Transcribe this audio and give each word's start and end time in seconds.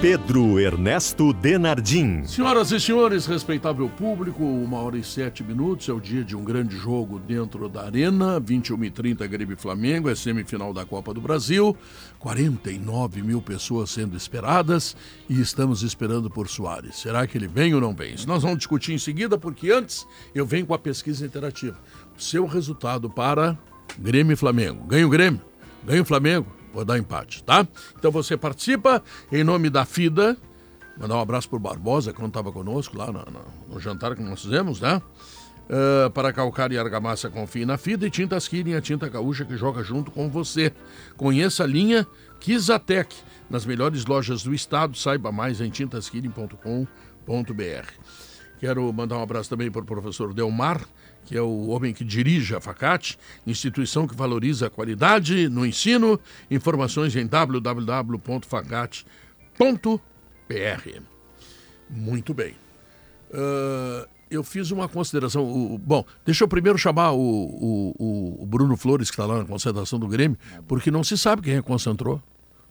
Pedro 0.00 0.58
Ernesto 0.58 1.30
Denardim. 1.30 2.24
Senhoras 2.24 2.72
e 2.72 2.80
senhores, 2.80 3.26
respeitável 3.26 3.86
público, 3.86 4.42
uma 4.42 4.78
hora 4.78 4.96
e 4.96 5.04
sete 5.04 5.44
minutos 5.44 5.90
é 5.90 5.92
o 5.92 6.00
dia 6.00 6.24
de 6.24 6.34
um 6.34 6.42
grande 6.42 6.74
jogo 6.74 7.18
dentro 7.18 7.68
da 7.68 7.84
Arena, 7.84 8.40
21 8.40 8.82
e 8.84 8.90
30 8.90 9.26
Grêmio 9.26 9.58
Flamengo, 9.58 10.08
é 10.08 10.14
semifinal 10.14 10.72
da 10.72 10.86
Copa 10.86 11.12
do 11.12 11.20
Brasil, 11.20 11.76
49 12.18 13.22
mil 13.22 13.42
pessoas 13.42 13.90
sendo 13.90 14.16
esperadas 14.16 14.96
e 15.28 15.38
estamos 15.38 15.82
esperando 15.82 16.30
por 16.30 16.48
Soares. 16.48 16.96
Será 16.96 17.26
que 17.26 17.36
ele 17.36 17.46
vem 17.46 17.74
ou 17.74 17.80
não 17.82 17.94
vem? 17.94 18.14
Isso 18.14 18.26
nós 18.26 18.42
vamos 18.42 18.56
discutir 18.56 18.94
em 18.94 18.98
seguida, 18.98 19.36
porque 19.36 19.70
antes 19.70 20.06
eu 20.34 20.46
venho 20.46 20.64
com 20.64 20.72
a 20.72 20.78
pesquisa 20.78 21.26
interativa. 21.26 21.76
Seu 22.16 22.46
resultado 22.46 23.10
para 23.10 23.54
Grêmio 23.98 24.32
e 24.32 24.36
Flamengo. 24.36 24.82
Ganha 24.86 25.06
o 25.06 25.10
Grêmio? 25.10 25.42
Ganha 25.84 26.00
o 26.00 26.06
Flamengo? 26.06 26.59
Vou 26.72 26.84
dar 26.84 26.98
empate, 26.98 27.42
tá? 27.42 27.66
Então 27.98 28.10
você 28.10 28.36
participa 28.36 29.02
em 29.30 29.42
nome 29.42 29.70
da 29.70 29.84
FIDA. 29.84 30.36
Mandar 30.98 31.16
um 31.16 31.20
abraço 31.20 31.48
pro 31.48 31.58
Barbosa, 31.58 32.12
que 32.12 32.20
não 32.20 32.28
estava 32.28 32.52
conosco 32.52 32.96
lá 32.96 33.06
no, 33.06 33.20
no, 33.20 33.74
no, 33.74 33.80
jantar 33.80 34.14
que 34.14 34.22
nós 34.22 34.42
fizemos, 34.42 34.80
né? 34.80 35.00
Uh, 35.70 36.10
para 36.10 36.32
calcar 36.32 36.72
e 36.72 36.78
argamassa, 36.78 37.30
confie 37.30 37.64
na 37.64 37.78
FIDA 37.78 38.06
e 38.06 38.10
Tintas 38.10 38.48
Killing, 38.48 38.74
a 38.74 38.80
tinta 38.80 39.08
gaúcha 39.08 39.44
que 39.44 39.56
joga 39.56 39.82
junto 39.82 40.10
com 40.10 40.28
você. 40.28 40.72
Conheça 41.16 41.64
a 41.64 41.66
linha 41.66 42.06
Kizatec 42.40 43.14
nas 43.48 43.64
melhores 43.64 44.04
lojas 44.04 44.42
do 44.42 44.52
estado. 44.52 44.96
Saiba 44.96 45.30
mais 45.30 45.60
em 45.60 45.70
tintaskilling.com.br. 45.70 48.20
Quero 48.60 48.92
mandar 48.92 49.16
um 49.16 49.22
abraço 49.22 49.48
também 49.48 49.70
para 49.70 49.80
o 49.80 49.86
professor 49.86 50.34
Delmar, 50.34 50.86
que 51.30 51.36
é 51.36 51.40
o 51.40 51.68
homem 51.68 51.94
que 51.94 52.02
dirige 52.02 52.56
a 52.56 52.60
Facate, 52.60 53.16
instituição 53.46 54.04
que 54.04 54.16
valoriza 54.16 54.66
a 54.66 54.70
qualidade 54.70 55.48
no 55.48 55.64
ensino. 55.64 56.18
Informações 56.50 57.14
em 57.14 57.24
www.facate.br. 57.24 59.04
Muito 61.88 62.34
bem. 62.34 62.56
Uh, 63.30 64.08
eu 64.28 64.42
fiz 64.42 64.72
uma 64.72 64.88
consideração. 64.88 65.44
O, 65.44 65.78
bom, 65.78 66.04
deixa 66.26 66.42
eu 66.42 66.48
primeiro 66.48 66.76
chamar 66.76 67.12
o, 67.12 67.20
o, 67.20 68.42
o 68.42 68.44
Bruno 68.46 68.76
Flores, 68.76 69.08
que 69.08 69.14
está 69.14 69.24
lá 69.24 69.38
na 69.38 69.44
concentração 69.44 70.00
do 70.00 70.08
Grêmio, 70.08 70.36
porque 70.66 70.90
não 70.90 71.04
se 71.04 71.16
sabe 71.16 71.42
quem 71.42 71.54
é 71.54 71.62
concentrou. 71.62 72.20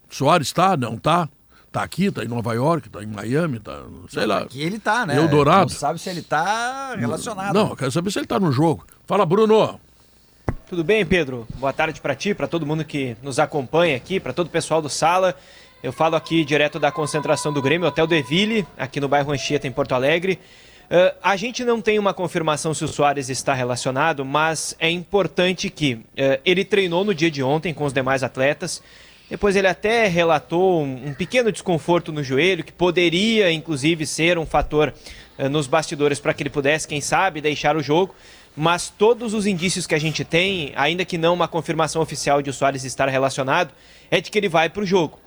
Soares 0.10 0.48
está? 0.48 0.76
Não 0.76 0.96
está? 0.96 1.30
Tá 1.72 1.84
aqui, 1.84 2.10
tá 2.10 2.24
em 2.24 2.28
Nova 2.28 2.54
York, 2.54 2.90
tá 2.90 3.04
em 3.04 3.06
Miami, 3.06 3.60
tá, 3.60 3.84
sei 4.10 4.26
lá. 4.26 4.40
Aqui 4.40 4.60
ele 4.62 4.80
tá, 4.80 5.06
né? 5.06 5.18
Eldorado. 5.18 5.72
Não 5.72 5.80
sabe 5.80 6.00
se 6.00 6.10
ele 6.10 6.24
tá 6.24 6.96
relacionado. 6.96 7.54
Não, 7.54 7.76
quero 7.76 7.92
saber 7.92 8.10
se 8.10 8.18
ele 8.18 8.26
tá 8.26 8.40
no 8.40 8.52
jogo. 8.52 8.88
Fala, 9.06 9.24
Bruno. 9.24 9.80
Tudo 10.68 10.84
bem, 10.84 11.06
Pedro? 11.06 11.48
Boa 11.56 11.72
tarde 11.72 12.02
para 12.02 12.16
ti, 12.16 12.34
para 12.34 12.48
todo 12.48 12.66
mundo 12.66 12.84
que 12.84 13.16
nos 13.22 13.38
acompanha 13.38 13.96
aqui, 13.96 14.20
para 14.20 14.34
todo 14.34 14.48
o 14.48 14.50
pessoal 14.50 14.82
do 14.82 14.90
Sala. 14.90 15.36
Eu 15.82 15.94
falo 15.94 16.16
aqui 16.16 16.44
direto 16.44 16.80
da 16.80 16.92
concentração 16.92 17.54
do 17.54 17.62
Grêmio, 17.62 17.88
Hotel 17.88 18.08
Deville, 18.08 18.68
aqui 18.78 19.00
no 19.00 19.08
bairro 19.08 19.32
Anchieta, 19.32 19.68
em 19.68 19.72
Porto 19.72 19.94
Alegre. 19.94 20.40
Uh, 20.90 21.16
a 21.22 21.36
gente 21.36 21.64
não 21.64 21.80
tem 21.80 22.00
uma 22.00 22.16
confirmação 22.16 22.74
se 22.74 22.84
o 22.84 22.88
Soares 22.88 23.30
está 23.30 23.54
relacionado, 23.54 24.26
mas 24.26 24.76
é 24.80 24.90
importante 24.90 25.70
que 25.70 25.94
uh, 25.94 26.04
ele 26.44 26.66
treinou 26.66 27.06
no 27.06 27.14
dia 27.14 27.30
de 27.30 27.44
ontem 27.44 27.76
com 27.76 27.86
os 27.86 27.94
demais 27.94 28.24
atletas. 28.24 28.82
Depois 29.30 29.56
ele 29.56 29.68
até 29.68 30.08
relatou 30.08 30.82
um, 30.82 31.14
pequeno 31.14 31.52
desconforto 31.52 32.12
no 32.12 32.24
joelho, 32.24 32.64
que 32.64 32.72
poderia 32.72 33.52
inclusive 33.52 34.06
ser 34.06 34.40
um 34.40 34.46
fator 34.46 34.92
uh, 35.38 35.48
nos 35.48 35.68
bastidores 35.68 36.20
para 36.20 36.34
que 36.34 36.42
ele 36.42 36.50
pudesse, 36.50 36.88
quem 36.88 37.00
sabe, 37.00 37.40
deixar 37.40 37.78
o 37.78 37.84
jogo. 37.84 38.16
Mas 38.58 38.90
todos 38.90 39.34
os 39.36 39.46
indícios 39.46 39.86
que 39.86 39.94
a 39.94 40.00
gente 40.00 40.26
tem, 40.26 40.74
ainda 40.76 41.06
que 41.06 41.18
não 41.18 41.36
uma 41.36 41.48
confirmação 41.48 42.02
oficial 42.02 42.42
de 42.42 42.50
o 42.50 42.54
Soares 42.54 42.84
estar 42.84 43.08
relacionado, 43.08 43.72
é 44.10 44.20
de 44.20 44.32
que 44.32 44.38
ele 44.38 44.50
vai 44.50 44.68
para 44.68 44.82
o 44.82 44.86
jogo. 44.86 45.20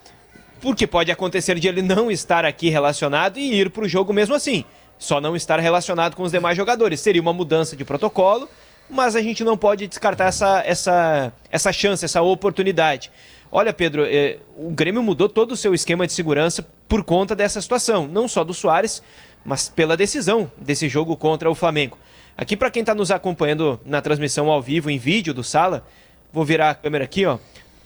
Porque 0.60 0.86
pode 0.86 1.10
acontecer 1.10 1.58
de 1.58 1.68
ele 1.68 1.80
não 1.80 2.10
estar 2.10 2.44
aqui 2.44 2.68
relacionado 2.68 3.38
e 3.38 3.54
ir 3.54 3.70
para 3.70 3.84
o 3.84 3.88
jogo 3.88 4.12
mesmo 4.12 4.34
assim. 4.34 4.64
Só 4.98 5.20
não 5.20 5.34
estar 5.34 5.58
relacionado 5.60 6.14
com 6.14 6.24
os 6.24 6.32
demais 6.32 6.56
jogadores. 6.56 7.00
Seria 7.00 7.22
uma 7.22 7.32
mudança 7.32 7.76
de 7.76 7.84
protocolo, 7.84 8.48
mas 8.90 9.16
a 9.16 9.22
gente 9.22 9.42
não 9.44 9.56
pode 9.56 9.86
descartar 9.86 10.26
essa, 10.26 10.62
essa, 10.66 11.32
essa 11.50 11.72
chance, 11.72 12.04
essa 12.04 12.20
oportunidade. 12.20 13.10
Olha, 13.54 13.70
Pedro, 13.70 14.06
é, 14.06 14.38
o 14.56 14.70
Grêmio 14.70 15.02
mudou 15.02 15.28
todo 15.28 15.52
o 15.52 15.56
seu 15.58 15.74
esquema 15.74 16.06
de 16.06 16.14
segurança 16.14 16.66
por 16.88 17.04
conta 17.04 17.36
dessa 17.36 17.60
situação, 17.60 18.08
não 18.08 18.26
só 18.26 18.42
do 18.42 18.54
Soares, 18.54 19.02
mas 19.44 19.68
pela 19.68 19.94
decisão 19.94 20.50
desse 20.56 20.88
jogo 20.88 21.14
contra 21.18 21.50
o 21.50 21.54
Flamengo. 21.54 21.98
Aqui, 22.34 22.56
para 22.56 22.70
quem 22.70 22.80
está 22.80 22.94
nos 22.94 23.10
acompanhando 23.10 23.78
na 23.84 24.00
transmissão 24.00 24.50
ao 24.50 24.62
vivo, 24.62 24.88
em 24.88 24.96
vídeo 24.96 25.34
do 25.34 25.44
Sala, 25.44 25.86
vou 26.32 26.46
virar 26.46 26.70
a 26.70 26.74
câmera 26.74 27.04
aqui, 27.04 27.26
ó. 27.26 27.36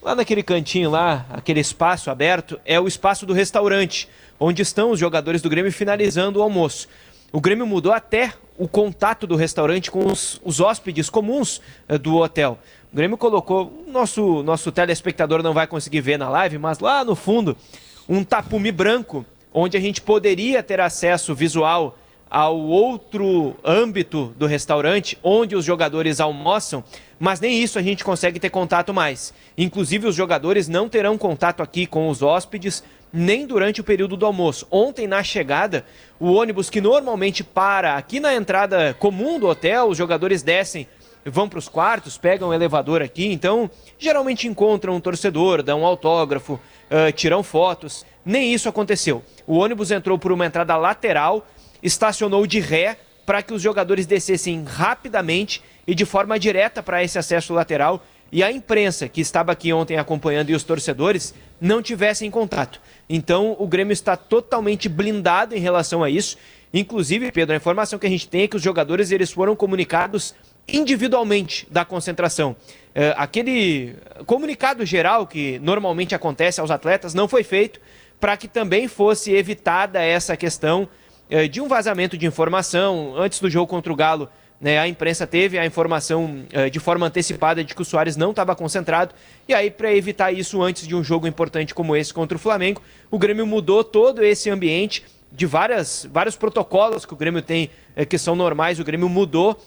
Lá 0.00 0.15
naquele 0.15 0.44
cantinho 0.44 0.88
lá, 0.88 1.27
aquele 1.31 1.59
espaço 1.59 2.12
aberto, 2.12 2.60
é 2.65 2.78
o 2.78 2.87
espaço 2.87 3.27
do 3.27 3.33
restaurante, 3.33 4.09
onde 4.38 4.62
estão 4.62 4.93
os 4.93 5.00
jogadores 5.00 5.43
do 5.43 5.50
Grêmio 5.50 5.72
finalizando 5.72 6.38
o 6.38 6.43
almoço. 6.43 6.87
O 7.32 7.41
Grêmio 7.41 7.66
mudou 7.66 7.92
até 7.92 8.32
o 8.59 8.69
contato 8.69 9.26
do 9.26 9.37
restaurante 9.37 9.91
com 9.91 10.06
os, 10.06 10.41
os 10.44 10.60
hóspedes 10.60 11.10
comuns 11.10 11.60
uh, 11.88 11.98
do 11.98 12.16
hotel. 12.16 12.59
O 12.92 12.97
Grêmio 12.97 13.19
colocou, 13.19 13.84
nosso, 13.87 14.42
nosso 14.42 14.72
telespectador 14.72 15.42
não 15.42 15.53
vai 15.53 15.66
conseguir 15.66 16.00
ver 16.00 16.19
na 16.19 16.28
live, 16.31 16.59
mas 16.59 16.78
lá 16.78 17.04
no 17.04 17.15
fundo, 17.15 17.56
um 18.09 18.25
tapume 18.25 18.72
branco, 18.72 19.26
onde 19.53 19.76
a 19.76 19.81
gente 19.81 20.00
poderia 20.00 20.62
ter 20.62 20.81
acesso 20.81 21.34
visual 21.34 21.98
ao 22.28 22.59
outro 22.59 23.54
âmbito 23.65 24.34
do 24.36 24.47
restaurante, 24.47 25.16
onde 25.22 25.54
os 25.54 25.65
jogadores 25.65 26.20
almoçam, 26.20 26.82
mas 27.19 27.41
nem 27.41 27.62
isso 27.62 27.78
a 27.78 27.82
gente 27.82 28.04
consegue 28.04 28.41
ter 28.41 28.50
contato 28.50 28.92
mais. 28.92 29.32
Inclusive, 29.56 30.09
os 30.09 30.15
jogadores 30.15 30.69
não 30.69 30.88
terão 30.88 31.16
contato 31.16 31.62
aqui 31.62 31.86
com 31.86 32.09
os 32.09 32.22
hóspedes, 32.22 32.82
nem 33.16 33.47
durante 33.47 33.81
o 33.81 33.84
período 33.84 34.15
do 34.15 34.27
almoço. 34.27 34.66
Ontem, 34.71 35.06
na 35.06 35.22
chegada, 35.22 35.87
o 36.21 36.34
ônibus 36.34 36.69
que 36.69 36.82
normalmente 36.82 37.43
para 37.43 37.97
aqui 37.97 38.21
na 38.21 38.34
entrada 38.34 38.94
comum 38.99 39.41
do 39.41 39.49
hotel, 39.49 39.88
os 39.88 39.97
jogadores 39.97 40.43
descem 40.43 40.87
vão 41.25 41.49
para 41.49 41.59
os 41.59 41.66
quartos, 41.66 42.16
pegam 42.16 42.50
o 42.50 42.54
elevador 42.54 43.03
aqui, 43.03 43.32
então 43.32 43.69
geralmente 43.99 44.47
encontram 44.47 44.94
um 44.94 45.00
torcedor, 45.00 45.60
dão 45.60 45.81
um 45.81 45.87
autógrafo, 45.87 46.53
uh, 46.53 47.10
tiram 47.12 47.43
fotos. 47.43 48.04
Nem 48.25 48.53
isso 48.53 48.69
aconteceu. 48.69 49.25
O 49.47 49.56
ônibus 49.56 49.91
entrou 49.91 50.19
por 50.19 50.31
uma 50.31 50.47
entrada 50.47 50.77
lateral, 50.77 51.44
estacionou 51.83 52.47
de 52.47 52.60
ré 52.60 52.98
para 53.25 53.43
que 53.43 53.53
os 53.53 53.62
jogadores 53.62 54.06
descessem 54.06 54.62
rapidamente 54.62 55.65
e 55.87 55.94
de 55.94 56.04
forma 56.04 56.38
direta 56.38 56.83
para 56.83 57.03
esse 57.03 57.19
acesso 57.19 57.53
lateral 57.53 58.04
e 58.31 58.43
a 58.43 58.50
imprensa 58.50 59.09
que 59.09 59.21
estava 59.21 59.53
aqui 59.53 59.72
ontem 59.72 59.97
acompanhando 59.97 60.50
e 60.50 60.54
os 60.54 60.65
torcedores 60.65 61.34
não 61.60 61.81
tivessem 61.81 62.31
contato. 62.31 62.81
Então 63.09 63.56
o 63.59 63.67
Grêmio 63.67 63.93
está 63.93 64.17
totalmente 64.17 64.89
blindado 64.89 65.55
em 65.55 65.61
relação 65.61 66.03
a 66.03 66.11
isso. 66.11 66.37
Inclusive, 66.72 67.31
Pedro, 67.33 67.55
a 67.55 67.56
informação 67.56 67.99
que 67.99 68.06
a 68.06 68.11
gente 68.11 68.28
tem 68.28 68.43
é 68.43 68.49
que 68.49 68.56
os 68.56 68.62
jogadores 68.62 69.11
eles 69.11 69.31
foram 69.31 69.55
comunicados 69.55 70.34
individualmente 70.69 71.66
da 71.71 71.84
concentração. 71.84 72.56
É, 72.95 73.15
aquele 73.16 73.95
comunicado 74.27 74.84
geral 74.84 75.27
que 75.27 75.59
normalmente 75.61 76.15
acontece 76.15 76.61
aos 76.61 76.71
atletas 76.71 77.15
não 77.15 77.28
foi 77.28 77.45
feito 77.45 77.81
para 78.19 78.37
que 78.37 78.49
também 78.49 78.89
fosse 78.89 79.33
evitada 79.33 80.03
essa 80.03 80.37
questão 80.37 80.89
é, 81.28 81.47
de 81.47 81.61
um 81.61 81.69
vazamento 81.69 82.16
de 82.16 82.27
informação. 82.27 83.15
Antes 83.16 83.41
do 83.41 83.51
jogo 83.51 83.69
contra 83.69 83.92
o 83.92 83.97
Galo, 83.97 84.28
né, 84.60 84.78
a 84.78 84.88
imprensa 84.88 85.26
teve 85.26 85.58
a 85.58 85.66
informação 85.66 86.44
é, 86.53 86.70
de 86.70 86.80
forma 86.80 87.06
antecipada 87.06 87.62
de 87.62 87.74
que 87.74 87.82
o 87.82 87.84
Soares 87.84 88.16
não 88.16 88.30
estava 88.30 88.56
concentrado. 88.56 89.14
E 89.47 89.53
aí, 89.53 89.70
para 89.70 89.94
evitar 89.94 90.32
isso 90.32 90.62
antes 90.62 90.86
de 90.86 90.94
um 90.94 91.04
jogo 91.04 91.26
importante 91.26 91.74
como 91.74 91.94
esse 91.94 92.12
contra 92.12 92.36
o 92.36 92.38
Flamengo, 92.38 92.80
o 93.10 93.18
Grêmio 93.18 93.47
mudou 93.47 93.84
todo 93.84 94.24
esse 94.24 94.48
ambiente 94.48 95.04
de 95.30 95.44
várias, 95.44 96.08
vários 96.10 96.36
protocolos 96.36 97.04
que 97.04 97.12
o 97.12 97.16
Grêmio 97.16 97.42
tem, 97.42 97.70
que 98.08 98.16
são 98.16 98.34
normais, 98.34 98.80
o 98.80 98.84
Grêmio 98.84 99.08
mudou 99.08 99.60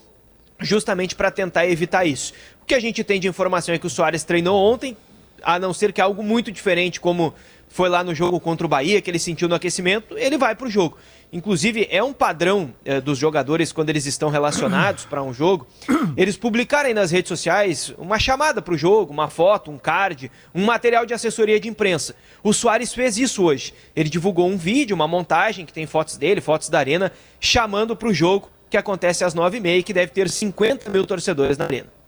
justamente 0.59 1.15
para 1.15 1.29
tentar 1.29 1.67
evitar 1.67 2.05
isso. 2.05 2.33
O 2.61 2.65
que 2.65 2.73
a 2.73 2.79
gente 2.79 3.03
tem 3.03 3.19
de 3.19 3.27
informação 3.27 3.73
é 3.73 3.77
que 3.77 3.87
o 3.87 3.89
Soares 3.89 4.23
treinou 4.23 4.57
ontem, 4.57 4.97
a 5.41 5.59
não 5.59 5.73
ser 5.73 5.93
que 5.93 6.01
algo 6.01 6.23
muito 6.23 6.51
diferente, 6.51 6.99
como 6.99 7.33
foi 7.69 7.87
lá 7.87 8.03
no 8.03 8.13
jogo 8.13 8.39
contra 8.39 8.65
o 8.65 8.69
Bahia, 8.69 9.01
que 9.01 9.09
ele 9.09 9.19
sentiu 9.19 9.47
no 9.47 9.55
aquecimento, 9.55 10.17
ele 10.17 10.37
vai 10.37 10.55
para 10.55 10.67
o 10.67 10.69
jogo. 10.69 10.97
Inclusive, 11.31 11.87
é 11.91 12.03
um 12.03 12.11
padrão 12.11 12.73
eh, 12.83 12.99
dos 12.99 13.17
jogadores 13.17 13.71
quando 13.71 13.91
eles 13.91 14.07
estão 14.07 14.29
relacionados 14.29 15.05
para 15.05 15.21
um 15.21 15.31
jogo, 15.31 15.67
eles 16.17 16.35
publicarem 16.35 16.93
nas 16.93 17.11
redes 17.11 17.29
sociais 17.29 17.93
uma 17.99 18.17
chamada 18.17 18.61
para 18.63 18.73
o 18.73 18.77
jogo, 18.77 19.13
uma 19.13 19.29
foto, 19.29 19.69
um 19.69 19.77
card, 19.77 20.31
um 20.53 20.65
material 20.65 21.05
de 21.05 21.13
assessoria 21.13 21.59
de 21.59 21.69
imprensa. 21.69 22.15
O 22.43 22.51
Soares 22.51 22.93
fez 22.93 23.17
isso 23.19 23.43
hoje. 23.43 23.73
Ele 23.95 24.09
divulgou 24.09 24.49
um 24.49 24.57
vídeo, 24.57 24.95
uma 24.95 25.07
montagem 25.07 25.65
que 25.67 25.73
tem 25.73 25.85
fotos 25.85 26.17
dele, 26.17 26.41
fotos 26.41 26.69
da 26.69 26.79
Arena, 26.79 27.11
chamando 27.39 27.95
para 27.95 28.07
o 28.07 28.13
jogo 28.13 28.49
que 28.67 28.77
acontece 28.77 29.23
às 29.23 29.35
9h30 29.35 29.77
e 29.77 29.83
que 29.83 29.93
deve 29.93 30.11
ter 30.11 30.29
50 30.29 30.89
mil 30.89 31.05
torcedores 31.05 31.57
na 31.57 31.65
Arena. 31.65 31.98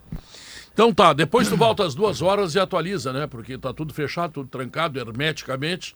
Então 0.74 0.94
tá, 0.94 1.12
depois 1.12 1.50
tu 1.50 1.58
volta 1.58 1.86
às 1.86 1.94
duas 1.94 2.22
horas 2.22 2.56
e 2.56 2.60
atualiza, 2.60 3.12
né? 3.12 3.28
Porque 3.28 3.58
tá 3.58 3.74
tudo 3.74 3.94
fechado, 3.94 4.34
tudo 4.34 4.48
trancado 4.48 5.00
hermeticamente 5.00 5.96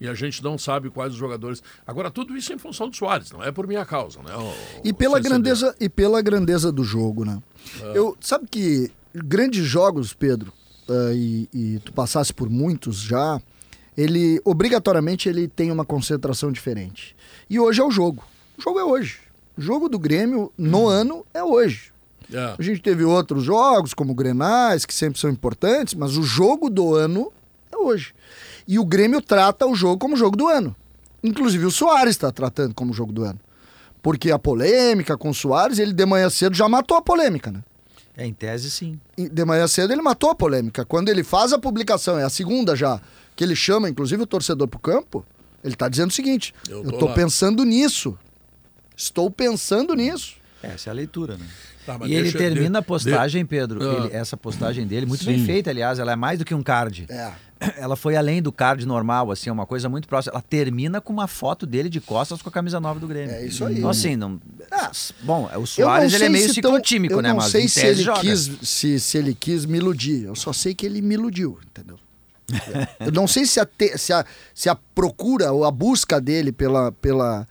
e 0.00 0.08
a 0.08 0.14
gente 0.14 0.42
não 0.42 0.58
sabe 0.58 0.90
quais 0.90 1.12
os 1.12 1.18
jogadores. 1.18 1.62
Agora, 1.86 2.10
tudo 2.10 2.36
isso 2.36 2.52
é 2.52 2.56
em 2.56 2.58
função 2.58 2.88
do 2.88 2.96
Soares, 2.96 3.30
não 3.30 3.42
é 3.42 3.52
por 3.52 3.66
minha 3.66 3.84
causa, 3.84 4.20
né? 4.22 4.34
O, 4.36 4.52
e 4.84 4.92
pela 4.92 5.20
grandeza 5.20 5.74
e 5.80 5.88
pela 5.88 6.20
grandeza 6.20 6.72
do 6.72 6.82
jogo, 6.82 7.24
né? 7.24 7.40
É. 7.80 7.98
Eu 7.98 8.16
sabe 8.20 8.46
que 8.50 8.90
grandes 9.14 9.64
jogos, 9.64 10.12
Pedro, 10.12 10.52
uh, 10.88 11.12
e, 11.14 11.48
e, 11.54 11.78
tu 11.84 11.92
passasse 11.92 12.32
por 12.32 12.50
muitos 12.50 12.98
já, 12.98 13.40
ele 13.96 14.40
obrigatoriamente 14.44 15.28
ele 15.28 15.48
tem 15.48 15.70
uma 15.70 15.84
concentração 15.84 16.50
diferente. 16.50 17.16
E 17.48 17.58
hoje 17.58 17.80
é 17.80 17.84
o 17.84 17.90
jogo. 17.90 18.24
O 18.58 18.62
jogo 18.62 18.78
é 18.78 18.84
hoje. 18.84 19.20
O 19.56 19.60
jogo 19.60 19.88
do 19.88 19.98
Grêmio 19.98 20.52
no 20.58 20.80
uhum. 20.80 20.88
ano 20.88 21.26
é 21.32 21.42
hoje. 21.42 21.95
É. 22.32 22.54
A 22.58 22.62
gente 22.62 22.80
teve 22.80 23.04
outros 23.04 23.44
jogos, 23.44 23.94
como 23.94 24.14
Grenais, 24.14 24.84
que 24.84 24.94
sempre 24.94 25.18
são 25.18 25.30
importantes, 25.30 25.94
mas 25.94 26.16
o 26.16 26.22
jogo 26.22 26.68
do 26.68 26.94
ano 26.94 27.32
é 27.72 27.76
hoje. 27.76 28.14
E 28.66 28.78
o 28.78 28.84
Grêmio 28.84 29.20
trata 29.20 29.66
o 29.66 29.74
jogo 29.74 29.98
como 29.98 30.16
jogo 30.16 30.36
do 30.36 30.48
ano. 30.48 30.74
Inclusive 31.22 31.64
o 31.64 31.70
Soares 31.70 32.14
está 32.14 32.32
tratando 32.32 32.74
como 32.74 32.92
jogo 32.92 33.12
do 33.12 33.24
ano. 33.24 33.38
Porque 34.02 34.30
a 34.30 34.38
polêmica 34.38 35.16
com 35.16 35.30
o 35.30 35.34
Soares, 35.34 35.78
ele 35.78 35.92
de 35.92 36.06
manhã 36.06 36.30
cedo 36.30 36.54
já 36.56 36.68
matou 36.68 36.96
a 36.96 37.02
polêmica, 37.02 37.50
né? 37.50 37.62
É, 38.16 38.24
em 38.26 38.32
tese, 38.32 38.70
sim. 38.70 38.98
De 39.16 39.44
manhã 39.44 39.66
cedo 39.68 39.92
ele 39.92 40.02
matou 40.02 40.30
a 40.30 40.34
polêmica. 40.34 40.84
Quando 40.84 41.08
ele 41.08 41.22
faz 41.22 41.52
a 41.52 41.58
publicação, 41.58 42.18
é 42.18 42.24
a 42.24 42.30
segunda 42.30 42.74
já, 42.74 43.00
que 43.34 43.44
ele 43.44 43.54
chama, 43.54 43.88
inclusive, 43.88 44.22
o 44.22 44.26
torcedor 44.26 44.68
pro 44.68 44.78
campo, 44.78 45.24
ele 45.62 45.74
está 45.74 45.88
dizendo 45.88 46.10
o 46.10 46.14
seguinte: 46.14 46.54
eu 46.68 46.82
tô, 46.82 46.90
eu 46.90 46.98
tô 46.98 47.14
pensando 47.14 47.64
nisso. 47.64 48.16
Estou 48.96 49.30
pensando 49.30 49.94
nisso. 49.94 50.36
Essa 50.62 50.88
é 50.88 50.90
a 50.90 50.94
leitura, 50.94 51.36
né? 51.36 51.46
Tá, 51.86 51.98
e 52.04 52.14
ele 52.14 52.32
termina 52.32 52.68
de, 52.70 52.76
a 52.78 52.82
postagem, 52.82 53.44
de, 53.44 53.48
Pedro, 53.48 53.80
uh, 53.80 54.06
ele, 54.06 54.16
essa 54.16 54.36
postagem 54.36 54.84
dele, 54.84 55.06
muito 55.06 55.22
sim. 55.22 55.30
bem 55.30 55.44
feita, 55.44 55.70
aliás, 55.70 56.00
ela 56.00 56.10
é 56.10 56.16
mais 56.16 56.38
do 56.38 56.44
que 56.44 56.52
um 56.52 56.62
card. 56.62 57.06
É. 57.08 57.32
Ela 57.78 57.96
foi 57.96 58.16
além 58.16 58.42
do 58.42 58.52
card 58.52 58.84
normal, 58.84 59.30
assim, 59.30 59.48
é 59.48 59.52
uma 59.52 59.64
coisa 59.64 59.88
muito 59.88 60.06
próxima. 60.06 60.34
Ela 60.34 60.42
termina 60.42 61.00
com 61.00 61.10
uma 61.10 61.26
foto 61.26 61.64
dele 61.64 61.88
de 61.88 62.02
costas 62.02 62.42
com 62.42 62.50
a 62.50 62.52
camisa 62.52 62.78
nova 62.78 63.00
do 63.00 63.06
Grêmio. 63.06 63.34
É 63.34 63.46
isso 63.46 63.64
aí. 63.64 63.78
Então, 63.78 63.88
assim, 63.88 64.14
não. 64.14 64.38
Ah, 64.70 64.90
bom, 65.22 65.48
o 65.56 65.66
Soares 65.66 66.12
ele 66.12 66.24
é 66.24 66.28
meio 66.28 66.52
ciclotímico, 66.52 67.14
tão, 67.14 67.22
né? 67.22 67.32
Mas 67.32 67.46
sei 67.46 67.66
se 67.66 67.86
ele, 67.86 68.04
quis, 68.20 68.58
se, 68.62 69.00
se 69.00 69.16
ele 69.16 69.34
quis 69.34 69.64
me 69.64 69.78
iludir. 69.78 70.24
Eu 70.24 70.34
só 70.34 70.52
sei 70.52 70.74
que 70.74 70.84
ele 70.84 71.00
me 71.00 71.14
iludiu, 71.14 71.58
entendeu? 71.64 71.98
Eu 73.00 73.12
não 73.12 73.26
sei 73.26 73.46
se 73.46 73.58
a, 73.58 73.66
te, 73.66 73.96
se, 73.98 74.12
a, 74.12 74.24
se 74.54 74.68
a 74.68 74.76
procura 74.94 75.52
ou 75.52 75.64
a 75.64 75.70
busca 75.70 76.20
dele 76.20 76.52
pela, 76.52 76.92
pela, 76.92 77.46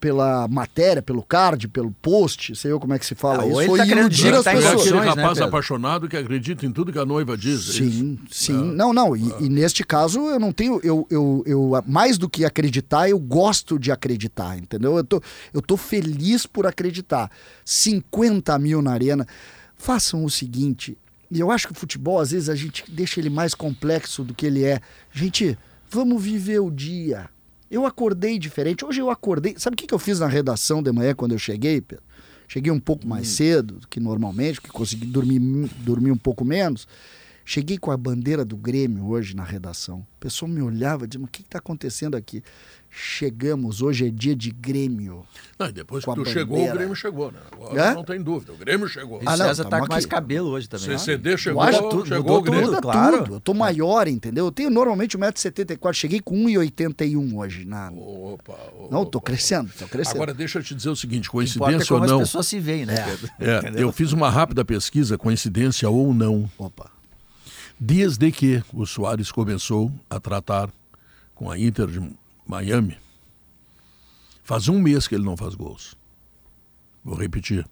pela 0.00 0.48
matéria, 0.48 1.02
pelo 1.02 1.22
card, 1.22 1.68
pelo 1.68 1.90
post, 2.02 2.56
sei 2.56 2.72
eu 2.72 2.80
como 2.80 2.94
é 2.94 2.98
que 2.98 3.04
se 3.04 3.14
fala 3.14 3.42
ah, 3.42 3.46
isso, 3.46 3.66
foi 3.66 3.78
tá 3.78 3.86
iludir 3.86 4.34
as 4.34 4.44
tá 4.44 4.52
pessoas. 4.52 4.86
É 4.86 4.88
aquele 4.88 4.98
rapaz 4.98 5.38
né, 5.38 5.44
apaixonado 5.44 6.08
que 6.08 6.16
acredita 6.16 6.64
em 6.64 6.72
tudo 6.72 6.90
que 6.90 6.98
a 6.98 7.04
noiva 7.04 7.36
diz. 7.36 7.60
Sim, 7.60 8.18
sim. 8.30 8.56
Ah. 8.56 8.74
Não, 8.74 8.92
não, 8.92 9.14
e, 9.14 9.30
ah. 9.30 9.36
e, 9.40 9.48
neste 9.48 9.84
caso 9.84 10.20
eu 10.20 10.40
não 10.40 10.52
tenho, 10.52 10.80
eu, 10.82 11.06
eu, 11.10 11.42
eu, 11.46 11.84
mais 11.86 12.16
do 12.16 12.28
que 12.28 12.44
acreditar, 12.44 13.08
eu 13.08 13.18
gosto 13.18 13.78
de 13.78 13.92
acreditar, 13.92 14.56
entendeu? 14.56 14.96
Eu 14.96 15.04
tô, 15.04 15.22
eu 15.52 15.60
tô 15.60 15.76
feliz 15.76 16.46
por 16.46 16.66
acreditar. 16.66 17.30
50 17.64 18.58
mil 18.58 18.80
na 18.80 18.92
arena. 18.92 19.26
Façam 19.76 20.24
o 20.24 20.30
seguinte, 20.30 20.98
e 21.30 21.40
eu 21.40 21.50
acho 21.50 21.66
que 21.66 21.72
o 21.72 21.76
futebol, 21.76 22.18
às 22.18 22.32
vezes, 22.32 22.48
a 22.48 22.54
gente 22.54 22.84
deixa 22.88 23.20
ele 23.20 23.30
mais 23.30 23.54
complexo 23.54 24.22
do 24.22 24.34
que 24.34 24.44
ele 24.44 24.64
é. 24.64 24.80
Gente, 25.12 25.56
vamos 25.90 26.22
viver 26.22 26.58
o 26.58 26.70
dia 26.70 27.30
eu 27.70 27.86
acordei 27.86 28.38
diferente. 28.38 28.84
Hoje 28.84 29.00
eu 29.00 29.10
acordei. 29.10 29.54
Sabe 29.56 29.74
o 29.74 29.76
que, 29.76 29.86
que 29.86 29.94
eu 29.94 29.98
fiz 29.98 30.18
na 30.18 30.26
redação 30.26 30.82
de 30.82 30.90
manhã 30.90 31.14
quando 31.14 31.32
eu 31.32 31.38
cheguei, 31.38 31.80
Pedro? 31.80 32.04
Cheguei 32.48 32.72
um 32.72 32.80
pouco 32.80 33.06
mais 33.06 33.28
hum. 33.28 33.32
cedo 33.32 33.74
do 33.74 33.86
que 33.86 34.00
normalmente, 34.00 34.60
porque 34.60 34.76
consegui 34.76 35.06
dormir, 35.06 35.38
dormir 35.78 36.10
um 36.10 36.16
pouco 36.16 36.44
menos. 36.44 36.88
Cheguei 37.52 37.78
com 37.78 37.90
a 37.90 37.96
bandeira 37.96 38.44
do 38.44 38.56
Grêmio 38.56 39.08
hoje 39.08 39.34
na 39.34 39.42
redação. 39.42 40.06
O 40.16 40.20
pessoal 40.20 40.48
me 40.48 40.62
olhava 40.62 41.02
e 41.02 41.08
dizia: 41.08 41.20
Mas 41.20 41.26
o 41.26 41.32
que 41.32 41.42
está 41.42 41.58
acontecendo 41.58 42.16
aqui? 42.16 42.44
Chegamos, 42.88 43.82
hoje 43.82 44.06
é 44.06 44.08
dia 44.08 44.36
de 44.36 44.52
Grêmio. 44.52 45.26
Não, 45.58 45.66
e 45.66 45.72
depois 45.72 46.04
que 46.04 46.14
tu 46.14 46.24
chegou, 46.24 46.64
o 46.64 46.72
Grêmio 46.72 46.94
chegou, 46.94 47.32
né? 47.32 47.40
Agora 47.50 47.82
é? 47.82 47.92
não 47.92 48.04
tem 48.04 48.22
dúvida, 48.22 48.52
o 48.52 48.56
Grêmio 48.56 48.86
chegou. 48.86 49.20
Ah, 49.26 49.36
não, 49.36 49.46
César 49.46 49.64
tá 49.64 49.80
com 49.80 49.88
mais 49.88 50.06
cabelo 50.06 50.50
hoje 50.50 50.68
também. 50.68 50.96
CCD 50.96 51.36
chegou, 51.36 51.60
acho, 51.60 51.88
tudo, 51.88 52.06
chegou 52.06 52.38
o 52.38 52.40
Grêmio. 52.40 52.66
Tudo, 52.66 52.82
claro. 52.82 53.18
Tudo. 53.18 53.34
Eu 53.34 53.40
tô 53.40 53.52
maior, 53.52 54.06
entendeu? 54.06 54.44
Eu 54.44 54.52
tenho 54.52 54.70
normalmente 54.70 55.18
1,74m, 55.18 55.92
cheguei 55.92 56.20
com 56.20 56.36
1,81m 56.36 57.34
hoje. 57.34 57.64
Na... 57.64 57.90
Opa, 57.90 58.52
opa, 58.52 58.88
Não, 58.92 59.04
tô 59.04 59.20
crescendo, 59.20 59.72
tô 59.76 59.88
crescendo. 59.88 60.14
Agora 60.14 60.32
deixa 60.32 60.60
eu 60.60 60.62
te 60.62 60.72
dizer 60.72 60.90
o 60.90 60.94
seguinte, 60.94 61.28
coincidência 61.28 61.96
ou 61.96 62.00
não... 62.00 62.20
as 62.20 62.28
pessoas 62.28 62.46
se 62.46 62.60
veem, 62.60 62.86
né? 62.86 62.94
É, 63.40 63.74
é 63.76 63.82
eu 63.82 63.90
fiz 63.90 64.12
uma 64.12 64.30
rápida 64.30 64.64
pesquisa, 64.64 65.18
coincidência 65.18 65.90
ou 65.90 66.14
não. 66.14 66.48
Opa. 66.56 66.99
Desde 67.80 68.30
que 68.30 68.62
o 68.74 68.84
Soares 68.86 69.32
começou 69.32 69.90
a 70.08 70.20
tratar 70.20 70.68
com 71.34 71.50
a 71.50 71.58
Inter 71.58 71.86
de 71.86 72.16
Miami, 72.46 72.98
Faz 74.50 74.68
um 74.68 74.80
mês 74.80 75.06
que 75.06 75.14
ele 75.14 75.22
não 75.22 75.36
faz 75.36 75.54
gols. 75.54 75.94
Vou 77.04 77.16
repetir. 77.16 77.64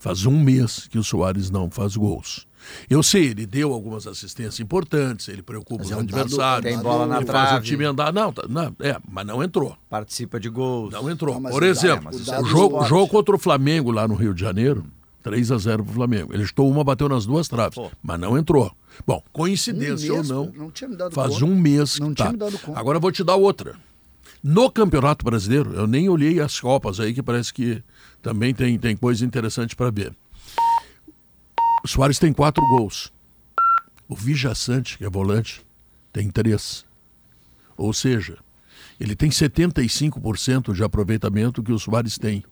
Faz 0.00 0.26
um 0.26 0.36
mês 0.36 0.88
que 0.88 0.98
o 0.98 1.04
Soares 1.04 1.48
não 1.48 1.70
faz 1.70 1.94
gols. 1.94 2.44
Eu 2.90 3.04
sei, 3.04 3.26
ele 3.26 3.46
deu 3.46 3.72
algumas 3.72 4.04
assistências 4.04 4.58
importantes, 4.58 5.28
ele 5.28 5.42
preocupa 5.42 5.84
mas 5.84 5.86
os 5.86 5.92
é 5.92 5.96
um 5.96 6.00
adversários. 6.00 6.74
Tem 6.74 6.82
bola 6.82 7.06
na 7.06 7.18
ele 7.18 7.24
trave. 7.24 7.50
faz 7.50 7.60
o 7.60 7.64
time 7.64 7.84
andar. 7.84 8.12
Não, 8.12 8.32
tá, 8.32 8.42
não, 8.48 8.74
é, 8.80 8.96
mas 9.08 9.24
não 9.24 9.44
entrou. 9.44 9.78
Participa 9.88 10.40
de 10.40 10.48
gols. 10.48 10.92
Não 10.92 11.08
entrou. 11.08 11.40
Não, 11.40 11.52
Por 11.52 11.62
exemplo, 11.62 12.10
dá, 12.24 12.40
o, 12.40 12.44
jogo, 12.44 12.84
jogo 12.84 13.06
contra 13.06 13.36
o 13.36 13.38
Flamengo 13.38 13.92
lá 13.92 14.08
no 14.08 14.16
Rio 14.16 14.34
de 14.34 14.40
Janeiro, 14.40 14.84
3 15.22 15.52
a 15.52 15.56
0 15.56 15.84
pro 15.84 15.94
Flamengo. 15.94 16.34
Ele 16.34 16.42
estou 16.42 16.68
uma, 16.68 16.82
bateu 16.82 17.08
nas 17.08 17.26
duas 17.26 17.46
traves, 17.46 17.76
Pô. 17.76 17.92
mas 18.02 18.18
não 18.18 18.36
entrou. 18.36 18.74
Bom, 19.06 19.22
coincidência 19.32 20.12
um 20.12 20.16
mês, 20.16 20.30
ou 20.30 20.44
não, 20.46 20.52
não 20.52 21.10
faz 21.10 21.34
conta. 21.34 21.44
um 21.44 21.54
mês 21.56 21.98
não 21.98 22.14
que 22.14 22.22
tá. 22.22 22.32
Conta. 22.32 22.78
Agora 22.78 22.96
eu 22.96 23.00
vou 23.00 23.12
te 23.12 23.24
dar 23.24 23.36
outra. 23.36 23.74
No 24.42 24.70
Campeonato 24.70 25.24
Brasileiro, 25.24 25.72
eu 25.72 25.86
nem 25.86 26.08
olhei 26.08 26.40
as 26.40 26.60
Copas 26.60 27.00
aí, 27.00 27.14
que 27.14 27.22
parece 27.22 27.52
que 27.52 27.82
também 28.22 28.54
tem, 28.54 28.78
tem 28.78 28.96
coisa 28.96 29.24
interessante 29.24 29.74
para 29.74 29.90
ver. 29.90 30.14
O 31.82 31.88
Soares 31.88 32.18
tem 32.18 32.32
quatro 32.32 32.62
gols. 32.68 33.12
O 34.08 34.14
Vijaçante, 34.14 34.98
que 34.98 35.04
é 35.04 35.10
volante, 35.10 35.64
tem 36.12 36.30
três. 36.30 36.84
Ou 37.76 37.92
seja, 37.92 38.38
ele 39.00 39.16
tem 39.16 39.30
75% 39.30 40.72
de 40.72 40.84
aproveitamento 40.84 41.62
que 41.62 41.72
o 41.72 41.78
Soares 41.78 42.18
tem. 42.18 42.44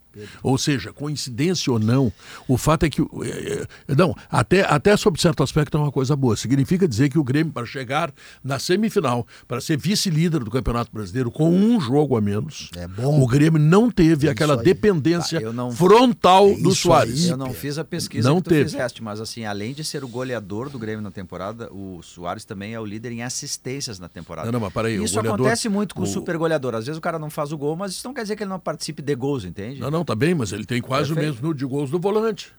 Ou 0.42 0.58
seja, 0.58 0.92
coincidência 0.92 1.72
ou 1.72 1.78
não, 1.78 2.12
o 2.48 2.56
fato 2.56 2.84
é 2.84 2.90
que. 2.90 3.00
É, 3.00 3.66
é, 3.88 3.94
não, 3.94 4.14
até, 4.30 4.62
até 4.62 4.96
sob 4.96 5.20
certo 5.20 5.42
aspecto 5.42 5.76
é 5.76 5.80
uma 5.80 5.92
coisa 5.92 6.14
boa. 6.16 6.36
Significa 6.36 6.86
dizer 6.86 7.08
que 7.08 7.18
o 7.18 7.24
Grêmio, 7.24 7.52
para 7.52 7.66
chegar 7.66 8.12
na 8.42 8.58
semifinal, 8.58 9.26
para 9.46 9.60
ser 9.60 9.76
vice-líder 9.76 10.44
do 10.44 10.50
Campeonato 10.50 10.90
Brasileiro 10.92 11.30
com 11.30 11.50
um 11.50 11.80
jogo 11.80 12.16
a 12.16 12.20
menos, 12.20 12.70
é 12.76 12.86
bom. 12.86 13.20
o 13.20 13.26
Grêmio 13.26 13.60
não 13.60 13.90
teve 13.90 14.28
é 14.28 14.30
aquela 14.30 14.56
dependência 14.56 15.40
tá, 15.40 15.52
não... 15.52 15.70
frontal 15.70 16.48
é 16.48 16.56
do 16.56 16.74
Soares. 16.74 17.24
Aí, 17.24 17.30
eu 17.30 17.36
não 17.36 17.52
fiz 17.52 17.78
a 17.78 17.84
pesquisa 17.84 18.28
não 18.28 18.36
que 18.36 18.44
tu 18.44 18.50
teve. 18.50 18.70
fizeste, 18.70 19.02
mas 19.02 19.20
assim, 19.20 19.44
além 19.44 19.74
de 19.74 19.84
ser 19.84 20.04
o 20.04 20.08
goleador 20.08 20.68
do 20.68 20.78
Grêmio 20.78 21.02
na 21.02 21.10
temporada, 21.10 21.72
o 21.72 22.00
Soares 22.02 22.44
também 22.44 22.74
é 22.74 22.80
o 22.80 22.84
líder 22.84 23.12
em 23.12 23.22
assistências 23.22 23.98
na 23.98 24.08
temporada. 24.08 24.46
Não, 24.46 24.52
não 24.52 24.60
mas 24.60 24.72
peraí, 24.72 25.02
isso 25.02 25.14
goleador, 25.14 25.40
acontece 25.40 25.68
muito 25.68 25.94
com 25.94 26.02
o, 26.02 26.04
o 26.04 26.06
super 26.06 26.36
goleador. 26.36 26.74
Às 26.74 26.86
vezes 26.86 26.98
o 26.98 27.00
cara 27.00 27.18
não 27.18 27.30
faz 27.30 27.52
o 27.52 27.58
gol, 27.58 27.76
mas 27.76 27.92
isso 27.92 28.06
não 28.06 28.14
quer 28.14 28.22
dizer 28.22 28.36
que 28.36 28.42
ele 28.42 28.50
não 28.50 28.60
participe 28.60 29.02
de 29.02 29.14
gols, 29.14 29.44
entende? 29.44 29.80
Não, 29.80 29.90
não, 29.90 30.01
tá 30.04 30.14
bem, 30.14 30.34
mas 30.34 30.52
ele 30.52 30.64
tem 30.64 30.80
quase 30.80 31.08
Perfeito. 31.08 31.18
o 31.18 31.26
mesmo 31.30 31.42
número 31.42 31.58
de 31.58 31.66
gols 31.66 31.90
do 31.90 31.98
volante. 31.98 32.52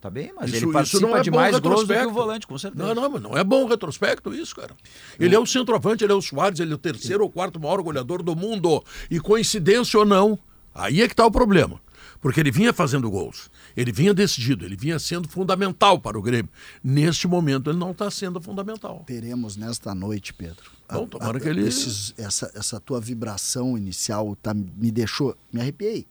Tá 0.00 0.08
bem, 0.08 0.32
mas 0.34 0.50
isso, 0.50 0.64
ele 0.64 0.72
participa 0.72 0.96
isso 0.96 1.06
não 1.06 1.16
é 1.16 1.20
de 1.20 1.30
mais 1.30 1.58
gols 1.58 1.86
do 1.86 1.92
que 1.92 2.06
o 2.06 2.10
volante, 2.10 2.46
com 2.46 2.56
certeza. 2.56 2.82
Não, 2.82 2.94
não, 2.94 3.10
mas 3.10 3.22
não 3.22 3.36
é 3.36 3.44
bom 3.44 3.66
retrospecto 3.66 4.32
isso, 4.32 4.56
cara. 4.56 4.74
Ele 5.18 5.34
é 5.34 5.38
o 5.38 5.44
centroavante, 5.44 6.02
ele 6.02 6.12
é 6.12 6.16
o 6.16 6.22
Soares, 6.22 6.58
ele 6.58 6.72
é 6.72 6.74
o 6.74 6.78
terceiro 6.78 7.22
ou 7.22 7.30
quarto 7.30 7.60
maior 7.60 7.82
goleador 7.82 8.22
do 8.22 8.34
mundo. 8.34 8.82
E 9.10 9.20
coincidência 9.20 9.98
ou 9.98 10.06
não, 10.06 10.38
aí 10.74 11.02
é 11.02 11.06
que 11.06 11.12
está 11.12 11.26
o 11.26 11.30
problema. 11.30 11.78
Porque 12.18 12.40
ele 12.40 12.50
vinha 12.50 12.72
fazendo 12.72 13.10
gols, 13.10 13.50
ele 13.76 13.92
vinha 13.92 14.12
decidido, 14.12 14.64
ele 14.64 14.76
vinha 14.76 14.98
sendo 14.98 15.28
fundamental 15.28 15.98
para 15.98 16.18
o 16.18 16.22
Grêmio. 16.22 16.50
Neste 16.82 17.26
momento, 17.26 17.70
ele 17.70 17.78
não 17.78 17.92
está 17.92 18.10
sendo 18.10 18.40
fundamental. 18.40 19.04
Teremos 19.06 19.56
nesta 19.56 19.94
noite, 19.94 20.32
Pedro. 20.32 20.70
Bom, 20.90 21.06
tomara 21.06 21.38
a, 21.38 21.40
que 21.40 21.48
ele. 21.48 21.66
Esses, 21.66 22.14
essa, 22.18 22.50
essa 22.54 22.80
tua 22.80 23.00
vibração 23.00 23.76
inicial 23.76 24.36
tá, 24.42 24.52
me 24.54 24.90
deixou. 24.90 25.36
Me 25.52 25.60
arrepiei. 25.60 26.06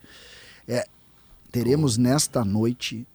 É, 0.69 0.88
teremos 1.51 1.97
nesta 1.97 2.45
noite 2.45 3.07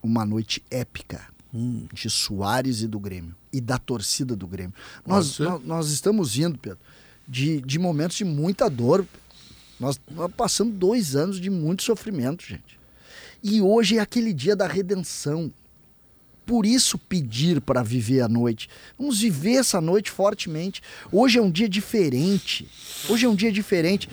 uma 0.00 0.24
noite 0.24 0.62
épica 0.70 1.26
hum. 1.52 1.86
de 1.92 2.08
Soares 2.08 2.80
e 2.80 2.86
do 2.86 3.00
Grêmio 3.00 3.34
e 3.52 3.60
da 3.60 3.76
torcida 3.76 4.36
do 4.36 4.46
Grêmio. 4.46 4.72
Nós, 5.04 5.36
nós, 5.40 5.64
nós, 5.64 5.90
estamos 5.90 6.38
indo, 6.38 6.56
Pedro, 6.56 6.78
de, 7.26 7.60
de 7.60 7.78
momentos 7.78 8.16
de 8.16 8.24
muita 8.24 8.70
dor. 8.70 9.04
Nós, 9.80 10.00
nós 10.12 10.32
passamos 10.32 10.78
dois 10.78 11.16
anos 11.16 11.40
de 11.40 11.50
muito 11.50 11.82
sofrimento, 11.82 12.44
gente. 12.46 12.80
E 13.42 13.60
hoje 13.60 13.98
é 13.98 14.00
aquele 14.00 14.32
dia 14.32 14.54
da 14.54 14.68
redenção. 14.68 15.52
Por 16.46 16.64
isso 16.64 16.96
pedir 16.96 17.60
para 17.60 17.82
viver 17.82 18.20
a 18.20 18.28
noite. 18.28 18.68
Vamos 18.96 19.20
viver 19.20 19.56
essa 19.56 19.80
noite 19.80 20.10
fortemente. 20.10 20.80
Hoje 21.10 21.38
é 21.38 21.42
um 21.42 21.50
dia 21.50 21.68
diferente. 21.68 22.68
Hoje 23.08 23.26
é 23.26 23.28
um 23.28 23.34
dia 23.34 23.50
diferente. 23.50 24.08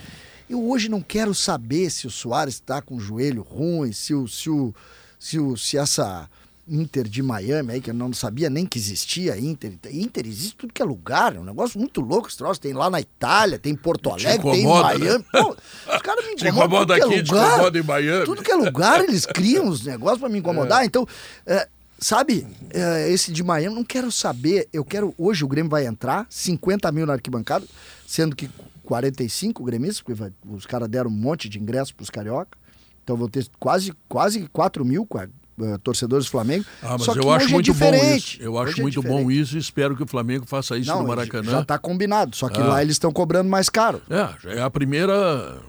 Eu 0.50 0.68
hoje 0.68 0.88
não 0.88 1.00
quero 1.00 1.32
saber 1.32 1.90
se 1.90 2.08
o 2.08 2.10
Soares 2.10 2.54
está 2.54 2.82
com 2.82 2.96
o 2.96 3.00
joelho 3.00 3.40
ruim, 3.40 3.92
se 3.92 4.12
o, 4.12 4.26
se 4.26 4.50
o, 4.50 4.74
se, 5.16 5.38
o, 5.38 5.56
se 5.56 5.78
essa 5.78 6.28
Inter 6.66 7.06
de 7.06 7.22
Miami 7.22 7.74
aí, 7.74 7.80
que 7.80 7.90
eu 7.90 7.94
não 7.94 8.12
sabia 8.12 8.50
nem 8.50 8.66
que 8.66 8.76
existia 8.76 9.38
Inter. 9.38 9.78
Inter 9.92 10.26
existe 10.26 10.56
tudo 10.56 10.72
que 10.72 10.82
é 10.82 10.84
lugar, 10.84 11.36
é 11.36 11.38
um 11.38 11.44
negócio 11.44 11.78
muito 11.78 12.00
louco 12.00 12.26
esse 12.26 12.36
troço. 12.36 12.60
Tem 12.60 12.72
lá 12.72 12.90
na 12.90 13.00
Itália, 13.00 13.60
tem 13.60 13.74
em 13.74 13.76
Porto 13.76 14.10
Alegre, 14.10 14.38
incomoda, 14.38 14.88
tem 14.88 14.98
em 14.98 15.02
né? 15.02 15.08
Miami. 15.08 15.18
Né? 15.18 15.24
Pô, 15.30 15.56
os 15.94 16.02
caras 16.02 16.26
me 16.26 16.32
incomodam. 16.32 16.34
Te 16.36 16.48
incomoda 16.48 16.96
aqui, 16.96 17.14
é 17.14 17.22
te 17.22 17.30
incomoda 17.30 17.78
em 17.78 17.82
Miami. 17.82 18.24
Tudo 18.24 18.42
que 18.42 18.50
é 18.50 18.56
lugar, 18.56 19.04
eles 19.04 19.26
criam 19.26 19.68
os 19.68 19.84
negócios 19.84 20.18
para 20.18 20.28
me 20.28 20.40
incomodar. 20.40 20.82
É. 20.82 20.86
Então, 20.86 21.06
é, 21.46 21.68
sabe, 21.96 22.44
é, 22.70 23.08
esse 23.08 23.30
de 23.30 23.44
Miami, 23.44 23.76
não 23.76 23.84
quero 23.84 24.10
saber. 24.10 24.68
Eu 24.72 24.84
quero. 24.84 25.14
Hoje 25.16 25.44
o 25.44 25.48
Grêmio 25.48 25.70
vai 25.70 25.86
entrar, 25.86 26.26
50 26.28 26.90
mil 26.90 27.06
na 27.06 27.12
arquibancada, 27.12 27.64
sendo 28.04 28.34
que 28.34 28.50
45 28.90 29.62
gremistas, 29.62 30.00
porque 30.00 30.14
vai, 30.14 30.32
os 30.50 30.66
caras 30.66 30.88
deram 30.88 31.08
um 31.08 31.12
monte 31.12 31.48
de 31.48 31.60
ingressos 31.60 31.92
para 31.92 32.02
os 32.02 32.10
carioca. 32.10 32.58
Então 33.04 33.16
vou 33.16 33.28
ter 33.28 33.46
quase, 33.56 33.92
quase 34.08 34.48
4 34.52 34.84
mil, 34.84 35.04
uh, 35.04 35.78
torcedores 35.78 36.26
do 36.26 36.30
Flamengo. 36.32 36.64
Ah, 36.82 36.96
mas 36.98 37.02
Só 37.02 37.14
eu 37.14 37.30
acho 37.30 37.46
é 37.46 37.52
muito 37.52 37.70
é 37.70 37.74
bom 37.74 37.94
isso. 38.16 38.42
Eu 38.42 38.58
acho 38.58 38.72
hoje 38.72 38.80
é 38.80 38.82
muito 38.82 38.98
é 38.98 39.08
bom 39.08 39.30
isso 39.30 39.56
e 39.56 39.60
espero 39.60 39.96
que 39.96 40.02
o 40.02 40.06
Flamengo 40.08 40.44
faça 40.44 40.76
isso 40.76 40.90
Não, 40.90 41.02
no 41.02 41.08
Maracanã. 41.08 41.52
Já 41.52 41.60
está 41.60 41.78
combinado, 41.78 42.34
só 42.34 42.48
que 42.48 42.60
ah. 42.60 42.64
lá 42.64 42.82
eles 42.82 42.96
estão 42.96 43.12
cobrando 43.12 43.48
mais 43.48 43.68
caro. 43.68 44.02
É, 44.10 44.28
já 44.42 44.50
é 44.54 44.60
a 44.60 44.68
primeira. 44.68 45.60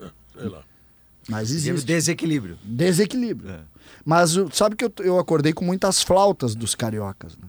É, 0.00 0.06
sei 0.38 0.48
lá. 0.48 0.62
Mas 1.28 1.50
existe. 1.50 1.84
Desequilíbrio. 1.84 2.56
Desequilíbrio. 2.62 3.50
É. 3.50 3.60
Mas 4.04 4.36
sabe 4.52 4.76
que 4.76 4.84
eu, 4.84 4.92
eu 5.00 5.18
acordei 5.18 5.52
com 5.52 5.64
muitas 5.64 6.04
flautas 6.04 6.54
dos 6.54 6.76
cariocas. 6.76 7.36
Né? 7.36 7.48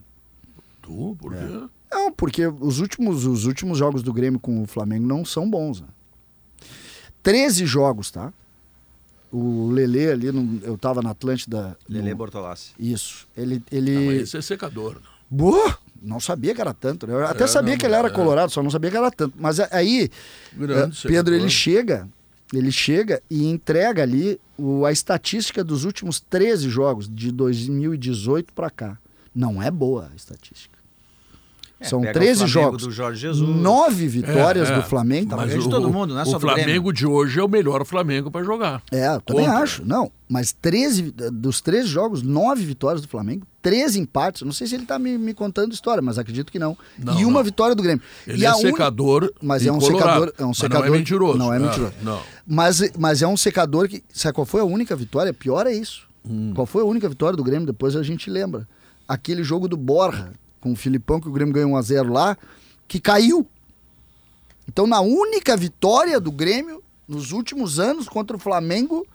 Tu? 0.81 1.15
Por 1.19 1.31
quê? 1.31 1.69
É. 1.91 1.95
Não, 1.95 2.11
porque 2.11 2.47
os 2.47 2.79
últimos, 2.79 3.25
os 3.25 3.45
últimos 3.45 3.77
jogos 3.77 4.01
do 4.01 4.13
Grêmio 4.13 4.39
com 4.39 4.63
o 4.63 4.67
Flamengo 4.67 5.05
não 5.05 5.25
são 5.25 5.49
bons. 5.49 5.81
Né? 5.81 5.87
13 7.23 7.65
jogos, 7.65 8.11
tá? 8.11 8.33
O 9.31 9.69
Lele 9.69 10.09
ali, 10.09 10.31
no, 10.31 10.59
eu 10.63 10.77
tava 10.77 11.01
na 11.01 11.11
Atlântida. 11.11 11.77
Lele 11.87 12.13
Bortolassi. 12.13 12.71
Isso. 12.77 13.27
Ele. 13.35 13.63
ele... 13.71 13.95
Não, 13.95 14.11
esse 14.11 14.37
é 14.37 14.41
secador. 14.41 14.95
Né? 14.95 15.01
Boa! 15.29 15.77
Não 16.01 16.19
sabia 16.19 16.53
que 16.53 16.59
era 16.59 16.73
tanto. 16.73 17.05
Né? 17.05 17.13
Eu 17.13 17.25
até 17.25 17.43
é, 17.43 17.47
sabia 17.47 17.73
não, 17.73 17.77
que 17.77 17.85
ele 17.85 17.95
era 17.95 18.07
é. 18.07 18.11
colorado, 18.11 18.51
só 18.51 18.63
não 18.63 18.71
sabia 18.71 18.89
que 18.89 18.97
era 18.97 19.11
tanto. 19.11 19.35
Mas 19.39 19.59
aí, 19.59 20.09
Grande 20.51 20.97
uh, 20.97 21.07
Pedro, 21.07 21.35
ele 21.35 21.49
chega, 21.49 22.09
ele 22.51 22.71
chega 22.71 23.21
e 23.29 23.45
entrega 23.47 24.01
ali 24.01 24.39
o, 24.57 24.83
a 24.83 24.91
estatística 24.91 25.63
dos 25.63 25.85
últimos 25.85 26.19
13 26.19 26.69
jogos, 26.69 27.07
de 27.07 27.31
2018 27.31 28.51
para 28.51 28.69
cá. 28.69 28.97
Não 29.33 29.61
é 29.61 29.69
boa 29.69 30.09
a 30.11 30.15
estatística. 30.15 30.70
É, 31.81 31.85
São 31.85 32.01
13 32.01 32.45
jogos. 32.45 32.83
Do 32.83 32.91
Jorge 32.91 33.19
Jesus. 33.19 33.49
Nove 33.57 34.07
vitórias 34.07 34.69
é, 34.69 34.73
é. 34.73 34.75
do 34.75 34.83
Flamengo. 34.83 35.35
Mas 35.35 35.55
o, 35.55 35.57
de 35.57 35.67
todo 35.69 35.91
mundo, 35.91 36.13
não 36.13 36.21
é 36.21 36.25
só 36.25 36.37
o 36.37 36.39
Flamengo 36.39 36.93
de 36.93 37.07
hoje 37.07 37.39
é 37.39 37.43
o 37.43 37.49
melhor 37.49 37.83
Flamengo 37.83 38.29
para 38.29 38.45
jogar. 38.45 38.83
É, 38.91 39.07
eu 39.07 39.21
também 39.21 39.45
Contra. 39.45 39.63
acho. 39.63 39.83
Não, 39.83 40.11
mas 40.29 40.51
13, 40.51 41.11
dos 41.33 41.59
13 41.59 41.87
jogos, 41.87 42.21
nove 42.21 42.63
vitórias 42.63 43.01
do 43.01 43.07
Flamengo, 43.07 43.47
13 43.63 43.99
empates. 43.99 44.43
Não 44.43 44.51
sei 44.51 44.67
se 44.67 44.75
ele 44.75 44.83
está 44.83 44.99
me, 44.99 45.17
me, 45.17 45.33
contando 45.33 45.73
história, 45.73 46.03
mas 46.03 46.19
acredito 46.19 46.51
que 46.51 46.59
não. 46.59 46.77
não 46.99 47.19
e 47.19 47.25
uma 47.25 47.39
não. 47.39 47.43
vitória 47.43 47.73
do 47.73 47.81
Grêmio. 47.81 48.03
Ele 48.27 48.43
e 48.43 48.45
é 48.45 48.53
secador. 48.53 49.23
Un... 49.23 49.29
Mas 49.41 49.65
é 49.65 49.71
um 49.71 49.81
secador. 49.81 50.33
É 50.37 50.45
um 50.45 50.53
secador. 50.53 50.87
não 50.87 50.95
é 50.95 50.97
mentiroso. 50.99 51.37
Não 51.39 51.53
é 51.53 51.57
mentiroso. 51.57 51.93
Não. 52.03 52.21
Mas, 52.45 52.91
mas 52.95 53.23
é 53.23 53.27
um 53.27 53.35
secador 53.35 53.87
que. 53.87 54.03
Sabe 54.13 54.35
qual 54.35 54.45
foi 54.45 54.61
a 54.61 54.65
única 54.65 54.95
vitória? 54.95 55.33
Pior 55.33 55.65
é 55.65 55.73
isso. 55.73 56.07
Hum. 56.23 56.51
Qual 56.53 56.67
foi 56.67 56.83
a 56.83 56.85
única 56.85 57.09
vitória 57.09 57.35
do 57.35 57.43
Grêmio? 57.43 57.65
Depois 57.65 57.95
a 57.95 58.03
gente 58.03 58.29
lembra. 58.29 58.67
Aquele 59.07 59.43
jogo 59.43 59.67
do 59.67 59.75
Borja 59.75 60.31
com 60.61 60.71
o 60.71 60.75
Filipão, 60.75 61.19
que 61.19 61.27
o 61.27 61.31
Grêmio 61.31 61.53
ganhou 61.53 61.71
1x0 61.71 62.09
lá, 62.09 62.37
que 62.87 62.99
caiu. 62.99 63.45
Então, 64.67 64.87
na 64.87 65.01
única 65.01 65.57
vitória 65.57 66.19
do 66.19 66.31
Grêmio, 66.31 66.81
nos 67.07 67.31
últimos 67.31 67.79
anos 67.79 68.07
contra 68.07 68.37
o 68.37 68.39
Flamengo, 68.39 69.05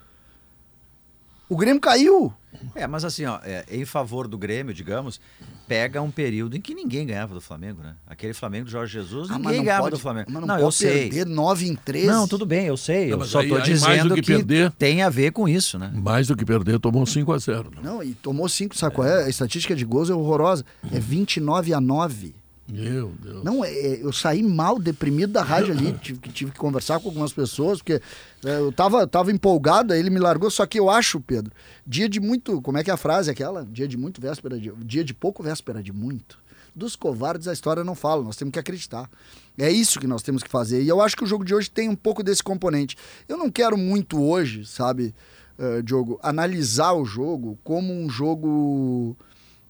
o 1.48 1.56
Grêmio 1.56 1.80
caiu. 1.80 2.34
É, 2.74 2.86
mas 2.86 3.04
assim, 3.04 3.24
ó, 3.24 3.38
é, 3.42 3.64
em 3.70 3.84
favor 3.84 4.28
do 4.28 4.36
Grêmio, 4.36 4.74
digamos, 4.74 5.20
pega 5.66 6.00
um 6.02 6.10
período 6.10 6.56
em 6.56 6.60
que 6.60 6.74
ninguém 6.74 7.06
ganhava 7.06 7.34
do 7.34 7.40
Flamengo, 7.40 7.82
né? 7.82 7.94
Aquele 8.06 8.32
Flamengo 8.32 8.66
do 8.66 8.70
Jorge 8.70 8.92
Jesus, 8.92 9.30
ah, 9.30 9.38
ninguém 9.38 9.64
ganhava 9.64 9.84
pode, 9.84 9.96
do 9.96 10.00
Flamengo. 10.00 10.30
Mas 10.30 10.40
não, 10.40 10.46
não 10.46 10.58
eu 10.58 10.70
sei. 10.70 11.08
perder 11.08 11.26
9 11.26 11.68
em 11.68 11.74
13. 11.74 12.06
Não, 12.06 12.28
tudo 12.28 12.46
bem, 12.46 12.66
eu 12.66 12.76
sei. 12.76 13.10
Não, 13.10 13.18
eu 13.18 13.24
só 13.24 13.40
aí, 13.40 13.48
tô 13.48 13.56
aí, 13.56 13.62
dizendo 13.62 14.14
que, 14.14 14.22
que 14.22 14.26
perder, 14.26 14.70
tem 14.72 15.02
a 15.02 15.08
ver 15.08 15.32
com 15.32 15.48
isso, 15.48 15.78
né? 15.78 15.90
Mais 15.94 16.26
do 16.26 16.36
que 16.36 16.44
perder, 16.44 16.78
tomou 16.78 17.04
5 17.06 17.32
a 17.32 17.38
0 17.38 17.70
né? 17.70 17.80
Não, 17.82 18.02
e 18.02 18.14
tomou 18.14 18.48
5, 18.48 18.76
sabe 18.76 18.92
é. 18.92 18.94
qual 18.94 19.08
é? 19.08 19.24
A 19.24 19.28
estatística 19.28 19.74
de 19.74 19.84
gols 19.84 20.10
é 20.10 20.14
horrorosa. 20.14 20.64
É 20.92 20.98
29 20.98 21.74
a 21.74 21.80
9. 21.80 22.34
Meu 22.68 23.12
Deus. 23.22 23.44
Não, 23.44 23.64
é, 23.64 23.70
é, 23.70 24.04
eu 24.04 24.12
saí 24.12 24.42
mal, 24.42 24.78
deprimido 24.78 25.32
da 25.32 25.42
rádio 25.42 25.72
ali, 25.72 25.92
tive, 26.02 26.18
tive 26.30 26.50
que 26.50 26.58
conversar 26.58 26.98
com 26.98 27.08
algumas 27.08 27.32
pessoas, 27.32 27.78
porque 27.78 28.02
é, 28.44 28.58
eu 28.58 28.72
tava, 28.72 29.06
tava 29.06 29.30
empolgado, 29.30 29.92
aí 29.92 30.00
ele 30.00 30.10
me 30.10 30.18
largou, 30.18 30.50
só 30.50 30.66
que 30.66 30.78
eu 30.78 30.90
acho, 30.90 31.20
Pedro, 31.20 31.52
dia 31.86 32.08
de 32.08 32.18
muito, 32.18 32.60
como 32.60 32.76
é 32.78 32.82
que 32.84 32.90
é 32.90 32.94
a 32.94 32.96
frase 32.96 33.30
aquela? 33.30 33.64
Dia 33.64 33.86
de 33.86 33.96
muito, 33.96 34.20
véspera 34.20 34.58
de, 34.58 34.72
dia 34.84 35.04
de 35.04 35.14
pouco, 35.14 35.42
véspera 35.42 35.80
de 35.82 35.92
muito. 35.92 36.38
Dos 36.74 36.96
covardes 36.96 37.48
a 37.48 37.52
história 37.52 37.84
não 37.84 37.94
fala, 37.94 38.22
nós 38.22 38.36
temos 38.36 38.52
que 38.52 38.58
acreditar. 38.58 39.08
É 39.56 39.70
isso 39.70 39.98
que 39.98 40.06
nós 40.06 40.22
temos 40.22 40.42
que 40.42 40.50
fazer. 40.50 40.82
E 40.82 40.88
eu 40.88 41.00
acho 41.00 41.16
que 41.16 41.24
o 41.24 41.26
jogo 41.26 41.44
de 41.44 41.54
hoje 41.54 41.70
tem 41.70 41.88
um 41.88 41.96
pouco 41.96 42.22
desse 42.22 42.42
componente. 42.42 42.96
Eu 43.26 43.38
não 43.38 43.50
quero 43.50 43.78
muito 43.78 44.22
hoje, 44.22 44.66
sabe, 44.66 45.14
uh, 45.58 45.82
Diogo, 45.82 46.18
analisar 46.22 46.92
o 46.92 47.04
jogo 47.04 47.58
como 47.62 47.94
um 47.94 48.10
jogo... 48.10 49.16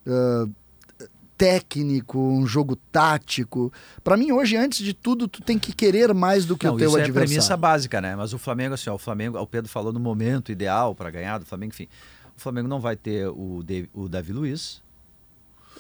Uh, 0.04 0.50
técnico, 1.36 2.18
um 2.18 2.46
jogo 2.46 2.76
tático. 2.76 3.72
Para 4.02 4.16
mim 4.16 4.32
hoje, 4.32 4.56
antes 4.56 4.78
de 4.84 4.94
tudo, 4.94 5.28
tu 5.28 5.42
tem 5.42 5.58
que 5.58 5.72
querer 5.72 6.12
mais 6.14 6.44
do 6.44 6.56
que 6.56 6.66
Não, 6.66 6.74
o 6.74 6.78
teu 6.78 6.88
isso 6.88 6.96
adversário. 6.96 7.20
é 7.20 7.24
a 7.24 7.26
premissa 7.26 7.56
básica, 7.56 8.00
né? 8.00 8.16
Mas 8.16 8.32
o 8.32 8.38
Flamengo 8.38 8.74
assim, 8.74 8.90
ó, 8.90 8.94
o 8.94 8.98
Flamengo, 8.98 9.38
o 9.38 9.46
Pedro 9.46 9.70
falou 9.70 9.92
no 9.92 10.00
momento 10.00 10.50
ideal 10.50 10.94
para 10.94 11.10
ganhar 11.10 11.38
do 11.38 11.44
Flamengo, 11.44 11.72
enfim. 11.72 11.88
O 12.36 12.40
Flamengo 12.40 12.68
não 12.68 12.80
vai 12.80 12.96
ter 12.96 13.28
o, 13.28 13.64
o 13.94 14.08
Davi 14.08 14.32
Luiz. 14.32 14.82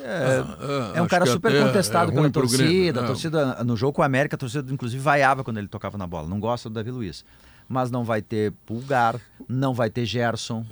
É, 0.00 0.44
ah, 0.44 0.92
é 0.94 1.02
um 1.02 1.06
cara 1.06 1.24
super 1.24 1.62
contestado 1.62 2.12
é 2.12 2.14
pela 2.14 2.30
torcida. 2.30 3.00
A 3.00 3.04
é. 3.04 3.06
torcida 3.06 3.64
no 3.64 3.76
jogo 3.76 3.94
com 3.94 4.02
o 4.02 4.04
América, 4.04 4.36
a 4.36 4.38
torcida 4.38 4.72
inclusive 4.72 5.02
vaiava 5.02 5.42
quando 5.42 5.58
ele 5.58 5.68
tocava 5.68 5.96
na 5.96 6.06
bola. 6.06 6.28
Não 6.28 6.38
gosta 6.38 6.68
do 6.68 6.74
Davi 6.74 6.90
Luiz. 6.90 7.24
Mas 7.68 7.90
não 7.90 8.04
vai 8.04 8.22
ter 8.22 8.52
Pulgar, 8.64 9.20
não 9.48 9.74
vai 9.74 9.90
ter 9.90 10.04
Gerson. 10.04 10.64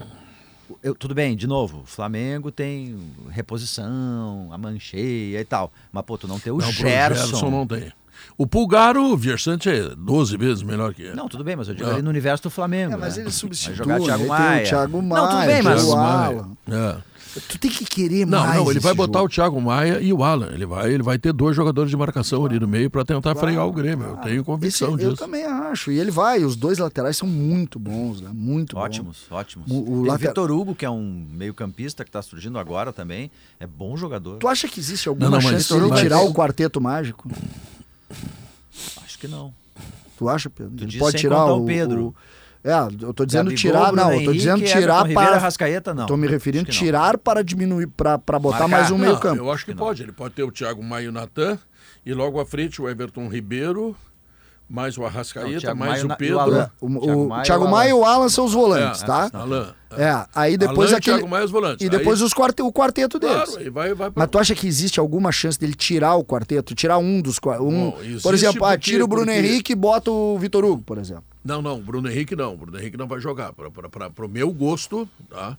Eu, 0.83 0.94
tudo 0.94 1.14
bem, 1.14 1.37
de 1.37 1.47
novo, 1.47 1.80
o 1.80 1.87
Flamengo 1.87 2.50
tem 2.50 2.97
reposição, 3.30 4.49
a 4.50 4.59
mancheia 4.59 5.40
e 5.40 5.44
tal. 5.44 5.73
Mas, 5.92 6.04
pô, 6.04 6.16
tu 6.16 6.28
não 6.28 6.38
tem 6.38 6.52
o 6.52 6.59
não, 6.59 6.73
Gerson. 6.73 7.26
Gerson 7.26 7.50
não 7.50 7.66
tem. 7.66 7.92
O 8.37 8.47
Pulgar, 8.47 8.97
o 8.97 9.16
Versante 9.16 9.68
é 9.68 9.94
12 9.97 10.37
vezes 10.37 10.62
melhor 10.62 10.94
que 10.94 11.02
ele. 11.02 11.14
Não, 11.14 11.28
tudo 11.28 11.44
bem, 11.44 11.54
mas 11.56 11.68
eu 11.68 11.75
digo 11.75 11.88
ali 11.88 12.02
no 12.02 12.11
universo 12.11 12.44
do 12.44 12.50
Flamengo. 12.50 12.94
É, 12.94 12.97
mas 12.97 13.16
né? 13.16 13.25
ele 13.25 13.30
substitui. 13.30 13.75
Vai 13.75 13.99
jogar 14.00 14.04
Thiago 14.04 14.26
Maia. 14.26 14.62
o 14.62 14.68
Thiago 14.68 15.02
Maia. 15.02 15.23
Não, 15.23 15.30
tudo 15.30 15.47
bem, 15.47 15.62
mas. 15.62 15.88
Maia. 15.88 16.44
É. 16.71 17.13
Tu 17.41 17.59
tem 17.59 17.71
que 17.71 17.85
querer 17.85 18.26
não, 18.26 18.38
mais. 18.38 18.57
Não, 18.57 18.71
ele 18.71 18.81
vai 18.81 18.95
jogo. 18.95 19.07
botar 19.07 19.23
o 19.23 19.29
Thiago 19.29 19.61
Maia 19.61 20.00
e 20.00 20.12
o 20.12 20.23
Alan. 20.23 20.50
Ele 20.53 20.67
vai, 20.67 20.93
ele 20.93 21.03
vai 21.03 21.19
ter 21.19 21.33
dois 21.33 21.57
jogadores 21.57 21.91
de 21.91 21.97
marcação 21.97 22.45
ali 22.47 22.61
no 22.61 22.69
meio 22.69 22.88
para 22.88 23.05
tentar 23.05 23.33
claro. 23.33 23.38
frear 23.41 23.67
o 23.67 23.73
Grêmio. 23.73 24.07
Eu 24.07 24.17
tenho 24.19 24.45
convicção 24.45 24.91
Esse, 24.91 24.99
disso. 24.99 25.11
Eu 25.11 25.17
também 25.17 25.45
acho. 25.45 25.91
E 25.91 25.99
ele 25.99 26.11
vai. 26.11 26.45
Os 26.45 26.55
dois 26.55 26.79
laterais 26.79 27.17
são 27.17 27.29
muito 27.29 27.79
bons, 27.79 28.21
né? 28.21 28.31
Muito 28.33 28.76
ótimos, 28.76 29.26
bons. 29.29 29.37
Ótimos, 29.37 29.69
ótimos. 29.71 29.88
O, 29.88 29.93
o 29.93 30.03
later... 30.05 30.29
Vitor 30.29 30.50
Hugo, 30.50 30.75
que 30.75 30.85
é 30.85 30.91
um 30.91 31.26
meio-campista 31.33 32.05
que 32.05 32.09
está 32.09 32.23
surgindo 32.23 32.59
agora 32.59 32.93
também. 32.93 33.31
É 33.59 33.67
bom 33.67 33.97
jogador. 33.97 34.38
Tu 34.38 34.47
acha 34.47 34.69
que 34.69 34.79
existe 34.79 35.09
alguma 35.09 35.31
não, 35.31 35.38
não, 35.38 35.41
chance 35.41 35.69
de 35.69 35.81
ele 35.81 35.95
tirar 35.97 36.21
o 36.21 36.33
quarteto 36.33 36.81
mágico? 36.81 37.29
Acho 39.03 39.19
que 39.19 39.26
não. 39.26 39.53
Tu 40.17 40.29
acha, 40.29 40.49
Pedro? 40.49 40.76
Tu 40.76 40.85
ele 40.85 40.99
pode 40.99 41.19
tirar 41.19 41.47
o, 41.47 41.62
o 41.62 41.67
Pedro. 41.67 42.07
O 42.07 42.14
é, 42.64 42.73
eu 43.02 43.12
tô 43.12 43.26
dizendo 43.26 43.50
Gabigol, 43.50 43.56
tirar, 43.56 43.92
não, 43.92 44.12
eu 44.12 44.25
tô 44.25 44.33
dizendo 44.33 44.64
tirar 44.64 45.04
Everton 45.04 45.14
para. 45.14 45.38
Rascaeta, 45.38 45.92
não. 45.92 46.06
Tô 46.06 46.16
me 46.16 46.26
referindo 46.26 46.71
tirar 46.71 47.18
para 47.18 47.44
diminuir, 47.44 47.87
para 47.88 48.16
botar 48.16 48.61
Marcar. 48.61 48.68
mais 48.68 48.90
um 48.90 48.97
meio-campo. 48.97 49.37
Eu 49.37 49.52
acho 49.52 49.66
que, 49.66 49.73
que 49.73 49.78
pode. 49.78 50.02
Ele 50.02 50.12
pode 50.12 50.35
ter 50.35 50.42
o 50.42 50.50
Thiago 50.50 50.83
Maio 50.83 51.12
Natan 51.12 51.59
e 52.06 52.14
logo 52.14 52.40
à 52.40 52.47
frente 52.47 52.80
o 52.80 52.88
Everton 52.88 53.28
Ribeiro 53.28 53.94
mais 54.68 54.97
o 54.97 55.04
Arrascaeta, 55.04 55.68
não, 55.68 55.76
mais 55.76 56.02
Maio, 56.02 56.14
o 56.14 56.16
Pedro. 56.16 56.71
O, 56.80 56.87
o, 56.87 57.33
o, 57.33 57.42
Thiago 57.42 57.68
Maia 57.68 57.90
e 57.90 57.92
o 57.92 58.04
Alan 58.04 58.28
são 58.28 58.47
os 58.47 58.54
volantes, 58.54 59.02
é, 59.02 59.06
tá? 59.06 59.30
Alan. 59.33 59.75
É, 59.97 60.26
aí 60.35 60.56
depois 60.56 60.88
Alan 60.88 60.99
aquele. 60.99 61.16
Thiago 61.18 61.30
Maia 61.30 61.44
os 61.44 61.50
volantes. 61.50 61.87
E 61.87 61.90
depois 61.90 62.21
aí... 62.21 62.26
os 62.26 62.33
quarte... 62.33 62.62
o 62.62 62.73
quarteto 62.73 63.18
deles. 63.18 63.50
Claro, 63.50 63.73
vai, 63.73 63.94
vai 63.94 64.11
pra... 64.11 64.23
Mas 64.23 64.30
tu 64.30 64.38
acha 64.38 64.54
que 64.54 64.66
existe 64.66 64.99
alguma 64.99 65.30
chance 65.30 65.59
dele 65.59 65.75
tirar 65.75 66.14
o 66.14 66.25
quarteto? 66.25 66.75
Tirar 66.75 66.99
um 66.99 67.21
dos. 67.21 67.38
Um... 67.61 67.90
Bom, 67.90 67.99
por 68.23 68.33
exemplo, 68.33 68.64
ah, 68.64 68.76
tira 68.78 69.04
o 69.04 69.06
Bruno 69.06 69.26
porque... 69.26 69.38
Henrique 69.38 69.73
e 69.73 69.76
bota 69.76 70.11
o 70.11 70.38
Vitor 70.38 70.64
Hugo, 70.64 70.83
por 70.83 70.97
exemplo. 70.97 71.34
Não, 71.45 71.61
não, 71.61 71.81
Bruno 71.81 72.09
Henrique 72.09 72.35
não. 72.35 72.57
Bruno 72.57 72.79
Henrique 72.79 72.97
não 72.97 73.07
vai 73.07 73.21
jogar. 73.21 73.53
Para 73.53 74.27
o 74.27 74.29
meu 74.29 74.51
gosto, 74.53 75.09
tá? 75.29 75.57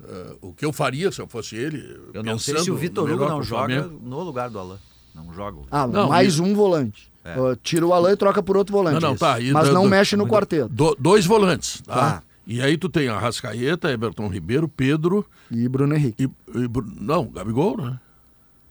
Uh, 0.00 0.48
o 0.48 0.52
que 0.52 0.64
eu 0.64 0.72
faria 0.72 1.10
se 1.10 1.20
eu 1.20 1.26
fosse 1.26 1.56
ele. 1.56 1.98
Eu 2.12 2.22
não 2.22 2.38
sei 2.38 2.58
se 2.58 2.70
o 2.70 2.76
Vitor 2.76 3.10
Hugo 3.10 3.26
não 3.26 3.42
joga 3.42 3.82
no 3.82 4.20
lugar 4.22 4.50
do 4.50 4.58
Alan. 4.58 4.78
Não 5.14 5.32
joga. 5.32 5.60
Ah, 5.70 5.86
não, 5.86 6.08
mais 6.08 6.38
um 6.38 6.54
volante. 6.54 7.10
É. 7.24 7.40
Uh, 7.40 7.56
tira 7.56 7.86
o 7.86 7.94
Alain 7.94 8.12
e 8.12 8.16
troca 8.16 8.42
por 8.42 8.56
outro 8.56 8.74
volante. 8.74 9.00
Não, 9.00 9.10
não, 9.10 9.16
tá. 9.16 9.38
Mas 9.52 9.68
do, 9.68 9.74
não 9.74 9.84
do, 9.84 9.88
mexe 9.88 10.16
no 10.16 10.26
quarteto. 10.26 10.68
Do, 10.68 10.94
dois 10.98 11.24
volantes, 11.24 11.80
tá? 11.80 11.94
tá? 11.94 12.22
E 12.46 12.60
aí 12.60 12.76
tu 12.76 12.90
tem 12.90 13.08
a 13.08 13.18
Rascaeta, 13.18 13.90
Everton 13.90 14.28
Ribeiro, 14.28 14.68
Pedro... 14.68 15.24
E 15.50 15.66
Bruno 15.66 15.94
Henrique. 15.94 16.24
E, 16.24 16.58
e, 16.58 16.70
não, 17.00 17.26
Gabigol, 17.26 17.78
né? 17.78 17.98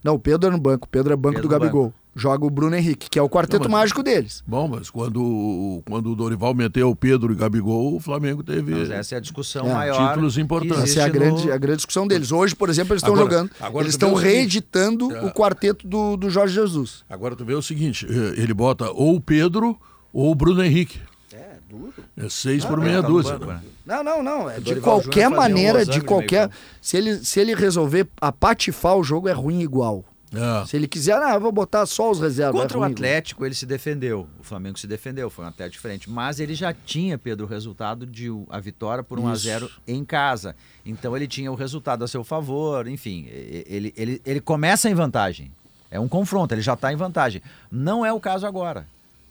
Não, 0.04 0.14
o 0.14 0.18
Pedro 0.18 0.48
é 0.48 0.52
no 0.52 0.58
banco. 0.58 0.86
O 0.86 0.88
Pedro 0.88 1.12
é 1.12 1.16
banco 1.16 1.36
Pedro 1.36 1.48
do 1.48 1.50
Gabigol. 1.50 1.86
Banco 1.86 2.03
joga 2.14 2.46
o 2.46 2.50
Bruno 2.50 2.76
Henrique, 2.76 3.10
que 3.10 3.18
é 3.18 3.22
o 3.22 3.28
quarteto 3.28 3.64
não, 3.64 3.70
mas, 3.70 3.80
mágico 3.82 4.02
deles. 4.02 4.42
Bom, 4.46 4.68
mas 4.68 4.88
quando, 4.90 5.82
quando 5.86 6.12
o 6.12 6.16
Dorival 6.16 6.54
meteu 6.54 6.90
o 6.90 6.96
Pedro 6.96 7.32
e 7.32 7.36
Gabigol, 7.36 7.96
o 7.96 8.00
Flamengo 8.00 8.42
teve 8.42 8.72
mas 8.72 8.90
essa 8.90 9.14
é 9.14 9.18
a 9.18 9.20
discussão 9.20 9.66
é. 9.66 9.74
maior. 9.74 10.08
Títulos 10.08 10.38
importantes. 10.38 10.90
Essa 10.90 11.00
é 11.00 11.04
a 11.04 11.08
grande, 11.08 11.50
a 11.50 11.56
grande 11.56 11.78
discussão 11.78 12.06
deles. 12.06 12.30
Hoje, 12.30 12.54
por 12.54 12.68
exemplo, 12.68 12.92
eles 12.92 13.02
estão 13.02 13.16
jogando. 13.16 13.50
Agora 13.60 13.84
eles 13.84 13.94
estão 13.94 14.14
reeditando 14.14 15.08
o, 15.08 15.12
é. 15.12 15.24
o 15.24 15.32
quarteto 15.32 15.86
do, 15.86 16.16
do 16.16 16.30
Jorge 16.30 16.54
Jesus. 16.54 17.04
Agora 17.08 17.34
tu 17.34 17.44
vê 17.44 17.54
o 17.54 17.62
seguinte: 17.62 18.06
eh, 18.08 18.40
ele 18.40 18.54
bota 18.54 18.90
ou 18.90 19.16
o 19.16 19.20
Pedro 19.20 19.78
ou 20.12 20.30
o 20.30 20.34
Bruno 20.34 20.62
Henrique. 20.62 21.00
É, 21.32 21.56
duro. 21.68 21.92
É 22.16 22.28
seis 22.28 22.64
ah, 22.64 22.68
por 22.68 22.78
meia 22.78 23.02
tá 23.02 23.08
dúzia. 23.08 23.38
Né? 23.38 23.60
Não, 23.84 24.04
não, 24.04 24.22
não. 24.22 24.48
É 24.48 24.60
de 24.60 24.76
qualquer 24.76 25.28
maneira, 25.28 25.80
um 25.80 25.84
de 25.84 26.00
qualquer. 26.00 26.48
Se 26.80 26.96
ele, 26.96 27.16
se 27.24 27.40
ele 27.40 27.54
resolver 27.54 28.08
apatifar 28.20 28.96
o 28.96 29.02
jogo, 29.02 29.28
é 29.28 29.32
ruim 29.32 29.60
igual. 29.60 30.04
É. 30.34 30.66
Se 30.66 30.76
ele 30.76 30.88
quiser, 30.88 31.14
ah, 31.14 31.38
vou 31.38 31.52
botar 31.52 31.86
só 31.86 32.10
os 32.10 32.20
reservas. 32.20 32.60
Contra 32.60 32.78
é 32.78 32.80
o 32.80 32.84
Atlético, 32.84 33.44
ele 33.44 33.54
se 33.54 33.66
defendeu. 33.66 34.28
O 34.38 34.42
Flamengo 34.42 34.78
se 34.78 34.86
defendeu, 34.86 35.30
foi 35.30 35.44
um 35.44 35.48
até 35.48 35.68
diferente. 35.68 36.10
Mas 36.10 36.40
ele 36.40 36.54
já 36.54 36.72
tinha, 36.72 37.16
Pedro, 37.16 37.46
o 37.46 37.48
resultado 37.48 38.06
de 38.06 38.28
a 38.50 38.58
vitória 38.58 39.02
por 39.02 39.18
1 39.18 39.28
a 39.28 39.34
0 39.34 39.70
em 39.86 40.04
casa. 40.04 40.56
Então 40.84 41.16
ele 41.16 41.26
tinha 41.26 41.50
o 41.50 41.54
resultado 41.54 42.04
a 42.04 42.08
seu 42.08 42.24
favor, 42.24 42.86
enfim, 42.88 43.26
ele, 43.28 43.92
ele, 43.96 44.22
ele 44.24 44.40
começa 44.40 44.88
em 44.88 44.94
vantagem. 44.94 45.50
É 45.90 46.00
um 46.00 46.08
confronto, 46.08 46.52
ele 46.52 46.62
já 46.62 46.74
está 46.74 46.92
em 46.92 46.96
vantagem. 46.96 47.40
Não 47.70 48.04
é 48.04 48.12
o 48.12 48.18
caso 48.18 48.46
agora. 48.46 48.86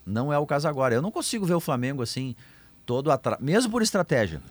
Não 0.05 0.31
é 0.31 0.37
o 0.37 0.45
caso 0.45 0.67
agora. 0.67 0.95
Eu 0.95 1.01
não 1.01 1.11
consigo 1.11 1.45
ver 1.45 1.53
o 1.53 1.59
Flamengo 1.59 2.01
assim, 2.01 2.35
todo 2.85 3.11
atrás, 3.11 3.41
mesmo 3.41 3.71
por 3.71 3.81
estratégia. 3.81 4.41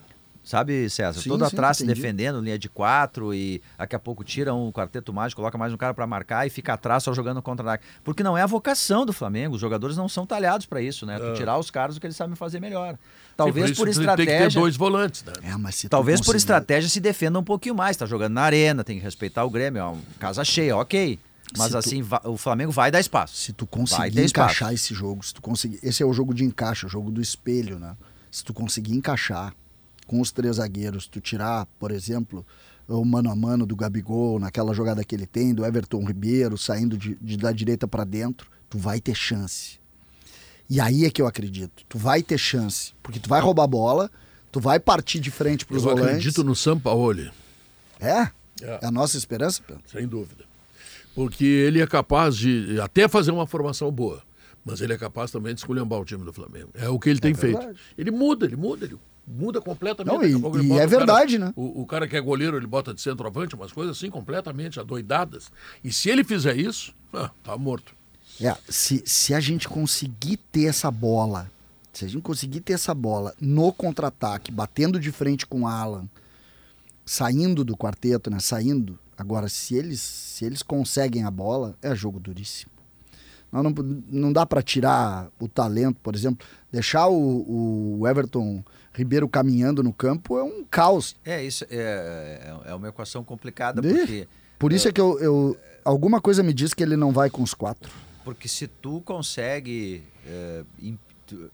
Sabe, 0.44 0.90
César? 0.90 1.20
Sim, 1.20 1.28
Todo 1.28 1.48
sim, 1.48 1.54
atrás 1.54 1.80
entendi. 1.80 1.94
se 1.94 2.02
defendendo, 2.02 2.40
linha 2.40 2.58
de 2.58 2.68
quatro, 2.68 3.32
e 3.32 3.62
daqui 3.78 3.94
a 3.94 3.98
pouco 3.98 4.24
tira 4.24 4.52
um 4.52 4.72
quarteto 4.72 5.12
mágico, 5.12 5.40
coloca 5.40 5.56
mais 5.56 5.72
um 5.72 5.76
cara 5.76 5.94
para 5.94 6.04
marcar 6.06 6.46
e 6.46 6.50
fica 6.50 6.72
atrás 6.72 7.04
só 7.04 7.14
jogando 7.14 7.40
contra-ataque. 7.40 7.84
Porque 8.02 8.24
não 8.24 8.36
é 8.36 8.42
a 8.42 8.46
vocação 8.46 9.06
do 9.06 9.12
Flamengo. 9.12 9.54
Os 9.54 9.60
jogadores 9.60 9.96
não 9.96 10.08
são 10.08 10.26
talhados 10.26 10.66
para 10.66 10.82
isso, 10.82 11.06
né? 11.06 11.16
É. 11.20 11.32
tirar 11.34 11.58
os 11.58 11.70
caras 11.70 11.96
o 11.96 12.00
que 12.00 12.06
eles 12.06 12.16
sabem 12.16 12.34
fazer 12.34 12.58
melhor. 12.58 12.98
Talvez 13.36 13.68
sim, 13.68 13.74
por, 13.74 13.82
por 13.82 13.88
estratégia. 13.88 14.32
Tem 14.32 14.48
que 14.48 14.54
ter 14.54 14.60
dois 14.60 14.76
volantes, 14.76 15.24
né? 15.24 15.32
É, 15.42 15.56
mas 15.56 15.86
Talvez 15.88 16.18
conseguir... 16.18 16.32
por 16.32 16.36
estratégia 16.36 16.90
se 16.90 17.00
defenda 17.00 17.38
um 17.38 17.44
pouquinho 17.44 17.74
mais. 17.74 17.96
Tá 17.96 18.04
jogando 18.04 18.32
na 18.32 18.42
arena, 18.42 18.82
tem 18.82 18.98
que 18.98 19.04
respeitar 19.04 19.44
o 19.44 19.50
Grêmio, 19.50 19.80
é 19.80 19.84
uma 19.84 20.02
casa 20.18 20.44
cheia, 20.44 20.76
ok. 20.76 21.18
Mas 21.56 21.70
se 21.70 21.76
assim, 21.76 22.02
tu... 22.02 22.30
o 22.30 22.36
Flamengo 22.36 22.72
vai 22.72 22.90
dar 22.90 22.98
espaço. 22.98 23.36
Se 23.36 23.52
tu 23.52 23.66
conseguir 23.66 24.24
encaixar 24.24 24.72
esse 24.72 24.92
jogo, 24.92 25.24
se 25.24 25.34
tu 25.34 25.40
conseguir. 25.40 25.78
Esse 25.82 26.02
é 26.02 26.06
o 26.06 26.12
jogo 26.12 26.34
de 26.34 26.44
encaixe, 26.44 26.86
o 26.86 26.88
jogo 26.88 27.10
do 27.10 27.20
espelho, 27.20 27.78
né? 27.78 27.96
Se 28.30 28.42
tu 28.42 28.52
conseguir 28.52 28.94
encaixar 28.94 29.54
com 30.12 30.20
os 30.20 30.30
três 30.30 30.56
zagueiros, 30.56 31.06
tu 31.06 31.22
tirar, 31.22 31.64
por 31.78 31.90
exemplo, 31.90 32.44
o 32.86 33.02
mano 33.02 33.30
a 33.30 33.34
mano 33.34 33.64
do 33.64 33.74
Gabigol, 33.74 34.38
naquela 34.38 34.74
jogada 34.74 35.02
que 35.02 35.14
ele 35.14 35.24
tem, 35.24 35.54
do 35.54 35.64
Everton 35.64 36.04
Ribeiro, 36.04 36.58
saindo 36.58 36.98
de, 36.98 37.16
de 37.18 37.38
da 37.38 37.50
direita 37.50 37.88
para 37.88 38.04
dentro, 38.04 38.50
tu 38.68 38.76
vai 38.76 39.00
ter 39.00 39.14
chance. 39.14 39.80
E 40.68 40.78
aí 40.78 41.06
é 41.06 41.10
que 41.10 41.22
eu 41.22 41.26
acredito. 41.26 41.82
Tu 41.88 41.96
vai 41.96 42.22
ter 42.22 42.36
chance. 42.36 42.92
Porque 43.02 43.18
tu 43.18 43.26
vai 43.26 43.40
roubar 43.40 43.64
a 43.64 43.66
bola, 43.66 44.10
tu 44.50 44.60
vai 44.60 44.78
partir 44.78 45.18
de 45.18 45.30
frente 45.30 45.64
para 45.64 45.78
os 45.78 45.82
volantes. 45.82 46.04
Eu 46.04 46.10
acredito 46.10 46.44
no 46.44 46.54
Sampaoli. 46.54 47.30
É? 47.98 48.10
É. 48.10 48.30
é 48.82 48.86
a 48.86 48.90
nossa 48.90 49.16
esperança, 49.16 49.62
Pedro? 49.66 49.82
Sem 49.86 50.06
dúvida. 50.06 50.44
Porque 51.14 51.46
ele 51.46 51.80
é 51.80 51.86
capaz 51.86 52.36
de 52.36 52.78
até 52.82 53.08
fazer 53.08 53.30
uma 53.30 53.46
formação 53.46 53.90
boa. 53.90 54.22
Mas 54.62 54.82
ele 54.82 54.92
é 54.92 54.98
capaz 54.98 55.30
também 55.30 55.54
de 55.54 55.60
escolhambar 55.60 55.98
o 56.00 56.04
time 56.04 56.22
do 56.22 56.34
Flamengo. 56.34 56.68
É 56.74 56.90
o 56.90 56.98
que 56.98 57.08
ele 57.08 57.18
é 57.18 57.22
tem 57.22 57.32
verdade. 57.32 57.64
feito. 57.64 57.80
Ele 57.96 58.10
muda, 58.10 58.44
ele 58.44 58.56
muda, 58.56 58.84
ele 58.84 58.98
muda 59.26 59.60
completamente. 59.60 60.32
Não, 60.32 60.56
e, 60.58 60.66
e 60.66 60.78
é 60.78 60.86
verdade, 60.86 61.38
cara, 61.38 61.48
né? 61.48 61.54
O, 61.56 61.82
o, 61.82 61.86
cara 61.86 62.08
que 62.08 62.16
é 62.16 62.20
goleiro, 62.20 62.56
ele 62.56 62.66
bota 62.66 62.92
de 62.92 63.00
centroavante, 63.00 63.54
umas 63.54 63.72
coisas 63.72 63.96
assim 63.96 64.10
completamente 64.10 64.80
adoidadas. 64.80 65.50
E 65.82 65.92
se 65.92 66.10
ele 66.10 66.24
fizer 66.24 66.56
isso, 66.56 66.94
ah, 67.12 67.30
tá 67.42 67.56
morto. 67.56 67.94
É, 68.40 68.56
se, 68.68 69.02
se 69.06 69.34
a 69.34 69.40
gente 69.40 69.68
conseguir 69.68 70.38
ter 70.50 70.64
essa 70.64 70.90
bola, 70.90 71.50
se 71.92 72.04
a 72.04 72.08
gente 72.08 72.22
conseguir 72.22 72.60
ter 72.60 72.72
essa 72.72 72.94
bola 72.94 73.34
no 73.40 73.72
contra-ataque, 73.72 74.50
batendo 74.50 74.98
de 74.98 75.12
frente 75.12 75.46
com 75.46 75.62
o 75.62 75.66
Alan, 75.66 76.08
saindo 77.04 77.64
do 77.64 77.76
quarteto, 77.76 78.30
né? 78.30 78.40
Saindo. 78.40 78.98
Agora, 79.16 79.48
se 79.48 79.74
eles, 79.74 80.00
se 80.00 80.44
eles 80.44 80.62
conseguem 80.62 81.24
a 81.24 81.30
bola, 81.30 81.76
é 81.82 81.94
jogo 81.94 82.18
duríssimo. 82.18 82.72
Não, 83.52 83.62
não, 83.62 83.74
não 84.08 84.32
dá 84.32 84.46
para 84.46 84.62
tirar 84.62 85.28
o 85.38 85.46
talento, 85.46 86.00
por 86.02 86.14
exemplo, 86.14 86.46
deixar 86.72 87.06
o, 87.08 87.98
o 88.00 88.08
Everton 88.08 88.64
Ribeiro 88.94 89.28
caminhando 89.28 89.82
no 89.82 89.92
campo 89.92 90.38
é 90.38 90.42
um 90.42 90.64
caos. 90.64 91.16
É, 91.24 91.42
isso 91.42 91.64
é, 91.70 92.60
é, 92.66 92.70
é 92.70 92.74
uma 92.74 92.88
equação 92.88 93.24
complicada, 93.24 93.80
porque... 93.80 94.28
Por 94.58 94.72
isso 94.72 94.86
é, 94.86 94.90
é 94.90 94.92
que 94.92 95.00
eu, 95.00 95.18
eu, 95.18 95.56
Alguma 95.84 96.20
coisa 96.20 96.42
me 96.42 96.52
diz 96.52 96.72
que 96.72 96.82
ele 96.82 96.96
não 96.96 97.10
vai 97.10 97.28
com 97.28 97.42
os 97.42 97.54
quatro. 97.54 97.92
Porque 98.24 98.46
se 98.46 98.68
tu 98.68 99.00
consegue 99.00 100.04
é, 100.26 100.62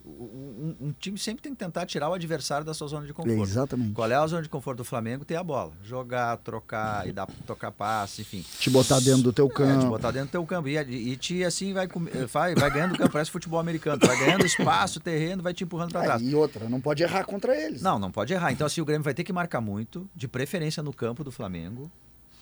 um, 0.05 0.75
um, 0.81 0.93
time 0.99 1.19
sempre 1.19 1.43
tem 1.43 1.53
que 1.53 1.59
tentar 1.59 1.87
tirar 1.87 2.09
o 2.09 2.14
adversário 2.14 2.64
da 2.64 2.75
sua 2.75 2.88
zona 2.88 3.07
de 3.07 3.12
conforto. 3.12 3.43
exatamente. 3.43 3.93
Qual 3.93 4.11
é 4.11 4.14
a 4.14 4.27
zona 4.27 4.43
de 4.43 4.49
conforto 4.49 4.79
do 4.79 4.85
Flamengo? 4.85 5.25
Ter 5.25 5.37
a 5.37 5.45
bola. 5.45 5.73
Jogar, 5.83 6.37
trocar 6.38 7.09
e 7.09 7.12
dar, 7.12 7.27
tocar 7.47 7.71
passe, 7.71 8.23
enfim. 8.23 8.45
Te 8.59 8.71
botar 8.71 9.01
dentro 9.01 9.23
do 9.23 9.33
teu 9.33 9.49
campo. 9.49 9.81
É, 9.81 9.85
te 9.85 9.87
botar 9.87 10.11
dentro 10.11 10.29
do 10.29 10.33
teu 10.33 10.47
campo. 10.47 10.69
E, 10.69 10.77
e 10.79 11.17
te 11.17 11.45
assim 11.45 11.73
vai, 11.73 11.88
vai, 12.31 12.55
vai 12.55 12.71
ganhando 12.71 12.97
campo. 12.97 13.12
Parece 13.12 13.31
futebol 13.31 13.59
americano. 13.59 13.99
Vai 14.05 14.19
ganhando 14.19 14.47
espaço, 14.47 15.01
terreno, 15.01 15.43
vai 15.43 15.55
te 15.55 15.64
empurrando 15.64 15.93
para 15.93 16.03
trás. 16.03 16.23
e 16.23 16.35
outra, 16.35 16.69
não 16.69 16.81
pode 16.81 17.03
errar 17.03 17.25
contra 17.25 17.57
eles. 17.57 17.83
Não, 17.83 17.99
não 17.99 18.11
pode 18.11 18.33
errar. 18.33 18.53
Então, 18.53 18.67
assim, 18.67 18.81
o 18.81 18.85
Grêmio 18.85 19.05
vai 19.05 19.14
ter 19.14 19.25
que 19.25 19.33
marcar 19.33 19.61
muito, 19.61 20.09
de 20.14 20.29
preferência 20.29 20.83
no 20.83 20.93
campo 20.93 21.25
do 21.25 21.33
Flamengo. 21.33 21.91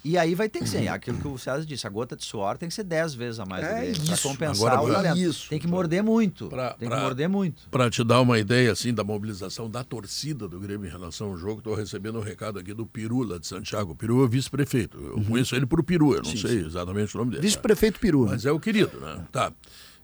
E 0.04 0.16
aí 0.16 0.34
vai 0.34 0.48
ter 0.48 0.60
que 0.60 0.68
ser, 0.68 0.86
aquilo 0.86 1.18
que 1.18 1.26
o 1.26 1.36
César 1.36 1.66
disse, 1.66 1.86
a 1.86 1.90
gota 1.90 2.14
de 2.14 2.24
suor 2.24 2.56
tem 2.56 2.68
que 2.68 2.74
ser 2.74 2.84
10 2.84 3.14
vezes 3.14 3.40
a 3.40 3.44
mais 3.44 3.64
é 3.64 3.92
para 3.92 4.18
compensar 4.18 4.72
Agora, 4.74 4.82
o 4.82 4.92
talento. 4.92 5.18
Isso. 5.18 5.48
Tem 5.48 5.58
que 5.58 5.66
morder 5.66 6.02
muito. 6.02 6.48
Pra, 6.48 6.74
tem 6.74 6.88
pra, 6.88 6.98
que 6.98 7.02
morder 7.02 7.28
muito. 7.28 7.68
Para 7.70 7.90
te 7.90 8.04
dar 8.04 8.20
uma 8.20 8.38
ideia 8.38 8.70
assim 8.70 8.94
da 8.94 9.02
mobilização 9.02 9.68
da 9.68 9.82
torcida 9.82 10.46
do 10.46 10.60
Grêmio 10.60 10.86
em 10.86 10.90
relação 10.90 11.28
ao 11.28 11.36
jogo, 11.36 11.58
estou 11.58 11.74
recebendo 11.74 12.18
um 12.18 12.22
recado 12.22 12.58
aqui 12.58 12.72
do 12.72 12.86
Pirula 12.86 13.40
de 13.40 13.48
Santiago. 13.48 13.96
Peru 13.96 14.24
é 14.24 14.28
vice-prefeito. 14.28 14.96
Eu 14.96 15.16
uhum. 15.16 15.24
conheço 15.24 15.56
ele 15.56 15.66
por 15.66 15.82
Peru, 15.82 16.12
eu 16.12 16.22
não 16.22 16.30
sim, 16.30 16.36
sei 16.36 16.60
sim. 16.60 16.66
exatamente 16.66 17.14
o 17.16 17.18
nome 17.18 17.32
dele. 17.32 17.42
Vice-prefeito 17.42 17.98
Peru. 17.98 18.26
Mas 18.26 18.46
é 18.46 18.52
o 18.52 18.60
querido, 18.60 19.00
né? 19.00 19.24
Tá. 19.32 19.52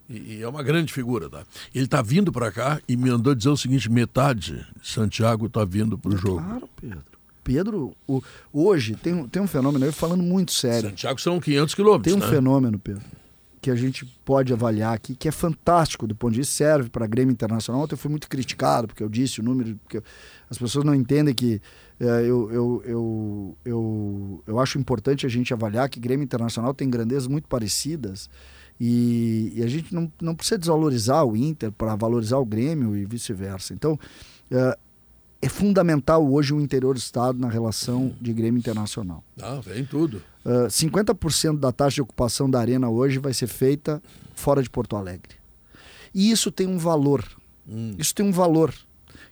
E, 0.09 0.35
e 0.35 0.41
é 0.41 0.47
uma 0.47 0.61
grande 0.61 0.91
figura, 0.91 1.29
tá? 1.29 1.43
Ele 1.73 1.85
está 1.85 2.01
vindo 2.01 2.31
para 2.31 2.51
cá 2.51 2.81
e 2.87 2.97
me 2.97 3.09
andou 3.09 3.33
dizer 3.33 3.49
o 3.49 3.57
seguinte: 3.57 3.89
metade 3.89 4.65
de 4.81 4.89
Santiago 4.89 5.45
está 5.45 5.63
vindo 5.63 5.97
para 5.97 6.11
o 6.11 6.15
é 6.15 6.17
jogo. 6.17 6.43
Claro, 6.43 6.69
Pedro. 6.75 7.12
Pedro, 7.43 7.95
o, 8.07 8.21
hoje 8.51 8.95
tem, 8.95 9.27
tem 9.27 9.41
um 9.41 9.47
fenômeno, 9.47 9.85
eu 9.85 9.93
falando 9.93 10.23
muito 10.23 10.51
sério. 10.51 10.89
Santiago 10.89 11.19
são 11.19 11.39
500 11.39 11.75
quilômetros. 11.75 12.13
Tem 12.13 12.21
um 12.21 12.25
né? 12.25 12.33
fenômeno, 12.33 12.79
Pedro, 12.79 13.03
que 13.61 13.69
a 13.69 13.75
gente 13.75 14.05
pode 14.25 14.53
avaliar 14.53 14.93
aqui, 14.93 15.15
que 15.15 15.27
é 15.27 15.31
fantástico 15.31 16.07
do 16.07 16.15
ponto 16.15 16.33
de 16.33 16.39
vista, 16.39 16.53
serve 16.53 16.89
para 16.89 17.05
Grêmio 17.05 17.31
Internacional. 17.31 17.83
Ontem 17.83 17.93
eu 17.93 17.97
fui 17.97 18.09
muito 18.09 18.29
criticado, 18.29 18.87
porque 18.87 19.03
eu 19.03 19.09
disse 19.09 19.39
o 19.39 19.43
número, 19.43 19.75
porque 19.83 20.01
as 20.49 20.57
pessoas 20.57 20.85
não 20.85 20.95
entendem 20.95 21.33
que 21.33 21.61
é, 21.99 22.05
eu, 22.21 22.51
eu, 22.51 22.83
eu, 22.85 23.57
eu, 23.63 24.43
eu 24.47 24.59
acho 24.59 24.77
importante 24.77 25.25
a 25.25 25.29
gente 25.29 25.53
avaliar 25.53 25.89
que 25.89 25.99
Grêmio 25.99 26.23
Internacional 26.23 26.73
tem 26.73 26.89
grandezas 26.89 27.27
muito 27.27 27.47
parecidas. 27.47 28.29
E, 28.79 29.53
e 29.55 29.63
a 29.63 29.67
gente 29.67 29.93
não, 29.93 30.11
não 30.21 30.35
precisa 30.35 30.57
desvalorizar 30.57 31.23
o 31.25 31.37
Inter 31.37 31.71
para 31.71 31.95
valorizar 31.95 32.37
o 32.37 32.45
Grêmio 32.45 32.95
e 32.97 33.05
vice-versa. 33.05 33.73
Então, 33.73 33.97
é, 35.45 35.49
fundamental 35.49 36.25
hoje 36.31 36.53
o 36.53 36.61
interior 36.61 36.93
do 36.93 36.99
estado 36.99 37.39
na 37.39 37.49
relação 37.49 38.13
de 38.21 38.31
Grêmio 38.31 38.57
Internacional. 38.57 39.23
Ah, 39.41 39.59
vem 39.63 39.83
tudo. 39.83 40.17
Uh, 40.45 40.65
ah, 40.65 40.67
50% 40.67 41.59
da 41.59 41.71
taxa 41.71 41.95
de 41.95 42.01
ocupação 42.01 42.49
da 42.49 42.59
arena 42.59 42.89
hoje 42.89 43.19
vai 43.19 43.33
ser 43.33 43.47
feita 43.47 44.01
fora 44.35 44.63
de 44.63 44.69
Porto 44.69 44.95
Alegre. 44.95 45.35
E 46.13 46.31
isso 46.31 46.51
tem 46.51 46.67
um 46.67 46.77
valor. 46.77 47.25
Hum. 47.67 47.93
Isso 47.97 48.13
tem 48.15 48.25
um 48.25 48.31
valor. 48.31 48.73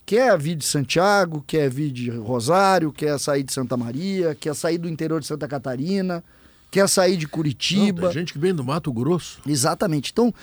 Quer 0.06 0.38
vir 0.38 0.56
de 0.56 0.66
Santiago, 0.66 1.44
quer 1.46 1.70
vir 1.70 1.92
de 1.92 2.10
Rosário, 2.10 2.92
quer 2.92 3.18
sair 3.20 3.44
de 3.44 3.54
Santa 3.54 3.78
Maria, 3.78 4.36
quer 4.36 4.56
sair 4.56 4.78
do 4.78 4.90
interior 4.90 5.22
de 5.22 5.28
Santa 5.28 5.48
Catarina, 5.48 6.24
quer 6.70 6.90
sair 6.90 7.16
de 7.16 7.28
Curitiba. 7.28 8.02
Não, 8.02 8.10
tem 8.10 8.20
gente 8.20 8.34
que 8.34 8.40
vem 8.40 8.54
do 8.54 8.64
Mato 8.64 8.92
Grosso. 8.92 9.40
Exatamente. 9.48 10.12
Então, 10.12 10.34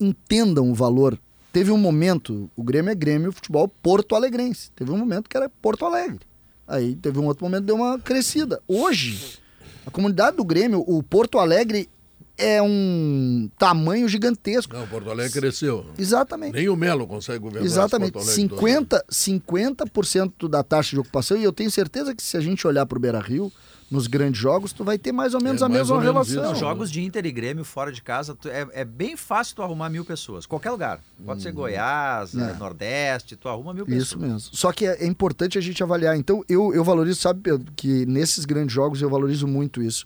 entendam 0.00 0.70
o 0.70 0.74
valor 0.74 1.18
Teve 1.52 1.70
um 1.70 1.78
momento, 1.78 2.50
o 2.54 2.62
Grêmio 2.62 2.90
é 2.90 2.94
Grêmio 2.94 3.32
futebol 3.32 3.68
Porto 3.68 4.14
Alegrense. 4.14 4.70
Teve 4.72 4.90
um 4.90 4.98
momento 4.98 5.28
que 5.28 5.36
era 5.36 5.48
Porto 5.48 5.84
Alegre. 5.84 6.20
Aí 6.66 6.94
teve 6.94 7.18
um 7.18 7.26
outro 7.26 7.44
momento 7.44 7.64
deu 7.64 7.76
uma 7.76 7.98
crescida. 7.98 8.60
Hoje, 8.68 9.38
a 9.86 9.90
comunidade 9.90 10.36
do 10.36 10.44
Grêmio, 10.44 10.84
o 10.86 11.02
Porto 11.02 11.38
Alegre 11.38 11.88
é 12.36 12.62
um 12.62 13.50
tamanho 13.58 14.08
gigantesco. 14.08 14.76
Não, 14.76 14.86
Porto 14.86 15.10
Alegre 15.10 15.32
cresceu. 15.40 15.86
Exatamente. 15.98 16.54
Nem 16.54 16.68
o 16.68 16.76
Melo 16.76 17.06
consegue 17.06 17.38
governar 17.38 17.64
Exatamente. 17.64 18.12
Porto 18.12 18.26
Alegre 18.26 18.42
50, 18.42 19.04
50% 19.10 20.48
da 20.48 20.62
taxa 20.62 20.90
de 20.90 21.00
ocupação, 21.00 21.36
e 21.36 21.42
eu 21.42 21.52
tenho 21.52 21.70
certeza 21.70 22.14
que 22.14 22.22
se 22.22 22.36
a 22.36 22.40
gente 22.40 22.66
olhar 22.66 22.86
para 22.86 22.96
o 22.96 23.00
Beira 23.00 23.18
Rio, 23.18 23.50
nos 23.90 24.06
grandes 24.06 24.40
jogos, 24.40 24.72
tu 24.72 24.84
vai 24.84 24.98
ter 24.98 25.12
mais 25.12 25.34
ou 25.34 25.42
menos 25.42 25.62
é, 25.62 25.64
a 25.64 25.68
mesma 25.68 26.00
relação. 26.00 26.42
Não, 26.42 26.54
jogos 26.54 26.90
de 26.90 27.02
Inter 27.02 27.24
e 27.24 27.32
Grêmio 27.32 27.64
fora 27.64 27.90
de 27.90 28.02
casa, 28.02 28.34
tu, 28.34 28.48
é, 28.48 28.66
é, 28.72 28.84
bem 28.84 29.16
fácil 29.16 29.56
tu 29.56 29.62
arrumar 29.62 29.88
mil 29.88 30.04
pessoas. 30.04 30.44
Qualquer 30.44 30.70
lugar. 30.70 31.00
Pode 31.24 31.40
hum. 31.40 31.42
ser 31.42 31.52
Goiás, 31.52 32.34
é. 32.34 32.54
Nordeste, 32.54 33.36
tu 33.36 33.48
arruma 33.48 33.72
mil 33.72 33.86
pessoas. 33.86 34.06
Isso 34.06 34.18
mesmo. 34.18 34.40
Só 34.40 34.72
que 34.72 34.86
é, 34.86 35.04
é 35.04 35.06
importante 35.06 35.56
a 35.56 35.60
gente 35.60 35.82
avaliar. 35.82 36.16
Então, 36.16 36.44
eu, 36.48 36.74
eu 36.74 36.84
valorizo, 36.84 37.20
sabe, 37.20 37.40
Pedro, 37.40 37.72
que 37.74 38.04
nesses 38.04 38.44
grandes 38.44 38.74
jogos 38.74 39.00
eu 39.00 39.08
valorizo 39.08 39.46
muito 39.46 39.82
isso. 39.82 40.04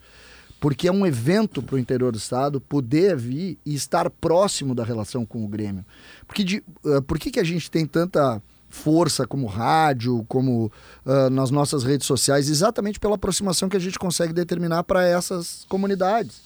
Porque 0.60 0.86
é 0.86 0.92
um 0.92 1.04
evento 1.04 1.60
para 1.60 1.74
o 1.74 1.78
interior 1.78 2.12
do 2.12 2.18
estado 2.18 2.60
poder 2.60 3.16
vir 3.16 3.58
e 3.66 3.74
estar 3.74 4.08
próximo 4.08 4.76
da 4.76 4.84
relação 4.84 5.26
com 5.26 5.44
o 5.44 5.48
Grêmio. 5.48 5.84
Porque 6.24 6.44
de, 6.44 6.62
uh, 6.84 7.02
por 7.02 7.18
que, 7.18 7.32
que 7.32 7.40
a 7.40 7.44
gente 7.44 7.68
tem 7.68 7.84
tanta 7.84 8.40
força 8.72 9.26
como 9.26 9.46
rádio, 9.46 10.24
como 10.26 10.72
uh, 11.04 11.30
nas 11.30 11.50
nossas 11.50 11.84
redes 11.84 12.06
sociais, 12.06 12.48
exatamente 12.48 12.98
pela 12.98 13.16
aproximação 13.16 13.68
que 13.68 13.76
a 13.76 13.80
gente 13.80 13.98
consegue 13.98 14.32
determinar 14.32 14.82
para 14.82 15.06
essas 15.06 15.66
comunidades. 15.68 16.40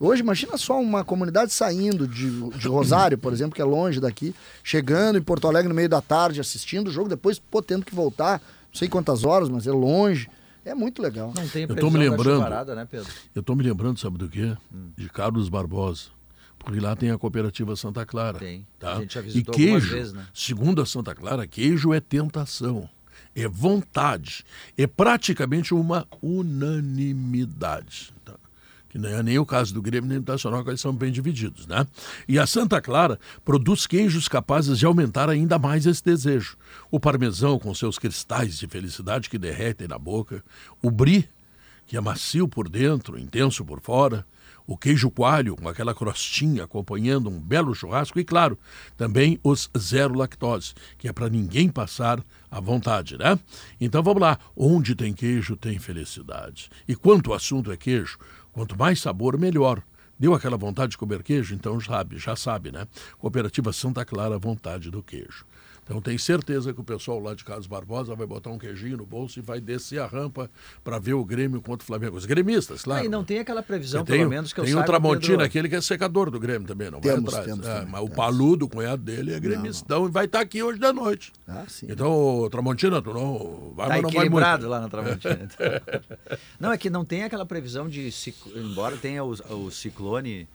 Hoje, 0.00 0.20
imagina 0.20 0.56
só 0.56 0.80
uma 0.80 1.04
comunidade 1.04 1.52
saindo 1.52 2.06
de, 2.06 2.50
de 2.50 2.68
Rosário, 2.68 3.16
por 3.16 3.32
exemplo, 3.32 3.54
que 3.54 3.62
é 3.62 3.64
longe 3.64 4.00
daqui, 4.00 4.34
chegando 4.62 5.18
em 5.18 5.22
Porto 5.22 5.46
Alegre 5.46 5.68
no 5.68 5.74
meio 5.74 5.88
da 5.88 6.00
tarde, 6.00 6.40
assistindo 6.40 6.88
o 6.88 6.90
jogo, 6.90 7.08
depois 7.08 7.38
pô, 7.38 7.62
tendo 7.62 7.84
que 7.84 7.94
voltar, 7.94 8.42
não 8.72 8.78
sei 8.78 8.88
quantas 8.88 9.24
horas, 9.24 9.48
mas 9.48 9.66
é 9.66 9.72
longe. 9.72 10.28
É 10.64 10.74
muito 10.74 11.00
legal. 11.00 11.32
Não 11.34 11.48
tem 11.48 11.64
eu 11.66 11.76
tô 11.76 11.90
me 11.90 11.98
lembrando, 11.98 12.36
chuvarada, 12.36 12.74
né, 12.74 12.86
Pedro? 12.90 13.10
Eu 13.34 13.40
estou 13.40 13.56
me 13.56 13.62
lembrando, 13.62 13.98
sabe 13.98 14.18
do 14.18 14.28
quê? 14.28 14.54
Hum. 14.72 14.90
De 14.96 15.08
Carlos 15.08 15.48
Barbosa. 15.48 16.17
Porque 16.58 16.80
lá 16.80 16.94
tem 16.96 17.10
a 17.10 17.18
cooperativa 17.18 17.74
Santa 17.76 18.04
Clara. 18.04 18.38
Tem. 18.38 18.66
Tá? 18.78 18.96
A 18.96 19.00
gente 19.00 19.14
já 19.14 19.20
visitou 19.20 19.54
e 19.54 19.56
queijo, 19.56 19.94
vezes, 19.94 20.12
né? 20.12 20.26
segundo 20.34 20.82
a 20.82 20.86
Santa 20.86 21.14
Clara, 21.14 21.46
queijo 21.46 21.94
é 21.94 22.00
tentação, 22.00 22.88
é 23.34 23.48
vontade, 23.48 24.44
é 24.76 24.86
praticamente 24.86 25.72
uma 25.72 26.06
unanimidade. 26.20 28.12
Tá? 28.24 28.34
Que 28.88 28.98
não 28.98 29.08
é 29.08 29.22
nem 29.22 29.38
o 29.38 29.44
caso 29.44 29.74
do 29.74 29.82
Grêmio 29.82 30.08
nem 30.08 30.20
do 30.20 30.30
Nacional, 30.30 30.64
que 30.64 30.70
eles 30.70 30.80
são 30.80 30.94
bem 30.94 31.12
divididos, 31.12 31.66
né? 31.66 31.86
E 32.26 32.38
a 32.38 32.46
Santa 32.46 32.80
Clara 32.80 33.18
produz 33.44 33.86
queijos 33.86 34.28
capazes 34.28 34.78
de 34.78 34.86
aumentar 34.86 35.28
ainda 35.28 35.58
mais 35.58 35.84
esse 35.84 36.02
desejo. 36.02 36.56
O 36.90 36.98
parmesão, 36.98 37.58
com 37.58 37.74
seus 37.74 37.98
cristais 37.98 38.58
de 38.58 38.66
felicidade 38.66 39.28
que 39.28 39.36
derretem 39.36 39.86
na 39.86 39.98
boca, 39.98 40.42
o 40.82 40.90
brie, 40.90 41.28
que 41.86 41.98
é 41.98 42.00
macio 42.00 42.48
por 42.48 42.66
dentro, 42.68 43.18
intenso 43.18 43.62
por 43.62 43.80
fora, 43.80 44.24
o 44.68 44.76
queijo 44.76 45.10
coalho 45.10 45.56
com 45.56 45.66
aquela 45.66 45.94
crostinha 45.94 46.64
acompanhando 46.64 47.30
um 47.30 47.40
belo 47.40 47.74
churrasco 47.74 48.20
e, 48.20 48.24
claro, 48.24 48.58
também 48.98 49.40
os 49.42 49.70
zero 49.76 50.14
lactose, 50.14 50.74
que 50.98 51.08
é 51.08 51.12
para 51.12 51.30
ninguém 51.30 51.70
passar 51.70 52.22
à 52.50 52.60
vontade, 52.60 53.16
né? 53.16 53.38
Então 53.80 54.02
vamos 54.02 54.20
lá, 54.20 54.38
onde 54.54 54.94
tem 54.94 55.14
queijo 55.14 55.56
tem 55.56 55.78
felicidade. 55.78 56.68
E 56.86 56.94
quanto 56.94 57.30
o 57.30 57.34
assunto 57.34 57.72
é 57.72 57.78
queijo, 57.78 58.18
quanto 58.52 58.78
mais 58.78 59.00
sabor, 59.00 59.38
melhor. 59.38 59.82
Deu 60.18 60.34
aquela 60.34 60.58
vontade 60.58 60.90
de 60.90 60.98
comer 60.98 61.22
queijo? 61.22 61.54
Então 61.54 61.80
sabe, 61.80 62.18
já 62.18 62.36
sabe, 62.36 62.70
né? 62.70 62.86
Cooperativa 63.18 63.72
Santa 63.72 64.04
Clara, 64.04 64.38
vontade 64.38 64.90
do 64.90 65.02
queijo. 65.02 65.46
Então 65.88 66.02
tenho 66.02 66.18
certeza 66.18 66.74
que 66.74 66.80
o 66.80 66.84
pessoal 66.84 67.18
lá 67.18 67.34
de 67.34 67.42
Carlos 67.42 67.66
Barbosa 67.66 68.14
vai 68.14 68.26
botar 68.26 68.50
um 68.50 68.58
queijinho 68.58 68.98
no 68.98 69.06
bolso 69.06 69.38
e 69.38 69.42
vai 69.42 69.58
descer 69.58 69.98
a 69.98 70.06
rampa 70.06 70.50
para 70.84 70.98
ver 70.98 71.14
o 71.14 71.24
Grêmio 71.24 71.62
contra 71.62 71.82
o 71.82 71.86
Flamengo. 71.86 72.14
Os 72.14 72.26
gremistas, 72.26 72.82
claro. 72.82 73.02
Ah, 73.02 73.06
e 73.06 73.08
não 73.08 73.24
tem 73.24 73.38
aquela 73.38 73.62
previsão, 73.62 74.04
tem, 74.04 74.18
pelo 74.18 74.28
menos 74.28 74.52
que 74.52 74.60
eu 74.60 74.64
Tem 74.64 74.74
o 74.74 74.84
Tramontina, 74.84 75.38
Pedro... 75.38 75.46
aquele 75.46 75.68
que 75.70 75.76
é 75.76 75.80
secador 75.80 76.30
do 76.30 76.38
Grêmio 76.38 76.68
também, 76.68 76.90
não 76.90 77.00
temos, 77.00 77.32
vai 77.32 77.40
atrás. 77.40 77.46
Temos, 77.46 77.66
é, 77.66 77.86
mas 77.86 78.02
o 78.02 78.10
Paludo, 78.10 78.66
o 78.66 78.68
cunhado 78.68 79.02
dele, 79.02 79.32
é 79.32 79.40
gremistão 79.40 80.06
e 80.06 80.10
vai 80.10 80.26
estar 80.26 80.40
tá 80.40 80.44
aqui 80.44 80.62
hoje 80.62 80.78
da 80.78 80.92
noite. 80.92 81.32
Ah, 81.46 81.64
sim. 81.66 81.86
Então, 81.88 82.46
Tramontina, 82.50 83.00
tu 83.00 83.14
não 83.14 83.72
vai, 83.74 83.88
tá 83.88 83.94
mas 83.94 84.02
não 84.02 84.10
vai 84.10 84.28
muito. 84.28 84.68
lá 84.68 84.80
na 84.80 84.88
Tramontina. 84.90 85.48
não, 86.60 86.70
é 86.70 86.76
que 86.76 86.90
não 86.90 87.02
tem 87.02 87.24
aquela 87.24 87.46
previsão 87.46 87.88
de, 87.88 88.10
embora 88.54 88.94
tenha 88.98 89.24
o, 89.24 89.30
o 89.30 89.70
ciclone 89.70 90.46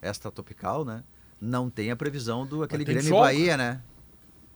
extratropical, 0.00 0.84
né? 0.84 1.02
Não 1.40 1.68
tem 1.68 1.90
a 1.90 1.96
previsão 1.96 2.46
do 2.46 2.62
aquele 2.62 2.84
Grêmio 2.84 3.10
Bahia, 3.18 3.56
né? 3.56 3.80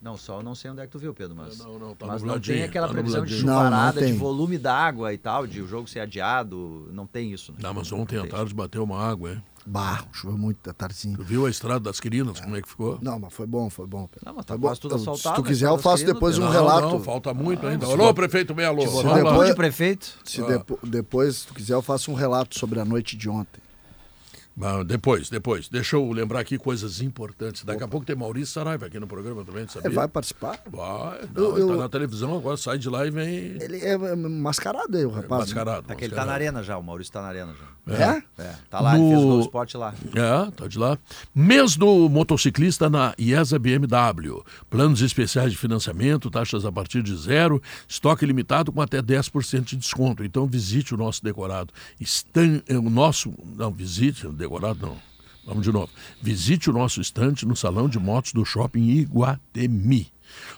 Não, 0.02 0.16
sol 0.16 0.42
não 0.42 0.54
sei 0.54 0.70
onde 0.70 0.80
é 0.80 0.86
que 0.86 0.92
tu 0.92 0.98
viu, 0.98 1.12
Pedro, 1.12 1.36
mas, 1.36 1.58
não, 1.58 1.78
não, 1.78 1.94
tá 1.94 2.06
mas 2.06 2.22
não 2.22 2.40
tem 2.40 2.62
aquela 2.62 2.86
tá 2.86 2.94
previsão 2.94 3.24
de 3.24 3.38
chuvarada, 3.38 4.04
de 4.04 4.12
volume 4.14 4.56
d'água 4.56 5.12
e 5.12 5.18
tal, 5.18 5.46
de 5.46 5.60
o 5.60 5.66
jogo 5.66 5.88
ser 5.88 6.00
adiado, 6.00 6.88
não 6.92 7.06
tem 7.06 7.30
isso. 7.32 7.52
Né? 7.52 7.58
Não, 7.62 7.74
mas 7.74 7.92
ontem 7.92 8.18
à 8.18 8.26
tarde 8.26 8.54
bateu 8.54 8.82
uma 8.82 8.98
água, 8.98 9.32
hein? 9.32 9.42
Bah, 9.66 10.04
choveu 10.10 10.38
muito 10.38 10.70
à 10.70 10.72
tardezinha. 10.72 11.16
Tu 11.16 11.22
viu 11.22 11.44
a 11.44 11.50
estrada 11.50 11.80
das 11.80 12.00
Quirinas, 12.00 12.38
é. 12.38 12.42
como 12.42 12.56
é 12.56 12.62
que 12.62 12.68
ficou? 12.68 12.98
Não, 13.02 13.18
mas 13.18 13.32
foi 13.32 13.46
bom, 13.46 13.68
foi 13.68 13.86
bom. 13.86 14.08
Não, 14.24 14.34
mas 14.34 14.46
tá 14.46 14.56
quase 14.58 14.80
tudo 14.80 14.94
assaltado. 14.94 15.36
Se 15.36 15.42
tu 15.42 15.46
quiser, 15.46 15.68
eu 15.68 15.76
faço 15.76 16.06
depois 16.06 16.38
um 16.38 16.48
relato. 16.48 16.88
Não, 16.88 17.00
falta 17.00 17.34
muito 17.34 17.66
ainda. 17.66 17.86
Ah, 17.86 17.90
alô, 17.90 18.14
prefeito 18.14 18.54
bem, 18.54 18.64
alô. 18.64 18.80
Se 18.80 19.02
depois, 19.02 19.48
de 19.50 19.54
prefeito? 19.54 20.18
Se 20.24 20.40
ah. 20.42 20.64
depois, 20.82 21.36
se 21.36 21.46
tu 21.46 21.54
quiser, 21.54 21.74
eu 21.74 21.82
faço 21.82 22.10
um 22.10 22.14
relato 22.14 22.58
sobre 22.58 22.80
a 22.80 22.84
noite 22.86 23.16
de 23.16 23.28
ontem. 23.28 23.60
Depois, 24.87 25.31
depois. 25.31 25.68
Deixa 25.68 25.96
eu 25.96 26.11
lembrar 26.12 26.40
aqui 26.40 26.59
coisas 26.59 27.01
importantes. 27.01 27.64
Daqui 27.64 27.79
Opa. 27.79 27.87
a 27.87 27.88
pouco 27.88 28.07
tem 28.07 28.14
Maurício 28.14 28.53
Saraiva 28.53 28.87
aqui 28.87 28.99
no 28.99 29.07
programa 29.07 29.44
também, 29.44 29.66
sabia? 29.68 29.88
Ele 29.88 29.94
vai 29.94 30.09
participar? 30.09 30.61
Vai. 30.70 31.20
Não, 31.35 31.57
eu, 31.57 31.59
ele 31.59 31.68
tá 31.68 31.77
na 31.77 31.88
televisão 31.88 32.37
agora, 32.37 32.57
sai 32.57 32.79
de 32.79 32.88
lá 32.88 33.07
e 33.07 33.11
vem... 33.11 33.57
Ele 33.61 33.79
é 33.79 33.96
mascarado 34.16 34.96
aí, 34.96 35.05
o 35.05 35.11
rapaz. 35.11 35.42
É 35.42 35.44
mascarado. 35.46 35.87
Tá 35.87 35.94
que 35.94 36.05
ele 36.05 36.14
tá 36.14 36.25
na 36.25 36.33
arena 36.33 36.62
já, 36.62 36.77
o 36.77 36.83
Maurício 36.83 37.12
tá 37.12 37.23
na 37.23 37.29
arena 37.29 37.55
já. 37.55 37.81
É? 37.90 38.23
É, 38.38 38.55
tá 38.68 38.81
lá, 38.81 38.96
no... 38.96 39.05
ele 39.05 39.14
fez 39.14 39.25
o 39.25 39.40
esporte 39.40 39.77
lá. 39.77 39.94
É, 40.14 40.51
tá 40.53 40.68
de 40.68 40.79
lá. 40.79 40.99
Mês 41.35 41.77
do 41.77 42.09
motociclista 42.09 42.88
na 42.88 43.14
IESA 43.18 43.59
BMW. 43.59 44.42
Planos 44.68 45.03
especiais 45.03 45.51
de 45.51 45.59
financiamento, 45.59 46.31
taxas 46.31 46.64
a 46.64 46.70
partir 46.70 47.03
de 47.03 47.16
zero, 47.16 47.61
estoque 47.88 48.25
limitado 48.25 48.70
com 48.70 48.81
até 48.81 49.03
10% 49.03 49.62
de 49.62 49.77
desconto. 49.77 50.23
Então 50.23 50.46
visite 50.46 50.94
o 50.94 50.96
nosso 50.96 51.23
decorado. 51.23 51.73
Estan... 52.01 52.62
O 52.68 52.90
nosso... 52.90 53.33
Não, 53.57 53.70
visite 53.73 54.27
o 54.27 54.33
decorado 54.50 54.84
não. 54.84 54.96
Vamos 55.46 55.64
de 55.64 55.72
novo. 55.72 55.88
Visite 56.20 56.68
o 56.68 56.72
nosso 56.72 57.00
estante 57.00 57.46
no 57.46 57.54
Salão 57.54 57.88
de 57.88 57.98
Motos 57.98 58.32
do 58.32 58.44
Shopping 58.44 58.88
Iguatemi. 58.90 60.08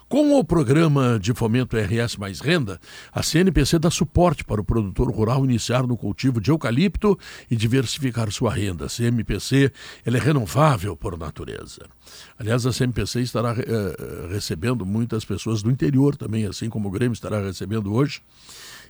Com 0.09 0.38
o 0.38 0.44
programa 0.44 1.18
de 1.18 1.33
fomento 1.33 1.76
RS 1.76 2.16
Mais 2.16 2.40
Renda, 2.40 2.81
a 3.12 3.22
CNPC 3.22 3.78
dá 3.78 3.90
suporte 3.90 4.44
para 4.44 4.61
o 4.61 4.64
produtor 4.64 5.11
rural 5.11 5.44
iniciar 5.44 5.87
no 5.87 5.96
cultivo 5.96 6.40
de 6.40 6.50
eucalipto 6.50 7.18
e 7.50 7.57
diversificar 7.57 8.31
sua 8.31 8.52
renda. 8.52 8.87
A 8.87 8.88
CNPC 8.88 9.72
ela 10.05 10.16
é 10.16 10.20
renovável 10.20 10.96
por 10.96 11.16
natureza. 11.16 11.87
Aliás, 12.38 12.66
a 12.66 12.72
CNPC 12.72 13.20
estará 13.20 13.52
uh, 13.52 14.28
recebendo 14.28 14.85
muitas 14.85 15.24
pessoas 15.24 15.62
do 15.62 15.70
interior 15.70 16.16
também, 16.16 16.44
assim 16.44 16.68
como 16.68 16.88
o 16.88 16.90
Grêmio 16.90 17.14
estará 17.14 17.40
recebendo 17.40 17.94
hoje. 17.94 18.20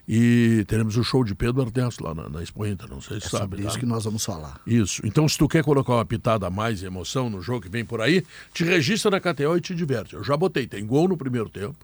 E 0.07 0.65
teremos 0.67 0.97
o 0.97 1.05
show 1.05 1.23
de 1.23 1.35
Pedro 1.35 1.63
Ernesto 1.63 2.03
lá 2.03 2.15
na, 2.15 2.29
na 2.29 2.43
Expo 2.43 2.67
Inter, 2.67 2.89
não 2.89 3.01
sei 3.01 3.21
se 3.21 3.27
é 3.27 3.31
sabe. 3.31 3.43
Sobre 3.43 3.63
tá? 3.63 3.69
isso 3.69 3.79
que 3.79 3.87
nós 3.87 4.05
vamos 4.05 4.25
falar. 4.25 4.61
Isso. 4.67 5.01
Então, 5.05 5.29
se 5.29 5.39
tu 5.39 5.47
quer 5.47 5.63
colocar 5.63 5.95
uma 5.95 6.05
pitada 6.05 6.47
a 6.47 6.51
mais 6.51 6.83
emoção 6.83 7.31
no 7.31 7.41
jogo 7.41 7.63
que 7.63 7.69
vem 7.69 7.85
por 7.85 8.01
aí, 8.01 8.25
te 8.53 8.65
registra 8.65 9.13
na 9.13 9.21
KTO 9.21 9.57
e 9.57 9.61
te 9.61 9.75
diverte. 9.75 10.15
Eu 10.15 10.25
já 10.25 10.37
botei, 10.37 10.67
tem 10.67 10.85
gol 10.85 11.07
no 11.07 11.17
primeiro 11.17 11.49
tempo, 11.49 11.77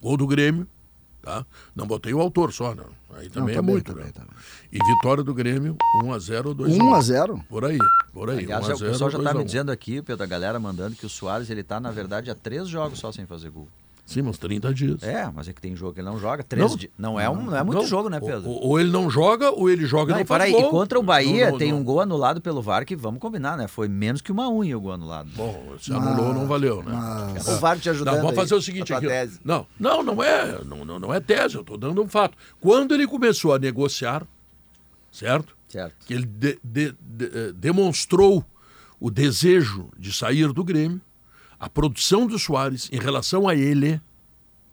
gol 0.00 0.16
do 0.16 0.26
Grêmio, 0.26 0.66
tá? 1.20 1.44
Não 1.74 1.86
botei 1.86 2.14
o 2.14 2.20
autor 2.20 2.50
só, 2.52 2.74
não. 2.74 2.88
Aí 3.14 3.28
também 3.28 3.54
não, 3.54 3.60
é 3.60 3.62
muito, 3.62 3.92
também, 3.92 4.06
né? 4.06 4.12
também. 4.12 4.30
E 4.72 4.78
vitória 4.78 5.22
do 5.22 5.34
Grêmio, 5.34 5.76
1x0 6.02 6.46
ou 6.46 6.54
2x1. 6.54 6.78
1x0? 6.78 7.44
Por 7.46 7.64
aí, 7.64 7.78
por 8.12 8.30
aí. 8.30 8.44
Aliás, 8.44 8.68
1 8.68 8.74
o 8.74 8.78
pessoal 8.78 9.10
já 9.10 9.18
está 9.18 9.34
me 9.34 9.44
dizendo 9.44 9.70
aqui, 9.70 10.00
Pedro, 10.00 10.24
a 10.24 10.26
galera 10.26 10.58
mandando 10.58 10.96
que 10.96 11.04
o 11.04 11.08
Soares, 11.08 11.50
ele 11.50 11.62
tá, 11.62 11.78
na 11.78 11.90
verdade, 11.90 12.30
há 12.30 12.34
três 12.34 12.68
jogos 12.68 12.98
só 12.98 13.12
sem 13.12 13.26
fazer 13.26 13.50
gol. 13.50 13.68
Sim, 14.06 14.22
uns 14.22 14.38
30 14.38 14.72
dias. 14.72 15.02
É, 15.02 15.28
mas 15.34 15.48
é 15.48 15.52
que 15.52 15.60
tem 15.60 15.74
jogo 15.74 15.92
que 15.92 15.98
ele 15.98 16.08
não 16.08 16.16
joga. 16.16 16.44
13 16.44 16.68
não, 16.68 16.76
dias. 16.76 16.92
Não 16.96 17.20
é, 17.20 17.28
um, 17.28 17.42
não 17.42 17.56
é 17.56 17.64
muito 17.64 17.80
não. 17.80 17.86
jogo, 17.86 18.08
né, 18.08 18.20
Pedro? 18.20 18.48
Ou, 18.48 18.68
ou, 18.68 18.80
ele 18.80 18.88
não 18.88 19.10
joga, 19.10 19.50
ou 19.50 19.68
ele 19.68 19.84
joga 19.84 20.12
não, 20.12 20.20
e 20.20 20.22
não 20.22 20.26
faz 20.26 20.42
aí, 20.44 20.52
gol. 20.52 20.60
E 20.60 20.70
contra 20.70 20.96
o 20.96 21.02
Bahia 21.02 21.50
não, 21.50 21.58
tem 21.58 21.72
um 21.72 21.82
gol 21.82 22.00
anulado 22.00 22.40
pelo 22.40 22.62
VAR 22.62 22.86
que, 22.86 22.94
vamos 22.94 23.18
combinar, 23.18 23.56
né? 23.56 23.66
Foi 23.66 23.88
menos 23.88 24.22
que 24.22 24.30
uma 24.30 24.48
unha 24.48 24.78
o 24.78 24.80
gol 24.80 24.92
anulado. 24.92 25.28
Bom, 25.34 25.74
se 25.80 25.92
anulou, 25.92 26.32
não 26.32 26.46
valeu, 26.46 26.84
né? 26.84 26.92
Mas... 27.34 27.48
O 27.48 27.58
VAR 27.58 27.80
te 27.80 27.90
ajudando 27.90 28.14
Não, 28.14 28.22
vamos 28.22 28.36
fazer 28.36 28.54
aí, 28.54 28.60
o 28.60 28.62
seguinte 28.62 28.94
aqui. 28.94 29.08
Tese. 29.08 29.40
Não, 29.44 29.66
não, 29.78 30.04
não 30.04 30.22
é, 30.22 30.64
não, 30.64 30.84
não, 30.84 30.98
não 31.00 31.12
é 31.12 31.18
tese, 31.18 31.56
eu 31.56 31.62
estou 31.62 31.76
dando 31.76 32.00
um 32.00 32.08
fato. 32.08 32.38
Quando 32.60 32.94
ele 32.94 33.08
começou 33.08 33.54
a 33.54 33.58
negociar, 33.58 34.24
certo? 35.10 35.56
Certo. 35.68 36.06
Que 36.06 36.14
ele 36.14 36.26
de, 36.26 36.60
de, 36.62 36.94
de, 37.00 37.24
eh, 37.24 37.52
demonstrou 37.52 38.44
o 39.00 39.10
desejo 39.10 39.90
de 39.98 40.12
sair 40.12 40.52
do 40.52 40.62
Grêmio, 40.62 41.00
a 41.58 41.68
produção 41.68 42.26
do 42.26 42.38
Soares 42.38 42.88
em 42.92 42.98
relação 42.98 43.48
a 43.48 43.54
ele 43.54 44.00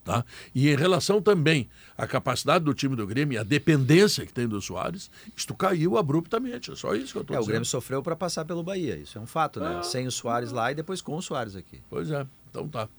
Tá? 0.04 0.26
E 0.54 0.70
em 0.70 0.76
relação 0.76 1.22
também 1.22 1.70
à 1.98 2.06
capacidade 2.06 2.66
do 2.66 2.74
time 2.74 2.94
do 2.94 3.08
Grêmio 3.08 3.36
e 3.36 3.38
a 3.38 3.44
dependência 3.44 4.26
que 4.26 4.34
tem 4.34 4.46
do 4.48 4.62
Soares, 4.62 5.10
isto 5.36 5.56
caiu 5.56 5.98
abruptamente. 5.98 6.72
É 6.72 6.76
só 6.76 6.94
isso 6.94 7.14
que 7.14 7.20
eu 7.20 7.22
estou 7.22 7.38
é, 7.38 7.40
dizendo. 7.40 7.44
O 7.44 7.48
Grêmio 7.48 7.66
sofreu 7.66 8.04
para 8.04 8.16
passar 8.16 8.44
pelo 8.44 8.62
Bahia, 8.64 8.98
isso 8.98 9.18
é 9.18 9.22
um 9.22 9.26
fato, 9.26 9.62
né? 9.62 9.80
É. 9.80 9.84
Sem 9.84 10.06
o 10.06 10.12
Soares 10.12 10.52
lá 10.52 10.72
e 10.72 10.76
depois 10.76 11.02
com 11.02 11.16
o 11.16 11.22
Soares 11.22 11.56
aqui. 11.56 11.82
Pois 11.90 12.12
é, 12.12 12.28
então 12.50 12.68
tá. 12.68 12.90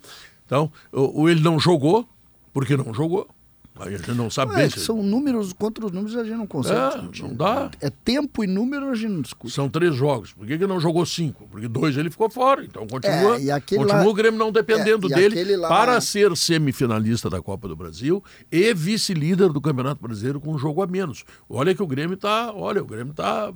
Então, 0.47 0.73
o, 0.90 1.23
o 1.23 1.29
ele 1.29 1.40
não 1.40 1.61
jogou, 1.61 2.09
porque 2.55 2.75
não 2.75 2.94
jogou. 2.94 3.29
A 3.76 3.90
gente 3.90 4.12
não 4.12 4.30
sabe 4.30 4.54
bem. 4.54 4.70
Se... 4.70 4.78
São 4.78 5.02
números, 5.02 5.52
contra 5.52 5.84
os 5.84 5.90
números 5.90 6.16
a 6.16 6.22
gente 6.22 6.37
não 6.37 6.46
consegue. 6.46 6.78
É, 6.78 7.22
não 7.22 7.34
dá. 7.34 7.70
É 7.80 7.90
tempo 7.90 8.44
e 8.44 8.46
número 8.46 8.88
a 8.88 8.94
gente 8.94 9.10
não 9.10 9.20
discute. 9.20 9.52
São 9.52 9.68
três 9.68 9.94
jogos. 9.96 10.32
Por 10.32 10.46
que, 10.46 10.56
que 10.56 10.66
não 10.66 10.78
jogou 10.78 11.04
cinco? 11.04 11.48
Porque 11.50 11.66
dois 11.66 11.96
ele 11.96 12.08
ficou 12.08 12.30
fora. 12.30 12.64
Então 12.64 12.87
continua, 12.87 13.40
é, 13.40 13.60
continua 13.60 13.87
lá... 13.87 14.06
o 14.06 14.14
Grêmio 14.14 14.38
não 14.38 14.52
dependendo 14.52 15.12
é, 15.12 15.16
dele 15.16 15.56
lá... 15.56 15.68
para 15.68 16.00
ser 16.00 16.37
semifinalista 16.37 17.28
da 17.28 17.42
Copa 17.42 17.66
do 17.66 17.74
Brasil 17.74 18.22
e 18.50 18.72
vice-líder 18.72 19.48
do 19.52 19.60
Campeonato 19.60 20.00
Brasileiro 20.00 20.40
com 20.40 20.52
um 20.52 20.58
jogo 20.58 20.80
a 20.80 20.87
menos. 20.87 21.24
Olha 21.48 21.74
que 21.74 21.82
o 21.82 21.87
Grêmio 21.87 22.14
está. 22.14 22.52
Olha, 22.52 22.80
o 22.80 22.87
Grêmio 22.87 23.10
está. 23.10 23.52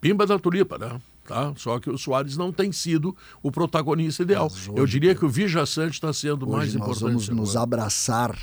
Pimba 0.00 0.26
da 0.26 0.38
tulipa, 0.38 0.78
né? 0.78 1.00
Tá? 1.26 1.52
Só 1.56 1.80
que 1.80 1.90
o 1.90 1.98
Soares 1.98 2.36
não 2.36 2.52
tem 2.52 2.70
sido 2.70 3.16
o 3.42 3.50
protagonista 3.50 4.22
ideal. 4.22 4.50
Eu 4.76 4.86
diria 4.86 5.12
que 5.14 5.24
o 5.24 5.28
Vija 5.28 5.66
Sante 5.66 5.94
está 5.94 6.12
sendo 6.12 6.46
mais 6.46 6.72
importante. 6.74 7.02
Nós 7.02 7.26
vamos 7.26 7.28
nos 7.28 7.56
abraçar 7.56 8.38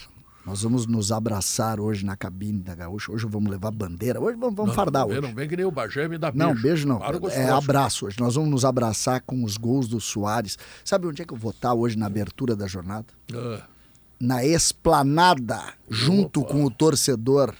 nós 0.46 0.62
vamos 0.62 0.86
nos 0.86 1.12
abraçar 1.12 1.80
hoje 1.80 2.06
na 2.06 2.16
cabine 2.16 2.60
da 2.60 2.76
Gaúcha. 2.76 3.12
Hoje 3.12 3.26
vamos 3.26 3.50
levar 3.50 3.72
bandeira. 3.72 4.22
Hoje 4.22 4.38
vamos, 4.38 4.56
vamos 4.56 4.70
não, 4.70 4.76
fardar 4.76 5.02
não, 5.02 5.10
hoje. 5.10 5.22
Não 5.22 5.34
vem 5.34 5.50
que 5.50 5.58
nem 5.58 5.66
o 5.66 5.72
Bagé 5.72 6.08
me 6.08 6.20
dá 6.20 6.30
beijo. 6.30 6.48
Não, 6.48 6.62
beijo 6.62 6.88
não. 6.88 7.02
É 7.32 7.50
abraço 7.50 8.06
hoje. 8.06 8.18
Nós 8.20 8.36
vamos 8.36 8.52
nos 8.52 8.64
abraçar 8.64 9.22
com 9.22 9.44
os 9.44 9.58
gols 9.58 9.88
do 9.88 10.00
Soares. 10.00 10.56
Sabe 10.84 11.08
onde 11.08 11.24
é 11.24 11.26
que 11.26 11.34
eu 11.34 11.38
vou 11.38 11.50
estar 11.50 11.74
hoje 11.74 11.98
na 11.98 12.06
abertura 12.06 12.56
da 12.56 12.68
jornada? 12.68 13.08
Ah. 13.34 13.64
Na 14.20 14.46
esplanada, 14.46 15.62
junto 15.90 16.42
Opa. 16.42 16.52
com 16.52 16.64
o 16.64 16.70
torcedor, 16.70 17.52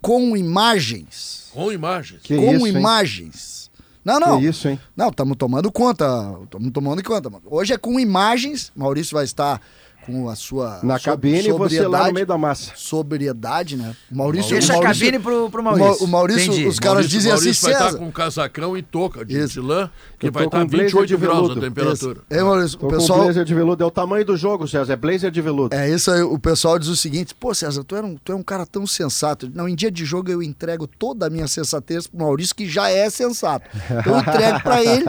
com 0.00 0.34
imagens. 0.34 1.50
Com 1.52 1.70
imagens. 1.70 2.22
Que 2.22 2.36
com 2.36 2.56
isso, 2.56 2.66
imagens. 2.66 3.70
Hein? 3.76 3.84
Não, 4.02 4.18
não. 4.18 4.40
Que 4.40 4.46
isso, 4.46 4.66
hein? 4.66 4.80
Não, 4.96 5.10
estamos 5.10 5.36
tomando 5.36 5.70
conta. 5.70 6.38
Estamos 6.42 6.72
tomando 6.72 7.02
conta. 7.04 7.30
Hoje 7.44 7.74
é 7.74 7.78
com 7.78 8.00
imagens. 8.00 8.72
Maurício 8.74 9.14
vai 9.14 9.24
estar 9.24 9.60
com 10.04 10.28
a 10.28 10.34
sua 10.34 10.80
na 10.82 10.98
cabine 10.98 11.48
e 11.48 11.52
você 11.52 11.86
lá 11.86 12.08
no 12.08 12.14
meio 12.14 12.26
da 12.26 12.38
massa. 12.38 12.72
Sobriedade, 12.76 13.76
né? 13.76 13.94
O 14.10 14.16
Maurício, 14.16 14.50
Deixa 14.50 14.72
o 14.72 14.76
Maurício, 14.76 15.06
a 15.06 15.10
cabine 15.10 15.22
pro, 15.22 15.50
pro 15.50 15.62
Maurício. 15.62 16.04
O 16.04 16.08
Maurício, 16.08 16.52
Entendi. 16.52 16.66
os 16.66 16.78
caras 16.78 16.94
Maurício, 16.94 17.18
dizem 17.18 17.32
Maurício 17.32 17.50
assim, 17.50 17.62
vai 17.62 17.72
César. 17.72 17.86
estar 17.86 17.98
com 17.98 18.12
casacão 18.12 18.76
e 18.76 18.82
touca 18.82 19.24
de 19.24 19.60
lã, 19.60 19.90
que 20.18 20.30
vai 20.30 20.44
estar 20.44 20.64
28 20.66 21.18
graus 21.18 21.50
a 21.50 21.60
temperatura. 21.60 22.20
É, 22.28 22.42
Maurício, 22.42 22.78
o 22.80 22.88
pessoal... 22.88 23.18
com 23.18 23.24
blazer 23.24 23.44
de 23.44 23.54
veludo, 23.54 23.82
é 23.82 23.86
o 23.86 23.90
tamanho 23.90 24.24
do 24.24 24.36
jogo, 24.36 24.68
César, 24.68 24.92
é 24.92 24.96
blazer 24.96 25.30
de 25.30 25.40
veludo. 25.40 25.74
É 25.74 25.88
isso 25.88 26.10
aí, 26.10 26.22
o 26.22 26.38
pessoal 26.38 26.78
diz 26.78 26.88
o 26.88 26.96
seguinte, 26.96 27.34
pô 27.34 27.54
César, 27.54 27.84
tu 27.84 27.96
é 27.96 28.02
um, 28.02 28.16
tu 28.16 28.32
é 28.32 28.34
um 28.34 28.42
cara 28.42 28.66
tão 28.66 28.86
sensato. 28.86 29.50
Não, 29.54 29.68
em 29.68 29.74
dia 29.74 29.90
de 29.90 30.04
jogo 30.04 30.30
eu 30.30 30.42
entrego 30.42 30.86
toda 30.86 31.26
a 31.26 31.30
minha 31.30 31.46
sensatez 31.46 32.06
pro 32.06 32.20
Maurício, 32.20 32.54
que 32.54 32.68
já 32.68 32.90
é 32.90 33.08
sensato. 33.10 33.68
Eu 34.06 34.18
entrego 34.18 34.60
pra 34.62 34.82
ele 34.82 35.04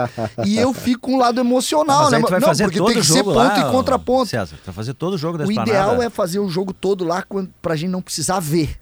e 0.46 0.58
eu 0.58 0.74
fico 0.74 1.02
com 1.02 1.16
um 1.16 1.18
lado 1.18 1.40
emocional, 1.40 2.04
Mas 2.04 2.12
né? 2.12 2.18
Aí 2.18 2.24
tu 2.24 2.30
vai 2.30 2.40
não, 2.40 2.48
fazer 2.48 2.64
porque 2.66 2.78
todo 2.78 2.88
tem 2.92 3.02
que 3.02 3.08
ser 3.08 3.24
ponto 3.24 3.36
lá, 3.36 3.60
e 3.60 3.72
contraponto. 3.72 4.30
César, 4.30 4.56
tu 4.56 4.66
vai 4.66 4.74
fazer 4.82 4.94
todo 4.94 5.14
o 5.14 5.18
jogo 5.18 5.38
da 5.38 5.46
O 5.46 5.52
ideal 5.52 6.02
é 6.02 6.10
fazer 6.10 6.40
o 6.40 6.50
jogo 6.50 6.74
todo 6.74 7.04
lá 7.04 7.26
pra 7.62 7.76
gente 7.76 7.90
não 7.90 8.02
precisar 8.02 8.40
ver. 8.40 8.78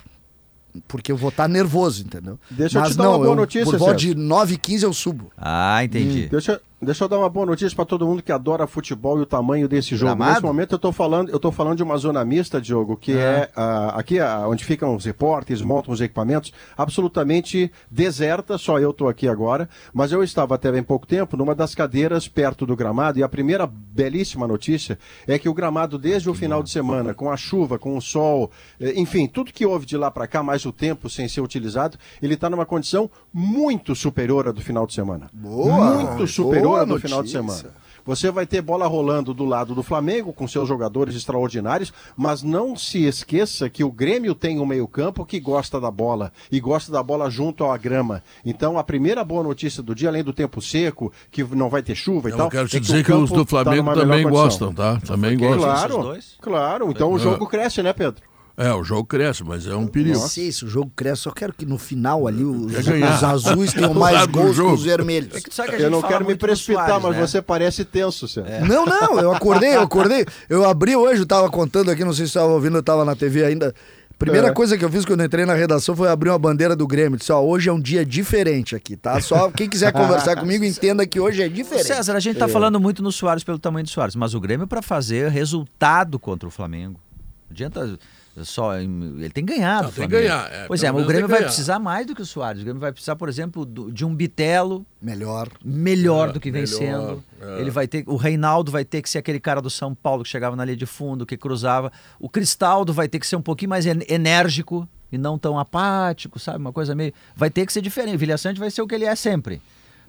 Porque 0.87 1.11
eu 1.11 1.17
vou 1.17 1.29
estar 1.29 1.47
nervoso, 1.47 2.03
entendeu? 2.03 2.39
Deixa 2.49 2.79
Mas 2.79 2.89
eu 2.89 2.93
te 2.93 2.97
dar 2.97 3.03
não, 3.05 3.11
uma 3.11 3.17
boa 3.17 3.31
eu, 3.31 3.35
notícia, 3.35 3.65
Por 3.65 3.77
volta 3.77 3.95
de 3.95 4.13
9 4.13 4.53
h 4.53 4.61
15 4.61 4.85
eu 4.85 4.93
subo. 4.93 5.31
Ah, 5.37 5.83
entendi. 5.83 6.25
Hum, 6.25 6.29
deixa, 6.29 6.61
Deixa 6.81 7.03
eu 7.03 7.09
dar 7.09 7.17
uma 7.17 7.29
boa 7.29 7.45
notícia 7.45 7.75
para 7.75 7.83
todo 7.83 8.05
mundo 8.05 8.23
que 8.23 8.31
adora 8.31 8.65
futebol 8.65 9.19
e 9.19 9.21
o 9.21 9.25
tamanho 9.25 9.67
desse 9.67 9.97
jogo. 9.97 10.15
Gramado? 10.15 10.31
Nesse 10.31 10.43
momento 10.43 10.71
eu 10.71 10.75
estou 10.77 10.93
falando, 10.93 11.29
eu 11.29 11.37
tô 11.37 11.51
falando 11.51 11.75
de 11.75 11.83
uma 11.83 11.97
zona 11.97 12.23
mista, 12.23 12.61
Diogo, 12.61 12.95
que 12.95 13.11
é, 13.11 13.51
é 13.53 13.59
uh, 13.59 13.99
aqui 13.99 14.17
uh, 14.17 14.47
onde 14.49 14.63
ficam 14.63 14.95
os 14.95 15.03
repórteres, 15.03 15.61
montam 15.61 15.93
os 15.93 15.99
equipamentos, 15.99 16.53
absolutamente 16.77 17.69
deserta, 17.91 18.57
só 18.57 18.79
eu 18.79 18.91
estou 18.91 19.09
aqui 19.09 19.27
agora, 19.27 19.67
mas 19.93 20.13
eu 20.13 20.23
estava 20.23 20.55
até 20.55 20.71
bem 20.71 20.81
pouco 20.81 21.05
tempo 21.05 21.35
numa 21.35 21.53
das 21.53 21.75
cadeiras 21.75 22.29
perto 22.29 22.65
do 22.65 22.77
gramado 22.77 23.19
e 23.19 23.23
a 23.23 23.27
primeira 23.27 23.67
belíssima 23.67 24.47
notícia 24.47 24.97
é 25.27 25.37
que 25.37 25.49
o 25.49 25.53
gramado 25.53 25.97
desde 25.97 26.29
o 26.29 26.33
final 26.33 26.63
de 26.63 26.69
semana, 26.69 27.13
com 27.13 27.29
a 27.29 27.35
chuva, 27.35 27.77
com 27.77 27.97
o 27.97 28.01
sol, 28.01 28.51
eh, 28.79 28.93
enfim, 28.95 29.27
tudo 29.27 29.51
que 29.51 29.65
houve 29.65 29.85
de 29.85 29.97
lá 29.97 30.09
para 30.09 30.27
cá, 30.27 30.41
mais 30.41 30.65
o 30.65 30.71
tempo 30.71 31.09
sem 31.09 31.27
ser 31.27 31.41
utilizado, 31.41 31.97
ele 32.21 32.35
está 32.35 32.49
numa 32.49 32.65
condição 32.65 33.11
muito 33.33 33.95
superior 33.95 34.47
à 34.47 34.51
do 34.51 34.61
final 34.61 34.85
de 34.85 34.93
semana. 34.93 35.29
Boa, 35.33 36.03
muito 36.03 36.27
superior 36.27 36.69
boa 36.69 36.85
no 36.85 36.99
final 36.99 37.23
de 37.23 37.31
semana. 37.31 37.73
Você 38.05 38.31
vai 38.31 38.47
ter 38.47 38.61
bola 38.61 38.87
rolando 38.87 39.35
do 39.35 39.45
lado 39.45 39.75
do 39.75 39.83
Flamengo, 39.83 40.33
com 40.33 40.47
seus 40.47 40.67
jogadores 40.67 41.15
extraordinários, 41.15 41.93
mas 42.17 42.41
não 42.41 42.75
se 42.75 43.05
esqueça 43.05 43.69
que 43.69 43.83
o 43.83 43.91
Grêmio 43.91 44.33
tem 44.33 44.59
um 44.59 44.65
meio-campo 44.65 45.23
que 45.23 45.39
gosta 45.39 45.79
da 45.79 45.91
bola 45.91 46.31
e 46.51 46.59
gosta 46.59 46.91
da 46.91 47.03
bola 47.03 47.29
junto 47.29 47.65
à 47.65 47.77
grama. 47.77 48.23
Então, 48.43 48.79
a 48.79 48.83
primeira 48.83 49.23
boa 49.23 49.43
notícia 49.43 49.83
do 49.83 49.93
dia, 49.93 50.09
além 50.09 50.23
do 50.23 50.33
tempo 50.33 50.59
seco, 50.59 51.11
que 51.29 51.43
não 51.43 51.69
vai 51.69 51.83
ter 51.83 51.93
chuva 51.93 52.29
e 52.29 52.31
Eu 52.31 52.37
tal. 52.37 52.49
quero 52.49 52.67
te 52.67 52.77
é 52.77 52.79
dizer 52.79 53.03
que, 53.03 53.11
que 53.11 53.13
os 53.13 53.29
do 53.29 53.45
tá 53.45 53.49
Flamengo 53.49 53.93
tá 53.93 54.01
também 54.01 54.27
gostam, 54.27 54.73
tá? 54.73 54.99
Também 55.05 55.37
gostam. 55.37 55.59
Claro, 55.59 56.19
claro. 56.41 56.89
Então 56.89 57.11
é. 57.11 57.13
o 57.13 57.19
jogo 57.19 57.45
cresce, 57.45 57.83
né, 57.83 57.93
Pedro? 57.93 58.23
É, 58.59 58.73
o 58.73 58.83
jogo 58.83 59.05
cresce, 59.05 59.41
mas 59.41 59.65
é 59.65 59.73
um 59.73 59.87
perigo. 59.87 60.19
Não 60.19 60.27
sei 60.27 60.51
se 60.51 60.65
o 60.65 60.67
jogo 60.67 60.91
cresce, 60.93 61.21
só 61.21 61.31
quero 61.31 61.53
que 61.53 61.65
no 61.65 61.77
final 61.77 62.27
ali 62.27 62.43
os, 62.43 62.73
os 62.75 63.23
azuis 63.23 63.71
tenham 63.71 63.93
mais 63.95 64.25
gols 64.25 64.57
que 64.57 64.61
os 64.61 64.83
vermelhos. 64.83 65.33
É 65.33 65.39
que 65.39 65.81
eu 65.81 65.89
não 65.89 66.01
quero 66.01 66.25
me 66.25 66.35
precipitar, 66.35 66.87
Soares, 66.87 67.03
mas 67.03 67.15
né? 67.15 67.27
você 67.27 67.41
parece 67.41 67.85
tenso, 67.85 68.27
Sérgio. 68.27 68.53
É. 68.53 68.59
Não, 68.59 68.85
não, 68.85 69.17
eu 69.17 69.31
acordei, 69.31 69.77
eu 69.77 69.81
acordei. 69.81 70.25
Eu 70.49 70.69
abri 70.69 70.93
hoje, 70.93 71.21
eu 71.21 71.25
tava 71.25 71.49
contando 71.49 71.89
aqui, 71.89 72.03
não 72.03 72.11
sei 72.11 72.25
se 72.25 72.31
estava 72.31 72.51
ouvindo, 72.51 72.77
eu 72.77 72.83
tava 72.83 73.05
na 73.05 73.15
TV 73.15 73.45
ainda. 73.45 73.73
Primeira 74.17 74.49
é. 74.49 74.51
coisa 74.51 74.77
que 74.77 74.83
eu 74.83 74.91
fiz 74.91 75.05
quando 75.05 75.21
eu 75.21 75.27
entrei 75.27 75.45
na 75.45 75.53
redação 75.53 75.95
foi 75.95 76.09
abrir 76.09 76.27
uma 76.27 76.37
bandeira 76.37 76.75
do 76.75 76.85
Grêmio. 76.85 77.17
Disse, 77.17 77.31
ó, 77.31 77.41
hoje 77.41 77.69
é 77.69 77.71
um 77.71 77.79
dia 77.79 78.05
diferente 78.05 78.75
aqui, 78.75 78.97
tá? 78.97 79.21
Só 79.21 79.49
quem 79.49 79.69
quiser 79.69 79.93
conversar 79.93 80.35
comigo 80.37 80.65
entenda 80.65 81.07
que 81.07 81.17
hoje 81.17 81.41
é 81.41 81.47
diferente. 81.47 81.87
César, 81.87 82.13
a 82.13 82.19
gente 82.19 82.37
tá 82.37 82.43
é. 82.43 82.49
falando 82.49 82.77
muito 82.77 83.01
no 83.01 83.09
Soares 83.09 83.45
pelo 83.45 83.57
tamanho 83.57 83.85
do 83.85 83.89
Soares, 83.89 84.17
mas 84.17 84.33
o 84.33 84.41
Grêmio 84.41 84.67
para 84.67 84.81
fazer 84.81 85.29
resultado 85.29 86.19
contra 86.19 86.45
o 86.45 86.51
Flamengo. 86.51 86.99
Não 87.47 87.53
adianta 87.53 87.97
só 88.43 88.77
ele 88.77 89.29
tem 89.29 89.43
ganhado. 89.43 89.87
Não, 89.87 89.91
tem 89.91 90.07
que 90.07 90.11
ganhar. 90.11 90.51
É, 90.51 90.65
pois 90.67 90.83
é, 90.83 90.91
mas 90.91 91.03
o 91.03 91.07
Grêmio 91.07 91.27
vai 91.27 91.43
precisar 91.43 91.79
mais 91.79 92.05
do 92.05 92.15
que 92.15 92.21
o 92.21 92.25
Soares. 92.25 92.61
O 92.61 92.63
Grêmio 92.63 92.79
vai 92.79 92.91
precisar, 92.91 93.15
por 93.15 93.27
exemplo, 93.27 93.65
do, 93.65 93.91
de 93.91 94.05
um 94.05 94.15
Bitelo 94.15 94.85
melhor, 95.01 95.49
melhor 95.63 96.29
é, 96.29 96.31
do 96.33 96.39
que 96.39 96.51
vem 96.51 96.63
melhor, 96.63 96.77
sendo. 96.77 97.23
É. 97.41 97.61
Ele 97.61 97.71
vai 97.71 97.87
ter, 97.87 98.03
o 98.07 98.15
Reinaldo 98.15 98.71
vai 98.71 98.85
ter 98.85 99.01
que 99.01 99.09
ser 99.09 99.17
aquele 99.17 99.39
cara 99.39 99.61
do 99.61 99.69
São 99.69 99.93
Paulo 99.93 100.23
que 100.23 100.29
chegava 100.29 100.55
na 100.55 100.63
linha 100.63 100.77
de 100.77 100.85
fundo, 100.85 101.25
que 101.25 101.37
cruzava. 101.37 101.91
O 102.19 102.29
Cristaldo 102.29 102.93
vai 102.93 103.07
ter 103.07 103.19
que 103.19 103.27
ser 103.27 103.35
um 103.35 103.41
pouquinho 103.41 103.69
mais 103.69 103.85
enérgico 103.85 104.87
e 105.11 105.17
não 105.17 105.37
tão 105.37 105.57
apático, 105.57 106.39
sabe? 106.39 106.59
Uma 106.59 106.73
coisa 106.73 106.95
meio, 106.95 107.13
vai 107.35 107.49
ter 107.49 107.65
que 107.65 107.73
ser 107.73 107.81
diferente. 107.81 108.15
O 108.15 108.19
Vilha 108.19 108.37
Sante 108.37 108.59
vai 108.59 108.69
ser 108.69 108.81
o 108.81 108.87
que 108.87 108.95
ele 108.95 109.05
é 109.05 109.15
sempre. 109.15 109.61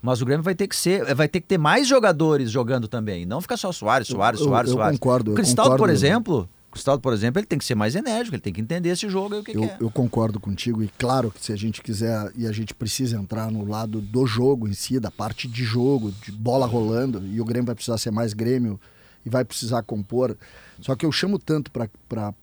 Mas 0.03 0.23
o 0.23 0.25
Grêmio 0.25 0.43
vai 0.43 0.55
ter 0.55 0.67
que 0.67 0.77
ser, 0.77 1.15
vai 1.15 1.29
ter 1.29 1.41
que 1.41 1.47
ter 1.47 1.59
mais 1.59 1.87
jogadores 1.87 2.51
jogando 2.51 2.89
também, 2.89 3.27
não 3.27 3.41
ficar 3.41 3.59
só 3.59 3.71
Soares, 3.71 4.09
Soares, 4.09 4.41
eu, 4.41 4.47
Soares, 4.47 4.71
eu, 4.71 4.77
Soares. 4.77 4.95
Eu 4.95 4.99
concordo. 4.99 5.33
O 5.33 5.35
Cristaldo, 5.35 5.77
por 5.77 5.91
exemplo, 5.91 6.49
Cristaldo, 6.71 7.03
por 7.03 7.13
exemplo, 7.13 7.41
ele 7.41 7.47
tem 7.47 7.59
que 7.59 7.65
ser 7.65 7.75
mais 7.75 7.97
enérgico, 7.97 8.37
ele 8.37 8.43
tem 8.43 8.53
que 8.53 8.61
entender 8.61 8.91
esse 8.91 9.09
jogo 9.09 9.35
e 9.35 9.39
o 9.39 9.45
que, 9.45 9.57
eu, 9.57 9.63
que 9.63 9.67
é. 9.69 9.77
Eu 9.81 9.91
concordo 9.91 10.39
contigo, 10.39 10.83
e 10.83 10.89
claro 10.99 11.31
que 11.31 11.45
se 11.45 11.53
a 11.53 11.57
gente 11.57 11.83
quiser, 11.83 12.31
e 12.37 12.47
a 12.47 12.53
gente 12.53 12.73
precisa 12.75 13.17
entrar 13.17 13.51
no 13.51 13.65
lado 13.67 14.01
do 14.01 14.27
jogo 14.27 14.69
em 14.69 14.73
si, 14.73 15.01
da 15.01 15.11
parte 15.11 15.49
de 15.49 15.65
jogo, 15.65 16.13
de 16.13 16.31
bola 16.31 16.67
rolando, 16.67 17.27
e 17.27 17.41
o 17.41 17.45
Grêmio 17.45 17.67
vai 17.67 17.75
precisar 17.75 17.99
ser 17.99 18.13
mais 18.13 18.33
Grêmio 18.33 18.79
e 19.27 19.29
vai 19.29 19.45
precisar 19.45 19.83
compor. 19.83 20.37
Só 20.81 20.95
que 20.95 21.05
eu 21.05 21.11
chamo 21.11 21.39
tanto 21.39 21.71
para 21.71 21.89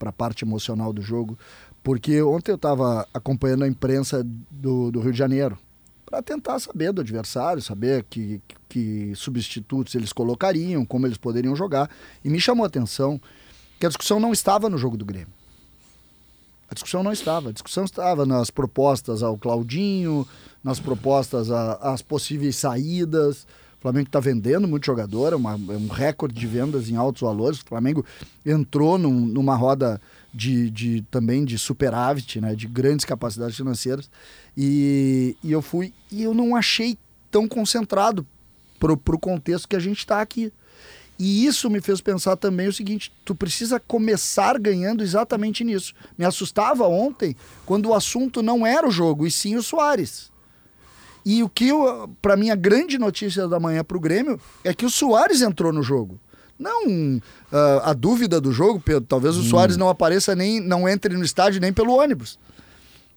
a 0.01 0.11
parte 0.11 0.43
emocional 0.43 0.91
do 0.91 1.01
jogo, 1.01 1.39
porque 1.81 2.21
ontem 2.21 2.51
eu 2.51 2.57
estava 2.57 3.07
acompanhando 3.13 3.63
a 3.63 3.67
imprensa 3.67 4.25
do, 4.51 4.91
do 4.91 4.99
Rio 4.99 5.13
de 5.13 5.17
Janeiro, 5.17 5.57
para 6.05 6.21
tentar 6.21 6.59
saber 6.59 6.91
do 6.93 7.01
adversário, 7.01 7.61
saber 7.61 8.05
que, 8.09 8.41
que 8.69 9.11
substitutos 9.15 9.93
eles 9.95 10.13
colocariam, 10.13 10.85
como 10.85 11.05
eles 11.05 11.17
poderiam 11.17 11.55
jogar, 11.55 11.89
e 12.23 12.29
me 12.29 12.39
chamou 12.39 12.63
a 12.63 12.67
atenção 12.67 13.19
que 13.79 13.85
a 13.85 13.89
discussão 13.89 14.19
não 14.19 14.31
estava 14.31 14.69
no 14.69 14.77
jogo 14.77 14.97
do 14.97 15.05
Grêmio. 15.05 15.33
A 16.69 16.73
discussão 16.73 17.01
não 17.01 17.11
estava. 17.11 17.49
A 17.49 17.53
discussão 17.53 17.85
estava 17.85 18.25
nas 18.25 18.51
propostas 18.51 19.23
ao 19.23 19.37
Claudinho, 19.37 20.27
nas 20.63 20.79
propostas 20.79 21.49
às 21.49 22.01
possíveis 22.01 22.55
saídas. 22.57 23.47
O 23.77 23.81
Flamengo 23.81 24.07
está 24.07 24.19
vendendo 24.19 24.67
muito 24.67 24.85
jogador, 24.85 25.33
é, 25.33 25.35
uma, 25.35 25.53
é, 25.53 25.77
um 25.77 25.87
recorde 25.87 26.33
de 26.33 26.47
vendas 26.47 26.89
em 26.89 26.95
altos 26.95 27.21
valores. 27.21 27.59
O 27.61 27.65
Flamengo 27.65 28.03
entrou 28.45 28.97
num, 28.97 29.25
numa 29.25 29.55
roda 29.55 30.01
de, 30.33 30.69
de, 30.71 31.01
também 31.11 31.45
de 31.45 31.57
superávit, 31.57 32.41
né, 32.41 32.55
de 32.55 32.67
grandes 32.67 33.05
capacidades 33.05 33.55
financeiras. 33.55 34.09
E, 34.57 35.37
e 35.43 35.51
eu 35.51 35.61
fui 35.61 35.93
e 36.11 36.23
eu 36.23 36.33
não 36.33 36.55
achei 36.55 36.97
tão 37.29 37.47
concentrado 37.47 38.25
para 38.79 38.91
o 38.91 39.19
contexto 39.19 39.67
que 39.67 39.75
a 39.75 39.79
gente 39.79 39.99
está 39.99 40.21
aqui. 40.21 40.51
E 41.19 41.45
isso 41.45 41.69
me 41.69 41.82
fez 41.82 41.99
pensar 41.99 42.36
também 42.36 42.67
o 42.67 42.73
seguinte: 42.73 43.12
tu 43.25 43.34
precisa 43.34 43.80
começar 43.80 44.60
ganhando 44.60 45.03
exatamente 45.03 45.63
nisso. 45.63 45.93
Me 46.17 46.25
assustava 46.25 46.88
ontem 46.88 47.36
quando 47.65 47.88
o 47.88 47.93
assunto 47.93 48.43
não 48.43 48.65
era 48.65 48.88
o 48.88 48.91
jogo, 48.91 49.25
e 49.25 49.32
sim 49.32 49.56
o 49.56 49.63
Soares. 49.63 50.32
E 51.25 51.43
o 51.43 51.49
que, 51.49 51.71
para 52.21 52.38
mim, 52.38 52.51
a 52.51 52.56
grande 52.56 52.97
notícia 52.97 53.47
da 53.47 53.60
manhã 53.60 53.84
para 53.84 53.97
o 53.97 53.99
Grêmio 53.99 54.39
é 54.63 54.73
que 54.73 54.86
o 54.86 54.89
Soares 54.89 55.41
entrou 55.41 55.73
no 55.73 55.84
jogo. 55.84 56.19
Não 56.58 56.88
uh, 56.88 57.21
a 57.84 57.93
dúvida 57.93 58.39
do 58.39 58.51
jogo, 58.51 58.80
Pedro, 58.80 59.01
talvez 59.01 59.36
o 59.36 59.41
hum. 59.41 59.43
Soares 59.43 59.77
não 59.77 59.89
apareça 59.89 60.36
nem, 60.36 60.60
não 60.60 60.88
entre 60.88 61.15
no 61.15 61.23
estádio 61.23 61.60
nem 61.60 61.73
pelo 61.73 61.93
ônibus. 61.93 62.39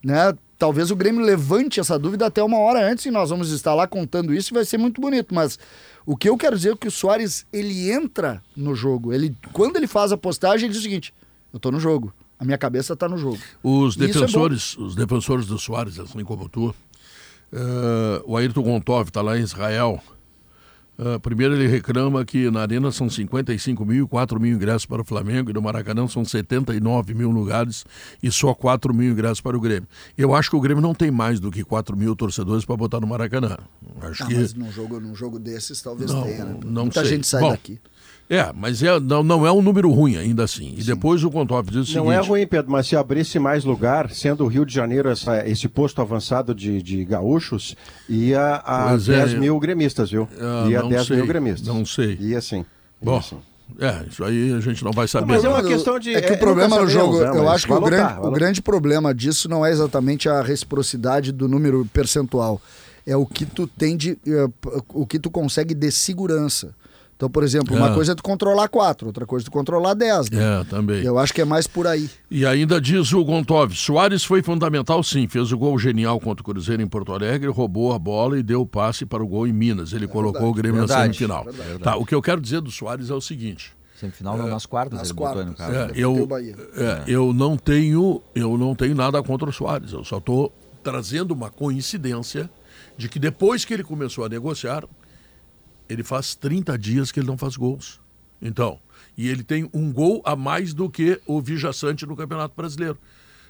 Né? 0.03 0.35
Talvez 0.61 0.91
o 0.91 0.95
Grêmio 0.95 1.25
levante 1.25 1.81
essa 1.81 1.99
dúvida 1.99 2.27
até 2.27 2.45
uma 2.45 2.59
hora 2.59 2.87
antes 2.87 3.07
e 3.07 3.11
nós 3.11 3.31
vamos 3.31 3.51
estar 3.51 3.75
lá 3.75 3.87
contando 3.87 4.35
isso 4.35 4.53
e 4.53 4.55
vai 4.55 4.63
ser 4.63 4.77
muito 4.77 5.01
bonito. 5.01 5.35
Mas 5.35 5.59
o 6.05 6.15
que 6.15 6.29
eu 6.29 6.37
quero 6.37 6.55
dizer 6.55 6.75
é 6.75 6.77
que 6.77 6.87
o 6.87 6.91
Soares, 6.91 7.47
ele 7.51 7.91
entra 7.91 8.43
no 8.55 8.75
jogo. 8.75 9.11
Ele, 9.11 9.35
quando 9.55 9.79
ele 9.79 9.87
faz 9.87 10.13
a 10.13 10.19
postagem, 10.19 10.67
ele 10.67 10.75
diz 10.75 10.81
o 10.81 10.85
seguinte: 10.85 11.15
eu 11.51 11.59
tô 11.59 11.71
no 11.71 11.81
jogo. 11.81 12.13
A 12.39 12.45
minha 12.45 12.59
cabeça 12.59 12.93
está 12.93 13.09
no 13.09 13.17
jogo. 13.17 13.39
Os 13.63 13.97
é 13.97 14.07
defensores, 14.07 14.77
é 14.79 14.83
os 14.83 14.95
defensores 14.95 15.47
do 15.47 15.59
Soares, 15.59 15.99
assim 15.99 16.23
como 16.25 16.47
tu, 16.47 16.67
uh, 16.69 18.23
o 18.27 18.37
Ayrton 18.37 18.63
Gontov 18.63 19.09
está 19.09 19.23
lá 19.23 19.39
em 19.39 19.43
Israel. 19.43 19.99
Uh, 21.01 21.19
primeiro 21.19 21.55
ele 21.55 21.67
reclama 21.67 22.23
que 22.27 22.51
na 22.51 22.61
Arena 22.61 22.93
são 22.93 23.09
55 23.09 23.87
mil 23.87 24.05
e 24.05 24.07
4 24.07 24.39
mil 24.39 24.55
ingressos 24.55 24.85
para 24.85 25.01
o 25.01 25.05
Flamengo 25.05 25.49
e 25.49 25.55
no 25.55 25.63
Maracanã 25.63 26.07
são 26.07 26.23
79 26.27 27.15
mil 27.15 27.31
lugares 27.31 27.87
e 28.23 28.31
só 28.31 28.53
4 28.53 28.93
mil 28.93 29.11
ingressos 29.11 29.41
para 29.41 29.57
o 29.57 29.61
Grêmio. 29.61 29.89
Eu 30.19 30.35
acho 30.35 30.51
que 30.51 30.57
o 30.57 30.61
Grêmio 30.61 30.83
não 30.83 30.95
tem 30.95 31.11
mais 31.11 31.41
do 31.41 31.51
que 31.51 31.65
4 31.65 31.97
mil 31.97 32.15
torcedores 32.15 32.67
para 32.67 32.77
botar 32.77 33.01
no 33.01 33.07
Maracanã. 33.07 33.57
Acho 34.03 34.25
ah, 34.25 34.27
que... 34.27 34.35
Mas 34.35 34.53
num 34.53 34.71
jogo, 34.71 35.01
num 35.01 35.15
jogo 35.15 35.39
desses 35.39 35.81
talvez 35.81 36.13
não, 36.13 36.23
tenha. 36.23 36.45
Né? 36.45 36.61
Não 36.67 36.83
Muita 36.83 37.01
sei. 37.01 37.13
gente 37.13 37.27
sai 37.27 37.41
Bom, 37.41 37.51
daqui. 37.53 37.81
É, 38.31 38.53
mas 38.55 38.81
é, 38.81 39.01
não, 39.01 39.25
não 39.25 39.45
é 39.45 39.51
um 39.51 39.61
número 39.61 39.91
ruim 39.91 40.17
ainda 40.17 40.45
assim. 40.45 40.73
E 40.77 40.83
Sim. 40.83 40.95
depois 40.95 41.25
o 41.25 41.31
Contov 41.33 41.69
diz 41.69 41.81
o 41.81 41.85
seguinte... 41.85 41.97
Não 41.97 42.13
é 42.13 42.21
ruim, 42.21 42.47
Pedro, 42.47 42.71
mas 42.71 42.87
se 42.87 42.95
abrisse 42.95 43.41
mais 43.41 43.65
lugar, 43.65 44.09
sendo 44.13 44.45
o 44.45 44.47
Rio 44.47 44.65
de 44.65 44.73
Janeiro 44.73 45.09
essa, 45.09 45.45
esse 45.49 45.67
posto 45.67 46.01
avançado 46.01 46.55
de, 46.55 46.81
de 46.81 47.05
gaúchos, 47.05 47.75
ia 48.09 48.63
a 48.65 48.91
pois 48.91 49.07
10 49.07 49.35
é, 49.35 49.37
mil 49.37 49.59
gremistas, 49.59 50.13
viu? 50.13 50.29
Ah, 50.41 50.69
ia 50.69 50.79
a 50.79 50.83
10 50.83 51.07
sei, 51.09 51.17
mil 51.17 51.27
gremistas. 51.27 51.67
Não 51.67 51.85
sei. 51.85 52.17
Ia 52.21 52.41
sim. 52.41 52.59
Ia 52.59 52.67
Bom, 53.03 53.21
sim. 53.21 53.39
É, 53.81 54.07
isso 54.09 54.23
aí 54.23 54.53
a 54.53 54.61
gente 54.61 54.85
não 54.85 54.93
vai 54.93 55.09
saber. 55.09 55.27
Não, 55.27 55.35
mas 55.35 55.45
é 55.45 55.49
uma 55.49 55.65
questão 55.65 55.99
de. 55.99 56.15
É 56.15 56.21
que 56.21 56.33
é, 56.33 56.37
o 56.37 56.39
problema 56.39 56.81
no 56.81 56.89
jogo, 56.89 57.21
né, 57.21 57.31
eu 57.31 57.49
acho 57.49 57.67
que 57.67 57.73
o, 57.73 57.81
grande, 57.81 58.21
o 58.21 58.31
grande 58.31 58.63
problema 58.63 59.15
disso 59.15 59.49
não 59.49 59.67
é 59.67 59.71
exatamente 59.71 60.29
a 60.29 60.41
reciprocidade 60.41 61.33
do 61.33 61.49
número 61.49 61.85
percentual. 61.93 62.61
É 63.05 63.17
o 63.17 63.27
que 63.27 63.45
tu 63.45 63.67
tem 63.67 63.97
de. 63.97 64.13
Uh, 64.27 64.53
o 64.89 65.07
que 65.07 65.19
tu 65.19 65.31
consegue 65.31 65.75
de 65.75 65.91
segurança. 65.91 66.75
Então, 67.21 67.29
por 67.29 67.45
exemplo, 67.45 67.77
uma 67.77 67.91
é. 67.91 67.95
coisa 67.95 68.13
é 68.13 68.15
tu 68.15 68.23
controlar 68.23 68.67
quatro, 68.69 69.09
outra 69.09 69.27
coisa 69.27 69.45
é 69.45 69.47
tu 69.47 69.51
controlar 69.51 69.93
dez. 69.93 70.31
Né? 70.31 70.41
É, 70.43 70.65
também. 70.65 71.05
Eu 71.05 71.19
acho 71.19 71.35
que 71.35 71.43
é 71.43 71.45
mais 71.45 71.67
por 71.67 71.87
aí. 71.87 72.09
E 72.31 72.47
ainda 72.47 72.81
diz 72.81 73.13
o 73.13 73.23
Gontov, 73.23 73.75
Soares 73.75 74.25
foi 74.25 74.43
fundamental 74.43 75.03
sim, 75.03 75.29
fez 75.29 75.53
o 75.53 75.59
gol 75.59 75.79
genial 75.79 76.19
contra 76.19 76.41
o 76.41 76.45
Cruzeiro 76.47 76.83
em 76.83 76.87
Porto 76.87 77.13
Alegre, 77.13 77.51
roubou 77.51 77.93
a 77.93 77.99
bola 77.99 78.39
e 78.39 78.43
deu 78.43 78.63
o 78.63 78.67
passe 78.67 79.05
para 79.05 79.23
o 79.23 79.27
gol 79.27 79.47
em 79.47 79.53
Minas. 79.53 79.93
Ele 79.93 80.07
é 80.07 80.09
colocou 80.09 80.33
verdade. 80.33 80.51
o 80.51 80.55
Grêmio 80.55 80.79
verdade. 80.79 80.99
na 80.99 81.05
semifinal. 81.05 81.45
Verdade. 81.45 81.79
Tá, 81.81 81.97
o 81.97 82.07
que 82.07 82.15
eu 82.15 82.23
quero 82.23 82.41
dizer 82.41 82.63
do 82.63 82.71
Soares 82.71 83.11
é 83.11 83.15
o 83.15 83.21
seguinte... 83.21 83.75
Semifinal 83.97 84.39
não, 84.39 84.49
nas 84.49 84.65
quartas, 84.65 84.99
nas 84.99 85.13
quartas. 85.13 85.45
no 85.45 85.53
caso. 85.53 85.75
É, 85.75 85.91
eu, 85.95 86.27
é, 86.75 87.05
eu, 87.07 87.35
não 87.35 87.55
tenho, 87.59 88.23
eu 88.35 88.57
não 88.57 88.75
tenho 88.75 88.95
nada 88.95 89.23
contra 89.23 89.47
o 89.47 89.53
Soares, 89.53 89.93
eu 89.93 90.03
só 90.05 90.17
estou 90.17 90.51
trazendo 90.83 91.33
uma 91.33 91.51
coincidência 91.51 92.49
de 92.97 93.11
que 93.11 93.19
depois 93.19 93.63
que 93.63 93.75
ele 93.75 93.85
começou 93.85 94.25
a 94.25 94.29
negociar, 94.31 94.87
ele 95.91 96.05
faz 96.05 96.35
30 96.37 96.79
dias 96.79 97.11
que 97.11 97.19
ele 97.19 97.27
não 97.27 97.37
faz 97.37 97.57
gols. 97.57 98.01
Então, 98.41 98.79
e 99.19 99.29
ele 99.29 99.43
tem 99.43 99.69
um 99.75 99.93
gol 99.93 100.23
a 100.25 100.37
mais 100.37 100.73
do 100.73 100.89
que 100.89 101.21
o 101.27 101.41
Vijaçante 101.43 102.07
no 102.07 102.17
Campeonato 102.17 102.55
Brasileiro. 102.57 102.97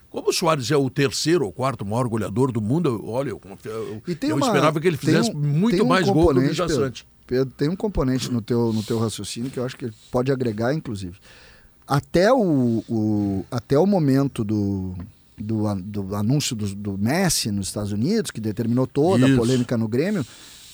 Como 0.08 0.30
o 0.30 0.32
Soares 0.32 0.70
é 0.70 0.76
o 0.76 0.90
terceiro 0.90 1.44
ou 1.44 1.52
quarto 1.52 1.84
maior 1.84 2.08
goleador 2.08 2.50
do 2.50 2.60
mundo, 2.60 2.88
eu, 2.88 3.08
olha, 3.08 3.28
eu, 3.28 3.40
eu, 3.64 4.02
eu 4.22 4.36
uma, 4.36 4.46
esperava 4.46 4.80
que 4.80 4.88
ele 4.88 4.96
fizesse 4.96 5.30
um, 5.30 5.38
muito 5.38 5.84
um 5.84 5.86
mais 5.86 6.08
gol 6.08 6.32
que 6.32 6.38
o 6.38 6.40
Vijaçante. 6.40 7.06
Pedro, 7.26 7.44
Pedro, 7.46 7.54
tem 7.56 7.68
um 7.68 7.76
componente 7.76 8.32
no 8.32 8.42
teu, 8.42 8.72
no 8.72 8.82
teu 8.82 8.98
raciocínio 8.98 9.50
que 9.50 9.58
eu 9.58 9.64
acho 9.64 9.76
que 9.76 9.88
pode 10.10 10.32
agregar, 10.32 10.74
inclusive. 10.74 11.16
Até 11.86 12.32
o, 12.32 12.82
o 12.88 13.44
até 13.50 13.78
o 13.78 13.86
momento 13.86 14.42
do, 14.42 14.94
do, 15.38 15.74
do 15.76 16.16
anúncio 16.16 16.56
do, 16.56 16.74
do, 16.74 16.98
Messi 16.98 17.52
nos 17.52 17.68
Estados 17.68 17.92
Unidos, 17.92 18.32
que 18.32 18.40
determinou 18.40 18.86
toda 18.86 19.26
Isso. 19.26 19.34
a 19.34 19.38
polêmica 19.38 19.76
no 19.76 19.86
Grêmio, 19.86 20.26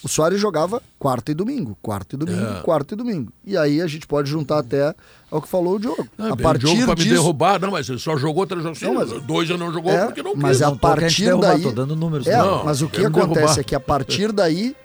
o 0.07 0.09
Soares 0.09 0.41
jogava 0.41 0.81
quarta 0.99 1.33
e 1.33 1.35
domingo, 1.35 1.77
quarta 1.83 2.15
e 2.15 2.19
domingo, 2.19 2.59
é. 2.59 2.63
quarta 2.63 2.95
e 2.95 2.97
domingo. 2.97 3.33
E 3.45 3.57
aí 3.57 3.83
a 3.83 3.87
gente 3.89 4.07
pode 4.07 4.31
juntar 4.31 4.61
até 4.61 4.95
ao 5.31 5.43
que 5.43 5.49
falou 5.49 5.75
o 5.75 5.79
Diogo. 5.81 6.09
Não, 6.17 6.33
a 6.33 6.37
partir 6.37 6.69
jogo 6.69 6.95
disso... 6.95 7.09
me 7.09 7.15
derrubar, 7.15 7.61
não, 7.61 7.73
mas 7.73 7.89
ele 7.89 7.99
só 7.99 8.17
jogou 8.17 8.47
três 8.47 8.63
jogos. 8.63 8.81
Não, 8.81 8.95
mas... 8.95 9.11
Dois 9.23 9.49
já 9.49 9.57
não 9.57 9.73
jogou 9.73 9.93
é, 9.93 10.07
porque 10.07 10.23
não 10.23 10.33
quis. 10.35 10.43
Mas 10.43 10.63
a 10.63 10.71
não 10.71 10.79
partir 10.79 11.29
a 11.29 11.37
daí... 11.37 11.63
Tô 11.63 11.73
dando 11.73 11.97
números. 11.97 12.27
É, 12.27 12.37
não, 12.39 12.65
mas 12.65 12.81
o 12.83 12.89
que 12.89 13.05
acontece 13.05 13.35
derrubar. 13.35 13.59
é 13.59 13.65
que 13.65 13.75
a 13.75 13.81
partir 13.81 14.31
daí 14.33 14.77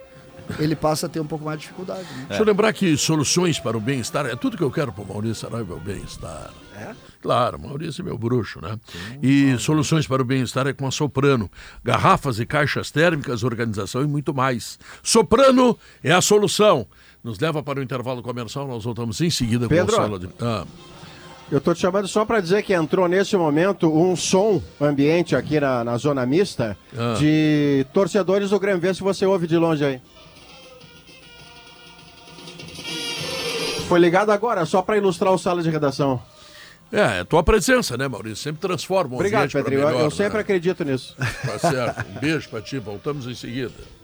ele 0.60 0.75
passa 0.75 1.05
a 1.05 1.10
ter 1.10 1.19
um 1.19 1.27
pouco 1.27 1.45
mais 1.45 1.60
de 1.60 1.67
dificuldade. 1.67 2.01
Né? 2.01 2.25
Deixa 2.27 2.41
eu 2.41 2.47
lembrar 2.47 2.73
que 2.73 2.97
soluções 2.97 3.60
para 3.60 3.77
o 3.77 3.79
bem-estar 3.79 4.25
é 4.25 4.36
tudo 4.36 4.57
que 4.57 4.63
eu 4.63 4.71
quero 4.71 4.91
para 4.91 5.03
o 5.03 5.07
Maurício 5.07 5.36
Saraiva 5.36 5.73
é 5.73 5.77
o 5.77 5.79
bem-estar. 5.79 6.51
É? 6.75 6.95
Claro, 7.21 7.60
Maurício 7.60 8.01
é 8.01 8.05
meu 8.05 8.17
bruxo, 8.17 8.60
né? 8.62 8.79
Sim, 8.88 9.19
e 9.21 9.57
soluções 9.60 10.07
para 10.07 10.21
o 10.21 10.25
bem-estar 10.25 10.65
é 10.65 10.73
com 10.73 10.88
a 10.88 10.91
Soprano. 10.91 11.49
Garrafas 11.84 12.39
e 12.39 12.45
caixas 12.45 12.89
térmicas, 12.89 13.43
organização 13.43 14.01
e 14.01 14.07
muito 14.07 14.34
mais. 14.34 14.79
Soprano 15.03 15.77
é 16.03 16.12
a 16.12 16.21
solução. 16.21 16.88
Nos 17.23 17.39
leva 17.39 17.62
para 17.62 17.79
o 17.79 17.84
intervalo 17.84 18.23
comercial, 18.23 18.67
nós 18.67 18.84
voltamos 18.84 19.21
em 19.21 19.29
seguida 19.29 19.67
Pedro, 19.67 19.95
com 19.95 20.01
o 20.01 20.05
sala 20.05 20.19
de. 20.19 20.29
Ah. 20.39 20.65
Eu 21.51 21.60
estou 21.60 21.75
te 21.75 21.81
chamando 21.81 22.07
só 22.07 22.25
para 22.25 22.39
dizer 22.39 22.63
que 22.63 22.73
entrou 22.73 23.07
nesse 23.07 23.36
momento 23.36 23.93
um 23.93 24.15
som 24.15 24.62
ambiente 24.79 25.36
aqui 25.36 25.60
na, 25.60 25.84
na 25.84 25.97
zona 25.97 26.25
mista 26.25 26.75
ah. 26.97 27.15
de 27.19 27.86
torcedores 27.93 28.49
do 28.49 28.60
Grêmio. 28.60 28.81
Vê 28.81 28.93
se 28.93 29.03
você 29.03 29.25
ouve 29.25 29.45
de 29.45 29.57
longe 29.57 29.86
aí. 29.86 30.01
Foi 33.88 33.99
ligado 33.99 34.31
agora, 34.31 34.65
só 34.65 34.81
para 34.81 34.97
ilustrar 34.97 35.34
o 35.34 35.38
sala 35.38 35.62
de 35.62 35.69
redação. 35.69 36.21
É, 36.91 37.19
é 37.19 37.23
tua 37.23 37.43
presença, 37.43 37.97
né, 37.97 38.08
Maurício? 38.08 38.38
Sempre 38.38 38.62
transforma 38.62 39.13
o 39.13 39.15
Obrigado, 39.15 39.51
Pedrinho. 39.51 39.82
Eu, 39.82 39.99
eu 39.99 40.12
sempre 40.12 40.36
né? 40.36 40.39
acredito 40.41 40.84
nisso. 40.84 41.15
Tá 41.17 41.60
certo. 41.60 42.06
Um 42.10 42.19
beijo 42.19 42.49
para 42.49 42.62
ti. 42.62 42.77
Voltamos 42.80 43.27
em 43.27 43.36
seguida. 43.36 44.00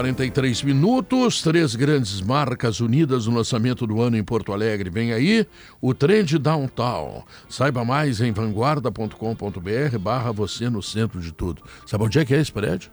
43 0.00 0.62
minutos, 0.62 1.42
três 1.42 1.76
grandes 1.76 2.22
marcas 2.22 2.80
unidas 2.80 3.26
no 3.26 3.36
lançamento 3.36 3.86
do 3.86 4.00
ano 4.00 4.16
em 4.16 4.24
Porto 4.24 4.50
Alegre. 4.50 4.88
Vem 4.88 5.12
aí 5.12 5.46
o 5.78 5.92
Trend 5.92 6.38
Downtown. 6.38 7.22
Saiba 7.50 7.84
mais 7.84 8.18
em 8.22 8.32
vanguarda.com.br 8.32 9.98
barra 10.00 10.32
você 10.32 10.70
no 10.70 10.82
centro 10.82 11.20
de 11.20 11.34
tudo. 11.34 11.62
Sabe 11.84 12.04
onde 12.04 12.18
é 12.18 12.24
que 12.24 12.32
é 12.32 12.40
esse 12.40 12.50
prédio? 12.50 12.90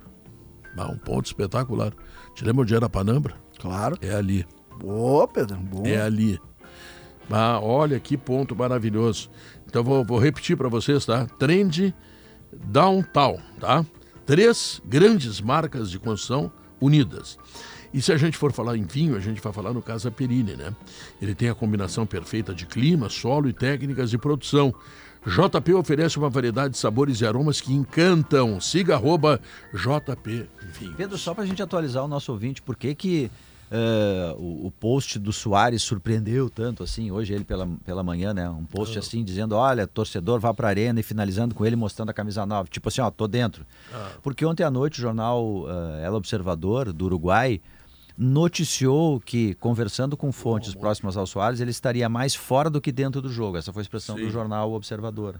Ah, 0.78 0.92
um 0.92 0.98
ponto 0.98 1.28
espetacular. 1.28 1.94
Te 2.36 2.44
lembra 2.44 2.64
onde 2.64 2.76
era 2.76 2.90
Panambra? 2.90 3.36
Claro. 3.58 3.98
É 4.02 4.14
ali. 4.14 4.46
Boa, 4.78 5.30
Pedro. 5.30 5.56
Boa. 5.60 5.88
É 5.88 6.02
ali. 6.02 6.38
Ah, 7.32 7.62
olha 7.62 8.02
que 8.02 8.18
ponto 8.18 8.54
maravilhoso. 8.54 9.30
Então 9.66 9.82
vou, 9.82 10.04
vou 10.04 10.20
repetir 10.20 10.58
para 10.58 10.68
vocês, 10.68 11.06
tá? 11.06 11.26
Trend 11.40 11.96
Downtown, 12.52 13.40
tá? 13.62 13.86
Três 14.26 14.82
grandes 14.86 15.40
marcas 15.40 15.90
de 15.90 15.98
construção 15.98 16.52
unidas. 16.80 17.38
E 17.94 18.02
se 18.02 18.12
a 18.12 18.18
gente 18.18 18.38
for 18.38 18.52
falar 18.52 18.78
em 18.78 18.84
vinho, 18.84 19.16
a 19.16 19.20
gente 19.20 19.42
vai 19.42 19.54
falar 19.54 19.74
no 19.74 19.82
Casa 19.82 20.12
Perini, 20.12 20.56
né? 20.56 20.76
Ele 21.22 21.34
tem 21.34 21.50
a 21.50 21.56
combinação 21.56 22.06
perfeita 22.06 22.54
de 22.54 22.66
clima, 22.66 23.10
solo 23.10 23.48
e 23.48 23.54
técnicas 23.54 24.10
de 24.10 24.18
produção. 24.18 24.74
JP 25.26 25.74
oferece 25.74 26.18
uma 26.18 26.30
variedade 26.30 26.74
de 26.74 26.78
sabores 26.78 27.22
e 27.22 27.26
aromas 27.26 27.60
que 27.60 27.74
encantam. 27.74 28.62
Siga 28.62 28.96
arroba 28.96 29.42
JP 29.74 30.50
Vinhos. 30.80 30.96
Pedro, 30.96 31.18
só 31.18 31.34
para 31.34 31.44
a 31.44 31.48
gente 31.48 31.62
atualizar 31.62 32.04
o 32.04 32.08
nosso 32.08 32.32
ouvinte, 32.32 32.62
por 32.62 32.76
que 32.76 32.94
que 32.94 33.32
Uh, 33.70 34.34
o, 34.42 34.68
o, 34.68 34.72
post 34.72 35.20
do 35.20 35.34
Soares 35.34 35.84
surpreendeu 35.84 36.50
tanto 36.50 36.84
assim, 36.84 37.12
hoje 37.12 37.34
ele 37.34 37.44
pela, 37.44 37.68
pela 37.84 38.02
manhã, 38.02 38.34
né? 38.34 38.50
Um 38.50 38.64
post 38.64 38.98
ah. 38.98 39.00
assim 39.00 39.26
dizendo: 39.26 39.56
olha, 39.56 39.86
torcedor 39.86 40.40
vá 40.40 40.54
pra 40.54 40.70
arena 40.70 41.02
e 41.02 41.04
finalizando 41.04 41.54
com 41.54 41.66
ele 41.66 41.76
mostrando 41.76 42.10
a 42.10 42.14
camisa 42.14 42.46
nova. 42.46 42.70
Tipo 42.70 42.88
assim, 42.88 43.02
ó, 43.02 43.12
tô 43.12 43.28
dentro. 43.28 43.66
Ah. 43.94 44.12
Porque 44.24 44.46
ontem 44.46 44.64
à 44.64 44.72
noite 44.72 45.00
o 45.00 45.02
jornal 45.02 45.44
uh, 45.44 45.68
Ela 46.02 46.16
Observador 46.16 46.94
do 46.94 47.06
Uruguai 47.06 47.60
noticiou 48.18 49.20
que, 49.20 49.54
conversando 49.56 50.16
com 50.16 50.32
fontes 50.32 50.74
próximas 50.74 51.18
ao 51.18 51.28
Soares, 51.28 51.60
ele 51.60 51.72
estaria 51.72 52.08
mais 52.10 52.34
fora 52.34 52.70
do 52.70 52.82
que 52.82 52.92
dentro 52.92 53.22
do 53.22 53.30
jogo. 53.30 53.58
Essa 53.58 53.72
foi 53.72 53.82
a 53.82 53.84
expressão 53.84 54.16
Sim. 54.18 54.24
do 54.24 54.32
jornal 54.32 54.72
Observador. 54.72 55.40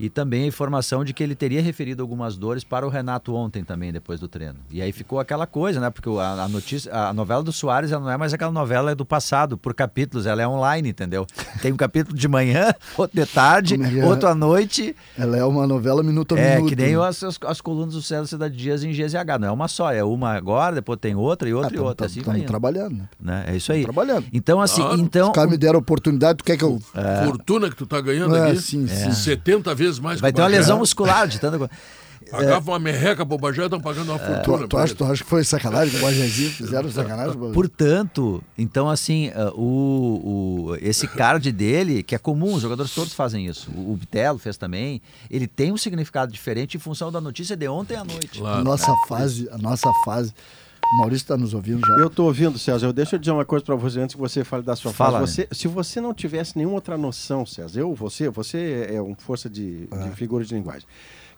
E 0.00 0.08
também 0.08 0.44
a 0.44 0.46
informação 0.46 1.04
de 1.04 1.12
que 1.12 1.22
ele 1.22 1.34
teria 1.34 1.60
referido 1.60 2.00
algumas 2.00 2.38
dores 2.38 2.64
para 2.64 2.86
o 2.86 2.88
Renato 2.88 3.34
ontem 3.34 3.62
também, 3.62 3.92
depois 3.92 4.18
do 4.18 4.26
treino. 4.26 4.56
E 4.70 4.80
aí 4.80 4.92
ficou 4.92 5.20
aquela 5.20 5.46
coisa, 5.46 5.78
né? 5.78 5.90
Porque 5.90 6.08
a, 6.08 6.44
a 6.44 6.48
notícia, 6.48 6.90
a 6.90 7.12
novela 7.12 7.42
do 7.42 7.52
Soares 7.52 7.92
ela 7.92 8.02
não 8.02 8.10
é 8.10 8.16
mais 8.16 8.32
aquela 8.32 8.50
novela 8.50 8.94
do 8.94 9.04
passado, 9.04 9.58
por 9.58 9.74
capítulos, 9.74 10.24
ela 10.24 10.40
é 10.40 10.48
online, 10.48 10.88
entendeu? 10.88 11.26
Tem 11.60 11.70
um 11.70 11.76
capítulo 11.76 12.16
de 12.16 12.26
manhã, 12.26 12.74
outro 12.96 13.20
de 13.20 13.26
tarde, 13.26 13.74
é 13.74 14.02
outro 14.06 14.26
à 14.26 14.34
noite. 14.34 14.96
Ela 15.18 15.36
é 15.36 15.44
uma 15.44 15.66
novela 15.66 16.02
minuto 16.02 16.34
a 16.34 16.38
é, 16.38 16.56
minuto. 16.56 16.66
É, 16.66 16.68
que 16.70 16.82
nem 16.82 16.96
né? 16.96 17.06
as, 17.06 17.22
as, 17.22 17.38
as, 17.44 17.60
colunas 17.60 17.92
do 17.92 18.00
Céu 18.00 18.24
Cidade 18.24 18.56
Dias 18.56 18.82
em 18.82 18.92
GZH. 18.92 19.38
Não 19.38 19.48
é 19.48 19.50
uma 19.50 19.68
só, 19.68 19.92
é 19.92 20.02
uma 20.02 20.32
agora, 20.32 20.76
depois 20.76 20.98
tem 20.98 21.14
outra 21.14 21.46
e 21.46 21.52
outra 21.52 21.72
ah, 21.74 21.76
e 21.76 21.78
outra. 21.78 22.06
Assim 22.06 22.20
Estamos 22.20 22.46
trabalhando. 22.46 23.06
Né? 23.20 23.44
É 23.48 23.56
isso 23.56 23.70
aí. 23.70 23.82
trabalhando. 23.82 24.24
Então, 24.32 24.62
assim, 24.62 24.82
ah, 24.82 24.94
então... 24.96 25.28
Os 25.28 25.34
caras 25.34 25.50
me 25.50 25.58
deram 25.58 25.78
oportunidade, 25.78 26.38
tu 26.38 26.44
quer 26.44 26.56
que 26.56 26.64
eu... 26.64 26.80
É... 26.94 27.26
Fortuna 27.26 27.68
que 27.68 27.76
tu 27.76 27.84
tá 27.84 28.00
ganhando 28.00 28.34
é, 28.34 28.52
aqui. 28.52 28.62
Sim, 28.62 28.86
sim. 28.86 29.12
70 29.12 29.74
vezes 29.74 29.89
mais 29.98 30.20
Vai 30.20 30.32
ter 30.32 30.42
uma 30.42 30.48
lesão 30.48 30.78
muscular 30.78 31.26
de 31.26 31.40
tanto. 31.40 31.70
Pagava 32.30 32.70
é... 32.70 32.72
uma 32.72 32.78
merreca 32.78 33.24
pro 33.24 33.38
Bagé, 33.38 33.64
estão 33.64 33.80
pagando 33.80 34.12
uma 34.12 34.20
é... 34.20 34.34
fortuna. 34.34 34.58
Tu, 34.58 34.68
tu, 34.68 34.76
acha, 34.76 34.94
tu 34.94 35.04
acha 35.04 35.24
que 35.24 35.30
foi 35.30 35.42
sacanagem 35.42 35.92
com 35.92 35.98
o 35.98 36.08
Bagézinho? 36.08 36.50
Fizeram 36.50 36.90
sacanagem? 36.90 37.52
Portanto, 37.52 38.42
então 38.56 38.88
assim, 38.88 39.28
uh, 39.30 39.58
o, 39.58 40.68
o, 40.70 40.76
esse 40.80 41.08
card 41.08 41.50
dele, 41.50 42.02
que 42.02 42.14
é 42.14 42.18
comum, 42.18 42.54
os 42.54 42.62
jogadores 42.62 42.94
todos 42.94 43.14
fazem 43.14 43.46
isso. 43.46 43.70
O, 43.74 43.92
o 43.92 43.96
Bitelo 43.96 44.38
fez 44.38 44.56
também. 44.56 45.00
Ele 45.30 45.46
tem 45.46 45.72
um 45.72 45.76
significado 45.76 46.32
diferente 46.32 46.76
em 46.76 46.80
função 46.80 47.10
da 47.10 47.20
notícia 47.20 47.56
de 47.56 47.66
ontem 47.68 47.96
à 47.96 48.04
noite. 48.04 48.38
Claro. 48.38 48.62
Nossa 48.62 48.94
fase, 49.08 49.48
a 49.50 49.58
nossa 49.58 49.90
fase 50.04 50.32
o 50.92 50.96
Maurício 50.98 51.24
está 51.24 51.36
nos 51.36 51.54
ouvindo 51.54 51.86
já. 51.86 51.94
Eu 51.94 52.08
estou 52.08 52.26
ouvindo, 52.26 52.58
César. 52.58 52.92
Deixa 52.92 53.16
eu 53.16 53.20
dizer 53.20 53.32
uma 53.32 53.44
coisa 53.44 53.64
para 53.64 53.76
você 53.76 54.00
antes 54.00 54.14
que 54.14 54.20
você 54.20 54.42
fale 54.42 54.62
da 54.62 54.74
sua 54.74 54.92
Fala, 54.92 55.20
Você, 55.20 55.48
se 55.52 55.68
você 55.68 56.00
não 56.00 56.12
tivesse 56.12 56.56
nenhuma 56.56 56.74
outra 56.74 56.98
noção, 56.98 57.46
César, 57.46 57.80
eu, 57.80 57.94
você, 57.94 58.28
você 58.28 58.88
é 58.90 59.00
um 59.00 59.14
força 59.14 59.48
de, 59.48 59.86
de 59.86 60.08
é. 60.08 60.10
figura 60.12 60.44
de 60.44 60.54
linguagem, 60.54 60.86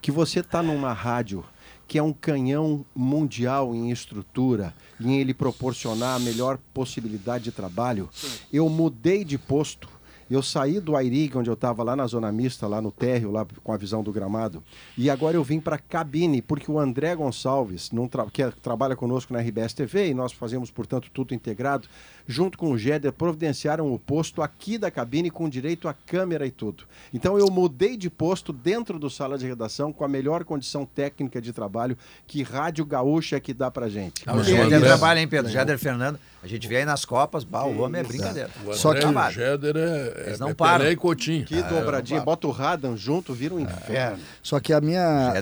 que 0.01 0.11
você 0.11 0.39
está 0.39 0.63
numa 0.63 0.91
rádio 0.91 1.45
que 1.87 1.97
é 1.97 2.03
um 2.03 2.13
canhão 2.13 2.85
mundial 2.95 3.75
em 3.75 3.91
estrutura, 3.91 4.73
em 4.99 5.19
ele 5.19 5.33
proporcionar 5.33 6.15
a 6.15 6.19
melhor 6.19 6.57
possibilidade 6.73 7.43
de 7.43 7.51
trabalho, 7.51 8.09
eu 8.51 8.67
mudei 8.69 9.23
de 9.23 9.37
posto 9.37 9.89
eu 10.35 10.41
saí 10.41 10.79
do 10.79 10.95
Airig, 10.95 11.37
onde 11.37 11.49
eu 11.49 11.53
estava 11.53 11.83
lá 11.83 11.95
na 11.95 12.07
zona 12.07 12.31
mista, 12.31 12.67
lá 12.67 12.81
no 12.81 12.91
térreo, 12.91 13.31
lá 13.31 13.45
com 13.63 13.71
a 13.71 13.77
visão 13.77 14.01
do 14.01 14.11
gramado, 14.11 14.63
e 14.97 15.09
agora 15.09 15.35
eu 15.37 15.43
vim 15.43 15.59
para 15.59 15.75
a 15.75 15.79
cabine, 15.79 16.41
porque 16.41 16.71
o 16.71 16.79
André 16.79 17.15
Gonçalves, 17.15 17.89
tra 18.09 18.25
que 18.25 18.41
é, 18.41 18.51
trabalha 18.51 18.95
conosco 18.95 19.33
na 19.33 19.39
RBS 19.39 19.73
TV, 19.73 20.09
e 20.09 20.13
nós 20.13 20.31
fazemos, 20.31 20.71
portanto, 20.71 21.09
tudo 21.13 21.33
integrado, 21.33 21.87
junto 22.27 22.57
com 22.57 22.71
o 22.71 22.77
Géder, 22.77 23.11
providenciaram 23.11 23.93
o 23.93 23.99
posto 23.99 24.41
aqui 24.41 24.77
da 24.77 24.89
cabine 24.89 25.29
com 25.29 25.49
direito 25.49 25.87
à 25.87 25.93
câmera 25.93 26.45
e 26.45 26.51
tudo. 26.51 26.85
Então 27.13 27.37
eu 27.37 27.47
mudei 27.47 27.97
de 27.97 28.09
posto 28.09 28.53
dentro 28.53 28.97
do 28.97 29.09
sala 29.09 29.37
de 29.37 29.45
redação 29.45 29.91
com 29.91 30.03
a 30.03 30.07
melhor 30.07 30.43
condição 30.43 30.85
técnica 30.85 31.41
de 31.41 31.51
trabalho 31.51 31.97
que 32.27 32.43
Rádio 32.43 32.85
Gaúcha 32.85 33.37
é 33.37 33.39
que 33.39 33.53
dá 33.53 33.69
pra 33.69 33.89
gente. 33.89 34.23
Ah, 34.25 34.35
o 34.35 34.43
Géder 34.43 34.81
trabalha, 34.81 35.19
hein, 35.19 35.27
Pedro? 35.27 35.51
Géder 35.51 35.77
Fernando. 35.77 36.19
A 36.41 36.47
gente 36.47 36.67
vê 36.67 36.77
aí 36.77 36.85
nas 36.85 37.05
Copas, 37.05 37.45
bah, 37.45 37.63
o 37.63 37.79
homem 37.79 38.01
é 38.01 38.03
brincadeira. 38.03 38.49
O 38.65 38.73
Só 38.73 38.93
que 38.93 39.05
o 39.05 39.31
Géder 39.31 39.77
é, 39.77 40.23
Eles 40.27 40.39
não 40.39 40.49
é 40.49 40.53
param. 40.53 40.91
e 40.91 40.95
Coutinho. 40.95 41.45
Que 41.45 41.61
dobradinha. 41.63 42.19
Bota 42.19 42.47
o 42.47 42.51
Radan 42.51 42.97
junto, 42.97 43.33
vira 43.33 43.55
um 43.55 43.59
inferno. 43.59 44.19
Só 44.41 44.59
que 44.59 44.73
a 44.73 44.81
minha 44.81 45.33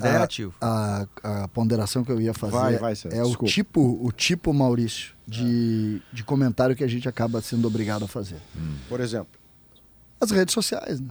a, 0.62 1.08
a, 1.24 1.44
a, 1.44 1.48
ponderação 1.48 2.04
que 2.04 2.12
eu 2.12 2.22
ia 2.22 2.34
fazer 2.36 2.52
vai, 2.52 2.78
vai, 2.78 2.94
é 3.12 3.24
o 3.24 3.36
tipo, 3.36 4.00
o 4.06 4.12
tipo 4.12 4.54
Maurício 4.54 5.16
de, 5.28 6.02
de 6.12 6.24
comentário 6.24 6.76
que 6.76 6.84
a 6.84 6.88
gente 6.88 7.08
acaba 7.08 7.42
sendo 7.42 7.68
obrigado 7.68 8.06
a 8.06 8.08
fazer. 8.08 8.38
Hum. 8.56 8.76
Por 8.90 9.00
exemplo? 9.00 9.40
As 10.20 10.32
redes 10.32 10.54
sociais, 10.54 11.00
né? 11.00 11.10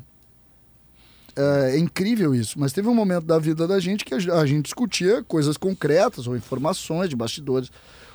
É, 1.37 1.77
é, 1.77 1.79
incrível 1.79 2.35
isso, 2.35 2.59
mas 2.59 2.73
teve 2.73 2.89
um 2.89 2.95
momento 2.95 3.25
da 3.25 3.39
vida 3.39 3.67
da 3.67 3.79
gente 3.79 4.05
que 4.05 4.15
a, 4.15 4.17
a 4.41 4.47
gente 4.47 4.65
discutia 4.65 5.23
coisas 5.23 5.57
concretas 5.57 6.27
ou 6.27 6.37
informações 6.37 7.09
de 7.09 7.17
bastidores. 7.17 7.71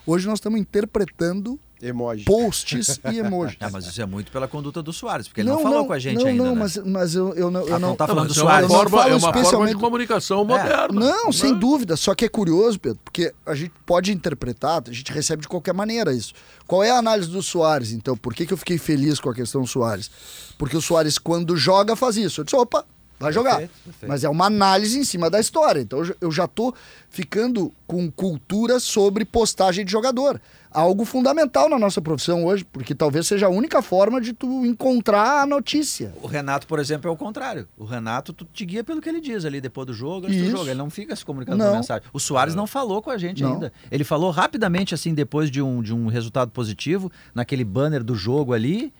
Hoje 0.05 0.27
nós 0.27 0.39
estamos 0.39 0.59
interpretando 0.59 1.59
Emoji. 1.81 2.25
posts 2.25 2.99
e 3.11 3.17
emojis. 3.19 3.57
Ah, 3.59 3.69
mas 3.71 3.85
isso 3.85 4.01
é 4.01 4.05
muito 4.05 4.31
pela 4.31 4.47
conduta 4.47 4.81
do 4.81 4.93
Soares, 4.93 5.27
porque 5.27 5.41
ele 5.41 5.49
não, 5.49 5.57
não 5.57 5.63
falou 5.63 5.79
não, 5.79 5.87
com 5.87 5.93
a 5.93 5.99
gente 5.99 6.17
não, 6.17 6.27
ainda. 6.27 6.43
Não, 6.43 6.55
né? 6.55 6.59
mas, 6.59 6.77
mas 6.77 7.15
eu, 7.15 7.33
eu 7.33 7.51
não. 7.51 7.61
Eu 7.61 7.75
ah, 7.75 7.79
não, 7.79 7.95
tá 7.95 8.07
falando 8.07 8.27
do 8.27 8.33
Soares. 8.33 8.69
É 8.69 8.73
uma, 8.73 8.89
forma, 8.89 9.09
é 9.09 9.15
uma 9.15 9.33
forma 9.33 9.67
de 9.67 9.75
comunicação 9.75 10.41
é. 10.41 10.45
moderna. 10.45 10.99
Não, 10.99 11.31
sem 11.31 11.53
dúvida. 11.53 11.95
Só 11.95 12.15
que 12.15 12.25
é 12.25 12.29
curioso, 12.29 12.79
Pedro, 12.79 12.99
porque 13.03 13.33
a 13.45 13.55
gente 13.55 13.73
pode 13.85 14.11
interpretar, 14.11 14.83
a 14.87 14.91
gente 14.91 15.11
recebe 15.11 15.41
de 15.41 15.47
qualquer 15.47 15.73
maneira 15.73 16.13
isso. 16.13 16.33
Qual 16.65 16.83
é 16.83 16.91
a 16.91 16.97
análise 16.97 17.29
do 17.29 17.43
Soares, 17.43 17.91
então? 17.91 18.15
Por 18.15 18.33
que, 18.33 18.45
que 18.45 18.53
eu 18.53 18.57
fiquei 18.57 18.77
feliz 18.77 19.19
com 19.19 19.29
a 19.29 19.35
questão 19.35 19.61
do 19.61 19.67
Soares? 19.67 20.09
Porque 20.57 20.75
o 20.75 20.81
Soares, 20.81 21.17
quando 21.17 21.57
joga, 21.57 21.95
faz 21.95 22.17
isso. 22.17 22.41
Eu 22.41 22.45
disse, 22.45 22.55
opa, 22.55 22.85
Vai 23.19 23.31
jogar. 23.31 23.57
Perfeito, 23.57 23.83
perfeito. 23.83 24.09
Mas 24.09 24.23
é 24.23 24.29
uma 24.29 24.45
análise 24.45 24.99
em 24.99 25.03
cima 25.03 25.29
da 25.29 25.39
história. 25.39 25.79
Então 25.79 26.01
eu 26.19 26.31
já 26.31 26.47
tô 26.47 26.73
ficando 27.09 27.71
com 27.87 28.11
cultura 28.11 28.79
sobre 28.79 29.23
postagem 29.23 29.85
de 29.85 29.91
jogador. 29.91 30.41
Algo 30.75 31.05
fundamental 31.05 31.69
na 31.69 31.79
nossa 31.79 32.01
profissão 32.01 32.43
hoje, 32.45 32.65
porque 32.65 32.93
talvez 32.93 33.25
seja 33.25 33.45
a 33.45 33.49
única 33.49 33.81
forma 33.81 34.19
de 34.19 34.33
tu 34.33 34.65
encontrar 34.65 35.41
a 35.41 35.45
notícia. 35.45 36.13
O 36.21 36.27
Renato, 36.27 36.67
por 36.67 36.79
exemplo, 36.79 37.09
é 37.09 37.13
o 37.13 37.15
contrário. 37.15 37.67
O 37.77 37.85
Renato, 37.85 38.33
tu 38.33 38.45
te 38.45 38.65
guia 38.65 38.83
pelo 38.83 39.01
que 39.01 39.07
ele 39.07 39.21
diz 39.21 39.45
ali 39.45 39.61
depois 39.61 39.87
do 39.87 39.93
jogo, 39.93 40.27
antes 40.27 40.41
do 40.41 40.49
jogo. 40.49 40.65
Ele 40.65 40.75
não 40.75 40.89
fica 40.89 41.15
se 41.15 41.23
comunicando 41.23 41.63
não. 41.63 41.75
mensagem. 41.77 42.03
O 42.11 42.19
Soares 42.19 42.55
não 42.55 42.67
falou 42.67 43.01
com 43.01 43.09
a 43.09 43.17
gente 43.17 43.41
não. 43.41 43.53
ainda. 43.53 43.71
Ele 43.89 44.03
falou 44.03 44.31
rapidamente, 44.31 44.93
assim, 44.93 45.13
depois 45.13 45.49
de 45.49 45.61
um, 45.61 45.81
de 45.81 45.93
um 45.93 46.07
resultado 46.07 46.51
positivo, 46.51 47.09
naquele 47.33 47.63
banner 47.63 48.03
do 48.03 48.13
jogo 48.13 48.53
ali 48.53 48.93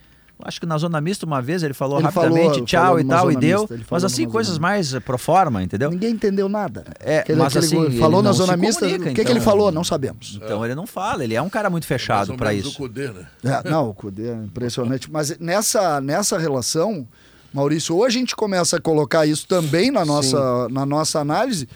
acho 0.44 0.60
que 0.60 0.66
na 0.66 0.78
zona 0.78 1.00
mista 1.00 1.26
uma 1.26 1.42
vez 1.42 1.64
ele 1.64 1.74
falou 1.74 1.98
ele 1.98 2.06
rapidamente 2.06 2.50
falou, 2.50 2.66
tchau 2.66 2.86
falou 2.86 3.00
e 3.00 3.06
tal 3.06 3.32
e 3.32 3.36
deu, 3.36 3.70
mas 3.90 4.04
assim 4.04 4.28
coisas 4.28 4.58
mais 4.58 4.94
eh, 4.94 5.00
pro 5.00 5.18
forma, 5.18 5.64
entendeu? 5.64 5.90
Ninguém 5.90 6.12
entendeu 6.12 6.50
nada. 6.50 6.84
É, 7.00 7.20
aquele, 7.20 7.40
mas 7.40 7.56
aquele, 7.56 7.88
assim, 7.88 8.00
falou 8.00 8.22
na 8.22 8.32
zona 8.32 8.58
mista, 8.58 8.86
o 8.86 8.90
que, 8.90 8.96
então, 8.96 9.14
que 9.14 9.22
ele 9.22 9.32
então. 9.32 9.42
falou? 9.42 9.72
Não 9.72 9.84
sabemos. 9.84 10.40
Então 10.44 10.64
é. 10.64 10.68
ele 10.68 10.76
não 10.76 10.86
fala, 10.86 11.24
ele 11.24 11.36
é 11.36 11.42
um 11.42 11.50
cara 11.50 11.70
muito 11.70 11.88
fechado 11.88 12.36
para 12.36 12.54
isso. 12.54 12.70
O 12.70 12.74
Cudê, 12.74 13.10
né? 13.10 13.26
É, 13.44 13.70
não, 13.70 13.90
o 13.90 13.94
Cudê 13.94 14.30
é 14.30 14.36
impressionante, 14.36 15.10
mas 15.12 15.38
nessa 15.40 16.02
nessa 16.02 16.38
relação, 16.38 17.08
Maurício, 17.54 17.96
ou 17.96 18.04
a 18.04 18.10
gente 18.10 18.36
começa 18.36 18.78
a 18.78 18.82
colocar 18.82 19.26
isso 19.26 19.48
também 19.48 19.92
na 19.92 20.04
nossa 20.04 20.68
na 20.70 20.86
nossa 20.86 21.20
análise, 21.20 21.68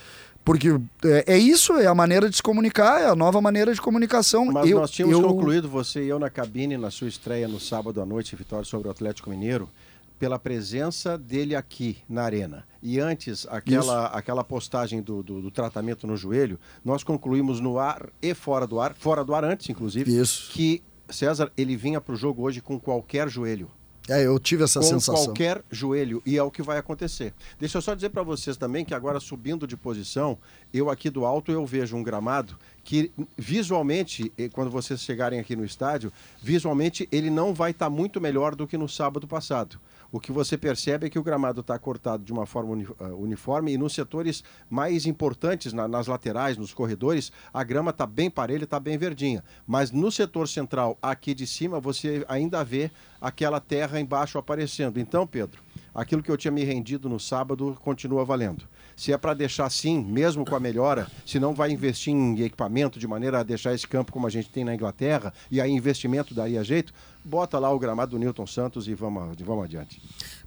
porque 0.49 0.69
é, 1.05 1.35
é, 1.35 1.37
isso, 1.37 1.73
é 1.73 1.85
a 1.85 1.93
maneira 1.93 2.27
de 2.27 2.35
se 2.35 2.41
comunicar, 2.41 2.99
é 2.99 3.05
a 3.05 3.15
nova 3.15 3.39
maneira 3.39 3.71
de 3.71 3.79
comunicação. 3.79 4.45
Mas 4.45 4.67
eu, 4.67 4.79
nós 4.79 4.89
tínhamos 4.89 5.15
eu... 5.15 5.23
concluído, 5.23 5.69
você 5.69 6.03
e 6.03 6.07
eu, 6.07 6.17
na 6.17 6.27
cabine, 6.27 6.75
na 6.75 6.89
sua 6.89 7.07
estreia 7.07 7.47
no 7.47 7.59
sábado 7.59 8.01
à 8.01 8.05
noite, 8.05 8.35
Vitória 8.35 8.65
sobre 8.65 8.87
o 8.87 8.91
Atlético 8.91 9.29
Mineiro, 9.29 9.69
pela 10.17 10.39
presença 10.39 11.19
dele 11.19 11.55
aqui 11.55 11.99
na 12.09 12.23
arena. 12.23 12.65
E 12.81 12.99
antes, 12.99 13.45
aquela, 13.47 14.07
aquela 14.07 14.43
postagem 14.43 15.03
do, 15.03 15.21
do, 15.21 15.39
do, 15.39 15.51
tratamento 15.51 16.07
no 16.07 16.17
joelho, 16.17 16.59
nós 16.83 17.03
concluímos 17.03 17.59
no 17.59 17.77
ar 17.77 18.09
e 18.19 18.33
fora 18.33 18.65
do 18.65 18.79
ar, 18.79 18.95
fora 18.95 19.23
do 19.23 19.35
ar 19.35 19.45
antes, 19.45 19.69
inclusive, 19.69 20.19
isso. 20.19 20.51
que 20.51 20.81
César 21.07 21.51
ele 21.55 21.75
vinha 21.75 22.01
para 22.01 22.15
o 22.15 22.17
jogo 22.17 22.41
hoje 22.41 22.59
com 22.59 22.79
qualquer 22.79 23.29
joelho. 23.29 23.69
É, 24.09 24.25
eu 24.25 24.39
tive 24.39 24.63
essa 24.63 24.79
com 24.79 24.85
sensação. 24.85 25.25
qualquer 25.25 25.63
joelho, 25.69 26.21
e 26.25 26.35
é 26.35 26.41
o 26.41 26.49
que 26.49 26.63
vai 26.63 26.79
acontecer. 26.79 27.33
Deixa 27.59 27.77
eu 27.77 27.81
só 27.81 27.93
dizer 27.93 28.09
para 28.09 28.23
vocês 28.23 28.57
também 28.57 28.83
que 28.83 28.93
agora 28.93 29.19
subindo 29.19 29.67
de 29.67 29.77
posição, 29.77 30.37
eu 30.73 30.89
aqui 30.89 31.09
do 31.09 31.25
alto 31.25 31.51
eu 31.51 31.65
vejo 31.65 31.95
um 31.95 32.01
gramado 32.01 32.57
que 32.83 33.11
visualmente, 33.37 34.31
quando 34.51 34.71
vocês 34.71 35.01
chegarem 35.01 35.39
aqui 35.39 35.55
no 35.55 35.63
estádio, 35.63 36.11
visualmente 36.41 37.07
ele 37.11 37.29
não 37.29 37.53
vai 37.53 37.69
estar 37.69 37.85
tá 37.85 37.89
muito 37.89 38.19
melhor 38.19 38.55
do 38.55 38.65
que 38.65 38.77
no 38.77 38.89
sábado 38.89 39.27
passado 39.27 39.79
o 40.11 40.19
que 40.19 40.31
você 40.31 40.57
percebe 40.57 41.07
é 41.07 41.09
que 41.09 41.19
o 41.19 41.23
gramado 41.23 41.61
está 41.61 41.77
cortado 41.77 42.23
de 42.23 42.31
uma 42.31 42.45
forma 42.45 42.81
eh, 42.81 43.03
uniforme 43.13 43.73
e 43.73 43.77
nos 43.77 43.93
setores 43.93 44.43
mais 44.69 45.05
importantes, 45.05 45.71
na, 45.71 45.87
nas 45.87 46.07
laterais, 46.07 46.57
nos 46.57 46.73
corredores, 46.73 47.31
a 47.53 47.63
grama 47.63 47.91
está 47.91 48.05
bem 48.05 48.29
parelha, 48.29 48.63
está 48.63 48.79
bem 48.79 48.97
verdinha. 48.97 49.43
Mas 49.67 49.91
no 49.91 50.11
setor 50.11 50.47
central, 50.47 50.97
aqui 51.01 51.33
de 51.33 51.45
cima, 51.45 51.79
você 51.79 52.25
ainda 52.27 52.63
vê 52.63 52.89
aquela 53.21 53.59
terra 53.59 53.99
embaixo 53.99 54.37
aparecendo. 54.37 54.99
Então, 54.99 55.27
Pedro, 55.27 55.61
aquilo 55.93 56.23
que 56.23 56.31
eu 56.31 56.37
tinha 56.37 56.51
me 56.51 56.63
rendido 56.63 57.09
no 57.09 57.19
sábado 57.19 57.77
continua 57.81 58.25
valendo. 58.25 58.65
Se 58.95 59.13
é 59.13 59.17
para 59.17 59.33
deixar 59.33 59.65
assim, 59.65 60.03
mesmo 60.03 60.45
com 60.45 60.55
a 60.55 60.59
melhora, 60.59 61.07
se 61.25 61.39
não 61.39 61.53
vai 61.53 61.71
investir 61.71 62.13
em 62.13 62.41
equipamento 62.41 62.99
de 62.99 63.07
maneira 63.07 63.39
a 63.39 63.43
deixar 63.43 63.73
esse 63.73 63.87
campo 63.87 64.11
como 64.11 64.27
a 64.27 64.29
gente 64.29 64.49
tem 64.49 64.65
na 64.65 64.73
Inglaterra, 64.75 65.33
e 65.49 65.61
aí 65.61 65.71
investimento 65.71 66.33
daria 66.33 66.63
jeito, 66.63 66.93
bota 67.23 67.59
lá 67.59 67.71
o 67.71 67.79
gramado 67.79 68.11
do 68.11 68.19
Newton 68.19 68.47
Santos 68.47 68.87
e 68.87 68.93
vamos, 68.93 69.35
vamos 69.41 69.65
adiante. 69.65 70.01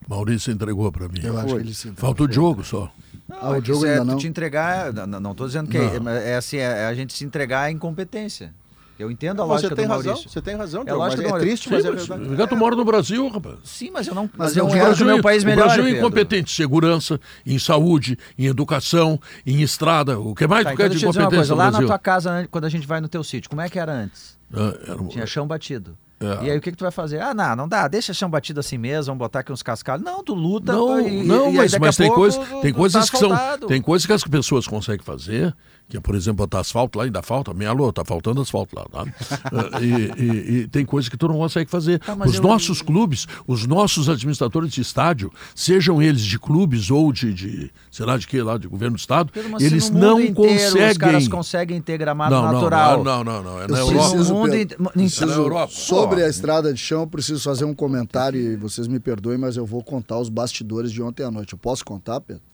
Maurício 0.08 0.52
entregou 0.52 0.90
para 0.90 1.08
mim. 1.08 1.20
Eu 1.22 1.38
acho 1.38 1.54
que 1.54 1.60
ele. 1.60 1.74
Falta 1.96 2.24
o 2.24 2.28
Diogo 2.28 2.64
só. 2.64 2.90
Não, 3.28 3.38
ah, 3.40 3.50
o 3.50 3.62
Diogo 3.62 3.86
é 3.86 3.92
ainda 3.92 4.04
não. 4.04 4.16
te 4.16 4.26
entregar, 4.26 4.92
não 4.92 5.32
estou 5.32 5.46
dizendo 5.46 5.70
que 5.70 5.78
é, 5.78 6.32
é, 6.32 6.36
assim, 6.36 6.56
é 6.56 6.86
a 6.86 6.94
gente 6.94 7.12
se 7.12 7.24
entregar 7.24 7.62
à 7.62 7.70
incompetência. 7.70 8.54
Eu 8.98 9.10
entendo 9.10 9.42
a 9.42 9.44
lógica 9.44 9.70
você 9.70 9.74
tem 9.74 9.86
do 9.86 9.92
Razão, 9.92 10.16
você 10.16 10.42
tem 10.42 10.54
razão, 10.54 10.84
é, 10.86 10.92
lógica 10.92 11.26
é 11.26 11.38
triste, 11.40 11.64
Sim, 11.64 11.70
mas 11.74 11.84
é 11.84 11.90
verdade. 11.90 12.46
tu 12.48 12.56
mora 12.56 12.76
no 12.76 12.84
Brasil, 12.84 13.26
rapaz. 13.28 13.56
Sim, 13.64 13.90
mas 13.90 14.06
eu 14.06 14.14
não, 14.14 14.30
mas, 14.36 14.54
mas 14.54 14.56
eu 14.56 14.68
quero 14.68 14.94
que 14.94 15.02
o 15.02 15.06
meu 15.06 15.20
país 15.20 15.42
melhore, 15.42 15.70
O 15.70 15.74
Brasil 15.74 15.86
é 15.86 15.98
incompetente 15.98 16.52
em 16.52 16.54
segurança, 16.54 17.20
em 17.44 17.58
saúde, 17.58 18.16
em 18.38 18.46
educação, 18.46 19.18
em 19.44 19.60
estrada. 19.60 20.20
O 20.20 20.34
que 20.34 20.46
mais 20.46 20.64
tá, 20.64 20.70
tu 20.70 20.76
quer 20.76 20.86
então 20.86 20.96
de 20.96 21.04
incompetência 21.04 21.36
coisa, 21.36 21.54
Lá 21.54 21.70
na 21.70 21.80
tua 21.80 21.98
casa, 21.98 22.46
quando 22.50 22.64
a 22.66 22.68
gente 22.68 22.86
vai 22.86 23.00
no 23.00 23.08
teu 23.08 23.24
sítio, 23.24 23.50
como 23.50 23.62
é 23.62 23.68
que 23.68 23.78
era 23.78 23.92
antes? 23.92 24.38
Ah, 24.52 24.74
era... 24.86 25.04
Tinha 25.08 25.26
chão 25.26 25.46
batido. 25.46 25.96
É. 26.24 26.44
E 26.44 26.50
aí 26.50 26.58
o 26.58 26.60
que, 26.60 26.70
que 26.70 26.76
tu 26.76 26.82
vai 26.82 26.90
fazer? 26.90 27.20
Ah, 27.20 27.34
não, 27.34 27.56
não 27.56 27.68
dá, 27.68 27.88
deixa 27.88 28.12
chão 28.14 28.30
batido 28.30 28.60
assim 28.60 28.78
mesmo, 28.78 29.06
vamos 29.06 29.18
botar 29.18 29.40
aqui 29.40 29.52
uns 29.52 29.62
cascalhos. 29.62 30.04
Não, 30.04 30.22
tu 30.22 30.34
luta. 30.34 30.72
Não, 30.72 31.00
e, 31.00 31.24
não 31.24 31.50
e 31.50 31.56
mas, 31.56 31.76
mas 31.78 31.96
tem, 31.96 32.06
pouco, 32.06 32.20
coisa, 32.20 32.40
tem 32.60 32.72
coisas 32.72 33.06
tá 33.06 33.12
que 33.12 33.18
são. 33.18 33.68
Tem 33.68 33.82
coisas 33.82 34.06
que 34.06 34.12
as 34.12 34.24
pessoas 34.24 34.66
conseguem 34.66 35.04
fazer 35.04 35.54
que 35.88 35.96
é, 35.96 36.00
por 36.00 36.14
exemplo, 36.14 36.38
botar 36.38 36.60
asfalto 36.60 36.98
lá, 36.98 37.04
ainda 37.04 37.20
falta, 37.20 37.52
meia 37.52 37.72
lua, 37.72 37.92
tá 37.92 38.04
faltando 38.04 38.40
asfalto 38.40 38.74
lá, 38.74 38.84
tá? 38.86 39.04
e, 39.80 40.22
e, 40.22 40.60
e, 40.60 40.68
tem 40.68 40.86
coisa 40.86 41.10
que 41.10 41.16
tu 41.16 41.28
não 41.28 41.36
consegue 41.36 41.70
fazer. 41.70 41.98
Tá, 41.98 42.16
os 42.26 42.36
eu... 42.36 42.42
nossos 42.42 42.80
clubes, 42.80 43.26
os 43.46 43.66
nossos 43.66 44.08
administradores 44.08 44.72
de 44.72 44.80
estádio, 44.80 45.30
sejam 45.54 46.00
eles 46.00 46.22
de 46.22 46.38
clubes 46.38 46.90
ou 46.90 47.12
de, 47.12 47.34
de 47.34 47.70
sei 47.90 48.06
lá 48.06 48.16
de 48.16 48.26
que 48.26 48.40
lá, 48.40 48.56
de 48.56 48.68
governo 48.68 48.96
do 48.96 49.00
estado, 49.00 49.30
Pedro, 49.32 49.56
eles 49.60 49.90
não 49.90 50.18
inteiro, 50.18 50.34
conseguem. 50.34 50.90
Os 50.90 50.98
caras 50.98 51.28
conseguem 51.28 51.80
ter 51.80 51.98
gramado 51.98 52.34
não, 52.34 52.52
natural. 52.52 53.04
Não, 53.04 53.22
não, 53.22 53.42
não, 53.42 53.42
não, 53.42 53.62
é 53.62 53.68
na 53.68 53.78
Europa. 53.78 54.10
Preciso, 54.10 54.34
mundo 54.34 54.50
preciso, 54.92 55.24
é 55.24 55.26
na 55.26 55.34
Europa. 55.34 55.72
Sobre 55.72 56.24
a 56.24 56.28
estrada 56.28 56.72
de 56.72 56.80
chão, 56.80 57.06
preciso 57.06 57.42
fazer 57.42 57.64
um 57.64 57.74
comentário 57.74 58.40
e 58.40 58.56
vocês 58.56 58.88
me 58.88 58.98
perdoem, 58.98 59.38
mas 59.38 59.56
eu 59.56 59.66
vou 59.66 59.82
contar 59.82 60.18
os 60.18 60.28
bastidores 60.28 60.90
de 60.90 61.02
ontem 61.02 61.22
à 61.22 61.30
noite. 61.30 61.52
Eu 61.52 61.58
posso 61.58 61.84
contar, 61.84 62.20
Pedro? 62.20 62.51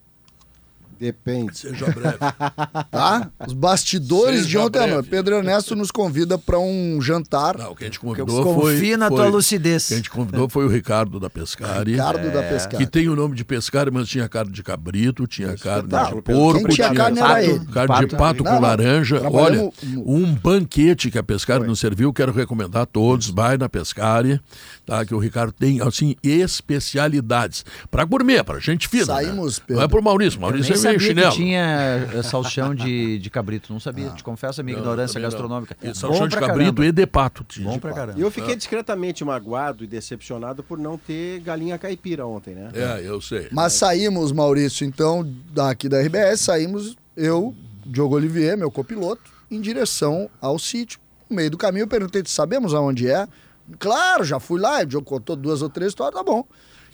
Depende. 0.98 1.56
Seja 1.58 1.86
breve. 1.86 2.18
Tá? 2.90 3.30
Os 3.46 3.52
bastidores 3.52 4.38
Seja 4.42 4.48
de 4.48 4.58
ontem 4.58 4.78
à 4.78 4.82
breve. 4.82 4.94
noite. 4.94 5.08
Pedro 5.08 5.36
Ernesto 5.36 5.76
nos 5.76 5.90
convida 5.90 6.38
para 6.38 6.58
um 6.58 7.00
jantar. 7.00 7.56
Não, 7.58 7.74
quem 7.74 7.88
te 7.90 7.96
Eu 7.96 8.00
convidou 8.02 8.42
confio 8.42 8.60
foi... 8.88 8.96
na 8.96 9.08
foi, 9.08 9.16
tua 9.16 9.26
lucidez. 9.28 9.88
Quem 9.88 10.00
te 10.00 10.10
convidou 10.10 10.48
foi 10.48 10.64
o 10.64 10.68
Ricardo 10.68 11.20
da 11.20 11.28
Pescari. 11.30 11.92
Ricardo 11.92 12.30
da 12.32 12.42
Que 12.42 12.48
Pescari. 12.48 12.86
tem 12.86 13.08
o 13.08 13.14
nome 13.16 13.34
de 13.36 13.44
pescário, 13.44 13.92
mas 13.92 14.08
tinha 14.08 14.28
carne 14.28 14.52
de 14.52 14.62
cabrito, 14.62 15.26
tinha 15.26 15.56
carne 15.56 15.88
de 15.88 15.94
espetáculo, 15.94 16.22
porco, 16.22 16.64
Quem 16.66 16.74
tinha 16.74 16.94
carne 16.94 17.18
ele. 17.20 17.66
carne 17.66 18.06
de 18.06 18.16
pato 18.16 18.42
Não, 18.42 18.50
com 18.50 18.56
não. 18.56 18.62
laranja. 18.62 19.20
Olha, 19.30 19.62
no- 19.62 19.72
um 20.06 20.34
banquete 20.34 21.10
que 21.10 21.18
a 21.18 21.22
Pescari 21.22 21.66
nos 21.66 21.78
serviu, 21.78 22.12
quero 22.12 22.32
recomendar 22.32 22.82
a 22.82 22.86
todos, 22.86 23.28
vai 23.28 23.56
na 23.56 23.68
Pescari, 23.68 24.40
tá? 24.86 25.04
Que 25.04 25.14
o 25.14 25.18
Ricardo 25.18 25.52
tem, 25.52 25.80
assim, 25.80 26.16
especialidades. 26.22 27.64
Pra 27.90 28.04
gourmet, 28.04 28.42
pra 28.42 28.58
gente 28.58 28.88
fina. 28.88 29.06
Saímos, 29.06 29.58
né? 29.58 29.64
Pedro. 29.66 29.76
Não 29.76 29.82
é 29.84 29.88
pro 29.88 30.02
Maurício, 30.02 30.40
Maurício 30.40 30.72
é 30.72 30.76
sabia 30.92 31.08
chinelo. 31.08 31.30
que 31.32 31.36
tinha 31.36 32.08
eh, 32.14 32.22
salchão 32.22 32.74
de, 32.74 33.18
de 33.18 33.30
cabrito. 33.30 33.72
Não 33.72 33.80
sabia. 33.80 34.10
Te 34.10 34.22
confesso 34.22 34.60
a 34.60 34.64
minha 34.64 34.76
ignorância 34.78 35.18
não. 35.20 35.28
gastronômica. 35.28 35.76
E 35.82 35.88
Bom 35.88 35.94
salchão 35.94 36.28
de 36.28 36.36
cabrito 36.36 36.74
caramba. 36.74 36.86
e 36.86 36.92
de 36.92 37.06
pato. 37.06 37.44
tinha 37.44 37.66
Bom 37.66 37.72
de 37.74 37.78
pra 37.80 37.90
pato. 37.90 38.00
caramba. 38.00 38.18
E 38.18 38.22
eu 38.22 38.30
fiquei 38.30 38.54
discretamente 38.56 39.24
magoado 39.24 39.84
e 39.84 39.86
decepcionado 39.86 40.62
por 40.62 40.78
não 40.78 40.96
ter 40.98 41.40
galinha 41.40 41.78
caipira 41.78 42.26
ontem, 42.26 42.54
né? 42.54 42.70
É, 42.74 43.00
eu 43.04 43.20
sei. 43.20 43.48
Mas 43.50 43.72
saímos, 43.74 44.32
Maurício, 44.32 44.84
então, 44.86 45.28
daqui 45.52 45.88
da 45.88 46.00
RBS, 46.00 46.40
saímos 46.40 46.96
eu, 47.16 47.54
Diogo 47.84 48.14
Olivier, 48.16 48.56
meu 48.56 48.70
copiloto, 48.70 49.22
em 49.50 49.60
direção 49.60 50.28
ao 50.40 50.58
sítio. 50.58 50.98
No 51.28 51.36
meio 51.36 51.50
do 51.50 51.58
caminho 51.58 51.82
eu 51.84 51.88
perguntei, 51.88 52.22
sabemos 52.26 52.72
aonde 52.74 53.08
é? 53.10 53.26
Claro, 53.78 54.24
já 54.24 54.40
fui 54.40 54.60
lá, 54.60 54.80
o 54.80 54.86
Diogo 54.86 55.04
contou 55.06 55.36
duas 55.36 55.60
ou 55.62 55.68
três 55.68 55.90
histórias, 55.90 56.14
tá 56.14 56.22
bom. 56.22 56.44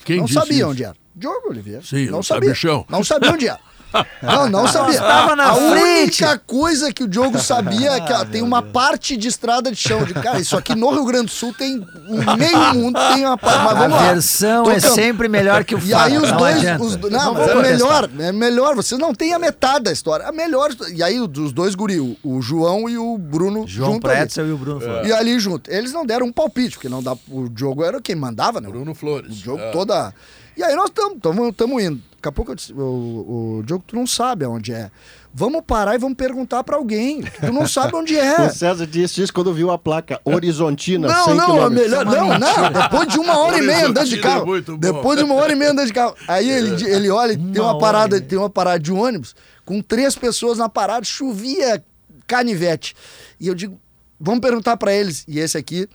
Quem 0.04 0.16
não 0.18 0.24
disse 0.24 0.38
sabia 0.38 0.56
isso? 0.58 0.68
onde 0.68 0.84
era. 0.84 0.96
Diogo 1.14 1.48
Olivier. 1.50 1.82
Sim, 1.84 2.06
não 2.06 2.12
não 2.14 2.22
sabia. 2.22 2.48
sabichão. 2.48 2.84
Não 2.88 3.04
sabia 3.04 3.30
onde 3.30 3.46
era. 3.46 3.60
Não, 4.22 4.48
não 4.48 4.66
sabia. 4.66 4.94
estava 4.94 5.36
na 5.36 5.50
a 5.50 5.54
frente. 5.54 6.24
única 6.24 6.38
coisa 6.46 6.92
que 6.92 7.04
o 7.04 7.08
Diogo 7.08 7.38
sabia 7.38 7.92
é 7.92 8.00
que 8.00 8.12
ó, 8.12 8.24
tem 8.24 8.42
uma 8.42 8.60
parte 8.72 9.16
de 9.16 9.28
estrada 9.28 9.70
de 9.70 9.76
chão. 9.76 10.02
De 10.04 10.14
cara, 10.14 10.38
isso 10.40 10.56
aqui 10.56 10.74
no 10.74 10.90
Rio 10.90 11.04
Grande 11.04 11.26
do 11.26 11.30
Sul 11.30 11.54
tem 11.56 11.86
um 12.08 12.36
meio 12.36 12.74
mundo, 12.74 12.98
tem 13.14 13.24
uma 13.24 13.36
parte. 13.38 13.58
Mas 13.58 13.70
A 13.72 13.74
vamos 13.74 13.96
lá. 13.98 14.12
versão 14.12 14.70
é 14.70 14.74
Tocamos. 14.76 14.94
sempre 14.94 15.28
melhor 15.28 15.64
que 15.64 15.74
o 15.74 15.78
E 15.78 15.90
fato. 15.90 16.04
aí 16.06 16.18
os 16.18 16.30
não 16.30 16.36
dois. 16.38 16.56
adianta. 16.56 16.82
os 16.84 16.96
não, 17.10 17.34
mas 17.34 17.48
é 17.48 17.54
melhor, 17.54 18.10
é 18.18 18.32
melhor. 18.32 18.74
Você 18.76 18.96
não 18.96 19.14
tem 19.14 19.32
a 19.34 19.38
metade 19.38 19.84
da 19.84 19.92
história. 19.92 20.26
A 20.26 20.32
melhor. 20.32 20.70
E 20.92 21.02
aí 21.02 21.20
os 21.20 21.52
dois 21.52 21.74
guri, 21.74 22.00
o, 22.00 22.16
o 22.24 22.40
João 22.42 22.88
e 22.88 22.96
o 22.98 23.16
Bruno 23.18 23.64
João 23.66 23.92
junto 23.94 24.06
ali. 24.08 24.16
Pretzel 24.18 24.46
e 24.48 24.52
o 24.52 24.56
Bruno 24.56 24.80
Flores. 24.80 25.08
E 25.08 25.12
ali 25.12 25.38
junto. 25.38 25.70
Eles 25.70 25.92
não 25.92 26.04
deram 26.04 26.26
um 26.26 26.32
palpite, 26.32 26.76
porque 26.76 26.88
não 26.88 27.02
dá. 27.02 27.14
O 27.28 27.48
Diogo 27.48 27.84
era 27.84 28.00
quem 28.00 28.14
mandava, 28.16 28.60
né? 28.60 28.68
Bruno 28.68 28.94
Flores. 28.94 29.30
O 29.30 29.44
jogo 29.44 29.60
É. 29.62 29.70
toda. 29.70 30.12
E 30.56 30.62
aí 30.62 30.74
nós 30.76 30.88
estamos 30.88 31.82
indo. 31.82 32.00
Daqui 32.24 32.28
a 32.30 32.32
pouco 32.32 32.52
eu 32.52 32.54
disse, 32.54 32.72
o, 32.72 33.58
o 33.58 33.62
Diogo, 33.66 33.84
tu 33.86 33.94
não 33.94 34.06
sabe 34.06 34.46
aonde 34.46 34.72
é. 34.72 34.90
Vamos 35.34 35.60
parar 35.66 35.94
e 35.94 35.98
vamos 35.98 36.16
perguntar 36.16 36.64
pra 36.64 36.76
alguém. 36.76 37.20
Tu 37.22 37.52
não 37.52 37.68
sabe 37.68 37.94
onde 37.94 38.16
é. 38.16 38.40
O 38.48 38.50
César 38.50 38.86
disse 38.86 39.20
isso 39.20 39.30
quando 39.30 39.52
viu 39.52 39.70
a 39.70 39.76
placa 39.76 40.18
Horizontina, 40.24 41.06
Não, 41.06 41.24
100 41.26 41.34
não, 41.34 41.66
é 41.66 41.68
melhor. 41.68 42.04
Não, 42.06 42.38
não. 42.38 42.72
Depois 42.72 43.08
de 43.08 43.18
uma 43.18 43.36
hora 43.36 43.58
e 43.58 43.60
meia 43.60 43.88
andando 43.88 44.08
de 44.08 44.18
é 44.18 44.22
carro. 44.22 44.46
muito 44.46 44.72
bom. 44.72 44.78
Depois 44.78 45.18
de 45.18 45.24
uma 45.24 45.34
hora 45.34 45.52
e 45.52 45.54
meia 45.54 45.72
andando 45.72 45.86
de 45.86 45.92
carro. 45.92 46.14
Aí 46.26 46.48
ele, 46.48 46.90
ele 46.90 47.10
olha, 47.10 47.32
e 47.32 47.36
tem 47.36 47.60
Uma 47.60 47.72
uma 47.72 47.78
parada, 47.78 48.18
tem 48.18 48.38
uma 48.38 48.48
parada 48.48 48.80
de 48.80 48.90
ônibus 48.90 49.36
com 49.66 49.82
três 49.82 50.16
pessoas 50.16 50.56
na 50.56 50.68
parada, 50.70 51.04
chovia 51.04 51.84
canivete. 52.26 52.94
E 53.38 53.48
eu 53.48 53.54
digo, 53.54 53.78
vamos 54.18 54.40
perguntar 54.40 54.78
pra 54.78 54.94
eles. 54.94 55.26
E 55.28 55.38
esse 55.38 55.58
aqui. 55.58 55.86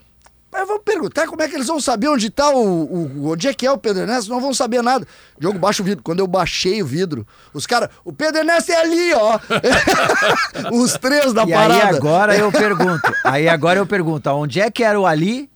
Mas 0.52 0.68
vamos 0.68 0.82
perguntar 0.84 1.28
como 1.28 1.42
é 1.44 1.48
que 1.48 1.56
eles 1.56 1.68
vão 1.68 1.80
saber 1.80 2.08
onde 2.08 2.30
tá 2.30 2.50
o, 2.50 2.58
o- 2.84 3.32
onde 3.32 3.48
é 3.48 3.54
que 3.54 3.68
é 3.68 3.72
o 3.72 3.78
Pedro 3.78 4.02
Ernesto, 4.02 4.32
não 4.32 4.42
vão 4.42 4.54
saber 4.54 4.82
nada. 4.82 5.08
Diogo, 5.40 5.60
baixa 5.60 5.82
o 5.84 5.86
vidro. 5.86 6.04
Quando 6.04 6.20
eu 6.20 6.28
baixei 6.28 6.82
o 6.82 6.86
vidro, 6.86 7.26
os 7.54 7.68
caras, 7.68 7.90
o 8.04 8.12
Pedro 8.12 8.40
Ernesto 8.40 8.72
é 8.72 8.76
ali, 8.82 9.14
ó. 9.14 9.40
os 10.74 10.94
três 10.94 11.34
da 11.34 11.44
E 11.44 11.52
parada. 11.52 11.74
aí 11.90 11.96
agora 11.96 12.36
eu 12.36 12.52
pergunto. 12.52 13.14
Aí 13.24 13.48
agora 13.48 13.80
eu 13.80 13.86
pergunto, 13.86 14.30
onde 14.32 14.60
é 14.60 14.72
que 14.72 14.84
era 14.84 15.00
o 15.00 15.06
Ali? 15.06 15.50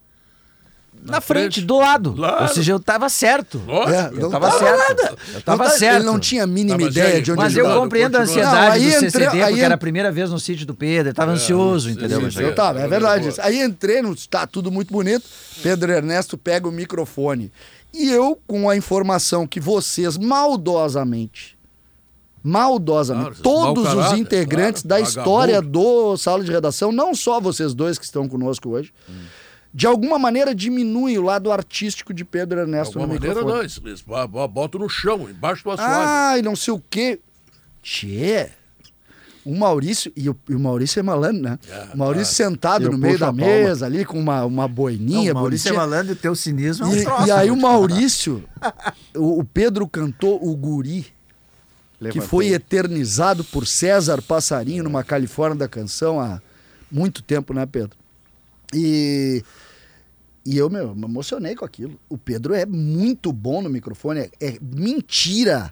Na, 1.06 1.22
frente, 1.22 1.56
frente. 1.56 1.62
do 1.68 1.78
lado. 1.78 2.14
Claro. 2.14 2.44
Ou 2.44 2.48
seja, 2.48 2.72
eu 2.72 2.80
tava 2.80 3.10
certo. 3.10 3.62
Lógico. 3.68 3.92
É, 3.92 4.08
Eu 4.08 4.22
não 4.22 4.30
tava 4.32 4.48
tava 4.50 4.60
certo. 4.60 4.78
nada. 4.78 5.18
Eu 5.34 5.42
tava 5.42 5.64
Não 5.66 5.72
tá- 5.72 5.78
certo. 5.78 5.96
Ele 5.98 6.06
não 6.06 6.20
tinha 6.20 6.44
a 6.44 6.48
mínima 6.48 6.78
mas 6.78 6.88
ideia 6.88 7.16
aí- 7.16 7.22
de 7.22 7.32
onde 7.32 7.42
Mas 7.42 7.56
ele 7.56 7.68
eu 7.68 7.76
compreendo 7.80 8.16
a 8.18 8.22
ansiedade 8.22 8.56
Não, 8.56 8.72
aí 8.72 8.80
do 8.82 8.88
entrei- 8.88 9.10
CCD, 9.12 9.26
aí 9.26 9.40
porque 9.50 9.60
en- 9.62 9.64
era 9.66 9.76
a 9.76 9.78
primeira 9.78 10.12
vez 10.12 10.30
no 10.30 10.40
sítio 10.40 10.66
do 10.66 10.74
Pedro, 10.74 11.10
ele 11.10 11.14
tava 11.14 11.32
ansioso, 11.32 11.90
entendeu? 11.90 12.32
sim. 12.32 12.40
Eu 12.42 12.56
tava, 12.56 12.80
é 12.82 12.86
É, 12.86 12.88
verdade. 12.88 13.28
é. 13.30 13.34
Aí 13.42 13.62
entrei, 13.62 14.02
no, 14.02 14.16
tá 14.28 14.48
tudo 14.48 14.72
muito 14.72 14.92
bonito. 14.94 15.26
Pedro 15.62 15.92
Ernesto 15.92 16.38
pega 16.38 16.68
o 16.68 16.72
microfone. 16.72 17.52
E 17.94 18.10
eu, 18.10 18.40
com 18.48 18.70
a 18.70 18.76
informação 18.76 19.46
que 19.46 19.60
vocês 19.60 20.18
maldosamente, 20.18 21.58
maldosamente, 22.44 23.42
Claro, 23.42 23.74
todos 23.76 23.94
os 23.94 24.14
integrantes 24.20 24.82
claro, 24.84 25.02
da 25.04 25.08
história 25.10 25.56
vagabundo. 25.56 25.80
do 26.12 26.18
Sala 26.18 26.44
de 26.44 26.52
Redação, 26.52 26.92
não 26.92 27.16
só 27.16 27.40
vocês 27.40 27.74
dois 27.74 27.98
que 27.98 28.06
estão 28.06 28.28
conosco 28.28 28.70
hoje, 28.70 28.92
Hum. 29.10 29.14
De 29.74 29.88
alguma 29.88 30.20
maneira 30.20 30.54
diminuem 30.54 31.18
o 31.18 31.24
lado 31.24 31.52
artístico 31.52 32.14
de 32.14 32.24
Pedro 32.24 32.58
De 32.58 32.62
Ernesto 32.64 33.00
alguma 33.00 33.08
no 33.08 33.14
maneira, 33.20 33.36
microfone. 33.36 33.54
não. 33.56 33.62
Eles, 33.64 33.82
eles 33.84 34.02
bo- 34.02 34.28
bo- 34.28 34.48
botam 34.48 34.80
no 34.82 34.88
chão, 34.90 35.28
embaixo 35.30 35.64
do 35.64 35.72
assoalho. 35.72 35.94
Ah, 36.08 36.38
e 36.38 36.42
não 36.42 36.56
sei 36.56 36.74
o 36.74 36.84
quê. 36.90 37.20
Tchê. 37.82 38.50
O 39.46 39.54
Maurício, 39.58 40.10
e 40.16 40.30
o, 40.30 40.38
e 40.48 40.56
o 40.56 40.60
Maurício 40.60 41.02
é 41.02 41.04
malandro, 41.04 41.42
né? 41.42 41.60
É, 41.70 41.88
o 41.94 41.98
Maurício 41.98 42.34
sentado 42.34 42.86
Eu 42.86 42.92
no 42.94 42.98
meio 42.98 43.20
da 43.20 43.26
palma. 43.26 43.42
mesa 43.42 43.86
ali 43.86 44.06
com 44.06 44.18
uma, 44.18 44.46
uma 44.46 44.70
boininha. 44.70 45.34
Não, 45.34 45.40
o 45.40 45.42
Maurício 45.42 45.68
é 45.68 45.72
bonitinha. 45.74 45.90
malandro 45.90 46.14
e 46.14 46.16
o 46.16 46.20
teu 46.20 46.34
cinismo 46.34 46.86
é 46.86 46.90
um 46.90 46.96
E, 46.96 47.04
troço. 47.04 47.28
e 47.28 47.32
aí 47.32 47.48
né? 47.48 47.52
o 47.52 47.58
Maurício, 47.60 48.44
o, 49.14 49.40
o 49.40 49.44
Pedro 49.44 49.86
cantou 49.86 50.40
o 50.42 50.56
Guri, 50.56 51.02
que 51.02 51.12
Levantei. 52.06 52.28
foi 52.30 52.48
eternizado 52.54 53.44
por 53.44 53.68
César 53.68 54.22
Passarinho 54.22 54.82
numa 54.84 55.04
Califórnia 55.04 55.58
da 55.60 55.68
canção 55.68 56.22
há 56.22 56.42
muito 56.90 57.22
tempo, 57.22 57.54
né, 57.54 57.66
Pedro? 57.66 57.98
E, 58.74 59.44
e 60.46 60.58
eu, 60.58 60.70
meu, 60.70 60.94
me 60.96 61.06
emocionei 61.06 61.56
com 61.56 61.64
aquilo. 61.66 62.00
O 62.10 62.18
Pedro 62.18 62.54
é 62.54 62.66
muito 62.66 63.32
bom 63.32 63.62
no 63.62 63.70
microfone. 63.70 64.20
É, 64.22 64.30
é 64.42 64.58
mentira. 64.62 65.72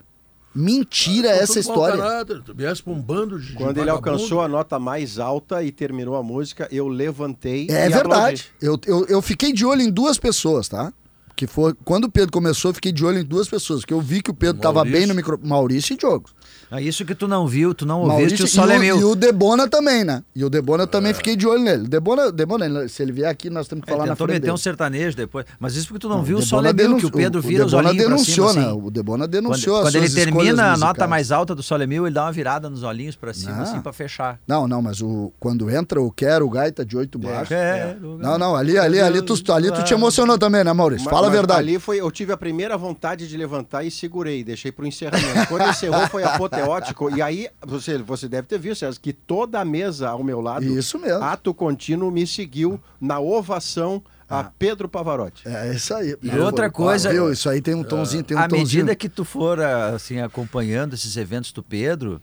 Mentira 0.53 1.29
São 1.33 1.43
essa 1.43 1.59
história. 1.61 2.25
viesse 2.53 2.83
pra 2.83 2.91
um 2.91 3.01
bando 3.01 3.39
de. 3.39 3.47
de 3.47 3.53
Quando 3.53 3.77
ele 3.77 3.85
vagabundo. 3.89 4.11
alcançou 4.11 4.41
a 4.41 4.47
nota 4.49 4.77
mais 4.77 5.17
alta 5.17 5.63
e 5.63 5.71
terminou 5.71 6.15
a 6.17 6.23
música, 6.23 6.67
eu 6.69 6.89
levantei 6.89 7.67
É 7.69 7.85
e 7.85 7.89
verdade. 7.89 8.47
Eu, 8.61 8.77
eu, 8.85 9.05
eu 9.05 9.21
fiquei 9.21 9.53
de 9.53 9.65
olho 9.65 9.81
em 9.81 9.89
duas 9.89 10.17
pessoas, 10.17 10.67
tá? 10.67 10.91
Que 11.35 11.47
foi. 11.47 11.73
Quando 11.83 12.05
o 12.05 12.11
Pedro 12.11 12.31
começou, 12.31 12.69
eu 12.69 12.75
fiquei 12.75 12.91
de 12.91 13.03
olho 13.03 13.19
em 13.19 13.23
duas 13.25 13.47
pessoas. 13.49 13.81
Porque 13.81 13.93
eu 13.93 14.01
vi 14.01 14.21
que 14.21 14.29
o 14.29 14.33
Pedro 14.33 14.57
estava 14.57 14.83
bem 14.85 15.05
no 15.07 15.13
micro. 15.15 15.39
Maurício 15.43 15.93
e 15.93 15.97
Diogo. 15.97 16.29
É 16.69 16.81
isso 16.81 17.03
que 17.03 17.13
tu 17.13 17.27
não 17.27 17.45
viu, 17.47 17.73
tu 17.73 17.85
não 17.85 17.99
ouviste, 18.01 18.17
Maurício 18.21 18.45
o 18.45 18.47
sol 18.47 18.69
e, 18.69 18.71
é 18.73 18.77
o, 18.77 18.79
meu. 18.79 18.99
e 18.99 19.03
o 19.03 19.13
Debona 19.15 19.67
também, 19.67 20.05
né? 20.05 20.23
E 20.33 20.45
o 20.45 20.49
Debona 20.49 20.83
eu 20.83 20.87
também 20.87 21.13
fiquei 21.13 21.35
de 21.35 21.45
olho 21.45 21.61
nele. 21.61 21.85
Debona, 21.87 22.31
Debona, 22.31 22.87
se 22.87 23.01
ele 23.03 23.11
vier 23.11 23.29
aqui, 23.29 23.49
nós 23.49 23.67
temos 23.67 23.83
que 23.83 23.91
Ele 23.91 23.97
falar 23.97 24.07
na 24.09 24.15
frente 24.15 24.27
meter 24.29 24.39
dele. 24.41 24.53
um 24.53 24.57
sertanejo 24.57 25.17
depois. 25.17 25.45
Mas 25.59 25.75
isso 25.75 25.87
porque 25.87 25.99
tu 25.99 26.07
não, 26.07 26.17
Não, 26.17 26.23
viu 26.23 26.37
o 26.37 26.41
sol 26.41 26.65
é 26.65 26.71
meu, 26.71 26.95
que 26.95 27.05
o 27.05 27.11
Pedro 27.11 27.39
o- 27.39 27.43
vira 27.43 27.63
o 27.63 27.67
os 27.67 27.73
olhinhos 27.73 27.95
pra 27.97 28.03
denunciou, 28.05 28.49
cima, 28.49 28.61
né? 28.61 28.67
assim. 28.69 28.81
O 28.81 28.89
Debona 28.91 29.23
Quando, 29.25 29.31
denunciou 29.31 29.75
as 29.77 29.81
quando 29.83 29.95
ele 29.95 30.09
termina 30.09 30.71
a 30.73 30.77
nota 30.77 31.05
mais 31.07 31.29
alta 31.31 31.53
do 31.53 31.61
Sol 31.61 31.81
é 31.81 31.87
Mil, 31.87 32.05
ele 32.07 32.15
dá 32.15 32.23
uma 32.23 32.31
virada 32.31 32.69
nos 32.69 32.83
olhinhos 32.83 33.17
pra 33.17 33.33
cima, 33.33 33.51
Ah. 33.57 33.61
assim, 33.63 33.81
pra 33.81 33.91
fechar. 33.91 34.39
Não, 34.47 34.65
não, 34.67 34.81
mas 34.81 35.01
o, 35.01 35.33
quando 35.41 35.69
entra 35.69 36.01
o 36.01 36.09
Quero, 36.09 36.45
o 36.45 36.49
Gaita 36.49 36.85
de 36.85 36.95
oito 36.95 37.19
baixos. 37.19 37.51
É, 37.51 37.97
Não, 38.01 38.37
não, 38.37 38.55
ali, 38.55 38.77
ali, 38.77 38.99
ali, 39.01 39.21
tu, 39.21 39.33
ali 39.51 39.69
tu 39.71 39.83
te 39.83 39.93
emocionou 39.93 40.37
também, 40.37 40.63
né, 40.63 40.71
Maurício? 40.71 41.05
Mas- 41.05 41.13
Fala 41.21 41.27
a 41.27 41.35
verdade. 41.35 41.59
Ali 41.59 41.79
foi, 41.79 41.99
eu 42.01 42.11
tive 42.11 42.31
a 42.33 42.37
primeira 42.37 42.77
vontade 42.77 43.27
de 43.27 43.37
levantar 43.37 43.83
e 43.83 43.91
segurei, 43.91 44.43
deixei 44.43 44.71
pro 44.71 44.85
encerramento. 44.85 45.47
Quando 45.47 45.69
encerrou 45.69 46.07
foi 46.07 46.23
apoteótico. 46.23 47.09
E 47.15 47.21
aí, 47.21 47.47
você, 47.65 47.97
você 47.97 48.27
deve 48.27 48.47
ter 48.47 48.59
visto, 48.59 48.79
César, 48.81 48.99
que 49.01 49.13
toda 49.13 49.59
a 49.59 49.65
mesa 49.65 50.09
ao 50.09 50.23
meu 50.23 50.41
lado, 50.41 50.65
Isso 50.65 50.97
mesmo. 50.99 51.23
ato 51.23 51.53
contínuo, 51.53 52.11
me 52.11 52.25
seguiu 52.27 52.79
na 52.99 53.19
ovação 53.19 54.01
a 54.29 54.43
Pedro 54.45 54.87
Pavarotti. 54.87 55.45
É 55.45 55.73
isso 55.73 55.93
aí. 55.93 56.15
E 56.21 56.29
outra 56.39 56.69
coisa- 56.71 57.09
Ah, 57.09 57.11
viu? 57.11 57.31
Isso 57.33 57.49
aí 57.49 57.61
tem 57.61 57.75
um 57.75 57.83
tonzinho, 57.83 58.23
tem 58.23 58.37
um 58.37 58.39
à 58.39 58.47
tonzinho. 58.47 58.65
medida 58.85 58.95
que 58.95 59.09
tu 59.09 59.25
for 59.25 59.59
assim 59.59 60.19
acompanhando 60.21 60.93
esses 60.93 61.17
eventos 61.17 61.51
do 61.51 61.61
Pedro, 61.61 62.21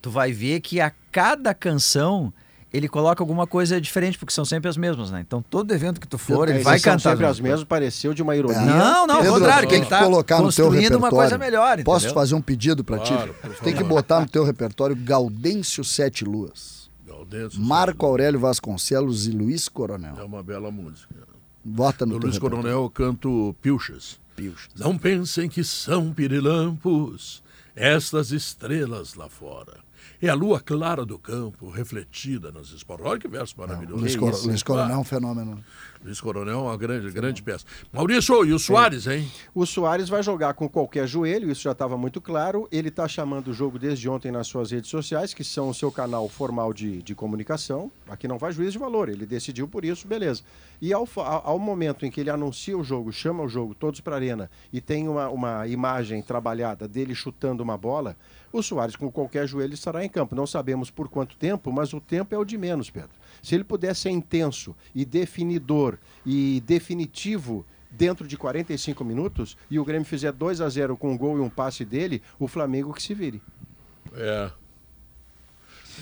tu 0.00 0.10
vai 0.10 0.32
ver 0.32 0.60
que 0.60 0.80
a 0.80 0.90
cada 1.10 1.52
canção 1.52 2.32
ele 2.72 2.88
coloca 2.88 3.22
alguma 3.22 3.46
coisa 3.46 3.80
diferente, 3.80 4.16
porque 4.18 4.32
são 4.32 4.44
sempre 4.44 4.68
as 4.68 4.76
mesmas, 4.76 5.10
né? 5.10 5.20
Então 5.20 5.42
todo 5.42 5.70
evento 5.72 6.00
que 6.00 6.06
tu 6.08 6.16
for, 6.16 6.48
ele 6.48 6.60
vai 6.60 6.78
são 6.78 6.92
cantar. 6.92 7.10
sempre 7.10 7.26
as 7.26 7.32
as 7.32 7.40
mesmas, 7.40 7.64
pareceu 7.64 8.14
de 8.14 8.22
uma 8.22 8.34
ironia. 8.34 8.60
Não, 8.60 9.06
não, 9.06 9.16
ao 9.16 9.24
contrário, 9.24 9.68
que 9.68 9.80
tá 9.86 10.00
colocar 10.04 10.40
no 10.40 10.52
teu 10.52 10.68
repertório. 10.70 10.98
uma 10.98 11.10
coisa 11.10 11.36
melhor, 11.38 11.82
Posso 11.84 12.06
entendeu? 12.06 12.14
fazer 12.14 12.34
um 12.34 12.40
pedido 12.40 12.82
pra 12.84 12.98
Claro, 12.98 13.32
ti? 13.34 13.38
por 13.40 13.54
Tem 13.56 13.74
que 13.74 13.84
botar 13.84 14.20
no 14.20 14.28
teu 14.28 14.44
repertório 14.44 14.96
Gaudêncio 14.96 15.84
Sete 15.84 16.24
Luas, 16.24 16.90
Gaudêncio, 17.06 17.60
Marco 17.60 18.06
Aurélio 18.06 18.40
Vasconcelos 18.40 19.26
e 19.26 19.30
Luiz 19.32 19.66
É 19.66 19.70
Coronel. 19.70 20.14
uma 20.24 20.42
bela 20.42 20.70
música. 20.70 21.14
Bota 21.64 22.04
no 22.06 22.14
Do 22.14 22.20
teu 22.20 22.26
Luiz 22.28 22.34
repertório. 22.36 22.62
Coronel 22.64 22.82
eu 22.84 22.90
canto 22.90 23.54
Pilchas. 23.60 24.18
Pilchas. 24.34 24.70
Não 24.78 24.96
pensem 24.96 25.48
que 25.48 25.62
são 25.62 26.12
pirilampos 26.12 27.42
estas 27.76 28.30
estrelas 28.32 29.14
lá 29.14 29.28
fora. 29.28 29.74
É 30.22 30.28
a 30.28 30.34
lua 30.34 30.60
clara 30.60 31.04
do 31.04 31.18
campo, 31.18 31.68
refletida 31.68 32.52
nas 32.52 32.68
esporas. 32.68 33.04
Olha 33.04 33.18
que 33.18 33.26
verso 33.26 33.58
maravilhoso. 33.58 34.00
Luiz, 34.00 34.14
Cor 34.14 34.46
Luiz 34.46 34.62
Coronel 34.62 34.94
é 34.94 34.98
um 34.98 35.02
fenômeno. 35.02 35.64
Luiz 36.04 36.20
Coronel 36.20 36.54
é 36.54 36.62
uma 36.62 36.76
grande, 36.76 37.10
grande 37.10 37.42
peça. 37.42 37.64
Maurício, 37.92 38.44
e 38.44 38.52
o 38.52 38.58
Soares, 38.58 39.08
hein? 39.08 39.28
O 39.52 39.66
Soares 39.66 40.08
vai 40.08 40.22
jogar 40.22 40.54
com 40.54 40.68
qualquer 40.68 41.08
joelho, 41.08 41.50
isso 41.50 41.62
já 41.62 41.72
estava 41.72 41.96
muito 41.98 42.20
claro. 42.20 42.68
Ele 42.70 42.88
está 42.88 43.08
chamando 43.08 43.48
o 43.48 43.52
jogo 43.52 43.80
desde 43.80 44.08
ontem 44.08 44.30
nas 44.30 44.46
suas 44.46 44.70
redes 44.70 44.90
sociais, 44.90 45.34
que 45.34 45.42
são 45.42 45.68
o 45.68 45.74
seu 45.74 45.90
canal 45.90 46.28
formal 46.28 46.72
de, 46.72 47.02
de 47.02 47.16
comunicação. 47.16 47.90
Aqui 48.08 48.28
não 48.28 48.38
faz 48.38 48.54
juízo 48.54 48.72
de 48.72 48.78
valor, 48.78 49.08
ele 49.08 49.26
decidiu 49.26 49.66
por 49.66 49.84
isso, 49.84 50.06
beleza. 50.06 50.42
E 50.80 50.92
ao, 50.92 51.08
ao 51.16 51.58
momento 51.58 52.06
em 52.06 52.10
que 52.12 52.20
ele 52.20 52.30
anuncia 52.30 52.78
o 52.78 52.84
jogo, 52.84 53.12
chama 53.12 53.42
o 53.42 53.48
jogo 53.48 53.74
todos 53.74 54.00
para 54.00 54.14
a 54.14 54.18
arena 54.18 54.50
e 54.72 54.80
tem 54.80 55.08
uma, 55.08 55.28
uma 55.28 55.66
imagem 55.66 56.22
trabalhada 56.22 56.86
dele 56.86 57.12
chutando 57.12 57.62
uma 57.62 57.76
bola, 57.76 58.16
o 58.52 58.62
Soares, 58.62 58.96
com 58.96 59.10
qualquer 59.10 59.46
joelho, 59.46 59.74
estará 59.74 60.04
em 60.04 60.08
campo. 60.08 60.34
Não 60.34 60.46
sabemos 60.46 60.90
por 60.90 61.08
quanto 61.08 61.36
tempo, 61.36 61.72
mas 61.72 61.92
o 61.92 62.00
tempo 62.00 62.34
é 62.34 62.38
o 62.38 62.44
de 62.44 62.58
menos, 62.58 62.90
Pedro. 62.90 63.10
Se 63.42 63.54
ele 63.54 63.64
puder 63.64 63.94
ser 63.96 64.10
intenso 64.10 64.76
e 64.94 65.04
definidor 65.04 65.98
e 66.24 66.62
definitivo 66.66 67.64
dentro 67.90 68.26
de 68.26 68.36
45 68.36 69.04
minutos 69.04 69.56
e 69.70 69.78
o 69.78 69.84
Grêmio 69.84 70.06
fizer 70.06 70.32
2 70.32 70.60
a 70.60 70.68
0 70.68 70.96
com 70.96 71.12
um 71.12 71.18
gol 71.18 71.38
e 71.38 71.40
um 71.40 71.50
passe 71.50 71.84
dele, 71.84 72.22
o 72.38 72.46
Flamengo 72.46 72.92
que 72.92 73.02
se 73.02 73.14
vire. 73.14 73.42
É. 74.14 74.50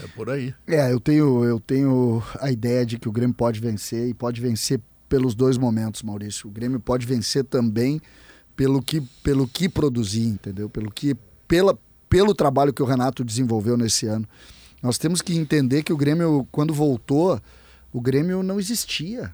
É 0.03 0.07
por 0.09 0.31
aí. 0.31 0.55
É, 0.67 0.93
eu 0.93 1.01
tenho, 1.01 1.45
eu 1.45 1.59
tenho 1.59 2.23
a 2.41 2.51
ideia 2.51 2.87
de 2.87 2.99
que 2.99 3.09
o 3.09 3.13
Grêmio 3.13 3.35
pode 3.35 3.61
vencer 3.61 4.09
e 4.09 4.15
pode 4.15 4.41
vencer 4.41 4.81
pelos 5.09 5.35
dois 5.35 5.59
momentos, 5.59 6.03
Maurício. 6.03 6.49
O 6.49 6.53
Grêmio 6.53 6.79
pode 6.79 7.05
vencer 7.05 7.45
também 7.45 8.01
pelo 8.55 8.81
que, 8.81 9.01
pelo 9.23 9.49
que 9.49 9.69
produzir, 9.69 10.27
entendeu? 10.27 10.71
Pelo 10.71 10.91
que 10.91 11.17
pela, 11.49 11.77
pelo 12.11 12.35
trabalho 12.35 12.75
que 12.75 12.83
o 12.83 12.87
Renato 12.87 13.25
desenvolveu 13.25 13.77
nesse 13.77 14.07
ano. 14.07 14.29
Nós 14.83 14.99
temos 14.99 15.23
que 15.23 15.35
entender 15.37 15.85
que 15.85 15.93
o 15.93 15.97
Grêmio, 15.97 16.47
quando 16.51 16.75
voltou, 16.75 17.41
o 17.93 18.01
Grêmio 18.01 18.43
não 18.43 18.59
existia. 18.59 19.33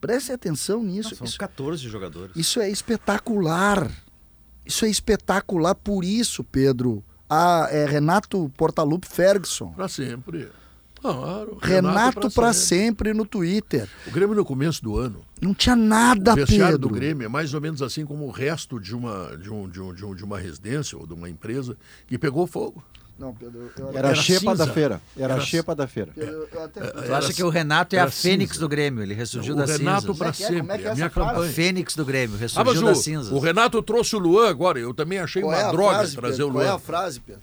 Preste 0.00 0.32
atenção 0.32 0.82
nisso. 0.82 1.10
Não, 1.10 1.16
são 1.18 1.26
isso, 1.26 1.38
14 1.38 1.88
jogadores. 1.88 2.36
Isso 2.36 2.60
é 2.60 2.70
espetacular. 2.70 3.90
Isso 4.64 4.84
é 4.84 4.88
espetacular 4.88 5.74
por 5.74 6.04
isso, 6.04 6.44
Pedro. 6.44 7.04
Ah, 7.28 7.66
é 7.70 7.84
Renato 7.86 8.50
Portaluppi 8.56 9.08
Ferguson. 9.08 9.72
Para 9.72 9.88
sempre. 9.88 10.48
Claro, 11.02 11.58
Renato, 11.60 11.88
Renato 11.88 12.30
para 12.30 12.52
sempre. 12.52 13.08
sempre. 13.08 13.12
no 13.12 13.26
Twitter. 13.26 13.88
O 14.06 14.10
Grêmio 14.12 14.36
no 14.36 14.44
começo 14.44 14.80
do 14.82 14.96
ano. 14.96 15.20
Não 15.40 15.52
tinha 15.52 15.74
nada, 15.74 16.32
o 16.32 16.36
vestiário 16.36 16.78
Pedro. 16.78 16.88
do 16.88 16.94
Grêmio 16.94 17.24
é 17.24 17.28
mais 17.28 17.52
ou 17.52 17.60
menos 17.60 17.82
assim 17.82 18.06
como 18.06 18.24
o 18.24 18.30
resto 18.30 18.78
de 18.78 18.94
uma, 18.94 19.36
de, 19.36 19.50
um, 19.50 19.68
de, 19.68 19.80
um, 19.80 19.92
de, 19.92 20.04
um, 20.04 20.14
de 20.14 20.24
uma 20.24 20.38
residência 20.38 20.96
ou 20.96 21.04
de 21.04 21.12
uma 21.12 21.28
empresa 21.28 21.76
que 22.06 22.16
pegou 22.16 22.46
fogo. 22.46 22.84
Não, 23.18 23.34
Pedro, 23.34 23.70
eu... 23.76 23.88
Era, 23.90 24.08
era 24.08 24.14
xepa 24.14 24.54
da 24.54 24.66
feira. 24.66 25.02
Era, 25.16 25.34
era 25.34 25.42
xepa 25.42 25.74
da 25.74 25.86
feira. 25.86 26.12
Eu, 26.16 26.48
eu 26.52 26.64
até... 26.64 26.80
Tu 26.80 27.14
acha 27.14 27.32
que 27.32 27.42
o 27.42 27.48
Renato 27.48 27.94
é 27.94 27.98
a 27.98 28.10
fênix 28.10 28.56
do 28.56 28.68
Grêmio? 28.68 29.02
Ele 29.02 29.14
ressurgiu 29.14 29.54
da 29.54 29.66
cinza. 29.66 29.76
O 29.76 29.84
Renato 29.84 30.14
para 30.14 30.28
é, 30.28 30.30
é, 30.30 30.32
sempre. 30.32 30.82
É, 30.82 30.82
é 30.82 30.90
a 30.90 30.94
minha 30.94 31.10
campanha. 31.10 31.50
A 31.50 31.52
fênix 31.52 31.94
do 31.94 32.04
Grêmio, 32.04 32.36
ressurgiu 32.36 32.80
ah, 32.80 32.90
das 32.90 32.98
cinzas. 32.98 33.32
O 33.32 33.38
Renato 33.38 33.82
trouxe 33.82 34.16
o 34.16 34.18
Luan 34.18 34.48
agora. 34.48 34.78
Eu 34.78 34.94
também 34.94 35.18
achei 35.18 35.42
Qual 35.42 35.52
uma 35.52 35.68
é 35.68 35.70
droga 35.70 35.94
frase, 35.98 36.16
trazer 36.16 36.36
Pedro? 36.38 36.46
o 36.46 36.52
Luan. 36.52 36.64
Qual 36.64 36.72
é 36.72 36.76
a 36.76 36.78
frase, 36.78 37.20
Pedro? 37.20 37.42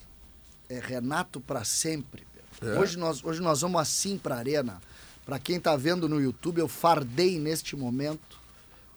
É 0.69 0.79
Renato 0.79 1.39
para 1.39 1.63
sempre. 1.63 2.28
É. 2.61 2.79
Hoje, 2.79 2.97
nós, 2.97 3.23
hoje 3.23 3.41
nós 3.41 3.61
vamos 3.61 3.79
assim 3.79 4.17
para 4.17 4.35
a 4.35 4.37
arena. 4.39 4.81
Para 5.25 5.39
quem 5.39 5.57
está 5.57 5.75
vendo 5.75 6.09
no 6.09 6.19
YouTube, 6.19 6.59
eu 6.59 6.67
fardei 6.67 7.37
neste 7.37 7.75
momento 7.75 8.39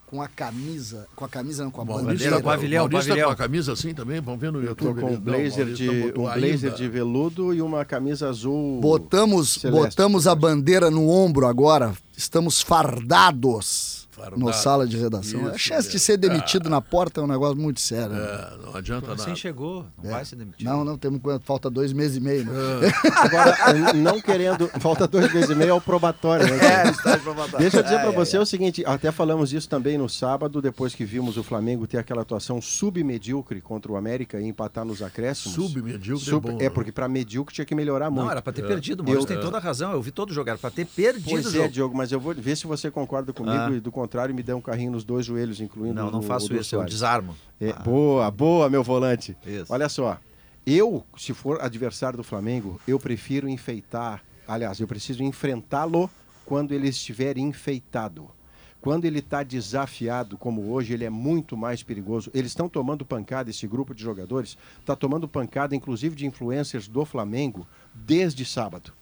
com 0.06 0.20
a 0.20 0.28
camisa, 0.28 1.06
com 1.16 1.24
a 1.24 1.28
camisa 1.28 1.64
não, 1.64 1.70
com 1.70 1.80
a 1.80 1.84
bandeira. 1.86 2.34
Com 2.34 2.40
o 2.40 2.42
pavilhão, 2.42 2.88
pavilhão. 2.88 3.28
com 3.28 3.32
a 3.32 3.36
camisa 3.36 3.72
assim 3.72 3.94
também, 3.94 4.20
vamos 4.20 4.40
ver 4.40 4.52
no 4.52 4.62
YouTube. 4.62 5.00
com 5.00 5.12
um 5.12 5.18
blazer, 5.18 5.72
de, 5.72 5.88
um 6.14 6.24
blazer 6.24 6.74
de 6.74 6.86
veludo 6.86 7.54
e 7.54 7.62
uma 7.62 7.82
camisa 7.82 8.28
azul 8.28 8.78
Botamos, 8.78 9.56
botamos 9.56 10.26
a 10.26 10.34
bandeira 10.34 10.90
no 10.90 11.08
ombro 11.08 11.46
agora, 11.46 11.94
estamos 12.14 12.60
fardados 12.60 14.06
no 14.36 14.52
sala 14.52 14.86
de 14.86 14.96
redação. 14.96 15.40
Isso, 15.40 15.54
a 15.54 15.58
chance 15.58 15.88
é. 15.88 15.90
de 15.90 15.98
ser 15.98 16.16
demitido 16.16 16.66
ah. 16.66 16.70
na 16.70 16.80
porta 16.80 17.20
é 17.20 17.24
um 17.24 17.26
negócio 17.26 17.56
muito 17.56 17.80
sério. 17.80 18.14
Né? 18.14 18.22
É, 18.22 18.66
não 18.66 18.76
adianta 18.76 19.08
nada. 19.08 19.22
Você 19.22 19.34
chegou, 19.34 19.86
não 20.02 20.10
é. 20.10 20.14
vai 20.14 20.24
ser 20.24 20.36
demitido. 20.36 20.68
Não, 20.68 20.84
não, 20.84 20.98
temos 20.98 21.20
falta 21.44 21.70
dois 21.70 21.92
meses 21.92 22.16
e 22.16 22.20
meio. 22.20 22.44
Né? 22.44 22.52
É. 22.82 23.08
Agora, 23.18 23.92
não 23.94 24.20
querendo, 24.20 24.68
falta 24.80 25.06
dois 25.06 25.32
meses 25.32 25.50
e 25.50 25.54
meio 25.54 25.72
ao 25.72 25.80
probatório. 25.80 26.46
Né? 26.46 26.56
É, 26.56 27.16
probatório. 27.18 27.58
Deixa 27.58 27.78
eu 27.78 27.82
dizer 27.82 28.00
para 28.00 28.10
você 28.10 28.38
o 28.38 28.46
seguinte, 28.46 28.84
até 28.86 29.10
falamos 29.10 29.52
isso 29.52 29.68
também 29.68 29.96
no 29.96 30.08
sábado, 30.08 30.60
depois 30.60 30.94
que 30.94 31.04
vimos 31.04 31.36
o 31.36 31.42
Flamengo 31.42 31.86
ter 31.86 31.98
aquela 31.98 32.22
atuação 32.22 32.60
submedíocre 32.60 33.60
contra 33.60 33.90
o 33.92 33.96
América 33.96 34.40
e 34.40 34.46
empatar 34.46 34.84
nos 34.84 35.02
acréscimos. 35.02 35.54
Submedíocre 35.54 36.24
Sub, 36.24 36.48
é, 36.48 36.52
bom, 36.52 36.58
é 36.60 36.70
porque 36.70 36.92
para 36.92 37.08
medíocre 37.08 37.54
tinha 37.54 37.64
que 37.64 37.74
melhorar 37.74 38.10
muito. 38.10 38.24
Não, 38.24 38.30
era 38.30 38.42
para 38.42 38.52
ter 38.52 38.66
perdido, 38.66 39.04
mas 39.04 39.24
tem 39.24 39.40
toda 39.40 39.56
a 39.56 39.60
razão. 39.60 39.92
Eu 39.92 40.02
vi 40.02 40.10
todo 40.10 40.32
jogar 40.32 40.58
para 40.58 40.70
ter 40.70 40.86
perdido 40.86 41.30
pois 41.30 41.46
o 41.46 41.48
é, 41.48 41.52
jogo. 41.52 41.68
Diogo, 41.68 41.96
mas 41.96 42.12
eu 42.12 42.20
vou 42.20 42.34
ver 42.34 42.56
se 42.56 42.66
você 42.66 42.90
concorda 42.90 43.32
comigo 43.32 43.56
ah. 43.56 43.70
e 43.70 43.80
do 43.80 43.90
contrário 44.02 44.34
me 44.34 44.42
dê 44.42 44.52
um 44.52 44.60
carrinho 44.60 44.90
nos 44.90 45.04
dois 45.04 45.24
joelhos, 45.24 45.60
incluindo 45.60 45.94
Não, 45.94 46.10
não 46.10 46.18
o, 46.18 46.22
faço 46.22 46.52
o 46.52 46.56
isso, 46.56 46.74
eu 46.74 46.84
desarmo. 46.84 47.36
É, 47.60 47.70
ah. 47.70 47.74
Boa, 47.74 48.30
boa, 48.30 48.68
meu 48.68 48.82
volante. 48.82 49.36
Isso. 49.46 49.72
Olha 49.72 49.88
só, 49.88 50.18
eu, 50.66 51.04
se 51.16 51.32
for 51.32 51.60
adversário 51.62 52.16
do 52.16 52.24
Flamengo, 52.24 52.80
eu 52.86 52.98
prefiro 52.98 53.48
enfeitar, 53.48 54.22
aliás, 54.46 54.80
eu 54.80 54.88
preciso 54.88 55.22
enfrentá-lo 55.22 56.10
quando 56.44 56.72
ele 56.72 56.88
estiver 56.88 57.38
enfeitado. 57.38 58.28
Quando 58.80 59.04
ele 59.04 59.20
está 59.20 59.44
desafiado, 59.44 60.36
como 60.36 60.72
hoje, 60.72 60.92
ele 60.92 61.04
é 61.04 61.10
muito 61.10 61.56
mais 61.56 61.84
perigoso. 61.84 62.28
Eles 62.34 62.50
estão 62.50 62.68
tomando 62.68 63.06
pancada, 63.06 63.48
esse 63.48 63.64
grupo 63.68 63.94
de 63.94 64.02
jogadores 64.02 64.58
está 64.80 64.96
tomando 64.96 65.28
pancada, 65.28 65.76
inclusive 65.76 66.16
de 66.16 66.26
influencers 66.26 66.88
do 66.88 67.04
Flamengo, 67.04 67.64
desde 67.94 68.44
sábado. 68.44 68.92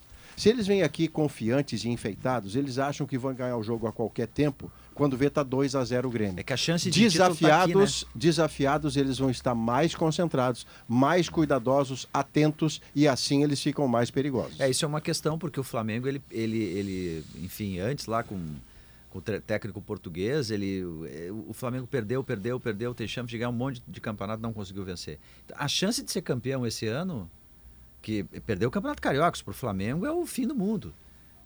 Se 0.41 0.49
eles 0.49 0.67
vêm 0.67 0.83
aqui 0.83 1.07
confiantes 1.07 1.85
e 1.85 1.91
enfeitados, 1.91 2.57
eles 2.57 2.79
acham 2.79 3.07
que 3.07 3.19
vão 3.19 3.35
ganhar 3.35 3.59
o 3.59 3.63
jogo 3.63 3.87
a 3.87 3.93
qualquer 3.93 4.27
tempo 4.27 4.73
quando 4.95 5.15
vê 5.15 5.29
tá 5.29 5.43
2 5.43 5.75
a 5.75 5.85
0 5.85 6.09
o 6.09 6.11
Grêmio. 6.11 6.41
É 6.41 6.43
que 6.43 6.55
a 6.55 6.57
chance 6.57 6.91
de 6.91 6.99
desafiados, 6.99 7.41
tá 7.41 7.63
aqui, 7.63 8.07
né? 8.07 8.11
desafiados 8.15 8.97
eles 8.97 9.19
vão 9.19 9.29
estar 9.29 9.55
mais 9.55 9.95
concentrados, 9.95 10.67
mais 10.89 11.29
cuidadosos, 11.29 12.09
atentos 12.11 12.81
e 12.95 13.07
assim 13.07 13.43
eles 13.43 13.61
ficam 13.61 13.87
mais 13.87 14.11
perigosos. 14.11 14.59
É, 14.59 14.71
isso 14.71 14.83
é 14.83 14.89
uma 14.89 15.03
questão 15.03 15.39
porque 15.39 15.61
o 15.61 15.63
Flamengo 15.63 16.09
ele 16.09 16.23
ele, 16.31 16.57
ele 16.57 17.25
enfim, 17.43 17.79
antes 17.79 18.07
lá 18.07 18.23
com 18.23 18.39
com 19.11 19.19
o 19.19 19.23
técnico 19.23 19.83
português, 19.83 20.51
ele, 20.51 20.85
o 20.85 21.53
Flamengo 21.53 21.87
perdeu, 21.87 22.23
perdeu, 22.25 22.59
perdeu, 22.59 22.95
tem 22.95 23.09
chance 23.09 23.29
de 23.29 23.37
ganhar 23.37 23.51
um 23.51 23.53
monte 23.53 23.83
de 23.87 24.01
campeonato, 24.01 24.41
não 24.41 24.53
conseguiu 24.53 24.85
vencer. 24.85 25.19
A 25.55 25.67
chance 25.67 26.03
de 26.03 26.11
ser 26.11 26.23
campeão 26.23 26.65
esse 26.65 26.87
ano, 26.87 27.29
que 28.01 28.25
perdeu 28.47 28.69
o 28.69 28.73
Campeonato 28.73 29.03
Carioca 29.03 29.39
para 29.45 29.51
o 29.51 29.55
Flamengo, 29.55 30.07
é 30.07 30.13
o 30.13 30.27
fim 30.27 30.47
do 30.47 30.55
mundo 30.55 30.95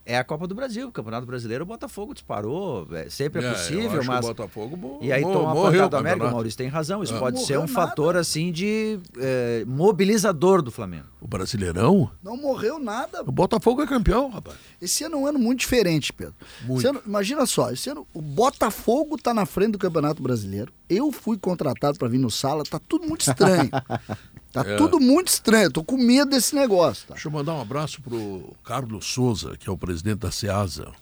é 0.06 0.18
a 0.18 0.24
Copa 0.24 0.46
do 0.46 0.54
Brasil. 0.54 0.88
O 0.88 0.92
Campeonato 0.92 1.26
Brasileiro, 1.26 1.64
o 1.64 1.66
Botafogo 1.66 2.12
disparou. 2.12 2.86
É, 2.92 3.08
sempre 3.08 3.42
é, 3.42 3.48
é 3.48 3.52
possível, 3.52 4.04
mas. 4.04 4.24
o 4.24 4.28
Botafogo 4.28 4.76
bo... 4.76 4.98
E 5.00 5.12
aí 5.12 5.22
toma 5.22 5.52
a 5.52 5.54
pancada 5.54 5.88
do 5.88 5.96
América. 5.96 6.26
O 6.26 6.32
Maurício 6.32 6.58
tem 6.58 6.68
razão. 6.68 7.02
Isso 7.02 7.14
é. 7.14 7.18
pode 7.18 7.44
ser 7.44 7.56
um 7.56 7.62
nada. 7.62 7.72
fator 7.72 8.16
assim 8.16 8.52
de 8.52 8.98
é, 9.18 9.64
mobilizador 9.66 10.60
do 10.60 10.70
Flamengo. 10.70 11.06
O 11.20 11.26
Brasileirão? 11.26 12.10
Não 12.22 12.36
morreu 12.36 12.78
nada. 12.78 13.22
O 13.22 13.32
Botafogo 13.32 13.82
é 13.82 13.86
campeão, 13.86 14.28
rapaz. 14.28 14.56
Esse 14.80 15.04
ano 15.04 15.16
é 15.16 15.18
um 15.18 15.26
ano 15.26 15.38
muito 15.38 15.60
diferente, 15.60 16.12
Pedro. 16.12 16.34
Muito. 16.64 16.86
Ano, 16.86 17.02
imagina 17.06 17.46
só, 17.46 17.70
esse 17.70 17.88
ano 17.88 18.06
o 18.12 18.20
Botafogo 18.20 19.16
está 19.16 19.32
na 19.32 19.46
frente 19.46 19.72
do 19.72 19.78
Campeonato 19.78 20.22
Brasileiro. 20.22 20.72
Eu 20.88 21.10
fui 21.10 21.38
contratado 21.38 21.98
para 21.98 22.08
vir 22.08 22.18
no 22.18 22.30
sala, 22.30 22.62
tá 22.62 22.78
tudo 22.78 23.08
muito 23.08 23.22
estranho. 23.22 23.70
Tá 24.54 24.62
é. 24.64 24.76
tudo 24.76 25.00
muito 25.00 25.26
estranho, 25.26 25.68
tô 25.68 25.82
com 25.82 25.96
medo 25.96 26.30
desse 26.30 26.54
negócio. 26.54 27.08
Tá? 27.08 27.14
Deixa 27.14 27.26
eu 27.26 27.32
mandar 27.32 27.54
um 27.54 27.60
abraço 27.60 28.00
pro 28.00 28.54
Carlos 28.62 29.04
Souza, 29.04 29.56
que 29.58 29.68
é 29.68 29.72
o 29.72 29.76
presidente 29.76 30.20
da 30.20 30.30
SEASA. 30.30 30.92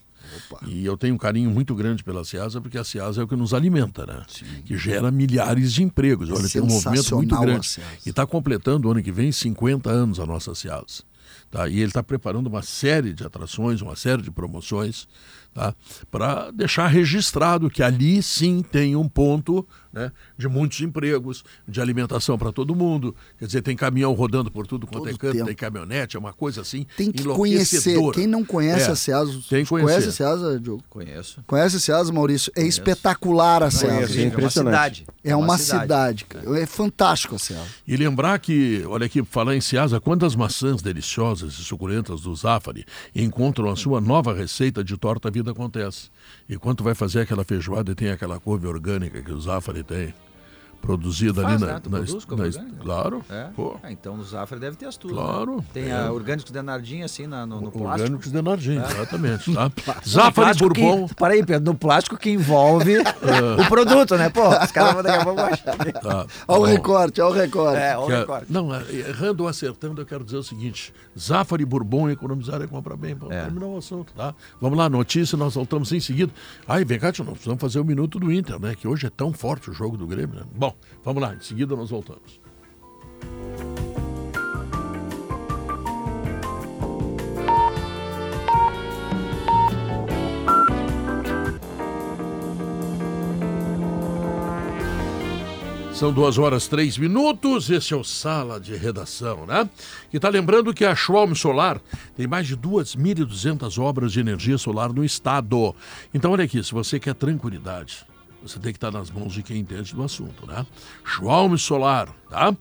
Opa. 0.51 0.67
E 0.67 0.87
eu 0.87 0.97
tenho 0.97 1.15
um 1.15 1.19
carinho 1.19 1.51
muito 1.51 1.75
grande 1.75 2.03
pela 2.03 2.25
SEASA, 2.25 2.63
porque 2.63 2.79
a 2.79 2.85
SEASA 2.85 3.21
é 3.21 3.25
o 3.25 3.29
que 3.29 3.37
nos 3.37 3.53
alimenta, 3.53 4.07
né? 4.07 4.23
Sim. 4.27 4.47
Que 4.65 4.79
gera 4.79 5.11
milhares 5.11 5.71
de 5.75 5.83
empregos. 5.83 6.31
Olha, 6.31 6.49
tem 6.49 6.63
um 6.63 6.67
movimento 6.67 7.15
muito 7.15 7.39
grande. 7.39 7.79
E 8.07 8.09
está 8.09 8.27
completando 8.27 8.91
ano 8.91 9.03
que 9.03 9.13
vem 9.13 9.31
50 9.31 9.91
anos 9.91 10.19
a 10.19 10.25
nossa 10.25 10.55
SEASA. 10.55 11.03
Tá? 11.51 11.69
E 11.69 11.75
ele 11.75 11.89
está 11.89 12.03
preparando 12.03 12.47
uma 12.47 12.63
série 12.63 13.13
de 13.13 13.23
atrações, 13.23 13.83
uma 13.83 13.97
série 13.97 14.23
de 14.23 14.31
promoções 14.31 15.07
tá? 15.55 15.75
para 16.11 16.51
deixar 16.51 16.87
registrado 16.87 17.71
que 17.71 17.83
ali 17.83 18.23
sim 18.23 18.63
tem 18.63 18.97
um 18.97 19.09
ponto 19.09 19.67
né, 19.93 20.11
de 20.39 20.49
muitos 20.49 20.81
empregos, 20.81 21.45
de 21.69 21.81
alimentação 21.81 22.39
para 22.39 22.51
todo 22.51 22.75
mundo. 22.75 23.15
Quer 23.39 23.47
dizer, 23.47 23.63
tem 23.63 23.77
caminhão 23.77 24.13
rodando 24.13 24.51
por 24.51 24.67
tudo 24.67 24.87
quanto 24.87 25.05
todo 25.05 25.15
é 25.15 25.19
canto, 25.19 25.33
tempo. 25.33 25.47
tem 25.47 25.55
caminhonete, 25.55 26.17
é 26.17 26.21
uma 26.21 26.33
coisa 26.33 26.63
assim. 26.63 26.87
Tem 26.97 27.13
que 27.13 27.23
conhecer. 27.25 27.95
Quem 28.13 28.27
não 28.27 28.45
conhece 28.45 28.89
é, 28.89 28.93
a 28.93 28.97
Ceasa, 28.97 29.33
tem 29.49 29.65
que 29.65 29.69
conhecer. 29.69 29.93
conhece 29.93 30.09
a 30.09 30.13
Ceasa, 30.13 30.59
Diogo? 30.59 30.83
Conheço. 30.89 31.45
Conhece 31.47 31.77
a 31.77 31.81
Ceasa, 31.81 32.13
Maurício? 32.13 32.51
É 32.57 32.61
Conheço. 32.61 32.79
espetacular 32.79 33.63
a 33.63 33.71
Ceasa. 33.71 34.21
É 34.21 34.25
impressionante. 34.25 35.05
É 35.23 35.37
uma, 35.37 35.59
cidade. 35.59 36.25
cara. 36.25 36.59
É 36.59 36.67
fantástico 36.67 37.35
a 37.35 37.39
Ceasa. 37.39 37.69
E 37.87 37.97
lembrar 37.97 38.39
que, 38.39 38.83
olha 38.87 39.07
aqui, 39.07 39.23
falar 39.23 39.55
em 39.55 39.61
Ceasa, 39.61 40.01
quantas 40.01 40.35
maçãs 40.35 40.81
deliciosas 40.81 41.55
e 41.55 41.65
suculentas 41.65 42.23
do 42.23 42.35
Zafari 42.35 42.85
encontram 43.15 43.71
a 43.71 43.77
sua 43.77 44.01
nova 44.01 44.33
receita 44.33 44.83
de 44.83 44.97
torta 44.97 45.31
vida 45.43 45.51
acontece. 45.53 46.11
E 46.49 46.57
quando 46.57 46.83
vai 46.83 46.95
fazer 46.95 47.21
aquela 47.21 47.45
feijoada 47.45 47.93
e 47.93 47.95
tem 47.95 48.11
aquela 48.11 48.41
couve 48.41 48.67
orgânica 48.67 49.23
que 49.23 49.33
o 49.33 49.41
Zafari 49.41 49.83
tem, 49.83 50.15
produzida 50.83 51.47
ali 51.47 51.59
na, 51.61 51.67
né? 51.67 51.81
Tu 51.83 51.89
na, 51.89 51.99
produz 51.99 52.27
na, 52.27 52.35
orgânico? 52.35 52.77
claro. 52.83 53.25
É? 53.31 53.47
Ah, 53.83 53.93
então 53.93 54.17
no 54.17 54.25
Zafra 54.25 54.59
deve 54.59 54.77
ter 54.77 54.87
as 54.87 54.97
tuas. 54.97 55.15
Claro. 55.15 55.57
né? 55.59 55.65
Tem 55.73 55.85
É. 55.89 55.93
a 55.93 56.13
orgânicos 56.13 56.51
de 56.53 56.61
Nardinha 56.61 57.05
assim 57.07 57.27
na- 57.27 57.47
no, 57.47 57.61
no 57.61 57.71
plástico. 57.71 57.89
orgânicos 58.03 58.33
de 58.33 58.43
Nardim, 58.43 58.77
exatamente. 58.83 59.55
Tá? 59.55 59.71
Zafari 60.07 60.35
plástico 60.35 60.69
Bourbon. 60.75 61.07
Que, 61.09 61.15
para 61.15 61.35
aí, 61.35 61.47
Pedro, 61.47 61.73
no 61.73 61.79
plástico 61.79 62.17
que 62.19 62.31
envolve 62.31 62.99
o 63.65 63.69
produto, 63.69 64.17
né? 64.17 64.29
Pô, 64.29 64.49
os 64.49 64.73
caras 64.73 64.93
vão 64.95 65.03
daqui 65.03 65.19
a 65.19 65.25
pouco 65.25 65.41
achar. 65.41 65.77
Tá, 65.77 66.27
Olha 66.49 66.61
o 66.61 66.65
recorte, 66.65 67.21
olha 67.21 67.31
o 67.33 67.35
recorte. 67.39 67.79
É, 67.81 67.97
olha 67.97 68.07
o 68.07 68.13
é- 68.13 68.21
recorte. 68.21 68.47
não, 68.53 68.75
é, 68.75 68.83
errando 68.93 69.45
ou 69.45 69.49
acertando, 69.49 70.01
eu 70.03 70.07
quero 70.07 70.25
dizer 70.25 70.37
o 70.37 70.43
seguinte: 70.43 70.93
Zafari 71.19 71.65
Bourbon 71.65 72.11
economizar 72.11 72.61
é 72.61 72.67
comprar 72.67 72.97
bem. 72.97 73.15
Vamos 73.15 73.35
É. 73.35 73.43
terminar 73.45 73.67
o 73.67 73.77
assunto, 73.79 74.13
tá? 74.15 74.35
Vamos 74.61 74.77
lá, 74.77 74.89
notícia, 74.91 75.39
nós 75.39 75.55
voltamos 75.55 75.93
em 75.93 76.01
seguida. 76.01 76.33
Ai, 76.67 76.85
vem 76.85 76.99
cá, 76.99 77.13
tio, 77.13 77.25
nós 77.25 77.35
precisamos 77.35 77.61
fazer 77.61 77.79
o 77.79 77.85
minuto 77.85 78.19
do 78.19 78.33
Inter, 78.33 78.59
né? 78.61 78.75
Que 78.75 78.89
hoje 78.89 79.07
é 79.07 79.11
tão 79.11 79.33
forte 79.33 79.71
o 79.71 79.73
jogo 79.73 79.97
do 79.97 80.07
Grêmio, 80.07 80.37
né? 80.37 80.43
Bom, 80.55 80.72
vamos 81.05 81.23
lá, 81.23 81.35
em 81.35 81.41
seguida 81.41 81.77
nós 81.77 81.91
voltamos. 81.91 82.41
São 96.03 96.13
duas 96.13 96.37
horas 96.37 96.67
três 96.67 96.99
minutos, 96.99 97.71
esse 97.71 97.95
é 97.95 97.97
o 97.97 98.03
Sala 98.03 98.59
de 98.59 98.75
Redação, 98.75 99.47
né? 99.47 99.71
E 100.13 100.19
tá 100.19 100.29
lembrando 100.29 100.75
que 100.75 100.85
a 100.85 100.97
Schwalm 100.97 101.33
Solar 101.33 101.81
tem 102.17 102.27
mais 102.27 102.49
de 102.49 102.57
2.200 102.57 103.81
obras 103.81 104.11
de 104.11 104.19
energia 104.19 104.59
solar 104.59 104.93
no 104.93 105.05
estado. 105.05 105.73
Então, 106.13 106.33
olha 106.33 106.43
aqui, 106.43 106.61
se 106.65 106.73
você 106.73 106.99
quer 106.99 107.15
tranquilidade, 107.15 108.05
você 108.43 108.59
tem 108.59 108.73
que 108.73 108.77
estar 108.77 108.91
nas 108.91 109.11
mãos 109.11 109.33
de 109.33 109.43
quem 109.43 109.59
entende 109.59 109.95
do 109.95 110.03
assunto, 110.03 110.47
né? 110.47 110.67
Schwalm 111.05 111.57
Solar, 111.57 112.09
tá? 112.29 112.55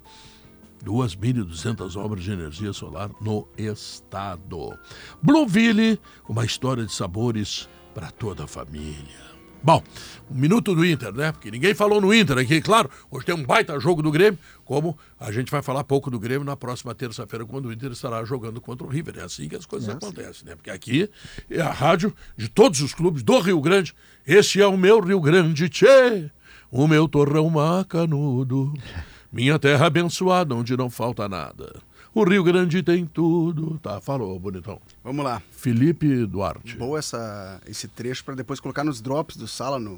2.200 0.83 1.95
obras 1.95 2.23
de 2.23 2.31
energia 2.31 2.73
solar 2.73 3.11
no 3.21 3.47
estado. 3.57 4.77
Blueville, 5.21 5.99
uma 6.27 6.43
história 6.45 6.85
de 6.85 6.93
sabores 6.93 7.69
para 7.93 8.09
toda 8.09 8.45
a 8.45 8.47
família. 8.47 9.30
Bom, 9.63 9.83
um 10.29 10.35
minuto 10.35 10.73
do 10.73 10.83
Inter, 10.83 11.13
né? 11.13 11.31
Porque 11.31 11.51
ninguém 11.51 11.75
falou 11.75 12.01
no 12.01 12.11
Inter 12.11 12.37
aqui, 12.39 12.59
claro. 12.61 12.89
Hoje 13.11 13.25
tem 13.27 13.35
um 13.35 13.43
baita 13.43 13.79
jogo 13.79 14.01
do 14.01 14.09
Grêmio, 14.09 14.39
como 14.65 14.97
a 15.19 15.31
gente 15.31 15.51
vai 15.51 15.61
falar 15.61 15.83
pouco 15.83 16.09
do 16.09 16.19
Grêmio 16.19 16.43
na 16.43 16.57
próxima 16.57 16.95
terça-feira, 16.95 17.45
quando 17.45 17.67
o 17.67 17.71
Inter 17.71 17.91
estará 17.91 18.25
jogando 18.25 18.59
contra 18.59 18.87
o 18.87 18.89
River. 18.89 19.19
É 19.19 19.23
assim 19.23 19.47
que 19.47 19.55
as 19.55 19.65
coisas 19.65 19.89
acontecem, 19.89 20.47
né? 20.47 20.55
Porque 20.55 20.71
aqui 20.71 21.07
é 21.47 21.61
a 21.61 21.71
rádio 21.71 22.11
de 22.35 22.49
todos 22.49 22.81
os 22.81 22.93
clubes 22.93 23.21
do 23.21 23.39
Rio 23.39 23.61
Grande. 23.61 23.93
Este 24.25 24.59
é 24.59 24.65
o 24.65 24.75
meu 24.75 24.99
Rio 24.99 25.21
Grande, 25.21 25.69
tchê! 25.69 26.31
O 26.71 26.87
meu 26.87 27.07
torrão 27.07 27.49
macanudo. 27.49 28.73
Minha 29.31 29.59
terra 29.59 29.85
abençoada, 29.85 30.55
onde 30.55 30.75
não 30.75 30.89
falta 30.89 31.29
nada. 31.29 31.81
O 32.13 32.23
Rio 32.25 32.43
Grande 32.43 32.83
tem 32.83 33.05
tudo. 33.05 33.79
Tá, 33.81 34.01
falou, 34.01 34.37
bonitão. 34.37 34.81
Vamos 35.03 35.23
lá. 35.23 35.41
Felipe 35.51 36.25
Duarte. 36.25 36.75
Boa 36.75 36.99
essa, 36.99 37.61
esse 37.65 37.87
trecho 37.87 38.23
para 38.25 38.35
depois 38.35 38.59
colocar 38.59 38.83
nos 38.83 38.99
drops 38.99 39.37
do 39.37 39.47
sala 39.47 39.79
no, 39.79 39.97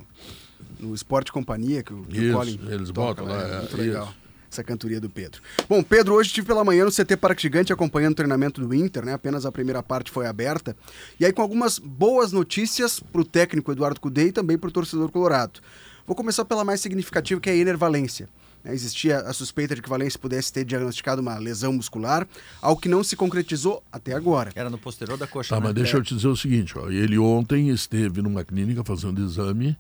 no 0.80 0.93
Esporte 0.93 1.32
Companhia, 1.32 1.82
que 1.82 1.91
o, 1.91 2.03
que 2.03 2.20
o 2.20 2.24
Isso, 2.24 2.38
Colin 2.38 2.59
eles 2.70 2.91
toca, 2.91 3.24
botam 3.24 3.26
né? 3.26 3.34
lá, 3.34 3.47
é, 3.47 3.59
Muito 3.59 3.78
legal. 3.78 4.03
isso. 4.05 4.16
Essa 4.51 4.64
cantoria 4.64 5.01
do 5.01 5.09
Pedro. 5.09 5.41
Bom, 5.68 5.82
Pedro, 5.82 6.14
hoje 6.14 6.28
estive 6.28 6.45
pela 6.45 6.64
manhã 6.64 6.86
no 6.86 6.91
CT 6.91 7.18
Parque 7.18 7.41
Gigante 7.41 7.74
acompanhando 7.74 8.11
o 8.11 8.16
treinamento 8.16 8.61
do 8.61 8.72
Inter, 8.72 9.03
né? 9.03 9.14
Apenas 9.14 9.47
a 9.47 9.51
primeira 9.51 9.82
parte 9.82 10.11
foi 10.11 10.28
aberta. 10.28 10.78
E 11.20 11.26
aí 11.26 11.34
com 11.34 11.41
algumas 11.41 11.80
boas 11.80 12.32
notícias 12.32 12.99
para 12.99 13.22
o 13.22 13.26
técnico 13.26 13.72
Eduardo 13.72 13.99
Cudê 13.99 14.28
e 14.28 14.32
também 14.32 14.55
para 14.55 14.68
o 14.68 14.72
torcedor 14.72 15.09
colorado. 15.09 15.59
Vou 16.05 16.16
começar 16.16 16.45
pela 16.45 16.64
mais 16.64 16.82
significativa, 16.82 17.41
que 17.41 17.49
é 17.49 17.53
a 17.53 17.55
Ener 17.55 17.76
Valência. 17.76 18.30
Né? 18.64 18.74
Existia 18.74 19.20
a 19.20 19.34
suspeita 19.34 19.76
de 19.76 19.82
que 19.82 19.89
Valência 19.89 20.20
pudesse 20.20 20.51
ter 20.51 20.64
diagnosticado 20.64 21.22
uma 21.22 21.38
lesão 21.38 21.74
muscular, 21.74 22.28
algo 22.61 22.82
que 22.82 22.89
não 22.89 23.03
se 23.03 23.16
concretizou 23.16 23.84
até 23.91 24.14
agora. 24.14 24.51
Era 24.55 24.70
no 24.70 24.78
posterior 24.78 25.18
da 25.18 25.28
coxa. 25.28 25.49
Tá, 25.49 25.59
né? 25.59 25.68
mas 25.68 25.76
deixa 25.76 25.97
eu 25.97 26.03
te 26.03 26.16
dizer 26.16 26.28
o 26.28 26.36
seguinte, 26.36 26.78
ó. 26.78 26.89
Ele 26.89 27.18
ontem 27.18 27.70
esteve 27.70 28.22
numa 28.22 28.43
clínica 28.43 28.84
fazendo 28.84 29.22
exame. 29.22 29.78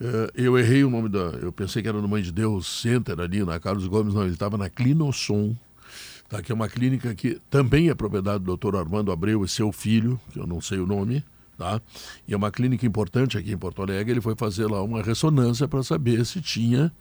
eh, 0.00 0.30
eu 0.34 0.58
errei 0.58 0.84
o 0.84 0.90
nome 0.90 1.08
da. 1.08 1.18
Eu 1.40 1.52
pensei 1.52 1.82
que 1.82 1.88
era 1.88 2.00
no 2.00 2.08
Mãe 2.08 2.22
de 2.22 2.32
Deus 2.32 2.66
Center 2.82 3.20
ali, 3.20 3.44
na 3.44 3.58
Carlos 3.60 3.86
Gomes, 3.86 4.14
não, 4.14 4.22
ele 4.22 4.32
estava 4.32 4.58
na 4.58 4.68
Clinossom. 4.68 5.54
Tá, 6.28 6.42
que 6.42 6.50
é 6.50 6.54
uma 6.56 6.68
clínica 6.68 7.14
que 7.14 7.40
também 7.48 7.88
é 7.88 7.94
propriedade 7.94 8.42
do 8.42 8.56
Dr. 8.56 8.74
Armando 8.74 9.12
Abreu 9.12 9.44
e 9.44 9.48
seu 9.48 9.70
filho, 9.70 10.20
que 10.32 10.40
eu 10.40 10.44
não 10.44 10.60
sei 10.60 10.80
o 10.80 10.86
nome, 10.86 11.24
tá? 11.56 11.80
E 12.26 12.34
é 12.34 12.36
uma 12.36 12.50
clínica 12.50 12.84
importante 12.84 13.38
aqui 13.38 13.52
em 13.52 13.56
Porto 13.56 13.80
Alegre. 13.80 14.14
Ele 14.14 14.20
foi 14.20 14.34
fazer 14.34 14.66
lá 14.66 14.82
uma 14.82 15.00
ressonância 15.02 15.68
para 15.68 15.84
saber 15.84 16.26
se 16.26 16.40
tinha 16.40 16.92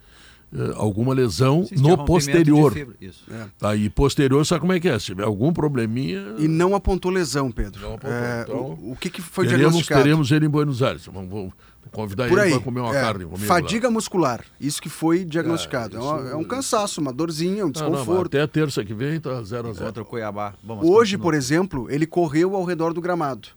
alguma 0.75 1.13
lesão 1.13 1.67
no 1.77 2.05
posterior. 2.05 2.73
Isso. 2.99 3.23
Tá, 3.59 3.75
e 3.75 3.89
posterior, 3.89 4.45
sabe 4.45 4.61
como 4.61 4.73
é 4.73 4.79
que 4.79 4.87
é? 4.89 4.97
Se 4.99 5.05
tiver 5.07 5.23
algum 5.23 5.51
probleminha. 5.53 6.35
E 6.37 6.47
não 6.47 6.75
apontou 6.75 7.11
lesão, 7.11 7.51
Pedro. 7.51 7.81
Não 7.81 7.93
apontou, 7.95 8.11
É, 8.11 8.41
então- 8.43 8.57
o, 8.81 8.91
o 8.91 8.95
que, 8.95 9.09
que 9.09 9.21
foi 9.21 9.45
teremos, 9.45 9.61
diagnosticado? 9.63 10.01
teremos 10.03 10.31
ele 10.31 10.45
em 10.45 10.49
Buenos 10.49 10.81
Aires. 10.83 11.05
Vamos, 11.05 11.29
vamos 11.29 11.53
convidar 11.91 12.27
Por 12.27 12.39
ele 12.39 12.51
para 12.51 12.59
comer 12.61 12.79
uma 12.81 12.95
é, 12.95 13.01
carne 13.01 13.25
comigo. 13.25 13.45
fadiga 13.45 13.89
muscular. 13.91 14.41
Isso 14.59 14.81
que 14.81 14.89
foi 14.89 15.23
diagnosticado. 15.23 15.95
É, 15.97 15.99
isso- 15.99 16.07
uma- 16.09 16.29
é 16.31 16.35
um 16.35 16.43
cansaço, 16.43 16.99
uma 16.99 17.13
dorzinha, 17.13 17.65
um 17.65 17.71
lá. 17.73 17.81
Não, 17.81 17.89
não, 17.89 17.97
desconforto. 17.97 18.35
até 18.37 18.47
terça 18.47 18.83
que 18.83 18.93
vem 18.93 19.19
tá 19.19 19.41
0 19.43 19.69
a 19.69 19.73
0 19.73 19.85
Contra 19.85 20.03
o 20.03 20.05
Cuiabá. 20.05 20.53
Hoje, 20.81 21.13
continua. 21.13 21.21
por 21.23 21.33
exemplo, 21.33 21.87
ele 21.89 22.05
correu 22.05 22.55
ao 22.55 22.63
redor 22.63 22.93
do 22.93 23.01
gramado. 23.01 23.49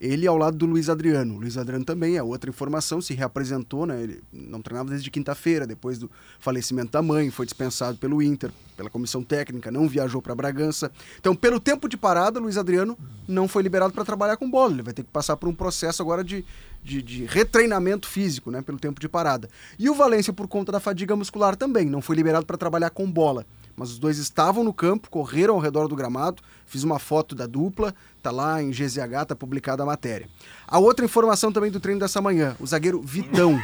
Ele 0.00 0.26
ao 0.26 0.36
lado 0.36 0.56
do 0.56 0.66
Luiz 0.66 0.88
Adriano. 0.88 1.34
O 1.34 1.40
Luiz 1.40 1.56
Adriano 1.56 1.84
também 1.84 2.16
é 2.16 2.22
outra 2.22 2.48
informação, 2.48 3.00
se 3.00 3.14
reapresentou, 3.14 3.86
né? 3.86 4.02
Ele 4.02 4.22
não 4.32 4.62
treinava 4.62 4.90
desde 4.90 5.10
quinta-feira, 5.10 5.66
depois 5.66 5.98
do 5.98 6.10
falecimento 6.38 6.92
da 6.92 7.02
mãe, 7.02 7.30
foi 7.30 7.46
dispensado 7.46 7.98
pelo 7.98 8.22
Inter, 8.22 8.50
pela 8.76 8.88
comissão 8.88 9.22
técnica, 9.22 9.70
não 9.70 9.88
viajou 9.88 10.22
para 10.22 10.34
Bragança. 10.34 10.90
Então, 11.18 11.34
pelo 11.34 11.58
tempo 11.58 11.88
de 11.88 11.96
parada, 11.96 12.38
Luiz 12.38 12.56
Adriano 12.56 12.96
não 13.26 13.48
foi 13.48 13.62
liberado 13.62 13.92
para 13.92 14.04
trabalhar 14.04 14.36
com 14.36 14.48
bola. 14.48 14.72
Ele 14.72 14.82
vai 14.82 14.94
ter 14.94 15.02
que 15.02 15.10
passar 15.10 15.36
por 15.36 15.48
um 15.48 15.54
processo 15.54 16.00
agora 16.00 16.22
de, 16.22 16.44
de, 16.82 17.02
de 17.02 17.24
retreinamento 17.24 18.06
físico, 18.06 18.50
né? 18.50 18.62
Pelo 18.62 18.78
tempo 18.78 19.00
de 19.00 19.08
parada. 19.08 19.48
E 19.78 19.90
o 19.90 19.94
Valência, 19.94 20.32
por 20.32 20.46
conta 20.46 20.70
da 20.70 20.80
fadiga 20.80 21.16
muscular, 21.16 21.56
também 21.56 21.86
não 21.86 22.00
foi 22.00 22.14
liberado 22.14 22.46
para 22.46 22.56
trabalhar 22.56 22.90
com 22.90 23.10
bola. 23.10 23.44
Mas 23.78 23.90
os 23.92 23.98
dois 23.98 24.18
estavam 24.18 24.64
no 24.64 24.72
campo, 24.74 25.08
correram 25.08 25.54
ao 25.54 25.60
redor 25.60 25.86
do 25.86 25.94
gramado. 25.94 26.42
Fiz 26.66 26.82
uma 26.82 26.98
foto 26.98 27.32
da 27.32 27.46
dupla, 27.46 27.94
tá 28.20 28.32
lá 28.32 28.60
em 28.60 28.70
GZH, 28.70 29.26
tá 29.28 29.36
publicada 29.36 29.84
a 29.84 29.86
matéria. 29.86 30.28
A 30.66 30.80
outra 30.80 31.04
informação 31.04 31.52
também 31.52 31.70
do 31.70 31.78
treino 31.78 32.00
dessa 32.00 32.20
manhã: 32.20 32.56
o 32.58 32.66
zagueiro 32.66 33.00
Vitão. 33.00 33.56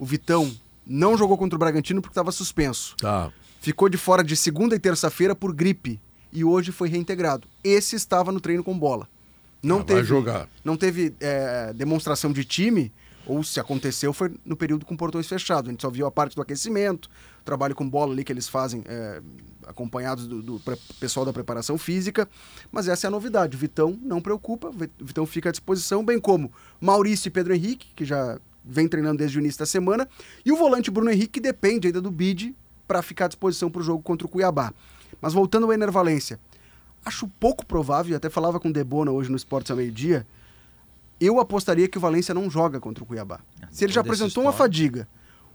O 0.00 0.06
Vitão 0.06 0.50
não 0.86 1.18
jogou 1.18 1.36
contra 1.36 1.54
o 1.54 1.58
Bragantino 1.58 2.00
porque 2.00 2.12
estava 2.12 2.32
suspenso. 2.32 2.96
Tá. 2.96 3.30
Ficou 3.60 3.90
de 3.90 3.98
fora 3.98 4.24
de 4.24 4.34
segunda 4.36 4.74
e 4.74 4.78
terça-feira 4.78 5.34
por 5.34 5.52
gripe 5.54 6.00
e 6.32 6.42
hoje 6.42 6.72
foi 6.72 6.88
reintegrado. 6.88 7.46
Esse 7.62 7.94
estava 7.94 8.32
no 8.32 8.40
treino 8.40 8.64
com 8.64 8.76
bola. 8.76 9.06
Não 9.62 9.80
Ah, 9.80 9.84
teve, 9.84 10.02
jogar. 10.04 10.48
Não 10.64 10.76
teve 10.78 11.14
é, 11.20 11.72
demonstração 11.74 12.32
de 12.32 12.42
time, 12.44 12.90
ou 13.26 13.44
se 13.44 13.60
aconteceu, 13.60 14.12
foi 14.12 14.32
no 14.44 14.56
período 14.56 14.84
com 14.84 14.96
portões 14.96 15.28
fechados. 15.28 15.68
A 15.68 15.72
gente 15.72 15.82
só 15.82 15.90
viu 15.90 16.06
a 16.06 16.10
parte 16.10 16.34
do 16.34 16.42
aquecimento, 16.42 17.08
trabalho 17.44 17.74
com 17.74 17.88
bola 17.88 18.12
ali 18.12 18.24
que 18.24 18.32
eles 18.32 18.48
fazem, 18.48 18.82
é, 18.86 19.20
acompanhados 19.66 20.26
do, 20.26 20.42
do 20.42 20.62
pessoal 20.98 21.26
da 21.26 21.32
preparação 21.32 21.76
física. 21.78 22.28
Mas 22.70 22.88
essa 22.88 23.06
é 23.06 23.08
a 23.08 23.10
novidade. 23.10 23.56
O 23.56 23.58
Vitão 23.58 23.98
não 24.02 24.20
preocupa, 24.20 24.70
Vitão 25.00 25.26
fica 25.26 25.48
à 25.48 25.52
disposição, 25.52 26.04
bem 26.04 26.18
como 26.18 26.52
Maurício 26.80 27.28
e 27.28 27.30
Pedro 27.30 27.54
Henrique, 27.54 27.88
que 27.94 28.04
já 28.04 28.38
vem 28.64 28.86
treinando 28.86 29.18
desde 29.18 29.38
o 29.38 29.40
início 29.40 29.58
da 29.58 29.66
semana, 29.66 30.08
e 30.44 30.52
o 30.52 30.56
volante 30.56 30.90
Bruno 30.90 31.10
Henrique, 31.10 31.34
que 31.34 31.40
depende 31.40 31.88
ainda 31.88 32.00
do 32.00 32.10
bid 32.10 32.54
para 32.86 33.02
ficar 33.02 33.24
à 33.24 33.28
disposição 33.28 33.70
para 33.70 33.80
o 33.80 33.84
jogo 33.84 34.02
contra 34.02 34.26
o 34.26 34.30
Cuiabá. 34.30 34.72
Mas 35.20 35.32
voltando 35.32 35.66
ao 35.66 35.72
Ener 35.72 35.90
Valência, 35.90 36.38
acho 37.04 37.26
pouco 37.40 37.66
provável, 37.66 38.12
e 38.12 38.14
até 38.14 38.30
falava 38.30 38.60
com 38.60 38.68
o 38.68 38.72
Debona 38.72 39.10
hoje 39.10 39.30
no 39.30 39.36
Esportes 39.36 39.70
ao 39.70 39.76
meio-dia, 39.76 40.26
eu 41.20 41.38
apostaria 41.38 41.88
que 41.88 41.98
o 41.98 42.00
Valência 42.00 42.34
não 42.34 42.50
joga 42.50 42.80
contra 42.80 43.02
o 43.02 43.06
Cuiabá. 43.06 43.40
Se 43.70 43.84
ele 43.84 43.92
já 43.92 44.00
apresentou 44.00 44.42
uma 44.42 44.52
fadiga, 44.52 45.08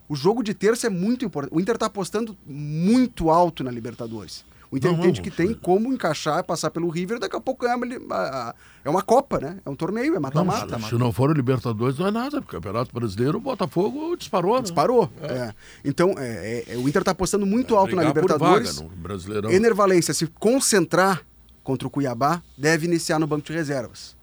o 0.10 0.16
jogo 0.16 0.43
de 0.43 0.53
terça 0.53 0.88
é 0.88 0.89
muito 0.89 1.26
importante. 1.26 1.53
O 1.53 1.60
Inter 1.60 1.76
está 1.76 1.88
apostando 1.88 2.38
muito 2.45 3.30
alto 3.30 3.64
na 3.64 3.72
Libertadores. 3.72 4.45
O 4.70 4.78
Inter 4.78 4.91
Não, 4.91 4.99
entende 4.99 5.20
não, 5.20 5.24
que 5.24 5.32
tem 5.32 5.53
como 5.53 5.93
encaixar, 5.93 6.43
passar 6.43 6.70
pelo 6.72 6.89
River, 6.89 7.20
daqui 7.20 7.36
a 7.36 7.39
pouco 7.39 7.66
é 7.66 7.74
uma, 7.74 8.53
é 8.84 8.89
uma 8.89 9.01
Copa, 9.01 9.39
né? 9.39 9.60
É 9.66 9.70
um 9.70 9.76
torneio, 9.76 10.14
é 10.16 10.20
mata-mata. 10.20 10.78
se 10.80 10.95
não 10.95 11.14
for 11.14 11.30
o 11.30 11.34
Libertadores, 11.34 11.97
não 11.97 12.08
é 12.08 12.12
nada. 12.12 12.41
porque 12.41 12.58
O 12.58 12.60
Campeonato 12.60 12.93
Brasileiro, 12.93 13.38
o 13.38 13.41
Botafogo 13.41 14.16
disparou. 14.18 14.55
né? 14.55 14.62
Disparou. 14.64 15.10
é. 15.22 15.53
Então, 15.86 16.16
é, 16.18 16.64
é, 16.68 16.74
é, 16.74 16.78
o 16.78 16.88
Inter 16.88 17.01
está 17.01 17.12
apostando 17.12 17.45
muito 17.45 17.78
alto 17.78 17.95
na 17.95 18.03
Libertadores. 18.03 18.76
vaga 18.76 18.89
Brasileirão. 18.95 19.51
Ener 19.51 19.74
Valência 19.74 20.14
se 20.14 20.28
concentrar 20.28 21.26
contra 21.64 21.88
o 21.88 21.91
Cuiabá, 21.91 22.41
deve 22.58 22.86
iniciar 22.86 23.20
no 23.20 23.28
banco 23.28 23.45
de 23.47 23.53
reservas. 23.53 24.16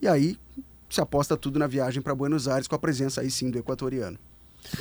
E 0.00 0.08
aí 0.08 0.36
se 0.90 1.00
aposta 1.00 1.36
tudo 1.36 1.58
na 1.58 1.66
viagem 1.66 2.02
para 2.02 2.14
Buenos 2.14 2.46
Aires 2.46 2.68
com 2.68 2.74
a 2.74 2.78
presença 2.78 3.20
aí 3.20 3.30
sim 3.30 3.50
do 3.50 3.58
equatoriano. 3.58 4.18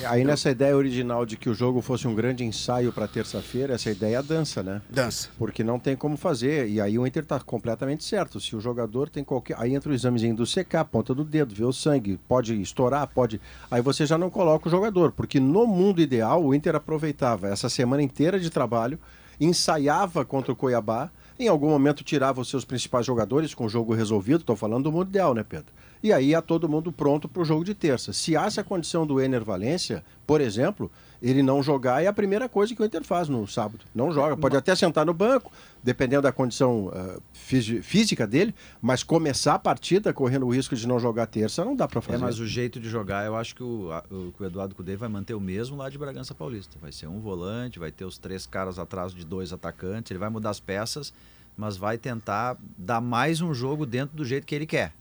Aí 0.06 0.24
nessa 0.24 0.50
ideia 0.50 0.76
original 0.76 1.26
de 1.26 1.38
que 1.38 1.50
o 1.50 1.54
jogo 1.54 1.82
fosse 1.82 2.08
um 2.08 2.16
grande 2.16 2.44
ensaio 2.44 2.92
para 2.92 3.08
terça-feira, 3.08 3.74
essa 3.74 3.90
ideia 3.90 4.18
é 4.18 4.24
dança, 4.24 4.64
né? 4.64 4.82
Dança. 4.90 5.30
Porque 5.38 5.64
não 5.64 5.80
tem 5.80 5.96
como 5.96 6.18
fazer. 6.18 6.68
E 6.68 6.80
aí 6.80 6.98
o 6.98 7.06
Inter 7.06 7.24
está 7.24 7.40
completamente 7.40 8.04
certo. 8.04 8.40
Se 8.40 8.56
o 8.56 8.60
jogador 8.60 9.10
tem 9.10 9.24
qualquer. 9.24 9.56
Aí 9.60 9.74
entra 9.74 9.92
o 9.92 9.94
examezinho 9.94 10.36
do 10.36 10.46
CK, 10.46 10.86
ponta 10.92 11.14
do 11.14 11.24
dedo, 11.24 11.54
vê 11.54 11.64
o 11.64 11.74
sangue, 11.74 12.20
pode 12.28 12.60
estourar, 12.62 13.08
pode. 13.08 13.40
Aí 13.70 13.82
você 13.82 14.06
já 14.06 14.18
não 14.18 14.30
coloca 14.30 14.68
o 14.68 14.72
jogador. 14.72 15.12
Porque 15.12 15.40
no 15.40 15.68
mundo 15.68 16.02
ideal, 16.02 16.44
o 16.44 16.54
Inter 16.54 16.76
aproveitava 16.76 17.50
essa 17.50 17.70
semana 17.70 18.02
inteira 18.02 18.40
de 18.40 18.50
trabalho, 18.50 19.00
ensaiava 19.40 20.26
contra 20.26 20.52
o 20.52 20.56
Cuiabá 20.56 21.12
em 21.40 21.48
algum 21.48 21.70
momento 21.70 22.04
tirava 22.04 22.40
os 22.42 22.50
seus 22.50 22.64
principais 22.64 23.06
jogadores 23.06 23.54
com 23.54 23.66
o 23.66 23.70
jogo 23.70 23.94
resolvido, 23.94 24.42
estou 24.42 24.56
falando 24.56 24.84
do 24.84 24.92
mundo 24.92 25.10
ideal, 25.10 25.34
né, 25.34 25.44
Pedro? 25.44 25.74
E 26.04 26.12
aí 26.12 26.32
ia 26.32 26.42
todo 26.42 26.68
mundo 26.68 26.92
pronto 26.92 27.30
para 27.30 27.42
o 27.42 27.46
jogo 27.46 27.64
de 27.64 27.74
terça. 27.74 28.12
Se 28.12 28.36
há 28.36 28.46
essa 28.46 28.62
condição 28.62 29.08
do 29.08 29.22
Ener 29.22 29.42
Valência, 29.42 30.04
por 30.28 30.42
exemplo, 30.42 30.92
ele 31.22 31.42
não 31.42 31.64
jogar 31.64 32.04
é 32.04 32.08
a 32.08 32.12
primeira 32.12 32.50
coisa 32.50 32.76
que 32.76 32.82
o 32.82 32.86
Inter 32.86 33.06
faz 33.06 33.30
no 33.30 33.48
sábado. 33.48 33.86
Não 33.96 34.12
joga. 34.12 34.36
Pode 34.36 34.58
até 34.58 34.76
sentar 34.76 35.06
no 35.06 35.14
banco, 35.14 35.50
dependendo 35.82 36.24
da 36.24 36.34
condição 36.34 36.88
uh, 36.88 37.22
física 37.32 38.28
dele, 38.28 38.54
mas 38.82 39.02
começar 39.02 39.54
a 39.54 39.60
partida 39.60 40.14
correndo 40.14 40.46
o 40.46 40.54
risco 40.54 40.76
de 40.76 40.86
não 40.86 41.00
jogar 41.00 41.26
terça 41.28 41.64
não 41.64 41.74
dá 41.74 41.88
para 41.88 42.02
fazer. 42.02 42.18
É, 42.18 42.20
mas 42.20 42.38
o 42.38 42.46
jeito 42.46 42.82
de 42.82 42.90
jogar, 42.90 43.26
eu 43.26 43.38
acho 43.38 43.56
que 43.56 43.64
o, 43.64 43.90
o, 44.12 44.34
o 44.38 44.44
Eduardo 44.44 44.76
Cudê 44.76 44.98
vai 44.98 45.08
manter 45.08 45.34
o 45.34 45.40
mesmo 45.40 45.78
lá 45.78 45.90
de 45.90 45.98
Bragança 45.98 46.36
Paulista. 46.36 46.78
Vai 46.82 46.92
ser 46.92 47.08
um 47.08 47.22
volante, 47.22 47.80
vai 47.80 47.94
ter 47.94 48.04
os 48.04 48.18
três 48.18 48.46
caras 48.46 48.78
atrás 48.78 49.14
de 49.14 49.26
dois 49.26 49.54
atacantes, 49.54 50.12
ele 50.12 50.20
vai 50.20 50.30
mudar 50.30 50.50
as 50.50 50.60
peças, 50.60 51.14
mas 51.56 51.78
vai 51.78 51.98
tentar 51.98 52.58
dar 52.78 53.00
mais 53.00 53.40
um 53.40 53.54
jogo 53.54 53.86
dentro 53.86 54.18
do 54.18 54.26
jeito 54.26 54.46
que 54.46 54.54
ele 54.54 54.66
quer. 54.66 54.92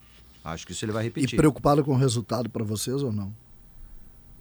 Acho 0.45 0.67
que 0.67 0.73
isso 0.73 0.85
ele 0.85 0.93
vai 0.93 1.05
repetir. 1.05 1.35
E 1.35 1.37
preocupado 1.37 1.85
com 1.85 1.93
o 1.93 1.97
resultado 1.97 2.51
para 2.51 2.65
vocês 2.65 3.03
ou 3.03 3.13
não? 3.13 3.33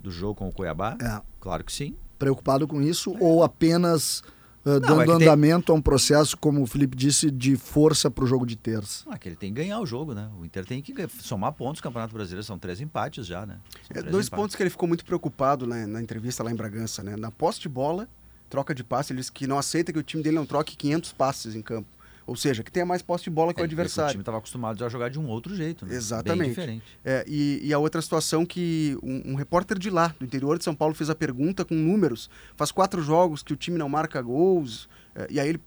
Do 0.02 0.12
jogo 0.12 0.36
com 0.36 0.50
o 0.50 0.52
Cuiabá? 0.52 0.98
É. 1.00 1.22
Claro 1.40 1.64
que 1.64 1.72
sim. 1.72 1.96
Preocupado 2.18 2.68
com 2.68 2.82
isso 2.82 3.14
é. 3.16 3.18
ou 3.20 3.44
apenas 3.44 4.24
uh, 4.66 4.80
não, 4.80 4.80
dando 4.80 5.12
é 5.12 5.16
andamento 5.16 5.68
tem... 5.68 5.76
a 5.76 5.78
um 5.78 5.82
processo, 5.82 6.36
como 6.36 6.62
o 6.62 6.66
Felipe 6.66 6.98
disse, 6.98 7.30
de 7.30 7.56
força 7.56 8.10
para 8.10 8.24
o 8.24 8.28
jogo 8.28 8.46
de 8.46 8.56
terça? 8.56 9.04
Não, 9.06 9.14
é 9.14 9.18
que 9.18 9.30
ele 9.30 9.36
tem 9.36 9.54
que 9.54 9.62
ganhar 9.62 9.80
o 9.80 9.86
jogo, 9.86 10.14
né? 10.14 10.30
O 10.40 10.46
Inter 10.46 10.66
tem 10.66 10.82
que 10.82 10.94
somar 11.20 11.52
pontos 11.54 11.80
no 11.80 11.84
Campeonato 11.84 12.14
Brasileiro, 12.14 12.44
são 12.44 12.58
três 12.58 12.82
empates 12.82 13.28
já, 13.28 13.46
né? 13.46 13.58
É, 13.92 14.02
dois 14.02 14.26
empates. 14.26 14.30
pontos 14.30 14.56
que 14.56 14.64
ele 14.64 14.70
ficou 14.72 14.88
muito 14.88 15.06
preocupado 15.06 15.68
né, 15.68 15.86
na 15.86 16.02
entrevista 16.02 16.44
lá 16.44 16.52
em 16.52 16.56
Bragança, 16.56 17.04
né? 17.04 17.16
Na 17.16 17.30
posse 17.30 17.60
de 17.60 17.70
bola, 17.70 18.08
troca 18.50 18.74
de 18.74 18.84
passe, 18.84 19.14
ele 19.14 19.20
disse 19.20 19.32
que 19.32 19.46
não 19.46 19.58
aceita 19.58 19.94
que 19.94 20.00
o 20.00 20.04
time 20.04 20.24
dele 20.24 20.36
não 20.36 20.46
troque 20.46 20.76
500 20.76 21.14
passes 21.14 21.56
em 21.56 21.62
campo. 21.62 21.88
Ou 22.26 22.36
seja, 22.36 22.64
que 22.64 22.72
tenha 22.72 22.86
mais 22.86 23.02
posse 23.02 23.26
de 23.26 23.30
bola 23.30 23.54
que 23.54 23.60
é, 23.60 23.64
o 23.64 23.66
adversário. 23.66 24.10
O 24.10 24.12
time 24.14 24.22
estava 24.22 24.38
acostumado 24.38 24.84
a 24.86 24.90
jogar 24.90 25.10
de 25.10 25.20
um 25.20 25.28
outro 25.28 25.56
jeito, 25.56 25.86
né? 25.86 25.96
Exatamente. 25.96 26.40
Bem 26.40 26.50
diferente. 26.50 26.86
É, 27.04 27.26
e, 27.28 27.60
e, 27.64 27.74
a 27.74 27.80
outra 27.80 28.02
situação 28.02 28.46
que 28.46 28.98
um, 29.02 29.32
um, 29.32 29.36
repórter 29.36 29.78
de 29.78 29.90
lá, 29.90 30.16
do 30.20 30.26
interior 30.26 30.58
de 30.58 30.64
São 30.64 30.76
Paulo, 30.76 30.94
fez 30.94 31.10
a 31.10 31.16
pergunta 31.16 31.66
com 31.66 31.76
números. 31.76 32.30
Faz 32.56 32.72
quatro 32.72 33.02
jogos 33.02 33.42
que 33.44 33.54
o 33.54 33.56
time 33.56 33.78
não 33.78 33.90
marca 33.90 34.22
gols. 34.22 34.88
É, 35.16 35.28
e 35.30 35.40
aí 35.40 35.50
ele, 35.50 35.62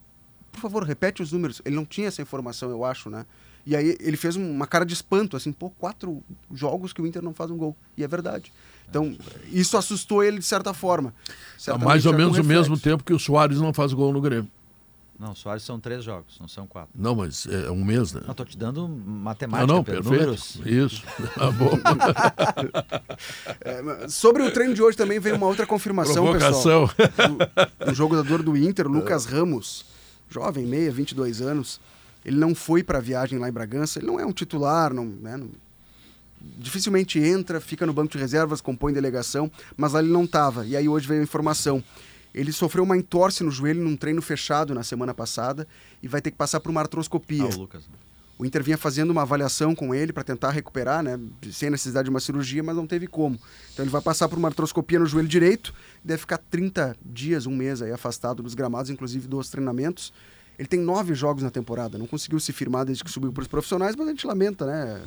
por 0.52 0.60
favor, 0.60 0.84
repete 0.84 1.22
os 1.22 1.32
números. 1.32 1.60
Ele 1.64 1.76
não 1.76 1.84
tinha 1.84 2.08
essa 2.08 2.22
informação, 2.22 2.70
eu 2.70 2.84
acho, 2.84 3.10
né? 3.10 3.26
E 3.66 3.74
aí 3.74 3.96
ele 3.98 4.16
fez 4.16 4.36
uma 4.36 4.66
cara 4.66 4.84
de 4.84 4.92
espanto, 4.92 5.36
assim, 5.36 5.50
pô, 5.50 5.70
quatro 5.70 6.22
jogos 6.52 6.92
que 6.92 7.00
o 7.00 7.06
Inter 7.06 7.22
não 7.22 7.32
faz 7.32 7.50
um 7.50 7.56
gol. 7.56 7.74
E 7.96 8.04
é 8.04 8.08
verdade. 8.08 8.52
Então, 8.88 9.16
isso 9.50 9.76
assustou 9.76 10.22
ele 10.22 10.38
de 10.38 10.44
certa 10.44 10.74
forma. 10.74 11.14
Há 11.66 11.78
mais 11.78 12.04
ou 12.04 12.12
menos 12.12 12.38
o 12.38 12.44
mesmo 12.44 12.78
tempo 12.78 13.02
que 13.02 13.14
o 13.14 13.18
Soares 13.18 13.58
não 13.58 13.72
faz 13.72 13.92
gol 13.92 14.12
no 14.12 14.20
Grêmio. 14.20 14.50
Não, 15.24 15.34
Soares 15.34 15.62
são 15.62 15.80
três 15.80 16.04
jogos, 16.04 16.36
não 16.38 16.46
são 16.46 16.66
quatro. 16.66 16.90
Não, 16.94 17.14
mas 17.14 17.46
é 17.46 17.70
um 17.70 17.82
mês, 17.82 18.12
né? 18.12 18.20
Não, 18.24 18.32
estou 18.32 18.44
te 18.44 18.58
dando 18.58 18.86
matemática, 18.86 19.66
não, 19.66 19.76
não, 19.76 19.82
perfeito. 19.82 20.10
Números. 20.10 20.60
Isso, 20.66 21.02
tá 21.34 21.48
bom. 21.50 21.78
é, 24.04 24.08
sobre 24.08 24.42
o 24.42 24.52
treino 24.52 24.74
de 24.74 24.82
hoje 24.82 24.98
também 24.98 25.18
veio 25.18 25.36
uma 25.36 25.46
outra 25.46 25.66
confirmação, 25.66 26.24
Provocação. 26.24 26.88
pessoal. 26.88 26.90
O, 27.88 27.94
jogador 27.94 28.42
do 28.42 28.54
Inter, 28.54 28.86
Lucas 28.86 29.24
Ramos, 29.24 29.86
jovem, 30.28 30.66
meia, 30.66 30.92
22 30.92 31.40
anos, 31.40 31.80
ele 32.22 32.36
não 32.36 32.54
foi 32.54 32.82
para 32.82 32.98
a 32.98 33.00
viagem 33.00 33.38
lá 33.38 33.48
em 33.48 33.52
Bragança, 33.52 33.98
ele 33.98 34.06
não 34.06 34.20
é 34.20 34.26
um 34.26 34.32
titular, 34.32 34.92
não, 34.92 35.06
né, 35.06 35.38
não, 35.38 35.48
dificilmente 36.58 37.18
entra, 37.18 37.62
fica 37.62 37.86
no 37.86 37.94
banco 37.94 38.12
de 38.12 38.18
reservas, 38.18 38.60
compõe 38.60 38.92
delegação, 38.92 39.50
mas 39.74 39.94
lá 39.94 40.00
ele 40.00 40.12
não 40.12 40.24
estava. 40.24 40.66
E 40.66 40.76
aí 40.76 40.86
hoje 40.86 41.08
veio 41.08 41.22
a 41.22 41.24
informação 41.24 41.82
ele 42.34 42.52
sofreu 42.52 42.82
uma 42.82 42.96
entorse 42.96 43.44
no 43.44 43.50
joelho 43.50 43.82
num 43.82 43.96
treino 43.96 44.20
fechado 44.20 44.74
na 44.74 44.82
semana 44.82 45.14
passada 45.14 45.66
e 46.02 46.08
vai 46.08 46.20
ter 46.20 46.30
que 46.30 46.36
passar 46.36 46.60
por 46.60 46.70
uma 46.70 46.80
artroscopia. 46.80 47.44
Ah, 47.44 47.54
o 47.54 47.58
Lucas. 47.58 47.84
O 48.36 48.44
Inter 48.44 48.64
vinha 48.64 48.76
fazendo 48.76 49.10
uma 49.10 49.22
avaliação 49.22 49.74
com 49.76 49.94
ele 49.94 50.12
para 50.12 50.24
tentar 50.24 50.50
recuperar, 50.50 51.04
né, 51.04 51.20
sem 51.52 51.70
necessidade 51.70 52.06
de 52.06 52.10
uma 52.10 52.18
cirurgia, 52.18 52.64
mas 52.64 52.74
não 52.74 52.86
teve 52.86 53.06
como. 53.06 53.38
Então 53.72 53.84
ele 53.84 53.92
vai 53.92 54.02
passar 54.02 54.28
por 54.28 54.36
uma 54.36 54.48
artroscopia 54.48 54.98
no 54.98 55.06
joelho 55.06 55.28
direito, 55.28 55.72
deve 56.02 56.18
ficar 56.18 56.38
30 56.38 56.96
dias, 57.04 57.46
um 57.46 57.54
mês 57.54 57.80
aí 57.80 57.92
afastado 57.92 58.42
dos 58.42 58.54
gramados, 58.54 58.90
inclusive 58.90 59.28
dos 59.28 59.48
treinamentos. 59.48 60.12
Ele 60.58 60.68
tem 60.68 60.80
nove 60.80 61.14
jogos 61.14 61.42
na 61.42 61.50
temporada, 61.50 61.98
não 61.98 62.06
conseguiu 62.06 62.38
se 62.38 62.52
firmar 62.52 62.84
desde 62.84 63.02
que 63.02 63.10
subiu 63.10 63.32
para 63.32 63.42
os 63.42 63.48
profissionais, 63.48 63.96
mas 63.96 64.06
a 64.06 64.10
gente 64.10 64.26
lamenta, 64.26 64.66
né? 64.66 65.02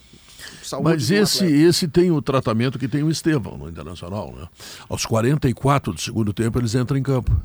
Saúde 0.62 0.84
mas 0.84 1.10
esse, 1.10 1.46
esse 1.46 1.88
tem 1.88 2.12
o 2.12 2.22
tratamento 2.22 2.78
que 2.78 2.88
tem 2.88 3.02
o 3.02 3.10
Estevão 3.10 3.58
no 3.58 3.70
Internacional, 3.70 4.36
né? 4.36 4.48
Aos 4.90 5.06
44 5.06 5.94
do 5.94 6.02
segundo 6.02 6.34
tempo 6.34 6.60
eles 6.60 6.76
entram 6.76 6.98
em 6.98 7.04
campo. 7.04 7.36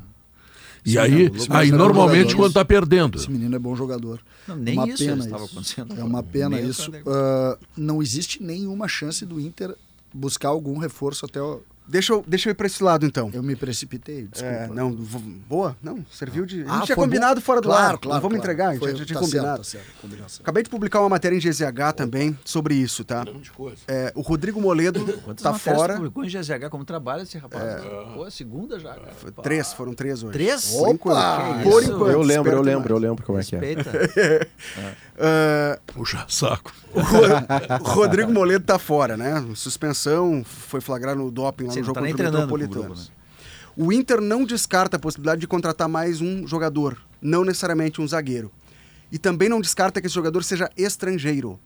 E 0.85 0.91
Sim, 0.91 0.97
aí, 0.97 1.31
aí 1.49 1.69
é 1.69 1.71
normalmente 1.71 2.35
quando 2.35 2.49
está 2.49 2.65
perdendo. 2.65 3.17
Esse 3.17 3.31
menino 3.31 3.55
é 3.55 3.59
bom 3.59 3.73
jogador. 3.73 4.19
Não, 4.45 4.57
nem 4.57 4.77
uma 4.77 4.89
isso 4.89 4.97
pena 4.97 5.23
estava 5.23 5.45
acontecendo. 5.45 5.95
É 5.97 6.03
uma 6.03 6.21
pena 6.21 6.59
isso. 6.59 6.91
Uh, 6.91 7.57
não 7.77 8.01
existe 8.01 8.43
nenhuma 8.43 8.87
chance 8.89 9.25
do 9.25 9.39
Inter 9.39 9.73
buscar 10.13 10.49
algum 10.49 10.77
reforço 10.77 11.25
até 11.25 11.41
o, 11.41 11.61
Deixa 11.87 12.13
eu, 12.13 12.23
deixa 12.25 12.49
eu 12.49 12.51
ir 12.51 12.55
para 12.55 12.67
esse 12.67 12.83
lado, 12.83 13.05
então. 13.05 13.29
Eu 13.33 13.43
me 13.43 13.55
precipitei, 13.55 14.23
desculpa. 14.23 14.55
É, 14.55 14.67
não, 14.67 14.91
boa, 14.91 15.75
não, 15.81 16.05
serviu 16.11 16.45
de... 16.45 16.61
A 16.61 16.63
gente 16.63 16.69
ah, 16.69 16.81
tinha 16.85 16.95
combinado 16.95 17.35
bom. 17.35 17.45
fora 17.45 17.61
do 17.61 17.67
claro, 17.67 17.93
ar, 17.93 17.97
claro, 17.97 18.21
vamos 18.21 18.37
claro. 18.37 18.51
entregar, 18.53 18.69
a 18.69 18.73
gente 18.73 18.99
já 18.99 19.05
tinha 19.05 19.19
tá 19.19 19.25
combinado. 19.25 19.63
Certo, 19.63 19.85
tá 19.85 20.07
certo, 20.27 20.41
Acabei 20.41 20.63
de 20.63 20.69
publicar 20.69 21.01
uma 21.01 21.09
matéria 21.09 21.35
em 21.35 21.39
GZH 21.39 21.93
também 21.95 22.37
sobre 22.45 22.75
isso, 22.75 23.03
tá? 23.03 23.25
É, 23.87 24.11
o 24.15 24.21
Rodrigo 24.21 24.61
Moledo 24.61 25.03
Quantas 25.23 25.43
tá 25.43 25.53
fora. 25.53 25.95
publicou 25.95 26.23
em 26.23 26.29
GZH, 26.29 26.69
como 26.69 26.85
trabalha 26.85 27.23
esse 27.23 27.37
rapaz? 27.37 27.63
É. 27.63 28.13
Pô, 28.13 28.29
segunda 28.31 28.79
já, 28.79 28.93
cara. 28.93 29.13
Três, 29.43 29.73
foram 29.73 29.93
três 29.93 30.23
hoje. 30.23 30.33
Três? 30.33 30.71
Por 30.71 30.89
enquanto. 30.89 31.63
Por 31.63 31.83
enquanto. 31.83 32.11
Eu 32.11 32.21
lembro, 32.21 32.51
eu 32.51 32.61
lembro, 32.61 32.93
eu 32.93 32.97
lembro 32.97 33.25
como 33.25 33.39
é 33.39 33.43
que 33.43 33.55
é. 33.55 34.47
Uh, 35.15 35.81
Puxa 35.93 36.25
saco. 36.29 36.71
O 37.81 37.89
Rodrigo 37.89 38.31
Moledo 38.31 38.65
tá 38.65 38.77
fora, 38.77 39.17
né? 39.17 39.43
Suspensão, 39.55 40.43
foi 40.45 40.79
flagrado 40.79 41.19
no 41.19 41.31
doping 41.31 41.65
lá 41.65 41.72
Sim, 41.73 41.79
no 41.79 41.85
jogo 41.85 41.99
tá 41.99 42.07
contra 42.07 42.29
o 42.29 42.31
Metropolitano. 42.31 42.95
Né? 42.95 43.01
O 43.75 43.91
Inter 43.91 44.21
não 44.21 44.45
descarta 44.45 44.97
a 44.97 44.99
possibilidade 44.99 45.41
de 45.41 45.47
contratar 45.47 45.89
mais 45.89 46.21
um 46.21 46.47
jogador, 46.47 46.97
não 47.21 47.43
necessariamente 47.43 47.99
um 48.01 48.07
zagueiro. 48.07 48.51
E 49.11 49.17
também 49.17 49.49
não 49.49 49.61
descarta 49.61 49.99
que 49.99 50.07
esse 50.07 50.15
jogador 50.15 50.43
seja 50.43 50.69
estrangeiro. 50.77 51.59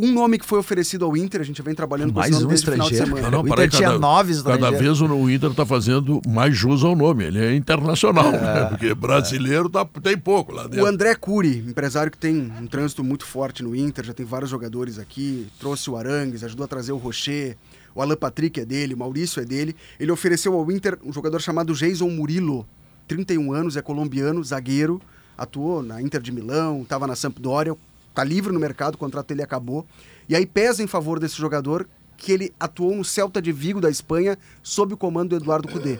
Um 0.00 0.12
nome 0.12 0.38
que 0.38 0.46
foi 0.46 0.60
oferecido 0.60 1.04
ao 1.04 1.16
Inter, 1.16 1.40
a 1.40 1.44
gente 1.44 1.60
vem 1.60 1.74
trabalhando 1.74 2.14
mais 2.14 2.30
com 2.30 2.36
esse 2.36 2.40
nome 2.40 2.46
um 2.46 2.48
desde 2.50 2.68
o 2.68 2.72
final 2.72 2.88
de 2.88 2.96
semana. 2.96 3.22
Não, 3.22 3.30
não, 3.30 3.42
o 3.42 3.48
Inter 3.48 3.60
aí, 3.64 3.68
tinha 3.68 3.88
cada, 3.88 3.98
nove 3.98 4.30
estrangeiros. 4.30 4.70
Cada 4.70 4.78
vez 4.78 5.00
o 5.00 5.28
Inter 5.28 5.50
está 5.50 5.66
fazendo 5.66 6.22
mais 6.28 6.56
jus 6.56 6.84
ao 6.84 6.94
nome. 6.94 7.24
Ele 7.24 7.44
é 7.44 7.52
internacional, 7.56 8.28
é, 8.28 8.40
né? 8.40 8.64
porque 8.66 8.94
brasileiro 8.94 9.68
tá, 9.68 9.84
tem 9.84 10.16
pouco 10.16 10.52
lá 10.52 10.68
dentro. 10.68 10.84
O 10.84 10.86
André 10.86 11.16
Cury, 11.16 11.64
empresário 11.66 12.12
que 12.12 12.18
tem 12.18 12.52
um 12.60 12.68
trânsito 12.68 13.02
muito 13.02 13.26
forte 13.26 13.60
no 13.60 13.74
Inter, 13.74 14.04
já 14.04 14.14
tem 14.14 14.24
vários 14.24 14.48
jogadores 14.48 15.00
aqui, 15.00 15.48
trouxe 15.58 15.90
o 15.90 15.96
Arangues, 15.96 16.44
ajudou 16.44 16.64
a 16.64 16.68
trazer 16.68 16.92
o 16.92 16.96
Rocher, 16.96 17.56
o 17.98 18.02
Alan 18.02 18.14
Patrick 18.14 18.60
é 18.60 18.64
dele, 18.64 18.94
o 18.94 18.96
Maurício 18.96 19.42
é 19.42 19.44
dele. 19.44 19.74
Ele 19.98 20.12
ofereceu 20.12 20.54
ao 20.54 20.70
Inter 20.70 20.96
um 21.04 21.12
jogador 21.12 21.40
chamado 21.40 21.74
Jason 21.74 22.08
Murilo, 22.08 22.64
31 23.08 23.52
anos, 23.52 23.76
é 23.76 23.82
colombiano, 23.82 24.42
zagueiro, 24.44 25.02
atuou 25.36 25.82
na 25.82 26.00
Inter 26.00 26.20
de 26.20 26.30
Milão, 26.30 26.82
estava 26.82 27.08
na 27.08 27.16
Sampdoria, 27.16 27.76
está 28.08 28.22
livre 28.22 28.52
no 28.52 28.60
mercado, 28.60 28.94
o 28.94 28.98
contrato 28.98 29.26
dele 29.26 29.42
acabou. 29.42 29.84
E 30.28 30.36
aí 30.36 30.46
pesa 30.46 30.80
em 30.80 30.86
favor 30.86 31.18
desse 31.18 31.36
jogador 31.36 31.88
que 32.16 32.30
ele 32.30 32.54
atuou 32.60 32.94
no 32.94 33.04
Celta 33.04 33.42
de 33.42 33.50
Vigo 33.50 33.80
da 33.80 33.90
Espanha 33.90 34.38
sob 34.62 34.94
o 34.94 34.96
comando 34.96 35.30
do 35.30 35.36
Eduardo 35.42 35.66
Cudê. 35.66 35.98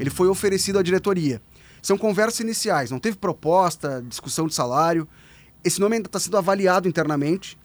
Ele 0.00 0.08
foi 0.08 0.28
oferecido 0.28 0.78
à 0.78 0.82
diretoria. 0.82 1.42
São 1.82 1.98
conversas 1.98 2.40
iniciais, 2.40 2.90
não 2.90 2.98
teve 2.98 3.18
proposta, 3.18 4.02
discussão 4.08 4.46
de 4.46 4.54
salário. 4.54 5.06
Esse 5.62 5.80
nome 5.80 5.96
ainda 5.96 6.08
está 6.08 6.18
sendo 6.18 6.38
avaliado 6.38 6.88
internamente 6.88 7.58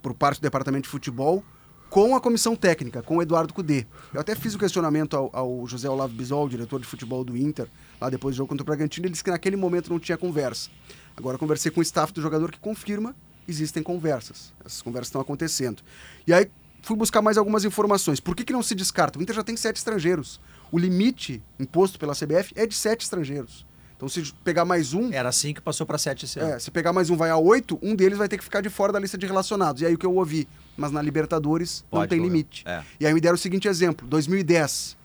por 0.00 0.14
parte 0.14 0.40
do 0.40 0.42
departamento 0.42 0.84
de 0.84 0.88
futebol 0.88 1.44
com 1.90 2.14
a 2.16 2.20
comissão 2.20 2.54
técnica, 2.54 3.02
com 3.02 3.16
o 3.16 3.22
Eduardo 3.22 3.54
Cudê. 3.54 3.86
Eu 4.12 4.20
até 4.20 4.34
fiz 4.34 4.54
o 4.54 4.58
questionamento 4.58 5.16
ao, 5.16 5.30
ao 5.32 5.66
José 5.66 5.88
Olavo 5.88 6.12
Bisol, 6.12 6.48
diretor 6.48 6.80
de 6.80 6.86
futebol 6.86 7.24
do 7.24 7.36
Inter, 7.36 7.68
lá 8.00 8.10
depois 8.10 8.34
do 8.34 8.38
jogo 8.38 8.48
contra 8.48 8.62
o 8.62 8.66
Bragantino, 8.66 9.06
ele 9.06 9.12
disse 9.12 9.24
que 9.24 9.30
naquele 9.30 9.56
momento 9.56 9.90
não 9.90 9.98
tinha 9.98 10.18
conversa. 10.18 10.70
Agora 11.16 11.38
conversei 11.38 11.70
com 11.70 11.80
o 11.80 11.82
staff 11.82 12.12
do 12.12 12.20
jogador 12.20 12.50
que 12.50 12.58
confirma 12.58 13.14
existem 13.48 13.82
conversas. 13.82 14.52
Essas 14.64 14.82
conversas 14.82 15.08
estão 15.08 15.20
acontecendo. 15.20 15.82
E 16.26 16.32
aí 16.32 16.50
fui 16.82 16.96
buscar 16.96 17.22
mais 17.22 17.38
algumas 17.38 17.64
informações. 17.64 18.20
Por 18.20 18.34
que, 18.34 18.44
que 18.44 18.52
não 18.52 18.62
se 18.62 18.74
descarta? 18.74 19.18
O 19.18 19.22
Inter 19.22 19.34
já 19.34 19.42
tem 19.42 19.56
sete 19.56 19.76
estrangeiros. 19.76 20.40
O 20.70 20.78
limite 20.78 21.42
imposto 21.58 21.98
pela 21.98 22.14
CBF 22.14 22.52
é 22.56 22.66
de 22.66 22.74
sete 22.74 23.02
estrangeiros. 23.02 23.64
Então, 23.96 24.08
se 24.08 24.32
pegar 24.44 24.64
mais 24.64 24.92
um. 24.92 25.10
Era 25.10 25.30
assim 25.30 25.54
que 25.54 25.60
passou 25.60 25.86
para 25.86 25.96
sete 25.96 26.26
esse 26.26 26.38
ano. 26.38 26.52
É, 26.52 26.58
se 26.58 26.70
pegar 26.70 26.92
mais 26.92 27.08
um 27.08 27.16
vai 27.16 27.30
a 27.30 27.36
oito, 27.36 27.78
um 27.82 27.94
deles 27.94 28.18
vai 28.18 28.28
ter 28.28 28.36
que 28.36 28.44
ficar 28.44 28.60
de 28.60 28.68
fora 28.68 28.92
da 28.92 28.98
lista 28.98 29.16
de 29.16 29.26
relacionados. 29.26 29.80
E 29.80 29.86
aí 29.86 29.94
o 29.94 29.98
que 29.98 30.04
eu 30.04 30.14
ouvi? 30.14 30.46
Mas 30.76 30.92
na 30.92 31.00
Libertadores 31.00 31.84
Pode 31.90 32.02
não 32.02 32.08
tem 32.08 32.18
jogar. 32.18 32.30
limite. 32.30 32.64
É. 32.66 32.82
E 33.00 33.06
aí 33.06 33.14
me 33.14 33.20
deram 33.20 33.34
o 33.34 33.38
seguinte 33.38 33.68
exemplo: 33.68 34.06
2010. 34.06 34.96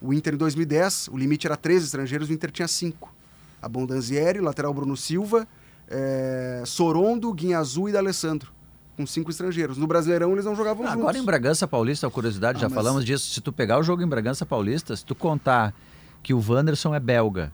O 0.00 0.12
Inter 0.12 0.34
em 0.34 0.36
2010, 0.36 1.08
o 1.10 1.16
limite 1.16 1.46
era 1.46 1.56
13 1.56 1.86
estrangeiros, 1.86 2.28
o 2.28 2.32
Inter 2.32 2.52
tinha 2.52 2.68
5. 2.68 3.12
Abondanzieri, 3.60 4.38
lateral 4.40 4.72
Bruno 4.72 4.96
Silva, 4.96 5.48
é, 5.88 6.62
Sorondo, 6.64 7.32
Guinhazu 7.32 7.88
e 7.88 7.92
D'Alessandro 7.92 8.52
com 8.98 9.06
cinco 9.06 9.30
estrangeiros. 9.30 9.78
No 9.78 9.86
Brasileirão 9.86 10.32
eles 10.32 10.44
não 10.44 10.56
jogavam 10.56 10.84
ah, 10.84 10.88
juntos. 10.88 11.02
Agora 11.02 11.18
em 11.18 11.24
Bragança 11.24 11.68
Paulista, 11.68 12.08
a 12.08 12.10
curiosidade, 12.10 12.58
ah, 12.58 12.62
já 12.62 12.68
mas... 12.68 12.74
falamos 12.74 13.04
disso. 13.04 13.32
Se 13.32 13.40
tu 13.40 13.52
pegar 13.52 13.78
o 13.78 13.82
jogo 13.82 14.02
em 14.02 14.08
Bragança 14.08 14.44
Paulista, 14.44 14.96
se 14.96 15.04
tu 15.04 15.14
contar 15.14 15.72
que 16.20 16.34
o 16.34 16.44
Wanderson 16.44 16.92
é 16.92 16.98
belga 16.98 17.52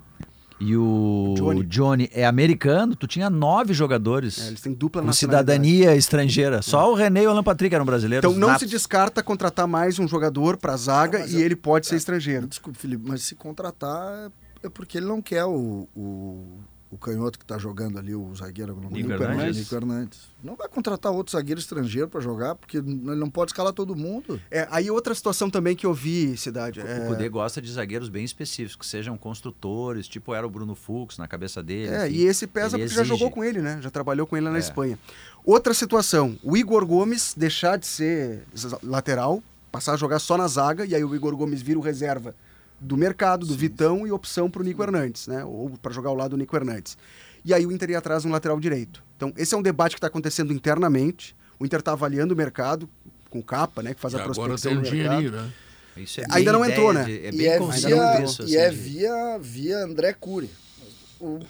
e 0.61 0.76
o 0.76 1.34
Johnny, 1.36 1.64
Johnny 1.64 2.11
é 2.12 2.24
americano, 2.24 2.94
tu 2.94 3.07
tinha 3.07 3.28
nove 3.28 3.74
jogadores. 3.74 4.38
É, 4.40 4.48
eles 4.48 4.61
têm 4.61 4.72
dupla 4.72 5.02
com 5.02 5.12
cidadania 5.12 5.96
estrangeira. 5.96 6.62
Só 6.62 6.90
o 6.90 6.94
René 6.94 7.24
e 7.24 7.26
o 7.26 7.30
Alan 7.30 7.42
Patrick 7.42 7.74
eram 7.74 7.84
brasileiros. 7.84 8.24
Então 8.24 8.38
não 8.38 8.48
natos. 8.48 8.68
se 8.68 8.68
descarta 8.68 9.22
contratar 9.22 9.66
mais 9.66 9.98
um 9.98 10.07
jogador 10.07 10.57
para 10.57 10.76
zaga 10.76 11.18
ah, 11.18 11.26
e 11.26 11.34
eu... 11.34 11.40
ele 11.40 11.57
pode 11.57 11.86
ser 11.86 11.96
é, 11.96 11.98
estrangeiro. 11.98 12.46
Desculpe, 12.46 12.78
Felipe, 12.78 13.05
mas 13.07 13.22
se 13.22 13.34
contratar 13.34 14.30
é 14.62 14.68
porque 14.68 14.98
ele 14.98 15.07
não 15.07 15.20
quer 15.20 15.44
o, 15.44 15.88
o 15.94 16.61
o 16.95 16.99
canhoto 16.99 17.36
que 17.36 17.45
está 17.45 17.59
jogando 17.59 17.99
ali, 17.99 18.14
o 18.14 18.32
zagueiro 18.36 18.72
Nico, 18.88 19.11
Hernandes. 19.11 19.57
Nico 19.59 19.74
Hernandes. 19.74 20.20
Não 20.42 20.55
vai 20.55 20.68
contratar 20.68 21.11
outro 21.11 21.32
zagueiro 21.32 21.59
estrangeiro 21.59 22.09
para 22.09 22.20
jogar, 22.20 22.55
porque 22.55 22.78
ele 22.78 23.16
não 23.16 23.28
pode 23.28 23.51
escalar 23.51 23.72
todo 23.72 23.97
mundo. 23.97 24.40
É, 24.49 24.68
aí 24.70 24.88
outra 24.90 25.12
situação 25.12 25.51
também 25.51 25.74
que 25.74 25.84
eu 25.84 25.92
vi, 25.92 26.36
Cidade. 26.36 26.80
É... 26.80 27.05
O 27.05 27.09
Cudê 27.09 27.28
gosta 27.28 27.61
de 27.61 27.70
zagueiros 27.72 28.09
bem 28.09 28.24
específicos, 28.24 28.76
que 28.76 28.86
sejam 28.86 29.18
construtores, 29.18 30.07
tipo 30.07 30.32
era 30.32 30.47
o 30.47 30.51
Bruno 30.51 30.76
Fux 30.76 31.18
na 31.18 31.26
cabeça 31.26 31.62
dele. 31.62 31.92
É, 31.92 32.07
enfim. 32.07 32.18
e 32.18 32.24
esse 32.26 32.47
pesa 32.47 32.76
ele 32.76 32.84
porque 32.84 32.95
exige. 32.95 32.97
já 32.97 33.05
jogou 33.05 33.28
com 33.28 33.42
ele, 33.42 33.61
né? 33.61 33.80
Já 33.82 33.90
trabalhou 33.90 34.24
com 34.24 34.36
ele 34.36 34.47
lá 34.47 34.53
na 34.53 34.59
é. 34.59 34.61
Espanha. 34.61 34.97
Outra 35.45 35.74
situação, 35.74 36.38
o 36.45 36.57
Igor 36.57 36.86
Gomes 36.86 37.34
deixar 37.36 37.76
de 37.76 37.86
ser 37.86 38.45
lateral, 38.84 39.42
passar 39.72 39.95
a 39.95 39.97
jogar 39.97 40.20
só 40.20 40.38
na 40.38 40.47
zaga, 40.47 40.86
e 40.86 40.95
aí 40.95 41.05
o 41.05 41.12
Igor 41.12 41.34
Gomes 41.36 41.61
vira 41.61 41.78
o 41.78 41.82
reserva 41.82 42.36
do 42.81 42.97
mercado, 42.97 43.47
do 43.47 43.53
sim, 43.53 43.59
Vitão 43.59 43.99
sim. 43.99 44.07
e 44.07 44.12
opção 44.12 44.51
para 44.51 44.61
o 44.61 44.64
Nico 44.64 44.83
Hernandes, 44.83 45.27
né? 45.27 45.45
Ou 45.45 45.70
para 45.81 45.93
jogar 45.93 46.11
ao 46.11 46.16
lado 46.16 46.33
do 46.33 46.37
Nico 46.37 46.55
Hernandes. 46.57 46.97
E 47.45 47.53
aí 47.53 47.66
o 47.66 47.72
Inter 47.72 47.91
ia 47.91 47.99
atrás 47.99 48.25
no 48.25 48.31
lateral 48.31 48.59
direito. 48.59 49.03
Então, 49.16 49.33
esse 49.37 49.55
é 49.55 49.59
um 49.59 49.62
debate 49.62 49.95
que 49.95 49.99
está 49.99 50.07
acontecendo 50.07 50.53
internamente. 50.53 51.37
O 51.59 51.64
Inter 51.64 51.81
está 51.81 51.93
avaliando 51.93 52.35
o 52.35 52.37
mercado 52.37 52.89
com 53.31 53.39
o 53.39 53.43
Capa, 53.43 53.83
né? 53.83 53.95
Que 53.95 54.01
faz 54.01 54.14
e 54.14 54.16
a 54.16 54.22
prospecção 54.25 54.72
agora 54.72 54.85
tem 54.85 54.99
um 54.99 55.03
dinheirinho, 55.03 55.33
né? 55.33 55.53
Isso 55.97 56.20
é 56.20 56.25
ainda 56.31 56.53
não 56.53 56.64
entrou, 56.64 56.93
né? 56.93 57.05
De, 57.05 57.12
é 57.12 57.31
e 57.33 57.47
é 57.47 57.59
via, 57.59 58.25
isso, 58.25 58.43
assim, 58.43 58.53
e 58.53 58.57
é 58.57 58.70
via, 58.70 59.39
via 59.39 59.79
André 59.79 60.12
Cury. 60.12 60.51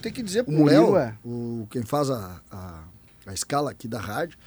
Tem 0.01 0.11
que 0.11 0.21
dizer 0.21 0.43
pro 0.43 0.63
Léo, 0.63 0.95
é. 0.95 1.15
o, 1.23 1.67
quem 1.69 1.83
faz 1.83 2.09
a, 2.09 2.39
a, 2.51 2.83
a 3.25 3.33
escala 3.33 3.71
aqui 3.71 3.87
da 3.87 3.99
rádio, 3.99 4.37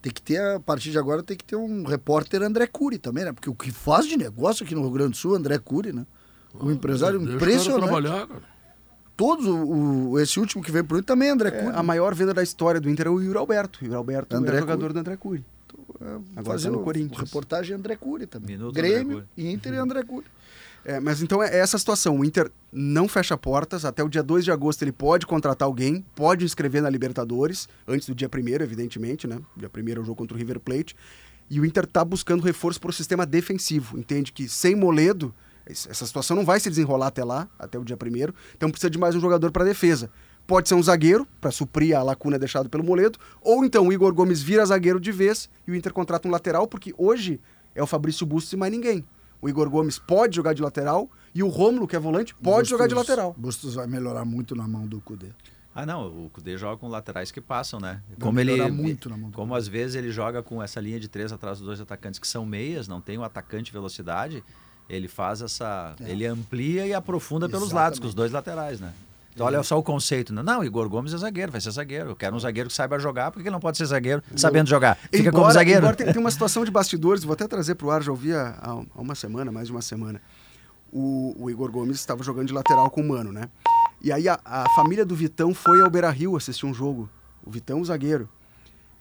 tem 0.00 0.12
que 0.12 0.22
ter, 0.22 0.40
a 0.40 0.60
partir 0.60 0.90
de 0.90 0.98
agora, 0.98 1.22
tem 1.22 1.36
que 1.36 1.44
ter 1.44 1.56
um 1.56 1.84
repórter 1.84 2.42
André 2.42 2.66
Cury 2.66 2.98
também, 2.98 3.24
né? 3.24 3.32
Porque 3.32 3.50
o 3.50 3.54
que 3.54 3.70
faz 3.70 4.06
de 4.06 4.16
negócio 4.16 4.64
aqui 4.64 4.74
no 4.74 4.82
Rio 4.82 4.90
Grande 4.92 5.10
do 5.10 5.16
Sul, 5.16 5.34
André 5.34 5.58
Cury, 5.58 5.92
né? 5.92 6.06
O 6.60 6.70
empresário 6.70 7.18
Deixa 7.18 7.34
impressionante. 7.36 7.82
trabalhar, 7.82 8.26
cara. 8.26 8.58
Todos, 9.16 9.46
o, 9.46 10.10
o, 10.10 10.20
esse 10.20 10.38
último 10.38 10.62
que 10.62 10.70
veio 10.70 10.84
pro 10.84 10.96
Inter 10.96 11.06
também 11.06 11.28
é 11.28 11.32
André 11.32 11.48
é, 11.48 11.50
Cury. 11.50 11.76
A 11.76 11.82
maior 11.82 12.14
venda 12.14 12.32
da 12.32 12.42
história 12.42 12.80
do 12.80 12.88
Inter 12.88 13.08
é 13.08 13.10
o 13.10 13.20
Yuri 13.20 13.36
Alberto. 13.36 13.80
O 13.82 13.84
Yuri 13.84 13.96
Alberto 13.96 14.36
André 14.36 14.58
é 14.58 14.60
jogador 14.60 14.82
Cury. 14.82 14.92
do 14.92 15.00
André 15.00 15.16
Cury. 15.16 15.44
Então, 15.66 15.84
é, 16.00 16.38
Agora 16.40 16.60
tá 16.60 16.70
no 16.70 16.84
Corinthians. 16.84 17.20
Reportagem 17.20 17.74
André 17.74 17.96
Cury 17.96 18.26
também. 18.26 18.56
Minuto 18.56 18.74
Grêmio, 18.74 19.26
Cury. 19.36 19.52
Inter 19.52 19.74
e 19.74 19.76
André 19.76 20.04
Cury. 20.04 20.26
É, 20.84 21.00
mas 21.00 21.20
então 21.20 21.42
é 21.42 21.58
essa 21.58 21.76
situação. 21.76 22.16
O 22.20 22.24
Inter 22.24 22.48
não 22.72 23.08
fecha 23.08 23.36
portas. 23.36 23.84
Até 23.84 24.04
o 24.04 24.08
dia 24.08 24.22
2 24.22 24.44
de 24.44 24.52
agosto 24.52 24.82
ele 24.82 24.92
pode 24.92 25.26
contratar 25.26 25.66
alguém, 25.66 26.04
pode 26.14 26.44
inscrever 26.44 26.80
na 26.80 26.88
Libertadores, 26.88 27.68
antes 27.88 28.08
do 28.08 28.14
dia 28.14 28.30
1 28.32 28.62
evidentemente, 28.62 29.26
né? 29.26 29.40
Dia 29.56 29.68
1 29.68 29.88
é 29.88 29.92
o 29.98 30.04
jogo 30.04 30.14
contra 30.14 30.36
o 30.36 30.38
River 30.38 30.60
Plate. 30.60 30.94
E 31.50 31.58
o 31.58 31.66
Inter 31.66 31.84
está 31.84 32.04
buscando 32.04 32.42
reforço 32.42 32.80
para 32.80 32.90
o 32.90 32.92
sistema 32.92 33.26
defensivo. 33.26 33.98
Entende 33.98 34.30
que 34.30 34.48
sem 34.48 34.76
Moledo 34.76 35.34
essa 35.68 36.06
situação 36.06 36.36
não 36.36 36.44
vai 36.44 36.58
se 36.58 36.68
desenrolar 36.68 37.08
até 37.08 37.22
lá, 37.22 37.48
até 37.58 37.78
o 37.78 37.84
dia 37.84 37.96
primeiro. 37.96 38.34
Então 38.56 38.70
precisa 38.70 38.90
de 38.90 38.98
mais 38.98 39.14
um 39.14 39.20
jogador 39.20 39.50
para 39.50 39.64
defesa. 39.64 40.10
Pode 40.46 40.68
ser 40.68 40.74
um 40.74 40.82
zagueiro, 40.82 41.26
para 41.40 41.50
suprir 41.50 41.96
a 41.96 42.02
lacuna 42.02 42.38
deixada 42.38 42.68
pelo 42.68 42.82
Moledo, 42.82 43.18
ou 43.42 43.64
então 43.64 43.86
o 43.86 43.92
Igor 43.92 44.14
Gomes 44.14 44.40
vira 44.40 44.64
zagueiro 44.64 44.98
de 44.98 45.12
vez 45.12 45.50
e 45.66 45.70
o 45.70 45.74
Inter 45.74 45.92
contrata 45.92 46.26
um 46.26 46.30
lateral, 46.30 46.66
porque 46.66 46.94
hoje 46.96 47.38
é 47.74 47.82
o 47.82 47.86
Fabrício 47.86 48.24
Bustos 48.24 48.52
e 48.54 48.56
mais 48.56 48.72
ninguém. 48.72 49.04
O 49.42 49.48
Igor 49.48 49.68
Gomes 49.68 49.98
pode 49.98 50.36
jogar 50.36 50.54
de 50.54 50.62
lateral 50.62 51.10
e 51.34 51.42
o 51.42 51.48
Rômulo, 51.48 51.86
que 51.86 51.94
é 51.94 51.98
volante, 51.98 52.34
pode 52.34 52.44
Bustos, 52.44 52.68
jogar 52.70 52.86
de 52.86 52.94
lateral. 52.94 53.34
Bustos 53.36 53.74
vai 53.74 53.86
melhorar 53.86 54.24
muito 54.24 54.56
na 54.56 54.66
mão 54.66 54.86
do 54.86 55.00
Cudê. 55.00 55.28
Ah, 55.74 55.86
não, 55.86 56.24
o 56.24 56.30
Cudê 56.30 56.56
joga 56.56 56.76
com 56.76 56.88
laterais 56.88 57.30
que 57.30 57.40
passam, 57.40 57.78
né? 57.78 58.02
Como 58.18 58.40
ele 58.40 58.68
muito 58.70 59.08
na 59.08 59.16
mão 59.16 59.30
como 59.30 59.54
às 59.54 59.68
vezes 59.68 59.94
ele 59.94 60.10
joga 60.10 60.42
com 60.42 60.60
essa 60.60 60.80
linha 60.80 60.98
de 60.98 61.08
três 61.08 61.30
atrás 61.30 61.58
dos 61.58 61.66
dois 61.66 61.80
atacantes 61.80 62.18
que 62.18 62.26
são 62.26 62.44
meias, 62.44 62.88
não 62.88 63.00
tem 63.00 63.16
o 63.16 63.20
um 63.20 63.24
atacante 63.24 63.70
velocidade, 63.70 64.42
ele 64.88 65.08
faz 65.08 65.42
essa. 65.42 65.94
É. 66.00 66.10
Ele 66.10 66.26
amplia 66.26 66.86
e 66.86 66.94
aprofunda 66.94 67.46
Exatamente. 67.46 67.68
pelos 67.68 67.72
lados, 67.72 67.98
com 67.98 68.06
os 68.06 68.14
dois 68.14 68.32
laterais, 68.32 68.80
né? 68.80 68.92
Então, 69.38 69.46
olha 69.46 69.62
só 69.62 69.78
o 69.78 69.82
conceito. 69.84 70.34
Né? 70.34 70.42
Não, 70.42 70.64
Igor 70.64 70.88
Gomes 70.88 71.14
é 71.14 71.16
zagueiro, 71.16 71.52
vai 71.52 71.60
ser 71.60 71.70
zagueiro. 71.70 72.10
Eu 72.10 72.16
quero 72.16 72.34
um 72.34 72.40
zagueiro 72.40 72.68
que 72.68 72.74
saiba 72.74 72.98
jogar, 72.98 73.30
porque 73.30 73.46
ele 73.46 73.52
não 73.52 73.60
pode 73.60 73.78
ser 73.78 73.86
zagueiro 73.86 74.20
sabendo 74.34 74.68
jogar. 74.68 74.96
Fica 74.96 75.18
embora, 75.28 75.32
como 75.32 75.52
zagueiro. 75.52 75.78
Embora 75.78 75.96
tem, 75.96 76.12
tem, 76.12 76.20
uma 76.20 76.30
situação 76.30 76.64
de 76.64 76.72
bastidores, 76.72 77.22
vou 77.22 77.34
até 77.34 77.46
trazer 77.46 77.76
para 77.76 77.86
o 77.86 77.90
ar, 77.90 78.02
já 78.02 78.10
ouvi 78.10 78.34
há, 78.34 78.58
há, 78.60 79.00
uma 79.00 79.14
semana, 79.14 79.52
mais 79.52 79.68
de 79.68 79.72
uma 79.72 79.82
semana. 79.82 80.20
O, 80.92 81.36
o, 81.38 81.50
Igor 81.50 81.70
Gomes 81.70 81.96
estava 81.96 82.24
jogando 82.24 82.48
de 82.48 82.52
lateral 82.52 82.90
com 82.90 83.00
o 83.00 83.08
Mano, 83.08 83.30
né? 83.30 83.48
E 84.02 84.10
aí 84.10 84.28
a, 84.28 84.40
a 84.44 84.68
família 84.74 85.04
do 85.04 85.14
Vitão 85.14 85.54
foi 85.54 85.82
ao 85.82 85.90
Beira 85.90 86.10
Rio 86.10 86.36
assistir 86.36 86.66
um 86.66 86.74
jogo. 86.74 87.08
O 87.44 87.50
Vitão, 87.50 87.80
o 87.80 87.84
zagueiro. 87.84 88.28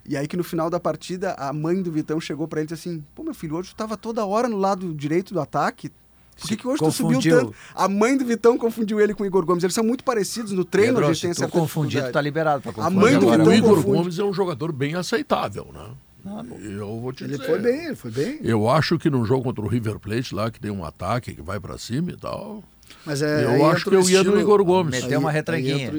E 0.08 0.16
aí 0.16 0.28
que 0.28 0.38
no 0.38 0.43
final 0.43 0.70
da 0.70 0.80
partida, 0.80 1.34
a 1.34 1.51
mãe 1.51 1.82
do 1.82 1.91
Vitão 1.91 2.20
chegou 2.20 2.47
para 2.47 2.62
ele 2.62 2.68
e 2.68 2.74
disse 2.74 2.88
assim: 2.89 3.03
Pô, 3.14 3.24
meu 3.24 3.34
filho, 3.34 3.55
hoje 3.58 3.70
tu 3.70 3.74
estava 3.74 3.97
toda 3.97 4.26
hora 4.26 4.47
no 4.47 4.58
lado 4.58 4.93
direito 4.93 5.34
do 5.34 5.41
ataque, 5.41 5.91
por 6.39 6.47
que, 6.47 6.55
que 6.55 6.68
hoje 6.68 6.80
confundiu. 6.80 7.20
tu 7.20 7.24
subiu 7.24 7.39
tanto? 7.41 7.55
A 7.74 7.88
mãe 7.88 8.16
do 8.16 8.24
Vitão 8.24 8.58
confundiu 8.58 9.01
ele 9.01 9.14
com 9.14 9.24
o 9.24 9.26
Igor 9.26 9.45
Gomes. 9.45 9.64
Eles 9.64 9.74
são 9.74 9.84
muito 9.84 10.03
parecidos 10.03 10.51
no 10.51 10.64
treino, 10.64 10.93
Pedro, 10.93 11.05
a 11.10 11.14
gente 11.14 11.22
tem 11.22 11.32
essa 11.32 11.47
confundido, 11.47 12.12
tá 12.12 12.22
liberado 12.22 12.62
pra 12.62 12.72
confundir. 12.72 12.97
A 12.97 13.01
mãe 13.01 13.20
do 13.20 13.30
Vitão 13.30 13.47
O 13.47 13.53
Igor 13.53 13.76
confunde. 13.78 13.97
Gomes 13.97 14.20
é 14.20 14.24
um 14.24 14.34
jogador 14.34 14.72
bem 14.72 14.95
aceitável, 14.95 15.68
né? 15.74 15.89
Ah, 16.26 16.43
eu 16.62 16.99
vou 16.99 17.14
te 17.14 17.24
ele 17.24 17.34
dizer. 17.38 17.45
foi 17.45 17.60
bem, 17.60 17.86
ele 17.86 17.95
foi 17.95 18.12
bem. 18.12 18.39
Eu 18.43 18.70
acho 18.70 18.99
que 18.99 19.10
num 19.10 19.26
jogo 19.26 19.43
contra 19.43 19.64
o 19.64 19.68
River 19.68 19.97
Plate 19.97 20.36
lá, 20.36 20.51
que 20.51 20.60
tem 20.60 20.70
um 20.70 20.84
ataque 20.84 21.34
que 21.34 21.41
vai 21.41 21.60
para 21.60 21.78
cima 21.78 22.12
e 22.12 22.18
tal, 22.18 22.64
mas 23.08 23.22
é, 23.22 23.45
eu 23.45 23.66
acho 23.66 23.89
que 23.89 23.95
eu 23.95 24.08
ia 24.10 24.22
no 24.22 24.38
Igor 24.38 24.62
Gomes. 24.66 25.01
Meter 25.01 25.18
uma 25.18 25.32
retranquinha. 25.32 25.89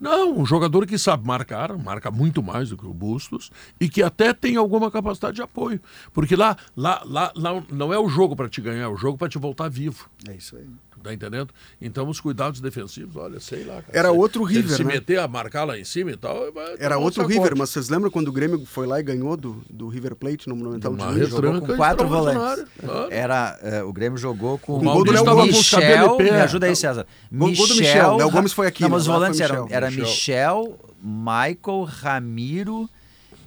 Não, 0.00 0.38
um 0.38 0.46
jogador 0.46 0.86
que 0.86 0.96
sabe 0.96 1.26
marcar, 1.26 1.76
marca 1.76 2.12
muito 2.12 2.40
mais 2.42 2.70
do 2.70 2.76
que 2.76 2.86
o 2.86 2.94
Bustos 2.94 3.50
e 3.80 3.88
que 3.88 4.04
até 4.04 4.32
tem 4.32 4.56
alguma 4.56 4.88
capacidade 4.88 5.34
de 5.34 5.42
apoio. 5.42 5.80
Porque 6.12 6.36
lá, 6.36 6.56
lá, 6.76 7.02
lá, 7.04 7.32
lá 7.34 7.62
não 7.72 7.92
é 7.92 7.98
o 7.98 8.08
jogo 8.08 8.36
para 8.36 8.48
te 8.48 8.60
ganhar, 8.60 8.84
é 8.84 8.88
o 8.88 8.96
jogo 8.96 9.18
para 9.18 9.28
te 9.28 9.36
voltar 9.36 9.68
vivo. 9.68 10.08
É 10.28 10.34
isso 10.34 10.56
aí. 10.56 10.64
Tá 11.04 11.12
entendendo? 11.12 11.50
Então 11.82 12.08
os 12.08 12.18
cuidados 12.18 12.62
defensivos, 12.62 13.14
olha, 13.16 13.38
sei 13.38 13.62
lá. 13.62 13.82
Cara, 13.82 13.98
Era 13.98 14.10
outro 14.10 14.42
River, 14.42 14.74
se 14.74 14.82
né? 14.82 14.94
meter 14.94 15.18
a 15.18 15.28
marcar 15.28 15.64
lá 15.64 15.78
em 15.78 15.84
cima 15.84 16.12
e 16.12 16.16
tal. 16.16 16.34
Era 16.78 16.96
outro 16.96 17.26
River, 17.26 17.52
mas 17.54 17.68
vocês 17.68 17.90
lembram 17.90 18.10
quando 18.10 18.28
o 18.28 18.32
Grêmio 18.32 18.64
foi 18.64 18.86
lá 18.86 18.98
e 18.98 19.02
ganhou 19.02 19.36
do, 19.36 19.62
do 19.68 19.86
River 19.86 20.16
Plate 20.16 20.48
no 20.48 20.56
Monumental 20.56 20.96
de? 20.96 21.24
Jogou 21.26 21.60
com 21.60 21.76
quatro 21.76 22.08
volantes. 22.08 22.64
Claro. 22.80 23.12
Era, 23.12 23.58
é, 23.60 23.82
o 23.82 23.92
Grêmio 23.92 24.16
jogou 24.16 24.56
com 24.56 24.78
o 24.78 24.80
gol 24.80 25.04
do 25.04 25.12
Léo 25.12 25.44
Michel, 25.44 26.16
me 26.18 26.30
ajuda 26.30 26.66
aí, 26.68 26.74
César. 26.74 27.06
Gol 27.30 27.48
Michel, 27.48 27.66
do 27.66 27.74
Michel, 27.74 28.16
Léo 28.16 28.30
Gomes 28.30 28.52
foi 28.54 28.66
aqui. 28.66 28.82
Não, 28.82 28.88
mas 28.88 29.02
os 29.02 29.08
volantes 29.08 29.40
eram 29.40 29.66
era 29.68 29.90
Michel, 29.90 30.78
Michael, 31.02 31.82
Ramiro 31.84 32.88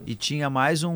e 0.08 0.16
tinha 0.16 0.49
mais 0.49 0.86
um, 0.86 0.93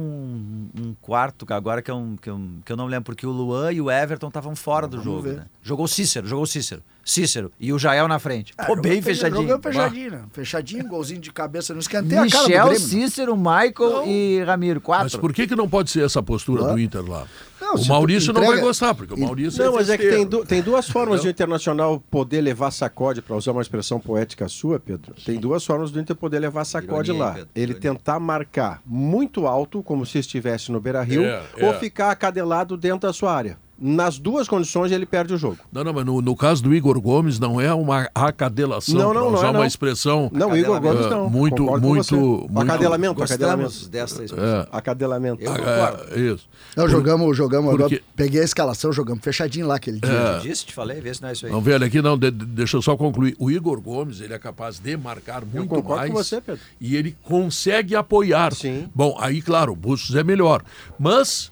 um 0.74 0.96
quarto, 1.02 1.46
agora 1.54 1.82
que 1.82 1.92
eu, 1.92 2.18
que, 2.22 2.30
eu, 2.30 2.40
que 2.64 2.72
eu 2.72 2.78
não 2.78 2.86
lembro, 2.86 3.04
porque 3.04 3.28
o 3.28 3.30
Luan 3.30 3.74
e 3.74 3.82
o 3.82 3.92
Everton 3.92 4.30
estavam 4.30 4.56
fora 4.56 4.88
do 4.88 5.04
jogo. 5.04 5.28
Né? 5.34 5.46
Jogou 5.62 5.86
Cícero, 5.86 6.26
jogou 6.26 6.46
Cícero. 6.46 6.82
Cícero 7.12 7.52
e 7.60 7.74
o 7.74 7.78
Jael 7.78 8.08
na 8.08 8.20
frente. 8.20 8.54
Ah, 8.58 8.66
Pô, 8.66 8.76
bem 8.76 9.02
fechadinho. 9.02 9.48
Jogou 9.48 9.62
fechadinho, 9.62 10.12
né? 10.12 10.22
Fechadinho, 10.32 10.88
golzinho 10.88 11.20
de 11.20 11.32
cabeça. 11.32 11.74
Não 11.74 11.82
esquentei 11.82 12.20
Michel, 12.20 12.46
a 12.46 12.50
cara 12.50 12.64
do 12.64 12.70
Grêmio, 12.70 12.88
Cícero, 12.88 13.36
Michael 13.36 13.74
não. 13.78 14.08
e 14.08 14.44
Ramiro. 14.44 14.80
Quatro. 14.80 15.06
Mas 15.06 15.16
por 15.16 15.34
que, 15.34 15.46
que 15.46 15.56
não 15.56 15.68
pode 15.68 15.92
ser 15.92 16.06
essa 16.06 16.24
postura 16.24 16.64
do 16.64 16.80
Inter 16.80 17.04
lá? 17.04 17.28
Não, 17.60 17.76
o 17.76 17.88
Maurício 17.88 18.32
entrega... 18.32 18.48
não 18.48 18.56
vai 18.56 18.62
gostar, 18.62 18.96
porque 18.96 19.14
o 19.14 19.18
Maurício 19.18 19.64
Não, 19.64 19.74
é 19.74 19.76
mas 19.76 19.90
é 19.90 19.98
que 19.98 20.10
tem, 20.10 20.26
du 20.26 20.44
tem 20.44 20.62
duas 20.62 20.90
formas 20.90 21.22
do 21.22 21.30
Internacional 21.30 22.02
poder 22.10 22.42
levar 22.42 22.72
sacode, 22.72 23.22
para 23.22 23.36
usar 23.36 23.52
uma 23.52 23.62
expressão 23.62 24.00
poética 24.00 24.48
sua, 24.48 24.80
Pedro. 24.80 25.14
Tem 25.24 25.40
duas 25.40 25.64
formas 25.64 25.92
do 25.92 26.00
Inter 26.00 26.16
poder 26.16 26.40
levar 26.40 26.66
sacode 26.66 27.12
Ironia, 27.12 27.24
lá. 27.24 27.34
Pedro, 27.34 27.50
Ele 27.54 27.72
Ironia. 27.74 27.82
tentar 27.82 28.20
marcar 28.20 28.82
muito 28.86 29.46
alto, 29.46 29.84
como 29.84 30.06
se 30.06 30.18
estivesse 30.18 30.72
no 30.72 30.80
Beira-Rio, 30.80 31.24
é, 31.24 31.44
ou 31.62 31.70
é. 31.70 31.74
ficar 31.78 32.10
acadelado 32.10 32.76
dentro 32.76 33.02
da 33.02 33.14
sua 33.14 33.34
área. 33.34 33.58
Nas 33.84 34.20
duas 34.20 34.48
condições 34.48 34.92
ele 34.92 35.06
perde 35.08 35.34
o 35.34 35.38
jogo. 35.38 35.58
Não, 35.72 35.84
não, 35.84 35.92
mas 35.94 36.06
no, 36.06 36.22
no 36.22 36.36
caso 36.36 36.62
do 36.62 36.74
Igor 36.74 37.02
Gomes 37.02 37.40
não 37.40 37.60
é 37.60 37.74
uma 37.74 38.08
acadelação, 38.14 38.96
não, 38.96 39.14
não, 39.14 39.32
não 39.32 39.44
é, 39.44 39.50
uma 39.50 39.66
expressão. 39.66 40.30
Não, 40.32 40.56
Igor 40.56 40.80
Gomes 40.80 41.08
não. 41.10 41.30
Muito, 41.30 41.64
muito, 41.64 42.16
muito. 42.16 42.60
Acadelamento, 42.60 43.14
Gostamos 43.16 43.44
acadelamento. 43.44 43.90
dessa 43.90 44.24
expressão. 44.24 44.46
É. 44.62 44.68
Acadelamento. 44.72 45.42
Eu 45.44 45.52
É, 45.56 46.20
isso. 46.34 46.48
Não, 46.78 46.88
jogamos, 46.88 47.36
jogamos 47.36 47.72
Porque- 47.72 47.96
agora. 47.96 48.02
Peguei 48.16 48.42
a 48.42 48.44
escalação, 48.44 48.94
jogamos 48.94 49.24
fechadinho 49.24 49.66
lá 49.68 49.76
aquele 49.76 50.00
dia. 50.00 50.12
Eu 50.12 50.40
disse, 50.42 50.66
te 50.66 50.74
falei, 50.74 51.02
vê 51.02 51.14
se 51.14 51.22
não 51.22 51.30
é 51.30 51.34
isso 51.34 51.46
aí. 51.48 51.52
Não, 51.52 51.60
velho, 51.62 51.84
aqui 51.86 52.02
não, 52.02 52.18
de- 52.18 52.30
de- 52.32 52.46
deixa 52.46 52.78
eu 52.78 52.82
só 52.82 52.96
concluir. 52.96 53.36
O 53.40 53.50
Igor 53.50 53.82
Gomes, 53.82 54.22
ele 54.22 54.34
é 54.34 54.40
capaz 54.40 54.78
de 54.80 54.96
marcar 54.96 55.44
muito 55.44 55.68
concordo 55.70 55.98
mais. 56.02 56.12
com 56.12 56.18
você, 56.18 56.40
Pedro. 56.40 56.62
E 56.80 56.96
ele 56.96 57.16
consegue 57.24 57.96
apoiar. 57.96 58.54
Sim. 58.54 58.88
Bom, 58.94 59.18
aí, 59.20 59.42
claro, 59.42 59.72
o 59.74 59.76
Bustos 59.76 60.16
é 60.16 60.24
melhor. 60.24 60.62
Mas 61.00 61.51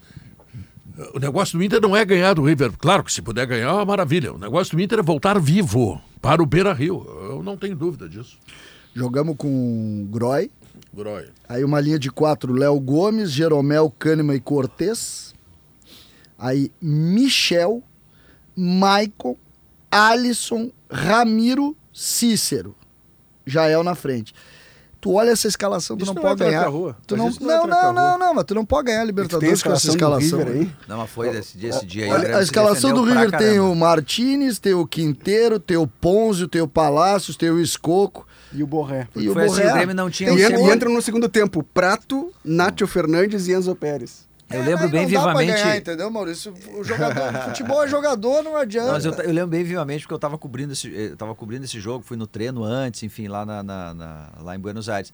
o 1.14 1.18
negócio 1.18 1.58
do 1.58 1.64
Inter 1.64 1.80
não 1.80 1.96
é 1.96 2.04
ganhar 2.04 2.34
do 2.34 2.42
River. 2.42 2.72
Claro 2.78 3.02
que 3.04 3.12
se 3.12 3.22
puder 3.22 3.46
ganhar, 3.46 3.68
é 3.68 3.72
uma 3.72 3.84
maravilha. 3.84 4.32
O 4.32 4.38
negócio 4.38 4.76
do 4.76 4.82
Inter 4.82 4.98
é 4.98 5.02
voltar 5.02 5.38
vivo 5.38 6.00
para 6.20 6.42
o 6.42 6.46
Beira 6.46 6.72
Rio. 6.72 7.06
Eu 7.22 7.42
não 7.42 7.56
tenho 7.56 7.76
dúvida 7.76 8.08
disso. 8.08 8.38
Jogamos 8.94 9.36
com 9.36 10.06
Groy. 10.10 10.50
Groy. 10.92 11.26
Aí 11.48 11.64
uma 11.64 11.80
linha 11.80 11.98
de 11.98 12.10
quatro, 12.10 12.52
Léo 12.52 12.78
Gomes, 12.80 13.30
Jeromel, 13.30 13.92
Kahneman 13.98 14.34
e 14.34 14.40
Cortez. 14.40 15.34
Aí 16.38 16.72
Michel, 16.80 17.82
Maicon, 18.56 19.36
Alisson, 19.90 20.70
Ramiro, 20.90 21.76
Cícero. 21.92 22.74
Jael 23.46 23.82
na 23.82 23.94
frente. 23.94 24.34
Tu 25.00 25.10
olha 25.12 25.30
essa 25.30 25.48
escalação, 25.48 25.96
tu 25.96 26.02
Isso 26.02 26.12
não, 26.12 26.22
não 26.22 26.28
é 26.28 26.36
pode 26.36 26.50
ganhar. 26.50 26.64
Tu 27.06 27.16
não, 27.16 27.30
não 27.30 27.50
é 27.50 27.56
não, 27.56 27.66
não, 27.66 27.92
não, 27.92 28.18
não, 28.18 28.34
mas 28.34 28.44
tu 28.44 28.54
não 28.54 28.66
pode 28.66 28.88
ganhar 28.88 29.00
a 29.00 29.04
Libertadores 29.04 29.62
com 29.62 29.72
essa 29.72 29.88
escalação 29.88 30.40
aí? 30.40 30.70
Não, 30.86 30.98
mas 30.98 31.10
foi 31.10 31.30
desse, 31.30 31.56
dia 31.56 32.04
aí. 32.04 32.10
o 32.10 32.12
Olha, 32.12 32.20
Grêmio 32.20 32.38
a 32.38 32.42
escalação 32.42 32.92
do 32.92 33.02
River 33.02 33.30
tem 33.38 33.58
o 33.58 33.74
Martinez, 33.74 34.58
tem 34.58 34.74
o 34.74 34.86
Quinteiro, 34.86 35.58
tem 35.58 35.78
o 35.78 35.86
Ponzio, 35.86 36.46
tem 36.46 36.60
o 36.60 36.68
Palácios, 36.68 37.36
tem 37.36 37.50
o 37.50 37.58
Escoco 37.58 38.26
E 38.52 38.62
o 38.62 38.66
Borré. 38.66 39.08
e 39.16 39.28
o 39.28 39.38
assim, 39.38 39.48
Borré. 39.48 39.70
o 39.70 39.74
Grêmio 39.74 39.94
não 39.94 40.10
tinha 40.10 40.30
E, 40.32 40.36
e 40.36 40.70
entra 40.70 40.90
no 40.90 41.00
segundo 41.00 41.28
tempo 41.30 41.62
Prato, 41.62 42.30
Nátio 42.44 42.86
Fernandes 42.86 43.48
e 43.48 43.52
Enzo 43.52 43.74
Pérez. 43.74 44.28
Eu 44.50 44.62
É, 44.62 44.64
lembro 44.64 44.82
mas 44.82 44.90
bem 44.90 45.02
não 45.06 45.12
dá 45.12 45.22
pra 45.22 45.32
vivamente. 45.32 45.62
ganhar, 45.62 45.76
entendeu, 45.76 46.10
Maurício? 46.10 46.52
O 46.76 46.82
jogador, 46.82 47.32
futebol 47.48 47.84
é 47.84 47.88
jogador, 47.88 48.42
não 48.42 48.56
adianta. 48.56 48.92
Mas 48.92 49.04
eu, 49.04 49.12
eu 49.12 49.32
lembro 49.32 49.50
bem 49.50 49.62
vivamente 49.64 50.02
porque 50.02 50.14
eu 50.14 50.16
estava 50.16 50.36
cobrindo 50.36 50.72
esse, 50.72 50.88
eu 50.92 51.16
tava 51.16 51.34
cobrindo 51.34 51.64
esse 51.64 51.78
jogo, 51.80 52.04
fui 52.04 52.16
no 52.16 52.26
treino 52.26 52.64
antes, 52.64 53.02
enfim, 53.02 53.28
lá, 53.28 53.46
na, 53.46 53.62
na- 53.62 53.94
na- 53.94 54.28
lá 54.42 54.56
em 54.56 54.58
Buenos 54.58 54.88
Aires. 54.88 55.12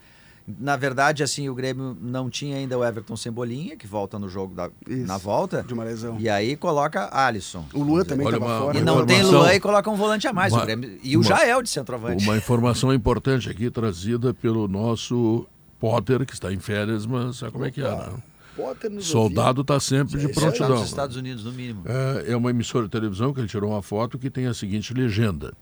Na 0.61 0.77
verdade, 0.77 1.25
assim, 1.25 1.49
o 1.49 1.55
Grêmio 1.57 1.97
não 2.01 2.31
tinha 2.31 2.57
ainda 2.57 2.79
o 2.79 2.85
Everton 2.85 3.17
Cebolinha, 3.17 3.77
que 3.77 3.85
volta 3.85 4.17
no 4.17 4.29
jogo 4.29 4.55
da, 4.55 4.71
Isso, 4.89 5.05
na 5.05 5.19
volta. 5.19 5.65
de 5.67 5.75
uma 5.75 5.83
lesão. 5.83 6.17
E 6.21 6.29
aí 6.29 6.55
coloca 6.57 7.09
Alisson. 7.13 7.65
O 7.75 7.83
Luan 7.83 8.05
também 8.05 8.29
Olha 8.29 8.39
uma- 8.39 8.59
fora. 8.61 8.79
E 8.79 8.81
não 8.81 9.05
tem 9.05 9.23
Luan 9.25 9.53
e 9.55 9.59
coloca 9.59 9.91
um 9.91 9.97
volante 9.97 10.29
a 10.29 10.33
mais. 10.33 10.53
Uma- 10.53 10.63
o 10.63 10.65
Grêmio, 10.65 10.99
e 11.03 11.17
o 11.17 11.21
uma- 11.21 11.29
Jael 11.29 11.63
de 11.63 11.69
centroavante. 11.69 12.23
Uma 12.25 12.37
informação 12.37 12.95
importante 12.95 13.51
aqui 13.51 13.69
trazida 13.73 14.33
pelo 14.33 14.69
nosso 14.69 15.45
Potter, 15.81 16.25
que 16.25 16.33
está 16.33 16.53
em 16.53 16.61
férias, 16.61 17.05
mas 17.07 17.37
sabe 17.39 17.51
como 17.53 17.65
é 17.65 17.71
que 17.73 17.81
é, 17.83 17.91
né? 17.91 18.09
Potter 18.57 18.91
nos 18.91 19.07
Soldado 19.07 19.61
está 19.61 19.79
sempre 19.79 20.19
de 20.19 20.27
está 20.27 20.41
prontidão. 20.41 20.71
nos 20.81 20.87
Estados 20.89 21.17
Unidos, 21.17 21.45
no 21.45 21.53
mínimo. 21.53 21.83
É, 21.87 22.33
é 22.33 22.37
uma 22.37 22.51
emissora 22.51 22.87
de 22.87 22.91
televisão 22.91 23.33
que 23.33 23.41
ele 23.41 23.49
tirou 23.49 23.71
uma 23.71 23.83
foto 23.83 24.19
que 24.19 24.31
tem 24.31 24.47
a 24.47 24.55
seguinte 24.55 24.93
legenda. 24.95 25.53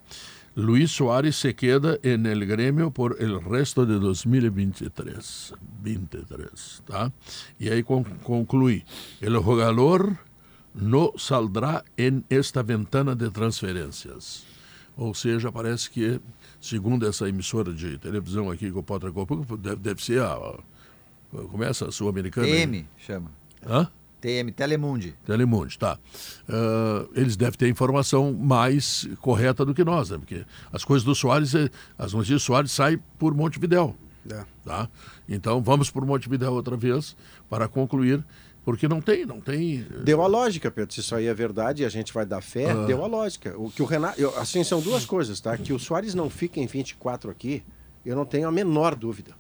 Luiz 0.57 0.93
Soares 0.93 1.35
se 1.35 1.53
queda 1.53 1.99
en 2.05 2.27
el 2.27 2.47
Grêmio 2.47 2.89
por 2.93 3.17
el 3.21 3.41
resto 3.43 3.85
de 3.85 3.99
2023. 3.99 5.53
23, 5.83 6.83
tá? 6.87 7.13
E 7.59 7.69
aí 7.69 7.83
con- 7.83 8.05
conclui. 8.23 8.85
El 9.21 9.35
jogador 9.43 10.17
no 10.73 11.13
saldrá 11.17 11.83
en 11.97 12.25
esta 12.31 12.63
ventana 12.63 13.15
de 13.17 13.31
transferências. 13.31 14.45
Ou 14.97 15.13
seja, 15.13 15.51
parece 15.51 15.91
que, 15.91 16.21
segundo 16.61 17.05
essa 17.05 17.29
emissora 17.29 17.73
de 17.73 17.99
televisão 17.99 18.49
aqui 18.49 18.71
que 18.71 18.79
o 18.79 18.83
Potter 18.83 19.11
deve, 19.59 19.77
deve 19.77 20.05
ser 20.05 20.21
a... 20.23 20.39
começa 21.51 21.87
a 21.89 21.93
Sul-Americana. 21.93 22.47
aí? 22.47 22.53
TM, 22.67 22.87
chama. 22.99 23.31
Hã? 23.67 23.89
TM, 24.21 24.53
Telemundi. 24.53 25.15
Telemundo, 25.27 25.77
tá. 25.79 25.99
Ah, 26.49 27.07
eles 27.15 27.37
devem 27.37 27.59
ter 27.59 27.69
informação 27.69 28.33
mais 28.33 29.07
correta 29.21 29.65
do 29.65 29.75
que 29.75 29.85
nós, 29.85 30.11
né? 30.11 30.19
Porque 30.19 30.45
as 30.73 30.85
coisas 30.85 31.05
do 31.05 31.15
Soares, 31.15 31.55
eh, 31.55 31.69
as 31.99 32.13
notícias 32.15 32.41
do 32.43 32.45
Soares 32.45 32.73
saem 32.73 32.99
por 33.19 33.35
Montevidéu, 33.35 33.95
É. 34.31 34.43
tá? 34.65 34.89
Então 35.29 35.63
vamos 35.63 35.91
por 35.91 36.05
Montevidéu 36.07 36.53
outra 36.55 36.75
vez 36.77 37.15
para 37.51 37.69
concluir, 37.69 38.25
porque 38.65 38.89
não 38.89 39.03
tem, 39.03 39.27
não 39.27 39.41
tem... 39.43 39.81
eh, 39.91 40.03
Deu 40.05 40.23
a 40.23 40.27
lógica, 40.27 40.71
Pedro. 40.71 40.95
Se 40.95 41.01
isso 41.01 41.15
aí 41.15 41.27
é 41.27 41.35
verdade 41.35 41.83
e 41.83 41.85
a 41.85 41.91
gente 41.91 42.11
vai 42.13 42.25
dar 42.25 42.41
fé, 42.41 42.71
Ah. 42.71 42.87
deu 42.87 43.05
a 43.05 43.07
lógica. 43.07 43.55
O 43.59 43.71
que 43.71 43.83
o 43.83 43.85
Renato. 43.85 44.19
eu- 44.19 44.35
assim, 44.39 44.65
são 44.65 44.81
duas 44.81 45.05
coisas, 45.05 45.39
tá? 45.39 45.55
Que 45.59 45.73
o 45.75 45.79
Soares 45.79 46.15
não 46.15 46.31
fica 46.31 46.59
em 46.61 46.67
24 46.67 47.31
aqui, 47.31 47.63
eu 48.07 48.17
não 48.17 48.25
tenho 48.25 48.49
a 48.49 48.53
menor 48.53 48.95
dúvida. 48.95 49.33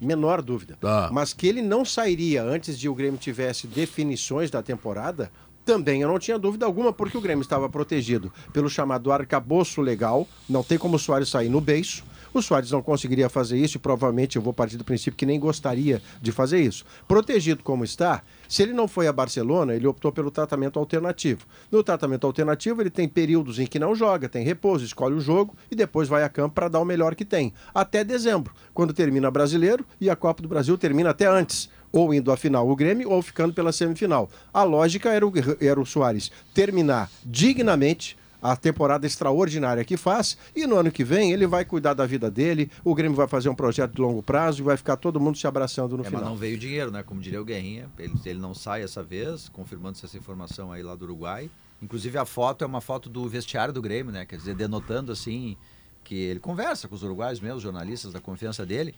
Menor 0.00 0.42
dúvida. 0.42 0.76
Tá. 0.80 1.08
Mas 1.12 1.32
que 1.32 1.46
ele 1.46 1.62
não 1.62 1.84
sairia 1.84 2.42
antes 2.42 2.78
de 2.78 2.88
o 2.88 2.94
Grêmio 2.94 3.18
tivesse 3.18 3.66
definições 3.66 4.50
da 4.50 4.62
temporada, 4.62 5.30
também 5.64 6.00
eu 6.00 6.08
não 6.08 6.18
tinha 6.18 6.38
dúvida 6.38 6.64
alguma, 6.64 6.92
porque 6.92 7.18
o 7.18 7.20
Grêmio 7.20 7.42
estava 7.42 7.68
protegido 7.68 8.32
pelo 8.52 8.70
chamado 8.70 9.10
arcabouço 9.10 9.80
legal. 9.80 10.26
Não 10.48 10.62
tem 10.62 10.78
como 10.78 10.96
o 10.96 10.98
Soares 10.98 11.28
sair 11.28 11.48
no 11.48 11.60
beiço. 11.60 12.04
O 12.36 12.42
Soares 12.42 12.70
não 12.70 12.82
conseguiria 12.82 13.30
fazer 13.30 13.56
isso 13.56 13.78
e 13.78 13.80
provavelmente 13.80 14.36
eu 14.36 14.42
vou 14.42 14.52
partir 14.52 14.76
do 14.76 14.84
princípio 14.84 15.16
que 15.16 15.24
nem 15.24 15.40
gostaria 15.40 16.02
de 16.20 16.30
fazer 16.30 16.60
isso. 16.60 16.84
Protegido 17.08 17.62
como 17.62 17.82
está, 17.82 18.22
se 18.46 18.62
ele 18.62 18.74
não 18.74 18.86
foi 18.86 19.06
a 19.06 19.12
Barcelona, 19.12 19.74
ele 19.74 19.86
optou 19.86 20.12
pelo 20.12 20.30
tratamento 20.30 20.78
alternativo. 20.78 21.46
No 21.72 21.82
tratamento 21.82 22.26
alternativo, 22.26 22.82
ele 22.82 22.90
tem 22.90 23.08
períodos 23.08 23.58
em 23.58 23.66
que 23.66 23.78
não 23.78 23.94
joga, 23.94 24.28
tem 24.28 24.44
repouso, 24.44 24.84
escolhe 24.84 25.14
o 25.14 25.20
jogo 25.20 25.56
e 25.70 25.74
depois 25.74 26.08
vai 26.08 26.24
a 26.24 26.28
campo 26.28 26.54
para 26.54 26.68
dar 26.68 26.80
o 26.80 26.84
melhor 26.84 27.14
que 27.14 27.24
tem. 27.24 27.54
Até 27.74 28.04
dezembro, 28.04 28.52
quando 28.74 28.92
termina 28.92 29.30
brasileiro 29.30 29.82
e 29.98 30.10
a 30.10 30.14
Copa 30.14 30.42
do 30.42 30.48
Brasil 30.48 30.76
termina 30.76 31.08
até 31.08 31.24
antes. 31.24 31.70
Ou 31.90 32.12
indo 32.12 32.30
à 32.30 32.36
final 32.36 32.68
o 32.68 32.76
Grêmio 32.76 33.08
ou 33.10 33.22
ficando 33.22 33.54
pela 33.54 33.72
semifinal. 33.72 34.28
A 34.52 34.62
lógica 34.62 35.08
era 35.08 35.26
o, 35.26 35.32
era 35.58 35.80
o 35.80 35.86
Soares 35.86 36.30
terminar 36.52 37.10
dignamente 37.24 38.14
a 38.42 38.54
temporada 38.56 39.06
extraordinária 39.06 39.84
que 39.84 39.96
faz 39.96 40.36
e 40.54 40.66
no 40.66 40.76
ano 40.76 40.90
que 40.90 41.02
vem 41.04 41.32
ele 41.32 41.46
vai 41.46 41.64
cuidar 41.64 41.94
da 41.94 42.06
vida 42.06 42.30
dele, 42.30 42.70
o 42.84 42.94
Grêmio 42.94 43.16
vai 43.16 43.26
fazer 43.26 43.48
um 43.48 43.54
projeto 43.54 43.94
de 43.94 44.00
longo 44.00 44.22
prazo 44.22 44.60
e 44.60 44.64
vai 44.64 44.76
ficar 44.76 44.96
todo 44.96 45.18
mundo 45.20 45.36
se 45.38 45.46
abraçando 45.46 45.96
no 45.96 46.02
É, 46.02 46.10
mas 46.10 46.10
final. 46.10 46.24
não 46.24 46.36
veio 46.36 46.58
dinheiro, 46.58 46.90
né? 46.90 47.02
Como 47.02 47.20
diria 47.20 47.40
o 47.40 47.44
Guerrinha. 47.44 47.88
Ele, 47.98 48.12
ele 48.24 48.38
não 48.38 48.54
sai 48.54 48.82
essa 48.82 49.02
vez, 49.02 49.48
confirmando 49.48 49.98
essa 50.02 50.16
informação 50.16 50.70
aí 50.72 50.82
lá 50.82 50.94
do 50.94 51.04
Uruguai. 51.04 51.50
Inclusive 51.82 52.16
a 52.18 52.24
foto 52.24 52.62
é 52.64 52.66
uma 52.66 52.80
foto 52.80 53.08
do 53.08 53.28
vestiário 53.28 53.72
do 53.72 53.82
Grêmio, 53.82 54.12
né? 54.12 54.24
Quer 54.24 54.36
dizer, 54.36 54.54
denotando 54.54 55.12
assim 55.12 55.56
que 56.04 56.14
ele 56.14 56.40
conversa 56.40 56.86
com 56.88 56.94
os 56.94 57.02
uruguaios 57.02 57.40
mesmo, 57.40 57.56
os 57.56 57.62
jornalistas 57.62 58.12
da 58.12 58.20
confiança 58.20 58.64
dele. 58.64 58.94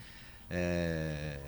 É, 0.51 1.39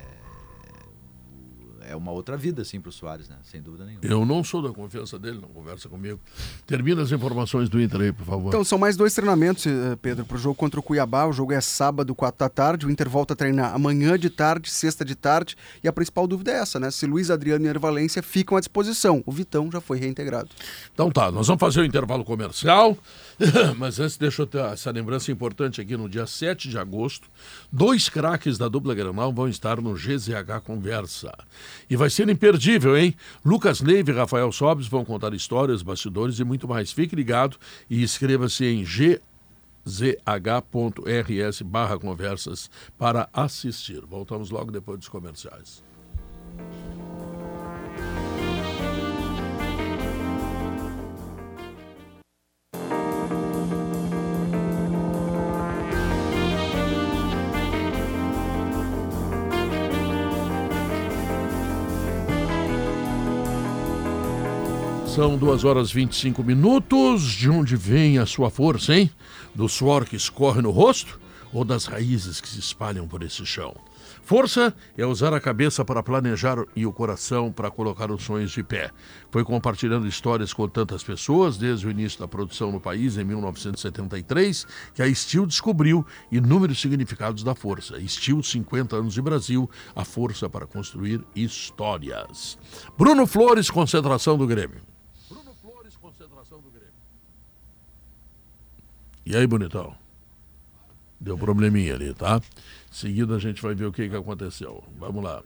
é 1.91 1.97
uma 1.97 2.13
outra 2.13 2.37
vida, 2.37 2.63
assim, 2.63 2.81
pro 2.81 2.93
Soares, 2.93 3.29
né? 3.29 3.37
Sem 3.43 3.61
dúvida 3.61 3.85
nenhuma. 3.85 4.05
Eu 4.05 4.25
não 4.25 4.45
sou 4.45 4.63
da 4.63 4.71
confiança 4.71 5.19
dele, 5.19 5.39
não 5.41 5.49
conversa 5.49 5.89
comigo. 5.89 6.21
Termina 6.65 7.03
as 7.03 7.11
informações 7.11 7.69
do 7.69 7.81
Inter 7.81 8.01
aí, 8.01 8.13
por 8.13 8.25
favor. 8.25 8.49
Então, 8.49 8.63
são 8.63 8.79
mais 8.79 8.97
dois 8.97 9.13
treinamentos, 9.13 9.67
eh, 9.67 9.97
Pedro, 10.01 10.25
para 10.25 10.37
o 10.37 10.39
jogo 10.39 10.55
contra 10.55 10.79
o 10.79 10.83
Cuiabá. 10.83 11.27
O 11.27 11.33
jogo 11.33 11.53
é 11.53 11.61
sábado, 11.61 12.15
4 12.15 12.39
da 12.39 12.49
tarde. 12.49 12.87
O 12.87 12.91
Inter 12.91 13.09
volta 13.09 13.35
a 13.35 13.37
treinar 13.37 13.75
amanhã 13.75 14.17
de 14.17 14.31
tarde, 14.31 14.71
sexta 14.71 15.05
de 15.05 15.17
tarde. 15.17 15.57
E 15.83 15.89
a 15.89 15.93
principal 15.93 16.29
dúvida 16.29 16.53
é 16.53 16.61
essa, 16.61 16.79
né? 16.79 16.93
Se 16.93 17.07
Luiz 17.07 17.29
Adriano 17.29 17.67
e 17.67 17.69
Ervalência 17.69 18.23
ficam 18.23 18.57
à 18.57 18.61
disposição. 18.61 19.23
O 19.27 19.33
Vitão 19.33 19.69
já 19.73 19.81
foi 19.81 19.99
reintegrado. 19.99 20.49
Então 20.95 21.11
tá, 21.11 21.33
nós 21.33 21.49
vamos 21.49 21.61
fazer 21.61 21.81
o 21.81 21.85
intervalo 21.85 22.25
comercial, 22.25 22.97
mas 23.77 23.99
antes 23.99 24.17
deixa 24.17 24.43
eu 24.43 24.47
ter 24.47 24.61
essa 24.65 24.91
lembrança 24.91 25.33
importante 25.33 25.81
aqui 25.81 25.97
no 25.97 26.09
dia 26.09 26.27
7 26.27 26.69
de 26.69 26.79
agosto. 26.79 27.31
Dois 27.73 28.09
craques 28.09 28.59
da 28.59 28.69
dupla 28.69 28.95
Granal 28.95 29.33
vão 29.33 29.49
estar 29.49 29.81
no 29.81 29.95
GZH 29.95 30.61
Conversa. 30.65 31.33
E 31.89 31.97
vai 31.97 32.11
ser 32.11 32.29
imperdível, 32.29 32.97
hein? 32.97 33.15
Lucas 33.45 33.81
Neiva 33.81 34.11
e 34.11 34.15
Rafael 34.15 34.53
Sobes 34.53 34.87
vão 34.87 35.05
contar 35.05 35.33
histórias, 35.35 35.83
bastidores 35.83 36.39
e 36.39 36.45
muito 36.45 36.69
mais. 36.69 36.93
Fique 36.93 37.17
ligado 37.17 37.57
e 37.89 38.03
inscreva-se 38.03 38.65
em 38.65 38.85
gzh.rs 38.85 39.23
barra 41.63 41.99
conversas 41.99 42.71
para 42.99 43.29
assistir. 43.33 44.05
Voltamos 44.05 44.51
logo 44.51 44.71
depois 44.71 44.99
dos 44.99 45.09
comerciais. 45.09 45.83
São 65.15 65.37
2 65.37 65.65
horas 65.65 65.91
e 65.91 65.95
25 65.95 66.43
minutos. 66.43 67.23
De 67.25 67.51
onde 67.51 67.77
vem 67.77 68.19
a 68.19 68.27
sua 68.27 68.51
força, 68.51 68.95
hein? 68.95 69.11
Do 69.55 69.69
suor 69.69 70.05
que 70.05 70.17
escorre 70.17 70.63
no 70.63 70.71
rosto? 70.71 71.19
ou 71.53 71.65
das 71.65 71.87
raízes 71.87 72.41
que 72.41 72.49
se 72.49 72.59
espalham 72.59 73.07
por 73.07 73.23
esse 73.23 73.45
chão. 73.45 73.75
Força 74.23 74.75
é 74.97 75.05
usar 75.05 75.35
a 75.35 75.41
cabeça 75.41 75.85
para 75.85 76.03
planejar 76.03 76.65
e 76.77 76.87
o 76.87 76.93
coração 76.93 77.51
para 77.51 77.71
colocar 77.71 78.11
os 78.11 78.23
sonhos 78.23 78.51
de 78.51 78.63
pé. 78.63 78.91
Foi 79.31 79.45
compartilhando 79.45 80.07
histórias 80.07 80.53
com 80.53 80.69
tantas 80.69 81.03
pessoas 81.03 81.57
desde 81.57 81.87
o 81.87 81.91
início 81.91 82.19
da 82.21 82.29
produção 82.29 82.71
no 82.71 82.81
país 82.81 83.17
em 83.17 83.25
1973 83.25 84.67
que 84.95 85.03
a 85.03 85.13
Steel 85.15 85.47
descobriu 85.47 86.07
inúmeros 86.31 86.81
significados 86.81 87.43
da 87.43 87.55
força. 87.55 88.01
Steel, 88.07 88.43
50 88.43 88.97
anos 88.97 89.15
de 89.15 89.23
Brasil, 89.23 89.69
a 89.95 90.05
força 90.05 90.49
para 90.49 90.67
construir 90.67 91.25
histórias. 91.35 92.59
Bruno 92.97 93.27
Flores, 93.27 93.71
concentração 93.71 94.39
do 94.39 94.47
Grêmio. 94.47 94.81
Bruno 95.29 95.55
Flores, 95.55 95.97
concentração 95.97 96.61
do 96.61 96.71
Grêmio. 96.71 96.91
E 99.25 99.37
aí, 99.37 99.47
bonitão? 99.47 99.95
Deu 101.21 101.37
probleminha 101.37 101.95
ali, 101.95 102.15
tá? 102.15 102.41
Seguida 102.91 103.37
a 103.37 103.39
gente 103.39 103.61
vai 103.61 103.75
ver 103.75 103.87
o 103.87 103.93
que, 103.93 104.09
que 104.09 104.17
aconteceu. 104.17 104.83
Vamos 104.99 105.23
lá. 105.23 105.43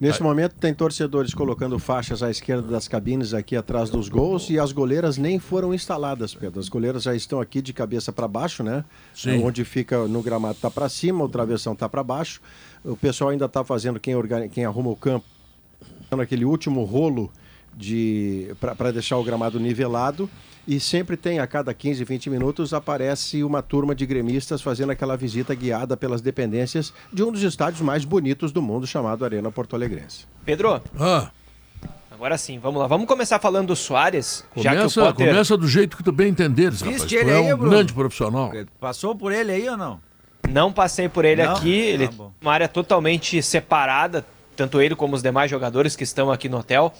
Nesse 0.00 0.22
momento 0.22 0.54
tem 0.54 0.74
torcedores 0.74 1.32
colocando 1.32 1.78
faixas 1.78 2.22
à 2.22 2.30
esquerda 2.30 2.68
das 2.68 2.88
cabines 2.88 3.32
aqui 3.32 3.56
atrás 3.56 3.90
dos 3.90 4.08
gols 4.08 4.50
e 4.50 4.58
as 4.58 4.72
goleiras 4.72 5.16
nem 5.16 5.38
foram 5.38 5.72
instaladas, 5.72 6.34
Pedro. 6.34 6.60
As 6.60 6.68
goleiras 6.68 7.04
já 7.04 7.14
estão 7.14 7.40
aqui 7.40 7.62
de 7.62 7.72
cabeça 7.72 8.12
para 8.12 8.28
baixo, 8.28 8.62
né? 8.62 8.84
Sim. 9.14 9.42
Onde 9.42 9.64
fica 9.64 10.06
no 10.06 10.22
gramado 10.22 10.54
está 10.54 10.70
para 10.70 10.88
cima, 10.88 11.24
o 11.24 11.28
travessão 11.28 11.72
está 11.72 11.88
para 11.88 12.02
baixo. 12.02 12.40
O 12.84 12.96
pessoal 12.96 13.30
ainda 13.30 13.46
está 13.46 13.64
fazendo 13.64 13.98
quem, 13.98 14.14
organi... 14.14 14.48
quem 14.48 14.64
arruma 14.64 14.90
o 14.90 14.96
campo, 14.96 15.26
aquele 16.10 16.44
último 16.44 16.84
rolo 16.84 17.30
de 17.76 18.54
para 18.60 18.90
deixar 18.92 19.16
o 19.16 19.24
gramado 19.24 19.60
nivelado 19.60 20.28
e 20.68 20.78
sempre 20.78 21.16
tem, 21.16 21.38
a 21.38 21.46
cada 21.46 21.72
15, 21.72 22.04
20 22.04 22.28
minutos, 22.28 22.74
aparece 22.74 23.42
uma 23.42 23.62
turma 23.62 23.94
de 23.94 24.04
gremistas 24.04 24.60
fazendo 24.60 24.92
aquela 24.92 25.16
visita 25.16 25.54
guiada 25.54 25.96
pelas 25.96 26.20
dependências 26.20 26.92
de 27.10 27.22
um 27.22 27.32
dos 27.32 27.42
estádios 27.42 27.80
mais 27.80 28.04
bonitos 28.04 28.52
do 28.52 28.60
mundo, 28.60 28.86
chamado 28.86 29.24
Arena 29.24 29.50
Porto 29.50 29.74
Alegrense. 29.74 30.26
Pedro. 30.44 30.78
Ah. 31.00 31.30
Agora 32.10 32.36
sim, 32.36 32.58
vamos 32.58 32.82
lá. 32.82 32.86
Vamos 32.86 33.06
começar 33.06 33.38
falando 33.38 33.68
do 33.68 33.76
Soares. 33.76 34.44
Começa, 34.50 34.68
já 34.68 34.78
que 34.78 34.86
o 34.86 34.92
Potter... 34.92 35.28
começa 35.28 35.56
do 35.56 35.66
jeito 35.66 35.96
que 35.96 36.02
tu 36.02 36.12
bem 36.12 36.28
entenderes, 36.28 36.82
rapaz. 36.82 37.02
Tu 37.02 37.16
é 37.16 37.40
um 37.40 37.56
Bruno. 37.56 37.70
grande 37.70 37.94
profissional. 37.94 38.52
Passou 38.78 39.14
por 39.14 39.32
ele 39.32 39.52
aí 39.52 39.66
ou 39.70 39.76
não? 39.78 39.98
Não 40.50 40.70
passei 40.70 41.08
por 41.08 41.24
ele 41.24 41.46
não? 41.46 41.54
aqui. 41.54 41.72
Ele 41.72 42.10
ah, 42.20 42.24
uma 42.42 42.52
área 42.52 42.68
totalmente 42.68 43.42
separada, 43.42 44.22
tanto 44.54 44.82
ele 44.82 44.94
como 44.94 45.16
os 45.16 45.22
demais 45.22 45.50
jogadores 45.50 45.96
que 45.96 46.04
estão 46.04 46.30
aqui 46.30 46.46
no 46.46 46.58
hotel. 46.58 46.92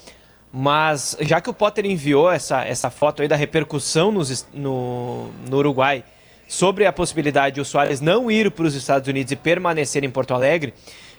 Mas 0.53 1.17
já 1.21 1.41
que 1.41 1.51
o 1.51 1.55
Potter 1.55 1.85
enviou 1.85 2.31
essa, 2.31 2.65
essa 2.65 2.91
foto 2.91 3.23
aí 3.23 3.29
da 3.29 3.37
repercussão 3.37 4.11
nos, 4.11 4.47
no, 4.53 5.29
no 5.49 5.57
Uruguai 5.59 6.05
sobre 6.49 6.87
a 6.87 6.93
possibilidade 6.93 7.57
de 7.57 7.61
o 7.61 7.65
Soares 7.65 8.01
não 8.01 8.31
ir 8.31 8.51
para 8.51 8.65
os 8.65 8.75
Estados 8.75 9.07
Unidos 9.07 9.31
e 9.31 9.37
permanecer 9.37 10.03
em 10.03 10.11
Porto 10.11 10.33
Alegre, 10.33 10.73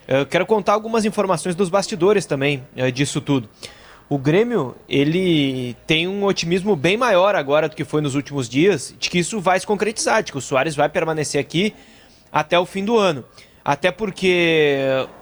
eu 0.08 0.26
quero 0.26 0.44
contar 0.44 0.72
algumas 0.72 1.04
informações 1.04 1.54
dos 1.54 1.68
bastidores 1.68 2.26
também 2.26 2.64
eh, 2.76 2.90
disso 2.90 3.20
tudo. 3.20 3.48
O 4.08 4.18
Grêmio, 4.18 4.74
ele 4.88 5.76
tem 5.86 6.08
um 6.08 6.24
otimismo 6.24 6.74
bem 6.74 6.96
maior 6.96 7.36
agora 7.36 7.68
do 7.68 7.76
que 7.76 7.84
foi 7.84 8.00
nos 8.00 8.16
últimos 8.16 8.48
dias, 8.48 8.92
de 8.98 9.08
que 9.08 9.20
isso 9.20 9.40
vai 9.40 9.60
se 9.60 9.64
concretizar, 9.64 10.24
de 10.24 10.32
que 10.32 10.38
o 10.38 10.40
Soares 10.40 10.74
vai 10.74 10.88
permanecer 10.88 11.40
aqui 11.40 11.72
até 12.32 12.58
o 12.58 12.66
fim 12.66 12.84
do 12.84 12.98
ano. 12.98 13.24
Até 13.64 13.90
porque 13.90 14.78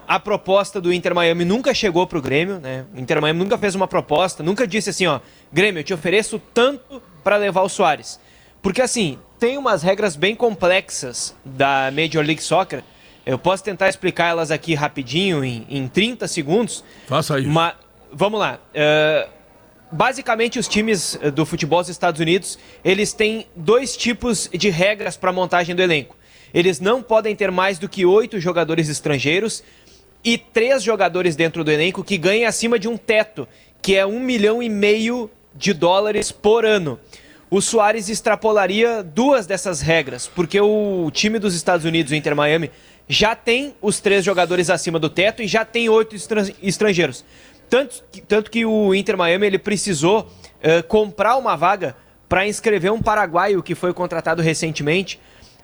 a 0.07 0.21
proposta 0.21 0.81
do 0.81 0.93
Inter 0.93 1.15
Miami 1.15 1.45
nunca 1.45 1.75
chegou 1.75 2.07
para 2.07 2.19
o 2.19 2.23
Grêmio, 2.23 2.59
né? 2.59 2.85
O 2.95 3.01
Inter 3.01 3.21
Miami 3.21 3.39
nunca 3.39 3.59
fez 3.59 3.75
uma 3.75 3.89
proposta, 3.89 4.43
nunca 4.43 4.67
disse 4.67 4.91
assim, 4.91 5.07
ó, 5.07 5.21
Grêmio, 5.53 5.81
eu 5.81 5.85
te 5.85 5.93
ofereço 5.93 6.41
tanto 6.55 7.03
para 7.25 7.37
levar 7.37 7.63
o 7.63 7.69
Soares. 7.69 8.21
Porque 8.63 8.81
assim, 8.81 9.19
tem 9.39 9.59
umas 9.59 9.83
regras 9.83 10.17
bem 10.17 10.35
complexas 10.35 11.35
da 11.45 11.91
Major 11.93 12.25
League 12.25 12.43
Soccer. 12.43 12.83
Eu 13.27 13.39
posso 13.39 13.63
tentar 13.63 13.89
explicar 13.89 14.29
elas 14.29 14.51
aqui 14.51 14.75
rapidinho, 14.75 15.45
em, 15.45 15.67
em 15.69 15.87
30 15.87 16.27
segundos. 16.29 16.85
Faça 17.07 17.39
isso. 17.39 17.49
Mas, 17.49 17.75
vamos 18.13 18.41
lá. 18.41 18.59
Uh, 18.71 19.29
basicamente, 19.93 20.59
os 20.59 20.67
times 20.67 21.19
do 21.35 21.45
futebol 21.45 21.81
dos 21.81 21.91
Estados 21.91 22.21
Unidos, 22.21 22.59
eles 22.85 23.13
têm 23.13 23.47
dois 23.55 23.97
tipos 23.97 24.49
de 24.53 24.71
regras 24.71 25.17
para 25.17 25.33
montagem 25.33 25.75
do 25.75 25.83
elenco. 25.83 26.17
Eles 26.53 26.81
não 26.81 27.03
podem 27.03 27.35
ter 27.37 27.51
mais 27.51 27.79
do 27.79 27.89
que 27.89 28.07
oito 28.07 28.41
jogadores 28.41 28.89
estrangeiros 28.89 29.63
e 30.25 30.37
três 30.37 30.83
jogadores 30.83 31.37
dentro 31.37 31.63
do 31.63 31.71
elenco 31.71 32.03
que 32.03 32.19
ganhem 32.19 32.47
acima 32.47 32.79
de 32.79 32.89
um 32.89 32.97
teto, 32.97 33.47
que 33.81 33.95
é 33.95 34.05
um 34.07 34.21
milhão 34.21 34.63
e 34.63 34.69
meio 34.69 35.31
de 35.55 35.73
dólares 35.73 36.33
por 36.33 36.65
ano. 36.65 36.99
O 37.51 37.61
Soares 37.63 38.09
extrapolaria 38.09 39.03
duas 39.03 39.47
dessas 39.47 39.81
regras, 39.81 40.27
porque 40.27 40.61
o 40.61 41.11
time 41.11 41.39
dos 41.39 41.55
Estados 41.55 41.87
Unidos, 41.87 42.13
o 42.13 42.15
Inter 42.15 42.37
Miami, 42.37 42.71
já 43.09 43.35
tem 43.35 43.75
os 43.81 44.01
três 44.01 44.23
jogadores 44.23 44.69
acima 44.69 44.99
do 44.99 45.09
teto 45.09 45.43
e 45.43 45.47
já 45.47 45.65
tem 45.65 45.89
oito 45.89 46.15
estrangeiros. 46.63 47.25
Tanto 47.71 48.05
que, 48.11 48.21
tanto 48.21 48.51
que 48.51 48.67
o 48.67 48.95
Inter 48.95 49.17
Miami 49.17 49.47
ele 49.47 49.59
precisou 49.59 50.21
uh, 50.21 50.83
comprar 50.89 51.37
uma 51.37 51.57
vaga 51.57 51.97
para 52.29 52.47
inscrever 52.47 52.93
um 52.93 53.01
paraguaio 53.01 53.63
que 53.63 53.75
foi 53.75 53.95
contratado 53.95 54.43
recentemente 54.43 55.19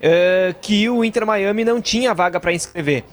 uh, 0.05 0.55
que 0.61 0.87
o 0.89 1.03
Inter 1.03 1.25
Miami 1.25 1.65
não 1.65 1.81
tinha 1.81 2.13
vaga 2.13 2.39
para 2.39 2.53
inscrever. 2.53 3.03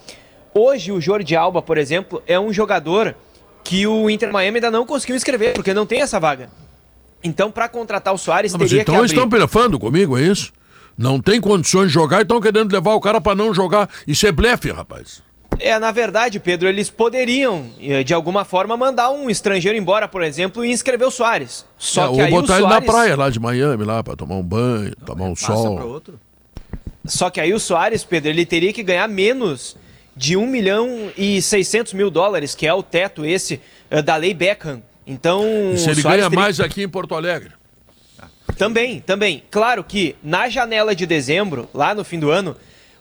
Hoje, 0.53 0.91
o 0.91 1.01
Jordi 1.01 1.35
Alba, 1.35 1.61
por 1.61 1.77
exemplo, 1.77 2.21
é 2.27 2.39
um 2.39 2.53
jogador 2.53 3.15
que 3.63 3.87
o 3.87 4.09
Inter 4.09 4.31
Miami 4.31 4.57
ainda 4.57 4.69
não 4.69 4.85
conseguiu 4.85 5.15
inscrever, 5.15 5.53
porque 5.53 5.73
não 5.73 5.85
tem 5.85 6.01
essa 6.01 6.19
vaga. 6.19 6.49
Então, 7.23 7.49
para 7.49 7.67
contratar 7.69 8.13
o 8.13 8.17
Soares, 8.17 8.51
não, 8.51 8.59
teria 8.59 8.81
então 8.81 8.95
que 8.95 8.99
abrir... 8.99 9.13
estão 9.13 9.29
pelefando 9.29 9.79
comigo, 9.79 10.17
é 10.17 10.21
isso? 10.21 10.51
Não 10.97 11.19
tem 11.19 11.41
condições 11.41 11.87
de 11.87 11.93
jogar 11.93 12.19
e 12.19 12.21
estão 12.21 12.39
querendo 12.39 12.71
levar 12.71 12.93
o 12.93 12.99
cara 12.99 13.19
para 13.19 13.33
não 13.33 13.53
jogar. 13.53 13.89
Isso 14.05 14.27
é 14.27 14.31
blefe, 14.31 14.69
rapaz. 14.71 15.23
É, 15.59 15.79
na 15.79 15.91
verdade, 15.91 16.39
Pedro, 16.39 16.67
eles 16.67 16.89
poderiam, 16.89 17.67
eh, 17.79 18.03
de 18.03 18.13
alguma 18.13 18.43
forma, 18.43 18.75
mandar 18.75 19.11
um 19.11 19.29
estrangeiro 19.29 19.77
embora, 19.77 20.07
por 20.07 20.21
exemplo, 20.21 20.65
e 20.65 20.71
inscrever 20.71 21.07
o 21.07 21.11
Soares. 21.11 21.65
Só 21.77 22.05
é, 22.05 22.07
que 22.07 22.13
ou 22.13 22.21
aí 22.21 22.31
botar 22.31 22.43
o 22.43 22.47
Soares... 22.47 22.65
ele 22.65 22.73
na 22.73 22.81
praia 22.81 23.15
lá 23.15 23.29
de 23.29 23.39
Miami, 23.39 23.83
lá, 23.83 24.03
para 24.03 24.15
tomar 24.15 24.35
um 24.35 24.43
banho, 24.43 24.95
tomar 25.05 25.25
um 25.25 25.35
sol. 25.35 25.79
outro. 25.87 26.19
Só 27.05 27.29
que 27.29 27.41
aí 27.41 27.53
o 27.53 27.59
Soares, 27.59 28.03
Pedro, 28.03 28.29
ele 28.29 28.45
teria 28.45 28.71
que 28.71 28.81
ganhar 28.81 29.07
menos 29.07 29.75
de 30.15 30.37
1 30.37 30.45
milhão 30.47 31.11
e 31.17 31.41
600 31.41 31.93
mil 31.93 32.09
dólares, 32.09 32.55
que 32.55 32.65
é 32.65 32.73
o 32.73 32.83
teto 32.83 33.25
esse 33.25 33.59
uh, 33.91 34.01
da 34.01 34.15
lei 34.15 34.33
Beckham. 34.33 34.81
Então. 35.05 35.43
E 35.73 35.77
se 35.77 35.89
ele 35.89 36.01
ganha 36.01 36.29
teria... 36.29 36.39
mais 36.39 36.59
aqui 36.59 36.83
em 36.83 36.89
Porto 36.89 37.15
Alegre? 37.15 37.51
Também, 38.57 38.99
também. 38.99 39.43
Claro 39.49 39.83
que 39.83 40.15
na 40.23 40.47
janela 40.47 40.95
de 40.95 41.05
dezembro, 41.05 41.67
lá 41.73 41.93
no 41.95 42.03
fim 42.03 42.19
do 42.19 42.29
ano, 42.29 42.55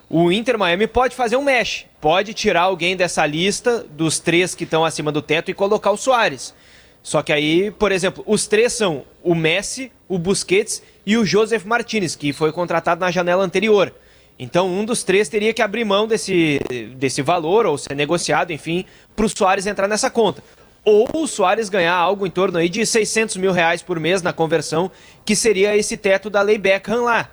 o 0.08 0.32
Inter 0.32 0.58
Miami 0.58 0.86
pode 0.86 1.14
fazer 1.14 1.36
um 1.36 1.42
mesh. 1.42 1.86
Pode 2.00 2.34
tirar 2.34 2.62
alguém 2.62 2.96
dessa 2.96 3.24
lista 3.24 3.84
dos 3.90 4.18
três 4.18 4.54
que 4.54 4.64
estão 4.64 4.84
acima 4.84 5.12
do 5.12 5.22
teto 5.22 5.50
e 5.50 5.54
colocar 5.54 5.90
o 5.90 5.96
Soares. 5.96 6.54
Só 7.02 7.22
que 7.22 7.32
aí, 7.32 7.70
por 7.72 7.90
exemplo, 7.90 8.22
os 8.26 8.46
três 8.46 8.72
são 8.72 9.04
o 9.22 9.34
Messi, 9.34 9.90
o 10.08 10.18
Busquets 10.18 10.82
e 11.04 11.16
o 11.16 11.24
Joseph 11.24 11.64
Martinez, 11.64 12.14
que 12.14 12.32
foi 12.32 12.52
contratado 12.52 13.00
na 13.00 13.10
janela 13.10 13.44
anterior. 13.44 13.92
Então, 14.38 14.68
um 14.68 14.84
dos 14.84 15.02
três 15.02 15.28
teria 15.28 15.52
que 15.52 15.62
abrir 15.62 15.84
mão 15.84 16.06
desse, 16.06 16.60
desse 16.96 17.20
valor, 17.22 17.66
ou 17.66 17.76
ser 17.76 17.94
negociado, 17.94 18.52
enfim, 18.52 18.84
para 19.14 19.26
o 19.26 19.28
Soares 19.28 19.66
entrar 19.66 19.88
nessa 19.88 20.10
conta. 20.10 20.42
Ou 20.84 21.08
o 21.14 21.26
Soares 21.26 21.68
ganhar 21.68 21.94
algo 21.94 22.26
em 22.26 22.30
torno 22.30 22.58
aí 22.58 22.68
de 22.68 22.84
600 22.84 23.36
mil 23.36 23.52
reais 23.52 23.82
por 23.82 24.00
mês 24.00 24.22
na 24.22 24.32
conversão, 24.32 24.90
que 25.24 25.36
seria 25.36 25.76
esse 25.76 25.96
teto 25.96 26.30
da 26.30 26.40
lei 26.40 26.58
Beckham 26.58 27.04
lá. 27.04 27.30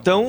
Então, 0.00 0.26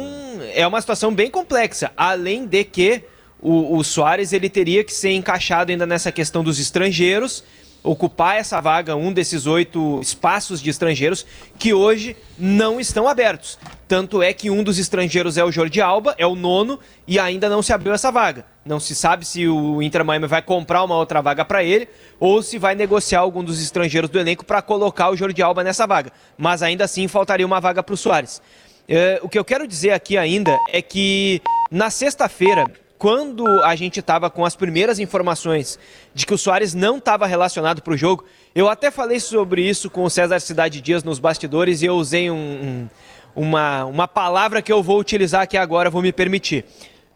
é 0.53 0.65
uma 0.65 0.81
situação 0.81 1.13
bem 1.13 1.29
complexa. 1.29 1.91
Além 1.95 2.45
de 2.45 2.63
que 2.63 3.03
o, 3.41 3.77
o 3.77 3.83
Soares 3.83 4.33
ele 4.33 4.49
teria 4.49 4.83
que 4.83 4.93
ser 4.93 5.11
encaixado 5.11 5.71
ainda 5.71 5.85
nessa 5.85 6.11
questão 6.11 6.43
dos 6.43 6.59
estrangeiros 6.59 7.43
ocupar 7.83 8.37
essa 8.37 8.59
vaga, 8.59 8.95
um 8.95 9.11
desses 9.11 9.45
oito 9.45 9.99
espaços 10.01 10.61
de 10.61 10.69
estrangeiros 10.69 11.25
que 11.57 11.73
hoje 11.73 12.15
não 12.37 12.79
estão 12.79 13.07
abertos. 13.07 13.57
Tanto 13.87 14.21
é 14.21 14.33
que 14.33 14.49
um 14.49 14.63
dos 14.63 14.77
estrangeiros 14.77 15.37
é 15.37 15.43
o 15.43 15.51
Jordi 15.51 15.81
Alba, 15.81 16.13
é 16.17 16.25
o 16.25 16.35
nono, 16.35 16.79
e 17.07 17.17
ainda 17.17 17.49
não 17.49 17.61
se 17.61 17.73
abriu 17.73 17.93
essa 17.93 18.11
vaga. 18.11 18.45
Não 18.63 18.79
se 18.79 18.93
sabe 18.93 19.25
se 19.25 19.47
o 19.47 19.81
Inter 19.81 20.05
Miami 20.05 20.27
vai 20.27 20.41
comprar 20.41 20.83
uma 20.83 20.95
outra 20.95 21.21
vaga 21.21 21.43
para 21.43 21.63
ele 21.63 21.87
ou 22.19 22.43
se 22.43 22.59
vai 22.59 22.75
negociar 22.75 23.21
algum 23.21 23.43
dos 23.43 23.61
estrangeiros 23.61 24.09
do 24.09 24.19
elenco 24.19 24.45
para 24.45 24.61
colocar 24.61 25.09
o 25.09 25.15
Jordi 25.15 25.41
Alba 25.41 25.63
nessa 25.63 25.87
vaga. 25.87 26.11
Mas 26.37 26.61
ainda 26.61 26.83
assim 26.83 27.07
faltaria 27.07 27.45
uma 27.45 27.59
vaga 27.59 27.81
para 27.81 27.93
o 27.93 27.97
Soares. 27.97 28.41
É, 28.87 29.19
o 29.23 29.29
que 29.29 29.39
eu 29.39 29.45
quero 29.45 29.67
dizer 29.67 29.91
aqui 29.91 30.17
ainda 30.17 30.57
é 30.71 30.81
que 30.81 31.41
na 31.71 31.89
sexta-feira 31.89 32.65
quando 32.99 33.47
a 33.63 33.73
gente 33.77 34.01
estava 34.01 34.29
com 34.29 34.43
as 34.43 34.57
primeiras 34.57 34.99
informações 34.99 35.79
de 36.13 36.25
que 36.25 36.33
o 36.33 36.37
Soares 36.37 36.73
não 36.73 36.97
estava 36.97 37.25
relacionado 37.25 37.81
para 37.81 37.93
o 37.93 37.97
jogo, 37.97 38.25
eu 38.53 38.67
até 38.67 38.91
falei 38.91 39.21
sobre 39.21 39.67
isso 39.67 39.89
com 39.89 40.03
o 40.03 40.09
César 40.09 40.41
Cidade 40.41 40.81
Dias 40.81 41.01
nos 41.01 41.17
bastidores 41.17 41.81
e 41.81 41.85
eu 41.85 41.95
usei 41.95 42.29
um, 42.29 42.35
um, 42.35 42.89
uma, 43.33 43.85
uma 43.85 44.07
palavra 44.07 44.61
que 44.61 44.71
eu 44.71 44.83
vou 44.83 44.99
utilizar 44.99 45.43
aqui 45.43 45.55
agora, 45.55 45.89
vou 45.89 46.01
me 46.01 46.11
permitir. 46.11 46.65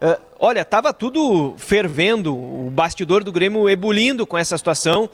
Uh, 0.01 0.21
olha, 0.39 0.61
estava 0.61 0.93
tudo 0.93 1.53
fervendo, 1.57 2.33
o 2.33 2.71
bastidor 2.71 3.21
do 3.21 3.31
Grêmio 3.31 3.69
ebulindo 3.69 4.25
com 4.25 4.37
essa 4.37 4.57
situação. 4.57 5.09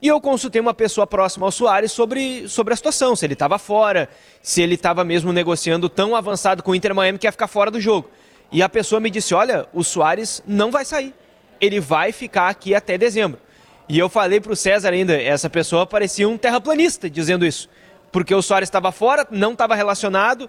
E 0.00 0.08
eu 0.08 0.20
consultei 0.22 0.60
uma 0.60 0.74
pessoa 0.74 1.06
próxima 1.06 1.46
ao 1.46 1.52
Soares 1.52 1.92
sobre, 1.92 2.48
sobre 2.48 2.72
a 2.72 2.76
situação, 2.76 3.14
se 3.14 3.26
ele 3.26 3.34
estava 3.34 3.58
fora, 3.58 4.08
se 4.42 4.62
ele 4.62 4.74
estava 4.74 5.04
mesmo 5.04 5.34
negociando 5.34 5.88
tão 5.88 6.16
avançado 6.16 6.62
com 6.62 6.70
o 6.70 6.74
Inter 6.74 6.94
Miami 6.94 7.18
que 7.18 7.26
ia 7.26 7.32
ficar 7.32 7.46
fora 7.46 7.70
do 7.70 7.80
jogo. 7.80 8.08
E 8.54 8.62
a 8.62 8.68
pessoa 8.68 9.00
me 9.00 9.10
disse: 9.10 9.34
Olha, 9.34 9.66
o 9.74 9.82
Soares 9.82 10.40
não 10.46 10.70
vai 10.70 10.84
sair. 10.84 11.12
Ele 11.60 11.80
vai 11.80 12.12
ficar 12.12 12.48
aqui 12.48 12.72
até 12.72 12.96
dezembro. 12.96 13.40
E 13.88 13.98
eu 13.98 14.08
falei 14.08 14.40
para 14.40 14.52
o 14.52 14.56
César 14.56 14.90
ainda: 14.90 15.20
essa 15.20 15.50
pessoa 15.50 15.84
parecia 15.84 16.28
um 16.28 16.38
terraplanista 16.38 17.10
dizendo 17.10 17.44
isso. 17.44 17.68
Porque 18.12 18.32
o 18.32 18.40
Soares 18.40 18.68
estava 18.68 18.92
fora, 18.92 19.26
não 19.28 19.54
estava 19.54 19.74
relacionado, 19.74 20.48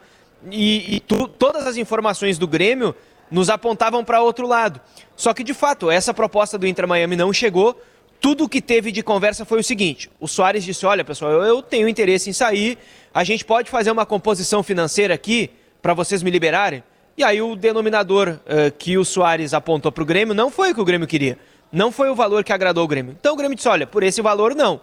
e, 0.52 0.98
e 0.98 1.00
tu, 1.00 1.28
todas 1.28 1.66
as 1.66 1.78
informações 1.78 2.38
do 2.38 2.48
Grêmio 2.48 2.96
nos 3.32 3.50
apontavam 3.50 4.06
para 4.06 4.22
outro 4.22 4.46
lado. 4.46 4.80
Só 5.16 5.34
que, 5.34 5.44
de 5.44 5.56
fato, 5.56 5.90
essa 5.90 6.14
proposta 6.14 6.60
do 6.60 6.68
Inter 6.68 6.88
Miami 6.88 7.16
não 7.16 7.34
chegou. 7.34 7.82
Tudo 8.22 8.44
o 8.44 8.50
que 8.50 8.62
teve 8.62 8.92
de 8.92 9.02
conversa 9.02 9.46
foi 9.46 9.60
o 9.60 9.64
seguinte: 9.64 10.12
o 10.20 10.28
Soares 10.28 10.64
disse: 10.64 10.86
Olha, 10.86 11.04
pessoal, 11.04 11.32
eu 11.44 11.60
tenho 11.64 11.90
interesse 11.90 12.30
em 12.30 12.34
sair, 12.34 12.78
a 13.12 13.24
gente 13.24 13.44
pode 13.44 13.72
fazer 13.72 13.90
uma 13.90 14.06
composição 14.06 14.62
financeira 14.62 15.16
aqui 15.16 15.50
para 15.82 15.96
vocês 15.96 16.22
me 16.22 16.30
liberarem? 16.30 16.84
E 17.18 17.24
aí 17.24 17.42
o 17.42 17.56
denominador 17.56 18.30
uh, 18.30 18.72
que 18.78 18.98
o 18.98 19.06
Soares 19.06 19.54
apontou 19.54 19.92
para 19.92 20.04
o 20.04 20.06
Grêmio 20.06 20.34
não 20.34 20.52
foi 20.52 20.72
o 20.72 20.76
que 20.76 20.82
o 20.82 20.86
Grêmio 20.86 21.08
queria. 21.08 21.38
Não 21.72 21.92
foi 21.92 22.10
o 22.10 22.16
valor 22.16 22.44
que 22.44 22.52
agradou 22.52 22.84
o 22.84 22.88
Grêmio. 22.88 23.16
Então 23.20 23.34
o 23.34 23.38
Grêmio 23.38 23.56
disse: 23.56 23.70
olha, 23.70 23.88
por 23.88 24.04
esse 24.04 24.22
valor 24.22 24.54
não. 24.54 24.82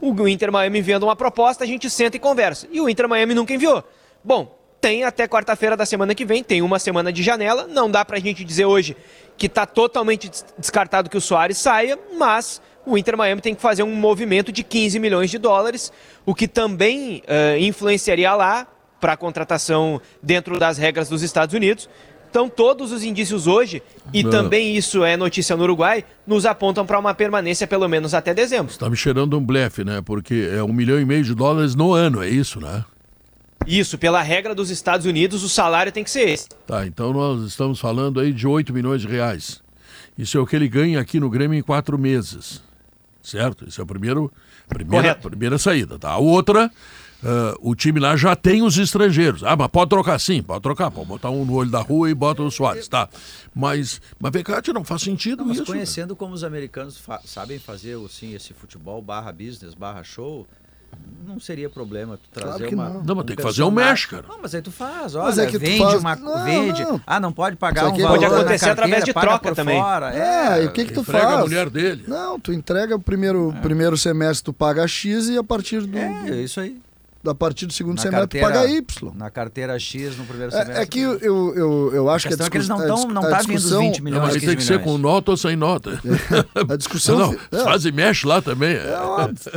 O 0.00 0.26
Inter 0.26 0.50
Miami 0.50 0.78
enviando 0.78 1.02
uma 1.02 1.14
proposta, 1.14 1.64
a 1.64 1.66
gente 1.66 1.90
senta 1.90 2.16
e 2.16 2.20
conversa. 2.20 2.66
E 2.72 2.80
o 2.80 2.88
Inter 2.88 3.06
Miami 3.06 3.34
nunca 3.34 3.52
enviou. 3.52 3.84
Bom, 4.24 4.58
tem 4.80 5.04
até 5.04 5.28
quarta-feira 5.28 5.76
da 5.76 5.84
semana 5.84 6.14
que 6.14 6.24
vem, 6.24 6.42
tem 6.42 6.62
uma 6.62 6.78
semana 6.78 7.12
de 7.12 7.22
janela. 7.22 7.66
Não 7.66 7.90
dá 7.90 8.02
para 8.02 8.16
a 8.16 8.20
gente 8.20 8.42
dizer 8.42 8.64
hoje 8.64 8.96
que 9.36 9.46
está 9.46 9.66
totalmente 9.66 10.30
descartado 10.56 11.10
que 11.10 11.18
o 11.18 11.20
Soares 11.20 11.58
saia, 11.58 11.98
mas 12.18 12.62
o 12.86 12.96
Inter 12.96 13.16
Miami 13.16 13.42
tem 13.42 13.54
que 13.54 13.60
fazer 13.60 13.82
um 13.82 13.94
movimento 13.94 14.50
de 14.50 14.62
15 14.62 14.98
milhões 14.98 15.30
de 15.30 15.36
dólares, 15.36 15.92
o 16.24 16.34
que 16.34 16.48
também 16.48 17.22
uh, 17.26 17.58
influenciaria 17.58 18.34
lá 18.34 18.66
para 19.00 19.14
a 19.14 19.16
contratação 19.16 20.00
dentro 20.22 20.58
das 20.58 20.78
regras 20.78 21.08
dos 21.08 21.22
Estados 21.22 21.54
Unidos. 21.54 21.88
Então, 22.30 22.48
todos 22.48 22.92
os 22.92 23.02
indícios 23.02 23.48
hoje, 23.48 23.82
e 24.14 24.22
Não. 24.22 24.30
também 24.30 24.76
isso 24.76 25.02
é 25.02 25.16
notícia 25.16 25.56
no 25.56 25.64
Uruguai, 25.64 26.04
nos 26.24 26.46
apontam 26.46 26.86
para 26.86 26.96
uma 26.96 27.12
permanência 27.12 27.66
pelo 27.66 27.88
menos 27.88 28.14
até 28.14 28.32
dezembro. 28.32 28.70
Está 28.70 28.88
me 28.88 28.96
cheirando 28.96 29.36
um 29.36 29.44
blefe, 29.44 29.82
né? 29.82 30.00
Porque 30.00 30.48
é 30.54 30.62
um 30.62 30.72
milhão 30.72 31.00
e 31.00 31.04
meio 31.04 31.24
de 31.24 31.34
dólares 31.34 31.74
no 31.74 31.92
ano, 31.92 32.22
é 32.22 32.28
isso, 32.28 32.60
né? 32.60 32.84
Isso, 33.66 33.98
pela 33.98 34.22
regra 34.22 34.54
dos 34.54 34.70
Estados 34.70 35.06
Unidos, 35.06 35.42
o 35.42 35.48
salário 35.48 35.90
tem 35.90 36.04
que 36.04 36.10
ser 36.10 36.28
esse. 36.28 36.48
Tá, 36.66 36.86
então 36.86 37.12
nós 37.12 37.42
estamos 37.42 37.80
falando 37.80 38.20
aí 38.20 38.32
de 38.32 38.46
8 38.46 38.72
milhões 38.72 39.02
de 39.02 39.08
reais. 39.08 39.60
Isso 40.16 40.38
é 40.38 40.40
o 40.40 40.46
que 40.46 40.54
ele 40.54 40.68
ganha 40.68 41.00
aqui 41.00 41.18
no 41.18 41.28
Grêmio 41.28 41.58
em 41.58 41.62
quatro 41.62 41.98
meses. 41.98 42.62
Certo? 43.22 43.66
Esse 43.66 43.80
é 43.80 43.82
o 43.82 43.86
primeiro, 43.86 44.32
primeira, 44.68 45.14
primeira 45.14 45.58
saída. 45.58 45.98
Tá? 45.98 46.10
A 46.10 46.18
outra 46.18 46.70
Uh, 47.22 47.70
o 47.70 47.74
time 47.74 48.00
lá 48.00 48.16
já 48.16 48.34
tem 48.34 48.62
os 48.62 48.78
estrangeiros. 48.78 49.44
Ah, 49.44 49.54
mas 49.54 49.68
pode 49.68 49.90
trocar 49.90 50.18
sim, 50.18 50.42
pode 50.42 50.62
trocar. 50.62 50.90
Pode 50.90 51.06
botar 51.06 51.30
um 51.30 51.44
no 51.44 51.54
olho 51.54 51.70
da 51.70 51.80
rua 51.80 52.10
e 52.10 52.14
bota 52.14 52.42
o 52.42 52.50
Soares, 52.50 52.88
tá? 52.88 53.08
Mas, 53.54 54.00
mas 54.18 54.32
vem 54.32 54.42
cá, 54.42 54.62
não 54.72 54.84
faz 54.84 55.02
sentido 55.02 55.40
não, 55.40 55.46
mas 55.46 55.58
isso. 55.58 55.66
conhecendo 55.66 56.16
como 56.16 56.32
os 56.32 56.42
americanos 56.42 56.96
fa 56.96 57.20
sabem 57.24 57.58
fazer 57.58 57.98
assim, 58.04 58.34
esse 58.34 58.54
futebol 58.54 59.02
barra 59.02 59.32
business, 59.32 59.74
barra 59.74 60.02
show, 60.02 60.46
não 61.26 61.38
seria 61.38 61.68
problema 61.68 62.16
tu 62.16 62.28
trazer 62.32 62.70
claro 62.70 62.74
uma. 62.74 62.88
Não, 62.88 63.04
não 63.04 63.14
mas 63.16 63.24
um 63.24 63.26
tem 63.26 63.36
que 63.36 63.42
fazer 63.42 63.62
um 63.64 63.70
mesh, 63.70 64.06
cara. 64.06 64.24
Não, 64.26 64.38
mas 64.40 64.54
aí 64.54 64.62
tu 64.62 64.72
faz, 64.72 65.14
olha, 65.14 65.26
mas 65.26 65.38
é 65.38 65.46
que 65.46 65.58
vende 65.58 65.78
faz... 65.78 66.00
uma. 66.00 66.16
Não, 66.16 66.44
vende. 66.44 66.82
Não. 66.82 67.00
Ah, 67.06 67.20
não 67.20 67.32
pode 67.32 67.56
pagar 67.56 67.88
um 67.88 67.96
valor 67.98 68.18
Pode 68.18 68.24
acontecer 68.24 68.70
através 68.70 69.04
de 69.04 69.12
troca 69.12 69.54
também. 69.54 69.78
Fora. 69.78 70.14
É, 70.14 70.60
é, 70.60 70.64
e 70.64 70.66
o 70.66 70.72
que, 70.72 70.86
que 70.86 70.94
tu 70.94 71.00
entrega 71.00 71.26
faz? 71.26 71.38
a 71.38 71.42
mulher 71.42 71.68
dele. 71.68 72.04
Não, 72.08 72.40
tu 72.40 72.52
entrega 72.52 72.96
o 72.96 73.00
primeiro, 73.00 73.54
é. 73.54 73.60
primeiro 73.60 73.96
semestre, 73.98 74.44
tu 74.44 74.52
paga 74.54 74.88
X 74.88 75.28
e 75.28 75.36
a 75.36 75.44
partir 75.44 75.82
do. 75.82 75.98
É, 75.98 76.30
é 76.30 76.42
isso 76.42 76.58
aí 76.58 76.80
a 77.26 77.34
partir 77.34 77.66
do 77.66 77.72
segundo 77.72 77.96
na 77.96 78.02
semestre 78.02 78.40
carteira, 78.40 78.60
paga 78.60 78.70
Y. 78.70 79.12
Na 79.14 79.30
carteira 79.30 79.78
X 79.78 80.16
no 80.16 80.24
primeiro 80.24 80.50
semestre. 80.52 80.78
É, 80.78 80.82
é 80.82 80.86
que 80.86 81.00
eu, 81.00 81.18
eu, 81.18 81.54
eu, 81.54 81.94
eu 81.94 82.10
acho 82.10 82.26
que 82.26 82.34
a, 82.34 82.36
discuss... 82.36 82.46
é 82.46 82.50
que 82.50 82.56
eles 82.56 82.68
não 82.68 82.80
estão 82.80 83.22
tá 83.22 83.38
discussão... 83.38 83.80
vindo 83.80 83.92
20 83.92 84.02
milhões. 84.02 84.22
Não, 84.22 84.32
mas 84.32 84.42
tem 84.42 84.56
que 84.56 84.62
ser 84.62 84.82
com 84.82 84.96
nota 84.96 85.32
ou 85.32 85.36
sem 85.36 85.54
nota. 85.54 86.00
a 86.68 86.76
discussão. 86.76 87.10
Não, 87.20 87.36
não, 87.50 87.64
faz 87.64 87.84
e 87.84 87.92
mexe 87.92 88.26
lá 88.26 88.40
também. 88.40 88.74
É 88.74 88.96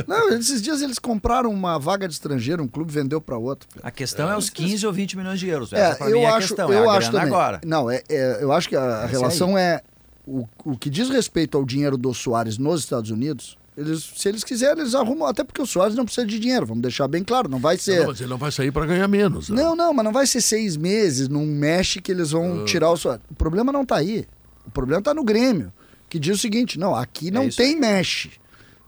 não, 0.06 0.28
esses 0.30 0.60
dias 0.60 0.82
eles 0.82 0.98
compraram 0.98 1.50
uma 1.50 1.78
vaga 1.78 2.06
de 2.06 2.12
estrangeiro, 2.12 2.62
um 2.62 2.68
clube 2.68 2.92
vendeu 2.92 3.20
para 3.20 3.38
outro. 3.38 3.68
A 3.82 3.90
questão 3.90 4.28
é, 4.28 4.34
é 4.34 4.36
os 4.36 4.50
15 4.50 4.86
ou 4.86 4.92
20 4.92 5.16
milhões 5.16 5.40
de 5.40 5.48
euros. 5.48 5.72
Essa 5.72 6.04
é, 6.04 6.12
eu 6.12 6.18
é 6.18 6.26
acho, 6.26 6.48
questão, 6.48 6.72
eu 6.72 6.90
é 6.90 6.96
acho 6.96 7.10
também. 7.10 7.26
agora. 7.28 7.60
Não, 7.64 7.90
é, 7.90 8.02
é, 8.08 8.38
eu 8.42 8.52
acho 8.52 8.68
que 8.68 8.76
a, 8.76 8.82
a 8.82 9.06
relação 9.06 9.56
é 9.56 9.80
o, 10.26 10.46
o 10.64 10.76
que 10.76 10.90
diz 10.90 11.08
respeito 11.08 11.56
ao 11.56 11.64
dinheiro 11.64 11.96
do 11.96 12.12
Soares 12.12 12.58
nos 12.58 12.80
Estados 12.80 13.10
Unidos 13.10 13.56
eles, 13.76 14.12
se 14.16 14.28
eles 14.28 14.44
quiserem, 14.44 14.80
eles 14.80 14.94
arrumam. 14.94 15.26
Até 15.26 15.42
porque 15.42 15.60
o 15.60 15.66
Soares 15.66 15.96
não 15.96 16.04
precisa 16.04 16.26
de 16.26 16.38
dinheiro, 16.38 16.64
vamos 16.64 16.82
deixar 16.82 17.08
bem 17.08 17.24
claro. 17.24 17.48
Não 17.48 17.58
vai 17.58 17.76
ser. 17.76 18.00
Não, 18.00 18.06
mas 18.06 18.20
ele 18.20 18.30
não 18.30 18.38
vai 18.38 18.52
sair 18.52 18.70
para 18.70 18.86
ganhar 18.86 19.08
menos. 19.08 19.48
Né? 19.48 19.60
Não, 19.60 19.74
não, 19.74 19.92
mas 19.92 20.04
não 20.04 20.12
vai 20.12 20.26
ser 20.26 20.40
seis 20.40 20.76
meses 20.76 21.28
num 21.28 21.44
mexe 21.44 22.00
que 22.00 22.12
eles 22.12 22.30
vão 22.30 22.62
uh... 22.62 22.64
tirar 22.64 22.90
o 22.90 22.96
Soares. 22.96 23.22
O 23.30 23.34
problema 23.34 23.72
não 23.72 23.82
está 23.82 23.96
aí. 23.96 24.26
O 24.64 24.70
problema 24.70 25.00
está 25.00 25.12
no 25.12 25.24
Grêmio, 25.24 25.72
que 26.08 26.18
diz 26.18 26.36
o 26.36 26.40
seguinte: 26.40 26.78
não, 26.78 26.94
aqui 26.94 27.30
não 27.30 27.44
é 27.44 27.48
tem 27.48 27.78
mexe. 27.78 28.30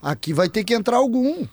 Aqui 0.01 0.33
vai 0.33 0.49
ter 0.49 0.63
que 0.63 0.73
entrar 0.73 0.99
algum. 0.99 1.45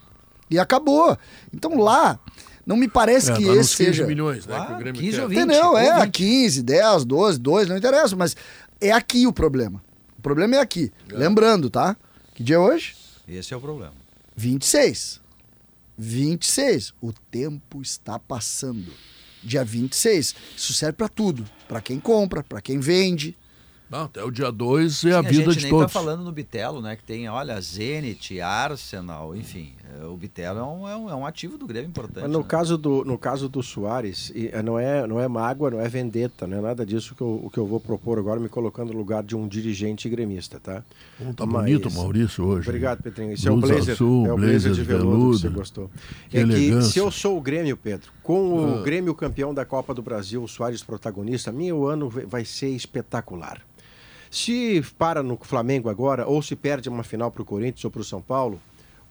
E 0.49 0.59
acabou. 0.59 1.17
Então 1.53 1.77
lá. 1.77 2.19
Não 2.65 2.77
me 2.77 2.87
parece 2.87 3.29
é, 3.29 3.35
que 3.35 3.45
tá 3.45 3.55
esse 3.55 3.75
15 3.75 3.75
seja. 3.75 4.07
milhões, 4.07 4.47
né? 4.47 4.55
Ah, 4.57 4.65
que 4.67 4.71
o 4.71 4.77
Grêmio 4.77 5.01
15 5.01 5.17
quer. 5.17 5.23
ou 5.23 5.27
20. 5.27 5.37
Entendeu? 5.37 5.77
É, 5.77 6.05
20. 6.05 6.11
15, 6.13 6.63
10, 6.63 7.03
12, 7.03 7.39
2, 7.39 7.67
não 7.67 7.75
interessa, 7.75 8.15
mas 8.15 8.37
é 8.79 8.89
aqui 8.89 9.27
o 9.27 9.33
problema. 9.33 9.83
O 10.17 10.21
problema 10.21 10.55
é 10.55 10.59
aqui. 10.59 10.89
É. 11.11 11.13
Lembrando, 11.13 11.69
tá? 11.69 11.97
Que 12.33 12.41
dia 12.41 12.55
é 12.55 12.59
hoje? 12.59 12.95
Esse 13.27 13.53
é 13.53 13.57
o 13.57 13.61
problema. 13.61 13.93
26. 14.35 15.21
26. 15.97 16.93
O 17.01 17.13
tempo 17.13 17.81
está 17.81 18.17
passando. 18.19 18.91
Dia 19.43 19.63
26. 19.63 20.35
Isso 20.55 20.73
serve 20.73 20.93
para 20.93 21.09
tudo. 21.09 21.45
Para 21.67 21.81
quem 21.81 21.99
compra, 21.99 22.43
para 22.43 22.61
quem 22.61 22.79
vende, 22.79 23.37
não, 23.93 24.05
até 24.05 24.23
o 24.23 24.31
dia 24.31 24.51
2 24.51 25.05
é 25.05 25.13
a 25.13 25.21
vida 25.21 25.51
a 25.51 25.53
de 25.53 25.53
todos. 25.53 25.57
A 25.57 25.59
gente 25.59 25.79
tá 25.81 25.87
falando 25.87 26.23
no 26.23 26.31
Bitelo, 26.31 26.81
né? 26.81 26.95
Que 26.95 27.03
tem, 27.03 27.29
olha, 27.29 27.61
Zenit, 27.61 28.41
Arsenal, 28.41 29.35
enfim. 29.35 29.75
É, 30.01 30.05
o 30.05 30.15
Bitelo 30.15 30.59
é 30.59 30.63
um, 30.63 30.89
é 30.89 30.95
um, 30.95 31.09
é 31.09 31.15
um 31.15 31.25
ativo 31.25 31.57
do 31.57 31.67
Grêmio 31.67 31.89
importante. 31.89 32.23
Mas 32.23 32.31
no, 32.31 32.39
né? 32.39 32.45
caso 32.47 32.77
do, 32.77 33.03
no 33.03 33.17
caso 33.17 33.47
do 33.47 33.61
Soares, 33.61 34.31
é, 34.35 34.61
não 34.61 34.79
é, 34.79 35.05
não 35.05 35.19
é 35.19 35.27
mágoa, 35.27 35.71
não 35.71 35.81
é 35.81 35.87
vendetta, 35.87 36.47
não 36.47 36.57
é 36.57 36.61
nada 36.61 36.85
disso 36.85 37.13
que 37.15 37.21
eu, 37.21 37.41
o 37.43 37.49
que 37.49 37.57
eu 37.57 37.65
vou 37.65 37.79
propor 37.79 38.17
agora, 38.17 38.39
me 38.39 38.49
colocando 38.49 38.93
no 38.93 38.97
lugar 38.97 39.23
de 39.23 39.35
um 39.35 39.47
dirigente 39.47 40.09
gremista, 40.09 40.59
tá? 40.59 40.83
Como 41.17 41.33
tá 41.33 41.45
Mas... 41.45 41.63
bonito 41.63 41.89
o 41.89 41.93
Maurício 41.93 42.45
hoje. 42.45 42.67
Obrigado, 42.67 43.03
Petrinho. 43.03 43.33
Esse 43.33 43.47
é 43.47 43.51
o 43.51 43.57
blazer, 43.57 43.93
azul, 43.93 44.25
é 44.25 44.33
o 44.33 44.35
blazer, 44.35 44.61
blazer 44.61 44.73
de 44.73 44.83
veludo, 44.83 45.09
veludo, 45.09 45.35
que 45.35 45.41
você 45.41 45.49
gostou. 45.49 45.91
Que 46.29 46.37
é 46.37 46.41
elegância. 46.41 46.87
que 46.87 46.93
se 46.93 46.99
eu 46.99 47.11
sou 47.11 47.37
o 47.37 47.41
Grêmio, 47.41 47.77
Pedro, 47.77 48.11
com 48.21 48.53
o 48.53 48.79
ah. 48.79 48.81
Grêmio 48.83 49.13
campeão 49.13 49.53
da 49.53 49.65
Copa 49.65 49.93
do 49.93 50.01
Brasil, 50.01 50.43
o 50.43 50.47
Soares 50.47 50.83
protagonista, 50.83 51.51
meu 51.51 51.87
ano 51.87 52.09
vai 52.09 52.45
ser 52.45 52.69
espetacular. 52.69 53.61
Se 54.31 54.83
para 54.97 55.21
no 55.21 55.37
Flamengo 55.37 55.89
agora, 55.89 56.25
ou 56.25 56.41
se 56.41 56.55
perde 56.55 56.89
uma 56.89 57.03
final 57.03 57.29
para 57.29 57.43
o 57.43 57.45
Corinthians 57.45 57.85
ou 57.85 57.91
para 57.91 58.01
o 58.01 58.03
São 58.03 58.19
Paulo, 58.19 58.59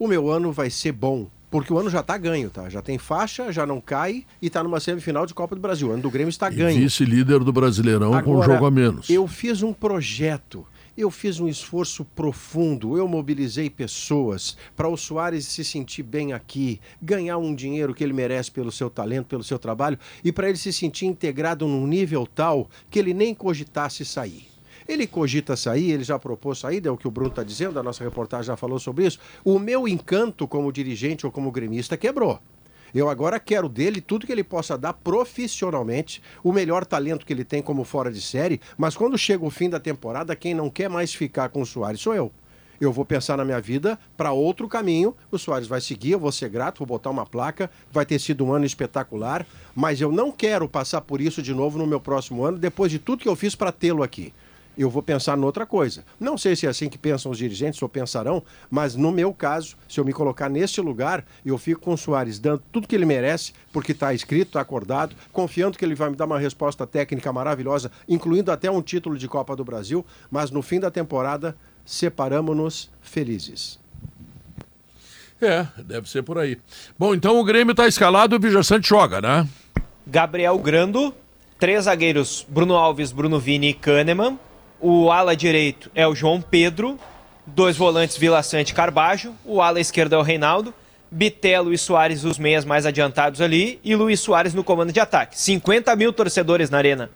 o 0.03 0.09
meu 0.09 0.29
ano 0.29 0.51
vai 0.51 0.69
ser 0.69 0.91
bom. 0.91 1.29
Porque 1.49 1.73
o 1.73 1.79
ano 1.79 1.89
já 1.89 2.01
está 2.01 2.19
ganho, 2.19 2.51
tá? 2.51 2.69
Já 2.69 2.83
tem 2.83 2.99
faixa, 2.99 3.53
já 3.53 3.65
não 3.65 3.81
cai 3.81 4.25
e 4.41 4.49
está 4.49 4.65
numa 4.65 4.81
semifinal 4.81 5.27
de 5.27 5.33
Copa 5.33 5.55
do 5.55 5.61
Brasil. 5.61 5.89
O 5.89 5.93
ano 5.93 6.03
do 6.03 6.11
Grêmio 6.11 6.31
está 6.31 6.51
ganho. 6.51 6.81
Vice-líder 6.81 7.41
do 7.45 7.53
Brasileirão 7.53 8.09
agora, 8.09 8.25
com 8.25 8.37
um 8.37 8.43
jogo 8.43 8.67
a 8.67 8.71
menos. 8.71 9.09
Eu 9.09 9.29
fiz 9.29 9.63
um 9.63 9.73
projeto 9.73 10.67
eu 10.95 11.11
fiz 11.11 11.41
um 11.41 11.49
esforço 11.49 12.05
profundo, 12.05 12.99
eu 12.99 13.09
mobilizei 13.09 13.71
pessoas 13.71 14.59
para 14.77 14.87
o 14.87 14.95
Soares 14.95 15.47
se 15.47 15.65
sentir 15.65 16.03
bem 16.03 16.35
aqui, 16.35 16.79
ganhar 17.01 17.39
um 17.39 17.55
dinheiro 17.55 17.95
que 17.95 18.05
ele 18.05 18.13
merece 18.13 18.51
pelo 18.51 18.71
seu 18.71 18.91
talento, 18.91 19.27
pelo 19.27 19.43
seu 19.43 19.59
trabalho 19.59 19.99
e 20.23 20.31
para 20.31 20.51
ele 20.51 20.59
se 20.59 20.71
sentir 20.71 21.07
integrado 21.07 21.67
num 21.67 21.87
nível 21.87 22.27
tal 22.27 22.69
que 22.91 22.99
ele 22.99 23.15
nem 23.15 23.35
cogitasse 23.35 24.05
sair. 24.05 24.52
Ele 24.89 25.07
cogita 25.07 25.57
sair, 25.57 25.91
ele 25.91 26.05
já 26.05 26.19
propôs 26.19 26.59
saída, 26.59 26.89
é 26.89 26.93
o 26.93 26.97
que 26.97 27.09
o 27.09 27.11
Bruno 27.11 27.31
está 27.31 27.43
dizendo, 27.43 27.79
a 27.79 27.83
nossa 27.83 28.03
reportagem 28.05 28.47
já 28.47 28.57
falou 28.57 28.79
sobre 28.79 29.07
isso. 29.07 29.19
O 29.45 29.59
meu 29.59 29.87
encanto 29.87 30.47
como 30.47 30.73
dirigente 30.73 31.27
ou 31.27 31.33
como 31.33 31.51
gremista 31.51 31.97
quebrou. 31.97 32.41
Eu 32.95 33.09
agora 33.09 33.41
quero 33.41 33.71
dele 33.71 34.03
tudo 34.03 34.27
que 34.27 34.33
ele 34.33 34.45
possa 34.45 34.77
dar 34.77 34.93
profissionalmente, 34.93 36.23
o 36.45 36.53
melhor 36.53 36.85
talento 36.85 37.25
que 37.25 37.33
ele 37.33 37.45
tem 37.45 37.63
como 37.63 37.85
fora 37.85 38.13
de 38.13 38.21
série, 38.21 38.61
mas 38.77 38.95
quando 38.95 39.17
chega 39.17 39.45
o 39.45 39.51
fim 39.51 39.71
da 39.71 39.81
temporada, 39.81 40.37
quem 40.37 40.53
não 40.53 40.69
quer 40.69 40.91
mais 40.91 41.15
ficar 41.15 41.49
com 41.49 41.63
o 41.63 41.67
Soares 41.67 42.03
sou 42.03 42.15
eu. 42.15 42.31
Eu 42.79 42.93
vou 42.93 43.05
pensar 43.05 43.37
na 43.37 43.45
minha 43.45 43.61
vida 43.61 43.97
para 44.17 44.33
outro 44.33 44.67
caminho. 44.67 45.15
O 45.31 45.39
Soares 45.39 45.69
vai 45.69 45.81
seguir, 45.81 46.11
eu 46.11 46.19
vou 46.19 46.33
ser 46.33 46.49
grato, 46.49 46.79
vou 46.79 46.87
botar 46.89 47.11
uma 47.11 47.25
placa. 47.25 47.71
Vai 47.93 48.05
ter 48.05 48.19
sido 48.19 48.45
um 48.45 48.53
ano 48.53 48.65
espetacular, 48.65 49.47
mas 49.73 50.01
eu 50.01 50.11
não 50.11 50.33
quero 50.33 50.69
passar 50.69 51.01
por 51.01 51.21
isso 51.21 51.41
de 51.41 51.55
novo 51.55 51.79
no 51.79 51.87
meu 51.87 52.01
próximo 52.01 52.45
ano, 52.45 52.59
depois 52.59 52.91
de 52.91 52.99
tudo 52.99 53.23
que 53.23 53.29
eu 53.29 53.37
fiz 53.37 53.55
para 53.55 53.71
tê-lo 53.71 54.03
aqui 54.03 54.35
eu 54.77 54.89
vou 54.89 55.03
pensar 55.03 55.37
noutra 55.37 55.67
coisa. 55.67 56.05
Não 56.19 56.39
sei 56.39 56.57
se 56.57 56.67
é 56.67 56.71
assim 56.71 56.89
que 56.89 56.99
pensam 56.99 57.31
os 57.31 57.39
dirigentes 57.39 57.81
ou 57.83 57.89
pensarão, 57.89 58.43
mas 58.71 58.95
no 58.95 59.13
meu 59.13 59.33
caso, 59.33 59.77
se 59.89 60.01
eu 60.01 60.05
me 60.05 60.13
colocar 60.13 60.49
neste 60.49 60.81
lugar, 60.81 61.25
eu 61.45 61.59
fico 61.59 61.81
com 61.81 61.93
o 61.93 61.99
Soares 61.99 62.39
dando 62.39 62.63
tudo 62.73 62.89
que 62.89 62.95
ele 62.95 63.05
merece, 63.05 63.53
porque 63.73 63.93
está 63.93 64.15
escrito, 64.15 64.49
está 64.49 64.61
acordado, 64.61 65.15
confiando 65.33 65.77
que 65.77 65.85
ele 65.85 65.95
vai 65.95 66.11
me 66.11 66.17
dar 66.17 66.25
uma 66.25 66.39
resposta 66.39 66.87
técnica 66.87 67.33
maravilhosa, 67.33 67.91
incluindo 68.09 68.51
até 68.51 68.71
um 68.71 68.83
título 68.83 69.19
de 69.19 69.29
Copa 69.29 69.55
do 69.55 69.65
Brasil, 69.65 70.05
mas 70.31 70.51
no 70.51 70.63
fim 70.63 70.81
da 70.81 70.91
temporada, 70.91 71.57
separamos-nos 71.85 72.91
felizes. 73.01 73.79
É, 75.41 75.67
deve 75.83 76.09
ser 76.09 76.23
por 76.23 76.39
aí. 76.39 76.57
Bom, 76.97 77.15
então 77.15 77.39
o 77.39 77.45
Grêmio 77.45 77.73
está 77.73 77.89
escalado 77.89 78.35
e 78.35 78.39
o 78.39 78.41
Vijaçante 78.41 78.89
joga, 78.89 79.21
né? 79.21 79.49
Gabriel 80.07 80.57
Grando, 80.59 81.13
três 81.59 81.85
zagueiros, 81.85 82.47
Bruno 82.49 82.77
Alves, 82.77 83.11
Bruno 83.11 83.41
Vini 83.41 83.71
e 83.71 83.75
Kahneman. 83.75 84.39
O 84.85 85.13
ala 85.13 85.37
direito 85.37 85.89
é 85.95 86.09
o 86.09 86.13
João 86.13 86.43
Pedro. 86.43 86.99
Dois 87.47 87.77
volantes, 87.77 88.17
Vila 88.17 88.43
Sante 88.43 88.71
e 88.71 88.75
Carbajo. 88.75 89.33
O 89.45 89.63
ala 89.63 89.79
esquerdo 89.79 90.17
é 90.17 90.19
o 90.19 90.23
Reinaldo. 90.23 90.75
Bitelo 91.09 91.73
e 91.73 91.79
Soares, 91.79 92.25
os 92.25 92.37
meias 92.37 92.65
mais 92.65 92.85
adiantados 92.85 93.41
ali. 93.41 93.79
E 93.85 93.95
Luiz 93.95 94.19
Soares 94.19 94.55
no 94.55 94.65
comando 94.65 94.93
de 94.93 94.99
ataque. 94.99 95.39
50 95.39 95.95
mil 95.95 96.13
torcedores 96.13 96.69
na 96.69 96.79
arena. 96.79 97.09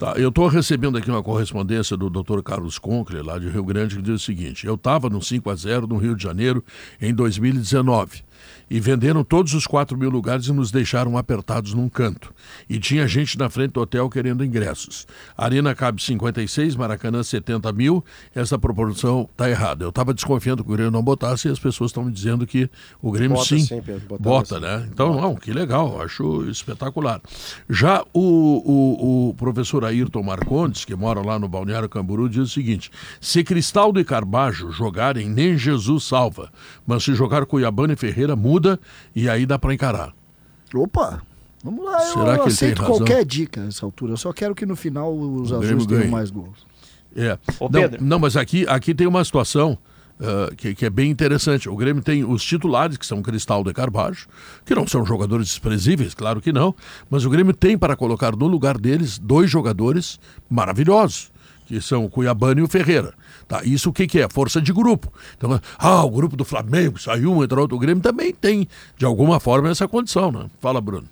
Tá, 0.00 0.14
eu 0.16 0.30
estou 0.30 0.48
recebendo 0.48 0.98
aqui 0.98 1.08
uma 1.08 1.22
correspondência 1.22 1.96
do 1.96 2.10
Dr. 2.10 2.42
Carlos 2.42 2.76
Conkle, 2.76 3.22
lá 3.22 3.38
de 3.38 3.48
Rio 3.48 3.64
Grande, 3.64 3.94
que 3.94 4.02
diz 4.02 4.14
o 4.14 4.24
seguinte: 4.24 4.66
eu 4.66 4.74
estava 4.74 5.08
no 5.08 5.22
5 5.22 5.48
a 5.48 5.54
0 5.54 5.86
no 5.86 5.96
Rio 5.96 6.16
de 6.16 6.24
Janeiro 6.24 6.64
em 7.00 7.14
2019 7.14 8.24
e 8.70 8.78
venderam 8.78 9.24
todos 9.24 9.52
os 9.52 9.66
4 9.66 9.98
mil 9.98 10.08
lugares 10.08 10.46
e 10.46 10.52
nos 10.52 10.70
deixaram 10.70 11.18
apertados 11.18 11.74
num 11.74 11.88
canto. 11.88 12.32
E 12.68 12.78
tinha 12.78 13.06
gente 13.08 13.36
na 13.36 13.50
frente 13.50 13.72
do 13.72 13.80
hotel 13.80 14.08
querendo 14.08 14.44
ingressos. 14.44 15.06
A 15.36 15.44
arena 15.44 15.74
cabe 15.74 16.00
56, 16.00 16.76
Maracanã 16.76 17.22
70 17.22 17.72
mil, 17.72 18.04
essa 18.32 18.56
proporção 18.56 19.28
está 19.30 19.50
errada. 19.50 19.84
Eu 19.84 19.88
estava 19.88 20.14
desconfiando 20.14 20.62
que 20.62 20.70
o 20.70 20.72
Grêmio 20.72 20.92
não 20.92 21.02
botasse 21.02 21.48
e 21.48 21.50
as 21.50 21.58
pessoas 21.58 21.90
estão 21.90 22.04
me 22.04 22.12
dizendo 22.12 22.46
que 22.46 22.70
o 23.02 23.10
Grêmio 23.10 23.36
bota 23.36 23.48
sim, 23.48 23.58
sim 23.58 23.82
Pedro, 23.82 24.16
bota, 24.20 24.60
né? 24.60 24.88
Então, 24.92 25.14
bota. 25.14 25.20
não, 25.20 25.34
que 25.34 25.52
legal, 25.52 26.00
acho 26.00 26.48
espetacular. 26.48 27.20
Já 27.68 28.04
o, 28.14 28.20
o, 28.20 29.30
o 29.30 29.34
professor 29.34 29.84
Ayrton 29.84 30.22
Marcondes, 30.22 30.84
que 30.84 30.94
mora 30.94 31.20
lá 31.20 31.40
no 31.40 31.48
Balneário 31.48 31.88
Camburu, 31.88 32.28
diz 32.28 32.42
o 32.42 32.46
seguinte, 32.46 32.90
se 33.20 33.42
Cristaldo 33.42 33.98
e 33.98 34.04
Carbajo 34.04 34.70
jogarem, 34.70 35.28
nem 35.28 35.58
Jesus 35.58 36.04
salva, 36.04 36.52
mas 36.86 37.02
se 37.02 37.14
jogar 37.14 37.44
Cuiabana 37.46 37.94
e 37.94 37.96
Ferreira, 37.96 38.36
muda 38.36 38.59
muda 38.60 38.78
e 39.16 39.28
aí 39.28 39.46
dá 39.46 39.58
para 39.58 39.72
encarar. 39.72 40.12
Opa! 40.74 41.22
Vamos 41.64 41.84
lá, 41.84 42.00
Será 42.00 42.36
eu, 42.36 42.42
que 42.42 42.48
aceito 42.48 42.82
qualquer 42.82 43.24
dica 43.24 43.62
nessa 43.62 43.84
altura. 43.84 44.12
Eu 44.12 44.16
só 44.16 44.32
quero 44.32 44.54
que 44.54 44.64
no 44.64 44.76
final 44.76 45.14
os 45.14 45.52
azuis 45.52 45.86
tenham 45.86 46.08
mais 46.08 46.30
gols. 46.30 46.66
É. 47.14 47.38
Ô, 47.58 47.68
não, 47.68 47.82
não, 48.00 48.18
mas 48.18 48.36
aqui, 48.36 48.64
aqui 48.66 48.94
tem 48.94 49.06
uma 49.06 49.22
situação 49.22 49.76
uh, 50.20 50.54
que, 50.56 50.74
que, 50.74 50.86
é 50.86 50.90
bem 50.90 51.10
interessante. 51.10 51.68
O 51.68 51.76
Grêmio 51.76 52.02
tem 52.02 52.24
os 52.24 52.42
titulares, 52.42 52.96
que 52.96 53.04
são 53.04 53.20
Cristal 53.20 53.62
de 53.62 53.74
Carvalho, 53.74 54.16
que 54.64 54.74
não 54.74 54.86
são 54.86 55.04
jogadores 55.04 55.48
desprezíveis, 55.48 56.14
claro 56.14 56.40
que 56.40 56.50
não, 56.50 56.74
mas 57.10 57.26
o 57.26 57.30
Grêmio 57.30 57.52
tem 57.52 57.76
para 57.76 57.94
colocar 57.94 58.34
no 58.34 58.46
lugar 58.46 58.78
deles 58.78 59.18
dois 59.18 59.50
jogadores 59.50 60.18
maravilhosos, 60.48 61.30
que 61.66 61.78
são 61.80 62.06
o 62.06 62.08
Cuiabano 62.08 62.60
e 62.60 62.62
o 62.62 62.68
Ferreira. 62.68 63.12
Tá? 63.50 63.62
Isso 63.64 63.90
o 63.90 63.92
que, 63.92 64.06
que 64.06 64.20
é? 64.20 64.28
Força 64.28 64.62
de 64.62 64.72
grupo. 64.72 65.12
Então, 65.36 65.60
ah, 65.76 66.04
o 66.04 66.10
grupo 66.10 66.36
do 66.36 66.44
Flamengo 66.44 67.00
saiu 67.00 67.42
entrou 67.42 67.62
outro. 67.62 67.76
Grêmio 67.78 68.00
também 68.00 68.32
tem, 68.32 68.68
de 68.96 69.04
alguma 69.04 69.40
forma, 69.40 69.68
essa 69.68 69.88
condição. 69.88 70.30
Né? 70.30 70.46
Fala, 70.60 70.80
Bruno. 70.80 71.08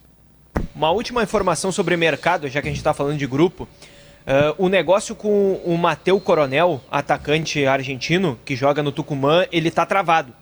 Uma 0.72 0.92
última 0.92 1.20
informação 1.20 1.72
sobre 1.72 1.96
mercado, 1.96 2.46
já 2.46 2.62
que 2.62 2.68
a 2.68 2.70
gente 2.70 2.78
está 2.78 2.94
falando 2.94 3.18
de 3.18 3.26
grupo. 3.26 3.64
Uh, 3.64 4.66
o 4.66 4.68
negócio 4.68 5.16
com 5.16 5.54
o 5.64 5.76
Mateu 5.76 6.20
Coronel, 6.20 6.80
atacante 6.88 7.66
argentino, 7.66 8.38
que 8.44 8.54
joga 8.54 8.84
no 8.84 8.92
Tucumã, 8.92 9.44
ele 9.50 9.66
está 9.66 9.84
travado. 9.84 10.32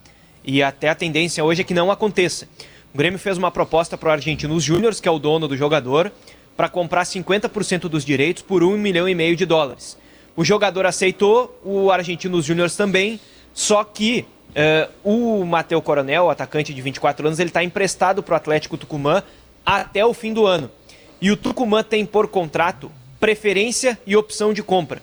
E 0.45 0.63
até 0.63 0.91
a 0.91 0.95
tendência 0.95 1.43
hoje 1.43 1.63
é 1.63 1.65
que 1.65 1.73
não 1.73 1.91
aconteça. 1.91 2.47
O 2.93 2.99
Grêmio 2.99 3.19
fez 3.19 3.39
uma 3.39 3.51
proposta 3.51 3.97
para 3.97 4.11
o 4.11 4.13
Argentinos 4.13 4.63
Júnior, 4.63 4.95
que 4.95 5.09
é 5.09 5.11
o 5.11 5.19
dono 5.19 5.49
do 5.49 5.57
jogador, 5.57 6.13
para 6.55 6.69
comprar 6.69 7.05
50% 7.05 7.89
dos 7.89 8.05
direitos 8.05 8.43
por 8.43 8.63
um 8.63 8.77
milhão 8.77 9.09
e 9.09 9.15
meio 9.15 9.35
de 9.35 9.47
dólares. 9.47 9.97
O 10.37 10.45
jogador 10.45 10.85
aceitou, 10.85 11.59
o 11.65 11.91
Argentinos 11.91 12.45
Júnior 12.45 12.71
também, 12.71 13.19
só 13.55 13.83
que 13.83 14.27
uh, 14.51 14.93
o 15.03 15.47
Matheus 15.47 15.83
Coronel, 15.83 16.29
atacante 16.29 16.75
de 16.75 16.83
24 16.83 17.27
anos, 17.27 17.39
ele 17.39 17.49
está 17.49 17.65
emprestado 17.65 18.23
para 18.23 18.35
o 18.35 18.37
Atlético 18.37 18.77
Tucumã 18.77 19.23
até 19.65 20.05
o 20.05 20.13
fim 20.13 20.35
do 20.35 20.47
ano. 20.47 20.71
E 21.23 21.31
o 21.31 21.37
Tucumã 21.39 21.83
tem 21.83 22.05
por 22.05 22.29
contrato 22.29 22.93
preferência 23.19 23.99
e 24.07 24.15
opção 24.15 24.53
de 24.53 24.63
compra. 24.63 25.01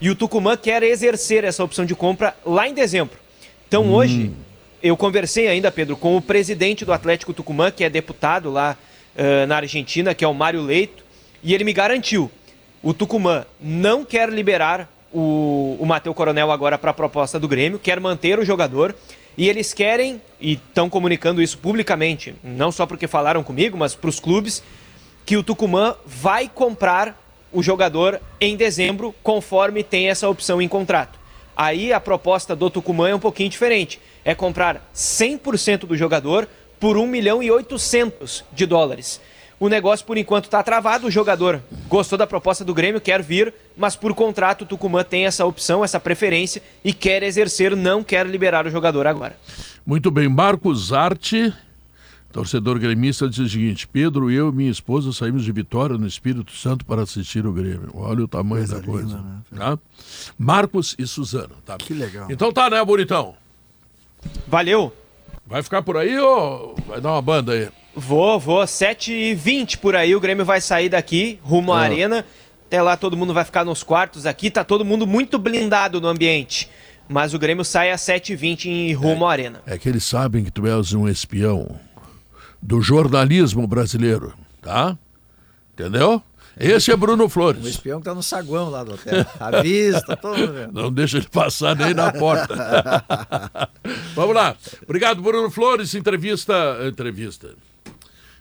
E 0.00 0.10
o 0.10 0.16
Tucumã 0.16 0.56
quer 0.56 0.82
exercer 0.82 1.44
essa 1.44 1.62
opção 1.62 1.84
de 1.84 1.94
compra 1.94 2.36
lá 2.44 2.68
em 2.68 2.74
dezembro. 2.74 3.16
Então 3.68 3.84
hum. 3.84 3.94
hoje, 3.94 4.32
eu 4.82 4.96
conversei 4.96 5.46
ainda, 5.46 5.70
Pedro, 5.70 5.96
com 5.96 6.16
o 6.16 6.20
presidente 6.20 6.84
do 6.84 6.92
Atlético 6.92 7.32
Tucumã, 7.32 7.70
que 7.70 7.84
é 7.84 7.88
deputado 7.88 8.50
lá 8.50 8.76
uh, 9.14 9.46
na 9.46 9.58
Argentina, 9.58 10.12
que 10.12 10.24
é 10.24 10.28
o 10.28 10.34
Mário 10.34 10.60
Leito, 10.60 11.04
e 11.40 11.54
ele 11.54 11.62
me 11.62 11.72
garantiu 11.72 12.28
o 12.82 12.92
Tucumã 12.92 13.46
não 13.60 14.04
quer 14.04 14.28
liberar 14.28 14.88
o, 15.12 15.76
o 15.78 15.86
Matheus 15.86 16.16
Coronel 16.16 16.50
agora 16.50 16.76
para 16.76 16.90
a 16.90 16.94
proposta 16.94 17.38
do 17.38 17.46
Grêmio, 17.46 17.78
quer 17.78 18.00
manter 18.00 18.38
o 18.38 18.44
jogador. 18.44 18.94
E 19.36 19.48
eles 19.48 19.72
querem, 19.72 20.20
e 20.38 20.54
estão 20.54 20.90
comunicando 20.90 21.40
isso 21.40 21.56
publicamente, 21.56 22.34
não 22.44 22.70
só 22.70 22.84
porque 22.84 23.06
falaram 23.06 23.42
comigo, 23.42 23.78
mas 23.78 23.94
para 23.94 24.10
os 24.10 24.20
clubes, 24.20 24.62
que 25.24 25.36
o 25.36 25.42
Tucumã 25.42 25.94
vai 26.04 26.50
comprar 26.52 27.18
o 27.50 27.62
jogador 27.62 28.20
em 28.40 28.56
dezembro, 28.56 29.14
conforme 29.22 29.82
tem 29.82 30.08
essa 30.08 30.28
opção 30.28 30.60
em 30.60 30.68
contrato. 30.68 31.18
Aí 31.56 31.92
a 31.92 32.00
proposta 32.00 32.56
do 32.56 32.68
Tucumã 32.68 33.10
é 33.10 33.14
um 33.14 33.20
pouquinho 33.20 33.48
diferente. 33.48 34.00
É 34.24 34.34
comprar 34.34 34.90
100% 34.94 35.86
do 35.86 35.96
jogador 35.96 36.48
por 36.80 36.96
1 36.96 37.06
milhão 37.06 37.42
e 37.42 37.50
800 37.50 38.44
de 38.52 38.66
dólares. 38.66 39.20
O 39.58 39.68
negócio, 39.68 40.04
por 40.04 40.18
enquanto, 40.18 40.44
está 40.44 40.62
travado. 40.62 41.06
O 41.06 41.10
jogador 41.10 41.62
gostou 41.88 42.18
da 42.18 42.26
proposta 42.26 42.64
do 42.64 42.74
Grêmio, 42.74 43.00
quer 43.00 43.22
vir, 43.22 43.52
mas 43.76 43.94
por 43.94 44.14
contrato 44.14 44.62
o 44.62 44.66
Tucumã 44.66 45.04
tem 45.04 45.26
essa 45.26 45.44
opção, 45.44 45.84
essa 45.84 46.00
preferência 46.00 46.62
e 46.84 46.92
quer 46.92 47.22
exercer, 47.22 47.76
não 47.76 48.02
quer 48.02 48.26
liberar 48.26 48.66
o 48.66 48.70
jogador 48.70 49.06
agora. 49.06 49.36
Muito 49.84 50.10
bem. 50.10 50.28
Marcos 50.28 50.92
Arte, 50.92 51.52
torcedor 52.32 52.78
gremista, 52.78 53.28
diz 53.28 53.38
o 53.38 53.48
seguinte: 53.48 53.86
Pedro, 53.86 54.30
eu 54.30 54.48
e 54.48 54.52
minha 54.52 54.70
esposa 54.70 55.12
saímos 55.12 55.44
de 55.44 55.52
Vitória 55.52 55.98
no 55.98 56.06
Espírito 56.06 56.52
Santo 56.52 56.84
para 56.84 57.02
assistir 57.02 57.46
o 57.46 57.52
Grêmio. 57.52 57.90
Olha 57.94 58.24
o 58.24 58.28
tamanho 58.28 58.66
coisa 58.66 58.80
da 58.80 58.86
coisa. 58.86 59.16
Linda, 59.16 59.22
né? 59.50 59.58
tá? 59.58 59.78
Marcos 60.38 60.94
e 60.98 61.06
Suzano. 61.06 61.54
Tá? 61.64 61.76
Que 61.76 61.94
legal. 61.94 62.26
Então 62.30 62.52
tá, 62.52 62.70
né, 62.70 62.84
bonitão? 62.84 63.34
Valeu. 64.46 64.94
Vai 65.46 65.62
ficar 65.62 65.82
por 65.82 65.96
aí 65.96 66.18
ou 66.18 66.76
vai 66.86 67.00
dar 67.00 67.12
uma 67.12 67.22
banda 67.22 67.52
aí? 67.52 67.68
Vou, 67.94 68.38
vou. 68.38 68.62
7h20 68.62 69.78
por 69.78 69.94
aí, 69.94 70.14
o 70.14 70.20
Grêmio 70.20 70.44
vai 70.44 70.60
sair 70.60 70.88
daqui, 70.88 71.38
rumo 71.42 71.72
à 71.72 71.80
ah. 71.80 71.82
arena. 71.82 72.26
Até 72.66 72.80
lá 72.80 72.96
todo 72.96 73.16
mundo 73.16 73.34
vai 73.34 73.44
ficar 73.44 73.64
nos 73.64 73.82
quartos 73.82 74.24
aqui, 74.24 74.50
tá 74.50 74.64
todo 74.64 74.84
mundo 74.84 75.06
muito 75.06 75.38
blindado 75.38 76.00
no 76.00 76.08
ambiente. 76.08 76.70
Mas 77.08 77.34
o 77.34 77.38
Grêmio 77.38 77.64
sai 77.64 77.90
às 77.90 78.00
7h20 78.00 78.66
em 78.66 78.92
rumo 78.94 79.24
é, 79.24 79.28
à 79.28 79.30
arena. 79.30 79.62
É 79.66 79.76
que 79.76 79.88
eles 79.88 80.04
sabem 80.04 80.42
que 80.44 80.50
tu 80.50 80.66
és 80.66 80.94
um 80.94 81.06
espião 81.06 81.78
do 82.62 82.80
jornalismo 82.80 83.66
brasileiro, 83.66 84.32
tá? 84.62 84.96
Entendeu? 85.74 86.22
Esse 86.58 86.92
é 86.92 86.96
Bruno 86.96 87.28
Flores. 87.28 87.64
O 87.64 87.68
espião 87.68 87.98
que 87.98 88.04
tá 88.04 88.14
no 88.14 88.22
saguão 88.22 88.70
lá 88.70 88.84
do 88.84 88.94
hotel. 88.94 89.26
A 89.40 89.62
vista, 89.62 90.16
todo 90.16 90.52
vendo. 90.52 90.72
Não 90.72 90.92
deixa 90.92 91.16
ele 91.16 91.28
passar 91.28 91.74
nem 91.74 91.94
na 91.94 92.12
porta. 92.12 92.54
Vamos 94.14 94.34
lá. 94.34 94.54
Obrigado, 94.82 95.22
Bruno 95.22 95.50
Flores. 95.50 95.94
Entrevista. 95.94 96.78
Entrevista. 96.86 97.54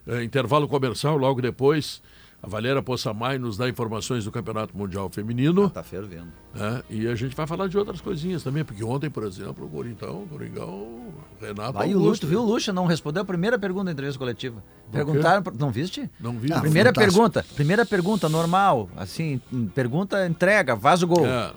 É, 0.08 0.24
intervalo 0.24 0.68
comercial, 0.68 1.18
logo 1.18 1.42
depois. 1.42 2.02
A 2.44 2.48
Valéria 2.48 2.82
Poçamai 2.82 3.38
nos 3.38 3.56
dá 3.56 3.70
informações 3.70 4.26
do 4.26 4.32
Campeonato 4.32 4.76
Mundial 4.76 5.08
Feminino. 5.12 5.66
Ah, 5.66 5.70
tá 5.70 5.84
fervendo. 5.84 6.30
É, 6.56 6.84
e 6.90 7.08
a 7.08 7.14
gente 7.14 7.36
vai 7.36 7.46
falar 7.46 7.68
de 7.68 7.78
outras 7.78 8.02
coisinhas 8.02 8.42
também, 8.42 8.66
porque 8.66 8.84
ontem, 8.84 9.12
por 9.12 9.24
exemplo, 9.24 9.64
o 9.64 9.70
Corintão, 9.70 10.24
o 10.24 10.28
Coringão, 10.28 11.14
Renato 11.40 11.74
Vai 11.74 11.94
Augusto. 11.94 12.00
o 12.00 12.10
Luxo, 12.10 12.28
viu 12.28 12.40
o 12.42 12.46
Luxo 12.46 12.74
não 12.74 12.88
respondeu 12.88 13.22
a 13.22 13.26
primeira 13.26 13.60
pergunta 13.60 13.86
da 13.86 13.92
entrevista 13.92 14.18
coletiva. 14.18 14.64
Perguntaram, 14.92 15.44
não 15.60 15.70
viste? 15.70 16.10
Não 16.20 16.32
vi. 16.34 16.52
Ah, 16.52 16.60
primeira 16.62 16.90
fantástico. 16.90 17.14
pergunta, 17.16 17.46
primeira 17.54 17.86
pergunta, 17.86 18.28
normal, 18.28 18.90
assim, 18.98 19.40
pergunta, 19.76 20.26
entrega, 20.28 20.76
vaza 20.76 21.06
o 21.06 21.08
gol. 21.08 21.28
É. 21.28 21.54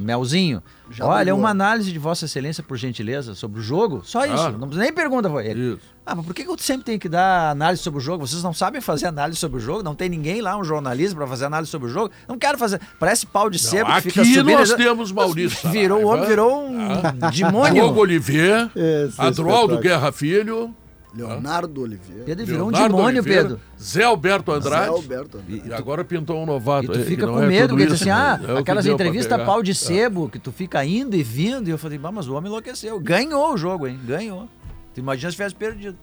Melzinho. 0.00 0.62
Já 0.90 1.06
Olha, 1.06 1.34
uma 1.34 1.50
análise 1.50 1.92
de 1.92 1.98
Vossa 1.98 2.24
Excelência, 2.24 2.62
por 2.62 2.76
gentileza, 2.76 3.34
sobre 3.34 3.60
o 3.60 3.62
jogo. 3.62 4.02
Só 4.04 4.24
isso. 4.24 4.36
Ah, 4.36 4.50
não 4.50 4.66
nem 4.68 4.92
pergunta 4.92 5.28
foi 5.30 5.46
ele. 5.46 5.74
Isso. 5.74 5.98
Ah, 6.04 6.14
mas 6.14 6.24
por 6.24 6.34
que 6.34 6.42
eu 6.42 6.56
sempre 6.56 6.84
tenho 6.84 6.98
que 6.98 7.08
dar 7.08 7.50
análise 7.50 7.82
sobre 7.82 7.98
o 7.98 8.00
jogo? 8.00 8.26
Vocês 8.26 8.42
não 8.42 8.54
sabem 8.54 8.80
fazer 8.80 9.06
análise 9.06 9.38
sobre 9.38 9.58
o 9.58 9.60
jogo? 9.60 9.82
Não 9.82 9.94
tem 9.94 10.08
ninguém 10.08 10.40
lá, 10.40 10.56
um 10.56 10.64
jornalista, 10.64 11.14
para 11.14 11.26
fazer 11.26 11.44
análise 11.44 11.70
sobre 11.70 11.88
o 11.88 11.92
jogo? 11.92 12.10
Não 12.26 12.38
quero 12.38 12.56
fazer. 12.56 12.80
Parece 12.98 13.26
pau 13.26 13.50
de 13.50 13.58
sebo 13.58 13.92
que 13.94 14.00
fica 14.02 14.24
subindo. 14.24 14.48
Aqui 14.48 14.56
nós 14.56 14.72
temos 14.72 15.12
Maurício. 15.12 15.68
Virou, 15.70 16.02
o 16.02 16.06
homem 16.06 16.26
virou 16.26 16.66
um 16.66 16.78
ah. 17.20 17.30
demônio. 17.30 17.74
Diogo 17.74 18.00
Olivier, 18.00 18.70
Adroaldo 19.18 19.78
Guerra 19.78 20.10
Filho. 20.10 20.74
Leonardo 21.14 21.82
Oliveira. 21.82 22.24
Pedro 22.24 22.46
virou 22.46 22.68
Leonardo 22.68 22.94
um 22.94 22.96
demônio, 22.96 23.20
Oliveira, 23.20 23.42
Pedro. 23.42 23.60
Zé 23.80 24.04
Alberto 24.04 24.52
Andrade. 24.52 24.84
Zé 24.84 24.90
Alberto 24.90 25.38
Andrade. 25.38 25.68
E 25.68 25.72
agora 25.72 26.04
pintou 26.04 26.42
um 26.42 26.46
novato. 26.46 26.84
E 26.84 26.88
tu 26.88 27.04
fica 27.04 27.26
com 27.26 27.42
é 27.42 27.46
medo, 27.46 27.70
porque 27.70 27.86
tu 27.86 27.94
assim, 27.94 28.10
ah, 28.10 28.40
é 28.46 28.58
aquelas 28.58 28.86
entrevistas 28.86 29.42
pau 29.44 29.62
de 29.62 29.74
sebo, 29.74 30.26
é. 30.26 30.30
que 30.30 30.38
tu 30.38 30.52
fica 30.52 30.84
indo 30.84 31.16
e 31.16 31.22
vindo. 31.22 31.68
E 31.68 31.70
eu 31.70 31.78
falei, 31.78 31.98
mas 31.98 32.28
o 32.28 32.34
homem 32.34 32.50
enlouqueceu. 32.50 33.00
Ganhou 33.00 33.54
o 33.54 33.56
jogo, 33.56 33.86
hein? 33.86 33.98
Ganhou. 34.04 34.48
Tu 34.94 35.00
imagina 35.00 35.30
se 35.30 35.36
tivesse 35.36 35.54
perdido. 35.54 35.96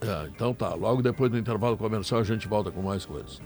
É, 0.00 0.28
então 0.34 0.54
tá. 0.54 0.74
Logo 0.74 1.02
depois 1.02 1.30
do 1.30 1.38
intervalo 1.38 1.76
comercial 1.76 2.20
a 2.20 2.24
gente 2.24 2.46
volta 2.48 2.70
com 2.70 2.82
mais 2.82 3.04
coisas. 3.04 3.40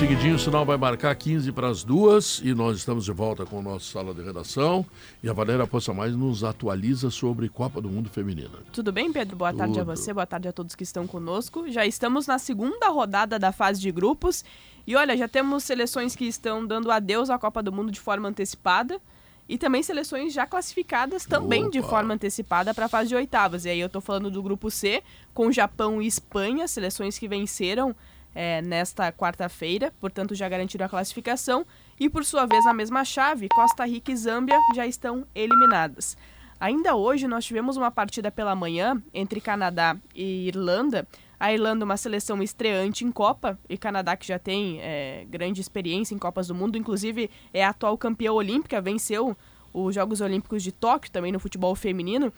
Seguidinho 0.00 0.36
o 0.36 0.38
sinal 0.38 0.64
vai 0.64 0.78
marcar 0.78 1.14
15 1.14 1.52
para 1.52 1.68
as 1.68 1.84
duas 1.84 2.40
e 2.42 2.54
nós 2.54 2.78
estamos 2.78 3.04
de 3.04 3.12
volta 3.12 3.44
com 3.44 3.58
o 3.58 3.62
nosso 3.62 3.92
sala 3.92 4.14
de 4.14 4.22
redação. 4.22 4.82
E 5.22 5.28
a 5.28 5.32
Valéria 5.34 5.66
Poça 5.66 5.92
Mais 5.92 6.16
nos 6.16 6.42
atualiza 6.42 7.10
sobre 7.10 7.50
Copa 7.50 7.82
do 7.82 7.90
Mundo 7.90 8.08
Feminina. 8.08 8.60
Tudo 8.72 8.90
bem, 8.92 9.12
Pedro? 9.12 9.36
Boa 9.36 9.50
Tudo. 9.50 9.58
tarde 9.58 9.78
a 9.78 9.84
você, 9.84 10.14
boa 10.14 10.24
tarde 10.24 10.48
a 10.48 10.52
todos 10.52 10.74
que 10.74 10.84
estão 10.84 11.06
conosco. 11.06 11.70
Já 11.70 11.84
estamos 11.84 12.26
na 12.26 12.38
segunda 12.38 12.88
rodada 12.88 13.38
da 13.38 13.52
fase 13.52 13.78
de 13.78 13.92
grupos. 13.92 14.42
E 14.86 14.96
olha, 14.96 15.14
já 15.14 15.28
temos 15.28 15.64
seleções 15.64 16.16
que 16.16 16.24
estão 16.24 16.66
dando 16.66 16.90
adeus 16.90 17.28
à 17.28 17.38
Copa 17.38 17.62
do 17.62 17.70
Mundo 17.70 17.92
de 17.92 18.00
forma 18.00 18.26
antecipada. 18.26 18.98
E 19.46 19.58
também 19.58 19.82
seleções 19.82 20.32
já 20.32 20.46
classificadas 20.46 21.26
também 21.26 21.64
Opa. 21.64 21.72
de 21.72 21.82
forma 21.82 22.14
antecipada 22.14 22.72
para 22.72 22.86
a 22.86 22.88
fase 22.88 23.10
de 23.10 23.16
oitavas. 23.16 23.66
E 23.66 23.68
aí 23.68 23.80
eu 23.80 23.88
estou 23.88 24.00
falando 24.00 24.30
do 24.30 24.42
grupo 24.42 24.70
C, 24.70 25.02
com 25.34 25.52
Japão 25.52 26.00
e 26.00 26.06
Espanha, 26.06 26.66
seleções 26.66 27.18
que 27.18 27.28
venceram 27.28 27.94
é, 28.34 28.62
nesta 28.62 29.12
quarta-feira, 29.12 29.92
portanto 30.00 30.34
já 30.34 30.48
garantiram 30.48 30.86
a 30.86 30.88
classificação. 30.88 31.66
E 31.98 32.08
por 32.08 32.24
sua 32.24 32.46
vez, 32.46 32.64
na 32.64 32.72
mesma 32.72 33.04
chave, 33.04 33.48
Costa 33.48 33.84
Rica 33.84 34.12
e 34.12 34.16
Zâmbia 34.16 34.58
já 34.74 34.86
estão 34.86 35.26
eliminadas. 35.34 36.16
Ainda 36.58 36.94
hoje 36.94 37.26
nós 37.26 37.44
tivemos 37.44 37.76
uma 37.76 37.90
partida 37.90 38.30
pela 38.30 38.54
manhã 38.54 39.02
entre 39.14 39.40
Canadá 39.40 39.96
e 40.14 40.46
Irlanda. 40.48 41.08
A 41.38 41.52
Irlanda, 41.54 41.86
uma 41.86 41.96
seleção 41.96 42.42
estreante 42.42 43.02
em 43.02 43.10
Copa, 43.10 43.58
e 43.66 43.78
Canadá, 43.78 44.14
que 44.14 44.28
já 44.28 44.38
tem 44.38 44.78
é, 44.82 45.24
grande 45.26 45.58
experiência 45.58 46.14
em 46.14 46.18
Copas 46.18 46.48
do 46.48 46.54
Mundo, 46.54 46.76
inclusive 46.76 47.30
é 47.54 47.64
a 47.64 47.70
atual 47.70 47.96
campeã 47.96 48.30
olímpica, 48.32 48.78
venceu 48.78 49.34
os 49.72 49.94
Jogos 49.94 50.20
Olímpicos 50.20 50.62
de 50.62 50.70
Tóquio 50.70 51.10
também 51.10 51.32
no 51.32 51.40
futebol 51.40 51.74
feminino. 51.74 52.30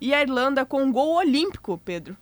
E 0.00 0.14
a 0.14 0.22
Irlanda 0.22 0.64
com 0.64 0.82
um 0.82 0.92
gol 0.92 1.16
olímpico, 1.16 1.76
Pedro. 1.84 2.16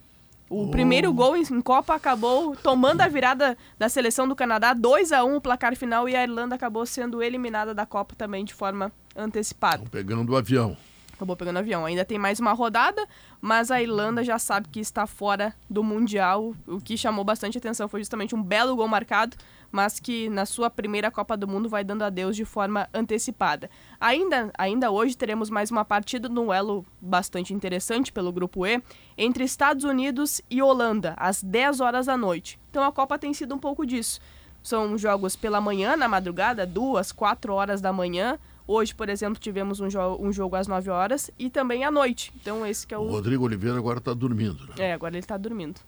O 0.52 0.64
oh. 0.64 0.68
primeiro 0.68 1.10
gol 1.14 1.34
em, 1.34 1.62
Copa 1.62 1.94
acabou 1.94 2.54
tomando 2.54 3.00
a 3.00 3.08
virada 3.08 3.56
da 3.78 3.88
seleção 3.88 4.28
do 4.28 4.36
Canadá, 4.36 4.74
2 4.74 5.10
a 5.10 5.24
1 5.24 5.36
o 5.36 5.40
placar 5.40 5.74
final, 5.74 6.06
e 6.06 6.14
a 6.14 6.22
Irlanda 6.22 6.54
acabou 6.54 6.84
sendo 6.84 7.22
eliminada 7.22 7.72
da 7.72 7.86
Copa 7.86 8.14
também 8.14 8.44
de 8.44 8.52
forma 8.52 8.92
antecipada. 9.16 9.82
Pegando 9.90 10.30
o 10.30 10.36
avião 10.36 10.76
acabou 11.22 11.36
pegando 11.36 11.58
avião. 11.58 11.86
Ainda 11.86 12.04
tem 12.04 12.18
mais 12.18 12.40
uma 12.40 12.52
rodada, 12.52 13.06
mas 13.40 13.70
a 13.70 13.80
Irlanda 13.80 14.24
já 14.24 14.38
sabe 14.38 14.68
que 14.68 14.80
está 14.80 15.06
fora 15.06 15.54
do 15.70 15.82
Mundial. 15.82 16.54
O 16.66 16.80
que 16.80 16.98
chamou 16.98 17.24
bastante 17.24 17.56
atenção 17.56 17.88
foi 17.88 18.00
justamente 18.00 18.34
um 18.34 18.42
belo 18.42 18.74
gol 18.74 18.88
marcado, 18.88 19.36
mas 19.72 19.98
que 19.98 20.28
na 20.28 20.44
sua 20.44 20.68
primeira 20.68 21.10
Copa 21.10 21.36
do 21.36 21.48
Mundo 21.48 21.68
vai 21.68 21.82
dando 21.82 22.02
adeus 22.02 22.36
de 22.36 22.44
forma 22.44 22.88
antecipada. 22.92 23.70
Ainda, 23.98 24.52
ainda 24.56 24.90
hoje 24.90 25.16
teremos 25.16 25.48
mais 25.48 25.70
uma 25.70 25.84
partida 25.84 26.28
no 26.28 26.52
elo 26.52 26.84
bastante 27.00 27.54
interessante 27.54 28.12
pelo 28.12 28.30
grupo 28.30 28.66
E, 28.66 28.80
entre 29.16 29.42
Estados 29.42 29.84
Unidos 29.84 30.42
e 30.50 30.60
Holanda, 30.60 31.14
às 31.16 31.42
10 31.42 31.80
horas 31.80 32.06
da 32.06 32.16
noite. 32.16 32.60
Então 32.70 32.84
a 32.84 32.92
Copa 32.92 33.18
tem 33.18 33.32
sido 33.32 33.54
um 33.54 33.58
pouco 33.58 33.86
disso. 33.86 34.20
São 34.62 34.96
jogos 34.96 35.34
pela 35.34 35.60
manhã, 35.60 35.96
na 35.96 36.06
madrugada, 36.06 36.64
duas, 36.64 37.10
quatro 37.10 37.54
horas 37.54 37.80
da 37.80 37.92
manhã, 37.92 38.38
Hoje, 38.66 38.94
por 38.94 39.08
exemplo, 39.08 39.40
tivemos 39.40 39.80
um, 39.80 39.90
jo 39.90 40.16
um 40.20 40.32
jogo 40.32 40.56
às 40.56 40.66
9 40.66 40.88
horas 40.90 41.30
e 41.38 41.50
também 41.50 41.84
à 41.84 41.90
noite. 41.90 42.32
Então, 42.40 42.64
esse 42.64 42.86
que 42.86 42.94
é 42.94 42.98
o. 42.98 43.02
O 43.02 43.10
Rodrigo 43.10 43.44
Oliveira 43.44 43.76
agora 43.76 43.98
está 43.98 44.14
dormindo. 44.14 44.66
Né? 44.66 44.74
É, 44.78 44.92
agora 44.92 45.14
ele 45.14 45.20
está 45.20 45.36
dormindo. 45.36 45.80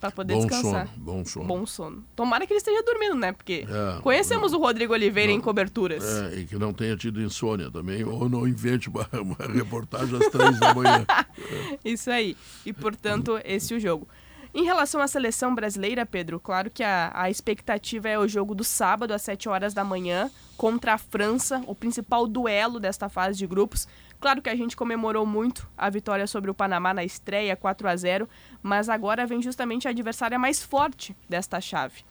Para 0.00 0.10
poder 0.12 0.34
bom 0.34 0.40
descansar. 0.46 0.86
Sono, 0.86 0.98
bom 0.98 1.24
sono. 1.24 1.46
Bom 1.46 1.66
sono. 1.66 2.04
Tomara 2.14 2.46
que 2.46 2.52
ele 2.52 2.58
esteja 2.58 2.82
dormindo, 2.82 3.16
né? 3.16 3.32
Porque 3.32 3.66
é, 3.68 4.00
conhecemos 4.00 4.52
o 4.52 4.58
Rodrigo 4.58 4.92
Oliveira 4.92 5.32
não, 5.32 5.38
em 5.38 5.40
coberturas. 5.40 6.04
É, 6.04 6.36
e 6.36 6.46
que 6.46 6.56
não 6.56 6.72
tenha 6.72 6.96
tido 6.96 7.20
insônia 7.20 7.70
também, 7.70 8.04
ou 8.04 8.28
não 8.28 8.46
invente 8.46 8.88
uma, 8.88 9.08
uma 9.12 9.52
reportagem 9.52 10.16
às 10.16 10.28
três 10.28 10.58
da 10.60 10.74
manhã. 10.74 11.04
Isso 11.84 12.10
aí. 12.10 12.36
E, 12.64 12.72
portanto, 12.72 13.40
esse 13.44 13.74
é 13.74 13.76
o 13.76 13.80
jogo. 13.80 14.08
Em 14.54 14.64
relação 14.64 15.00
à 15.00 15.06
seleção 15.06 15.54
brasileira, 15.54 16.06
Pedro, 16.06 16.40
claro 16.40 16.70
que 16.70 16.82
a, 16.82 17.12
a 17.14 17.28
expectativa 17.28 18.08
é 18.08 18.18
o 18.18 18.26
jogo 18.26 18.54
do 18.54 18.64
sábado 18.64 19.12
às 19.12 19.22
7 19.22 19.48
horas 19.48 19.74
da 19.74 19.84
manhã 19.84 20.30
contra 20.56 20.94
a 20.94 20.98
França, 20.98 21.62
o 21.66 21.74
principal 21.74 22.26
duelo 22.26 22.80
desta 22.80 23.08
fase 23.08 23.38
de 23.38 23.46
grupos. 23.46 23.86
Claro 24.18 24.42
que 24.42 24.48
a 24.48 24.56
gente 24.56 24.76
comemorou 24.76 25.24
muito 25.24 25.68
a 25.76 25.88
vitória 25.88 26.26
sobre 26.26 26.50
o 26.50 26.54
Panamá 26.54 26.92
na 26.92 27.04
estreia 27.04 27.54
4 27.54 27.88
a 27.88 27.94
0, 27.94 28.28
mas 28.62 28.88
agora 28.88 29.26
vem 29.26 29.42
justamente 29.42 29.86
a 29.86 29.90
adversária 29.90 30.38
mais 30.38 30.62
forte 30.62 31.16
desta 31.28 31.60
chave. 31.60 32.04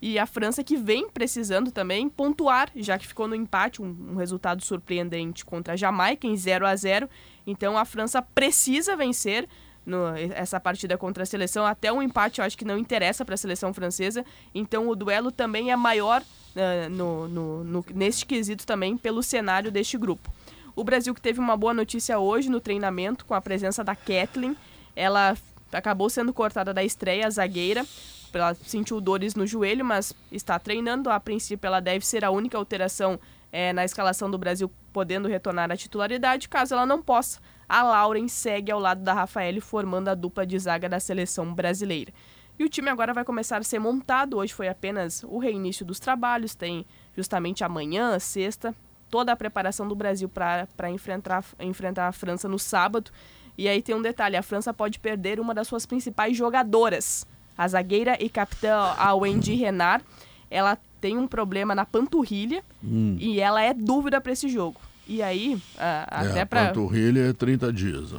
E 0.00 0.18
a 0.18 0.26
França 0.26 0.62
que 0.62 0.76
vem 0.76 1.08
precisando 1.10 1.72
também 1.72 2.08
pontuar, 2.08 2.70
já 2.76 2.96
que 2.96 3.06
ficou 3.06 3.26
no 3.26 3.34
empate, 3.34 3.82
um, 3.82 4.12
um 4.12 4.16
resultado 4.16 4.64
surpreendente 4.64 5.44
contra 5.44 5.74
a 5.74 5.76
Jamaica 5.76 6.26
em 6.26 6.36
0 6.36 6.66
a 6.66 6.76
0. 6.76 7.08
Então 7.46 7.76
a 7.76 7.84
França 7.84 8.22
precisa 8.22 8.96
vencer 8.96 9.48
no, 9.84 10.14
essa 10.34 10.60
partida 10.60 10.96
contra 10.96 11.24
a 11.24 11.26
seleção. 11.26 11.66
Até 11.66 11.92
um 11.92 12.00
empate 12.00 12.38
eu 12.38 12.44
acho 12.44 12.56
que 12.56 12.64
não 12.64 12.78
interessa 12.78 13.24
para 13.24 13.34
a 13.34 13.38
seleção 13.38 13.74
francesa. 13.74 14.24
Então 14.54 14.88
o 14.88 14.94
duelo 14.94 15.32
também 15.32 15.72
é 15.72 15.76
maior 15.76 16.22
uh, 16.22 16.88
no, 16.90 17.26
no, 17.26 17.64
no, 17.64 17.84
neste 17.92 18.24
quesito 18.24 18.64
também 18.64 18.96
pelo 18.96 19.20
cenário 19.20 19.72
deste 19.72 19.98
grupo. 19.98 20.32
O 20.76 20.84
Brasil 20.84 21.12
que 21.12 21.20
teve 21.20 21.40
uma 21.40 21.56
boa 21.56 21.74
notícia 21.74 22.20
hoje 22.20 22.48
no 22.48 22.60
treinamento 22.60 23.24
com 23.24 23.34
a 23.34 23.40
presença 23.40 23.82
da 23.82 23.96
Kathleen. 23.96 24.56
Ela 24.94 25.36
acabou 25.72 26.08
sendo 26.08 26.32
cortada 26.32 26.72
da 26.72 26.84
estreia, 26.84 27.26
a 27.26 27.30
zagueira. 27.30 27.84
Ela 28.32 28.54
sentiu 28.54 29.00
dores 29.00 29.34
no 29.34 29.46
joelho, 29.46 29.84
mas 29.84 30.12
está 30.30 30.58
treinando. 30.58 31.10
A 31.10 31.18
princípio, 31.18 31.66
ela 31.66 31.80
deve 31.80 32.06
ser 32.06 32.24
a 32.24 32.30
única 32.30 32.58
alteração 32.58 33.18
é, 33.50 33.72
na 33.72 33.84
escalação 33.84 34.30
do 34.30 34.36
Brasil, 34.36 34.70
podendo 34.92 35.28
retornar 35.28 35.70
à 35.70 35.76
titularidade, 35.76 36.48
caso 36.48 36.74
ela 36.74 36.84
não 36.84 37.00
possa 37.00 37.40
a 37.68 37.82
Lauren 37.82 38.26
segue 38.28 38.72
ao 38.72 38.80
lado 38.80 39.02
da 39.02 39.12
Rafaele, 39.12 39.60
formando 39.60 40.08
a 40.08 40.14
dupla 40.14 40.46
de 40.46 40.58
zaga 40.58 40.88
da 40.88 40.98
seleção 40.98 41.52
brasileira. 41.52 42.12
E 42.58 42.64
o 42.64 42.68
time 42.68 42.88
agora 42.88 43.12
vai 43.12 43.24
começar 43.24 43.58
a 43.58 43.62
ser 43.62 43.78
montado. 43.78 44.38
Hoje 44.38 44.54
foi 44.54 44.68
apenas 44.68 45.22
o 45.22 45.38
reinício 45.38 45.84
dos 45.84 46.00
trabalhos, 46.00 46.54
tem 46.54 46.86
justamente 47.14 47.62
amanhã, 47.62 48.18
sexta, 48.18 48.74
toda 49.10 49.32
a 49.32 49.36
preparação 49.36 49.86
do 49.86 49.94
Brasil 49.94 50.28
para 50.28 50.90
enfrentar, 50.90 51.44
enfrentar 51.60 52.08
a 52.08 52.12
França 52.12 52.48
no 52.48 52.58
sábado. 52.58 53.10
E 53.58 53.68
aí 53.68 53.82
tem 53.82 53.94
um 53.94 54.00
detalhe: 54.00 54.36
a 54.36 54.42
França 54.42 54.72
pode 54.72 55.00
perder 55.00 55.40
uma 55.40 55.52
das 55.52 55.66
suas 55.66 55.84
principais 55.84 56.36
jogadoras, 56.36 57.26
a 57.56 57.66
zagueira 57.66 58.16
e 58.22 58.30
capitã 58.30 58.94
a 58.96 59.12
Wendy 59.14 59.56
Renard. 59.56 60.04
Ela 60.48 60.78
tem 61.00 61.18
um 61.18 61.26
problema 61.26 61.74
na 61.74 61.84
panturrilha 61.84 62.62
hum. 62.82 63.16
e 63.18 63.40
ela 63.40 63.60
é 63.60 63.74
dúvida 63.74 64.20
para 64.20 64.32
esse 64.32 64.48
jogo. 64.48 64.80
E 65.06 65.22
aí, 65.22 65.60
a, 65.76 66.06
é, 66.10 66.30
até 66.30 66.44
para. 66.44 66.68
Panturrilha 66.68 67.30
é 67.30 67.32
30 67.32 67.72
dias. 67.72 68.10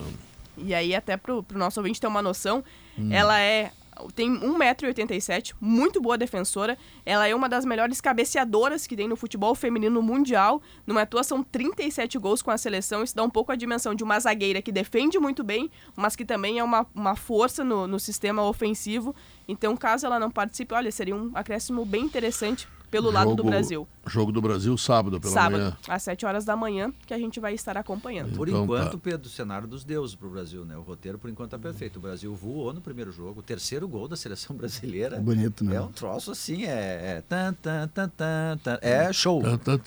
E 0.57 0.73
aí, 0.73 0.93
até 0.93 1.15
para 1.15 1.33
o 1.33 1.45
nosso 1.53 1.79
ouvinte 1.79 2.01
ter 2.01 2.07
uma 2.07 2.21
noção, 2.21 2.63
hum. 2.97 3.09
ela 3.11 3.39
é 3.39 3.71
tem 4.15 4.31
1,87m, 4.39 5.53
muito 5.59 6.01
boa 6.01 6.17
defensora. 6.17 6.77
Ela 7.05 7.27
é 7.27 7.35
uma 7.35 7.49
das 7.49 7.65
melhores 7.65 7.99
cabeceadoras 7.99 8.87
que 8.87 8.95
tem 8.95 9.07
no 9.07 9.15
futebol 9.15 9.53
feminino 9.55 10.01
mundial. 10.01 10.61
Numa 10.85 11.01
atuação 11.01 11.43
37 11.43 12.17
gols 12.17 12.41
com 12.41 12.51
a 12.51 12.57
seleção, 12.57 13.03
isso 13.03 13.15
dá 13.15 13.23
um 13.23 13.29
pouco 13.29 13.51
a 13.51 13.55
dimensão 13.55 13.93
de 13.93 14.03
uma 14.03 14.19
zagueira 14.19 14.61
que 14.61 14.71
defende 14.71 15.19
muito 15.19 15.43
bem, 15.43 15.69
mas 15.95 16.15
que 16.15 16.25
também 16.25 16.59
é 16.59 16.63
uma, 16.63 16.85
uma 16.93 17.15
força 17.15 17.63
no, 17.63 17.87
no 17.87 17.99
sistema 17.99 18.43
ofensivo. 18.43 19.15
Então, 19.47 19.75
caso 19.75 20.05
ela 20.05 20.19
não 20.19 20.31
participe, 20.31 20.73
olha, 20.73 20.91
seria 20.91 21.15
um 21.15 21.31
acréscimo 21.33 21.85
bem 21.85 22.03
interessante 22.03 22.67
pelo 22.89 23.07
jogo, 23.07 23.17
lado 23.17 23.35
do 23.35 23.43
Brasil. 23.43 23.87
Jogo 24.07 24.31
do 24.31 24.41
Brasil 24.41 24.77
sábado 24.77 25.19
pela 25.19 25.33
sábado, 25.33 25.61
manhã. 25.61 25.77
às 25.87 26.03
7 26.03 26.25
horas 26.25 26.45
da 26.45 26.55
manhã, 26.55 26.91
que 27.05 27.13
a 27.13 27.17
gente 27.17 27.39
vai 27.39 27.53
estar 27.53 27.77
acompanhando. 27.77 28.35
Por 28.35 28.47
então, 28.47 28.63
enquanto, 28.63 28.93
tá. 28.93 28.97
Pedro, 28.97 29.27
o 29.27 29.29
cenário 29.29 29.67
dos 29.67 29.83
deuses 29.83 30.15
para 30.15 30.27
o 30.27 30.31
Brasil, 30.31 30.65
né? 30.65 30.75
O 30.77 30.81
roteiro 30.81 31.17
por 31.17 31.29
enquanto 31.29 31.55
está 31.55 31.59
perfeito. 31.59 31.97
O 31.97 32.01
Brasil 32.01 32.33
voou 32.35 32.73
no 32.73 32.81
primeiro 32.81 33.11
jogo, 33.11 33.39
o 33.39 33.43
terceiro 33.43 33.87
gol 33.87 34.07
da 34.07 34.15
seleção 34.15 34.55
brasileira. 34.57 35.17
É 35.17 35.19
bonito, 35.19 35.63
né? 35.63 35.75
É 35.75 35.81
um 35.81 35.91
troço 35.91 36.31
assim, 36.31 36.65
é, 36.65 37.17
é 37.17 37.23
tan, 37.27 37.53
tan, 37.53 37.87
tan, 37.87 38.09
tan, 38.09 38.57
tan, 38.63 38.79
é 38.81 39.13
show. 39.13 39.41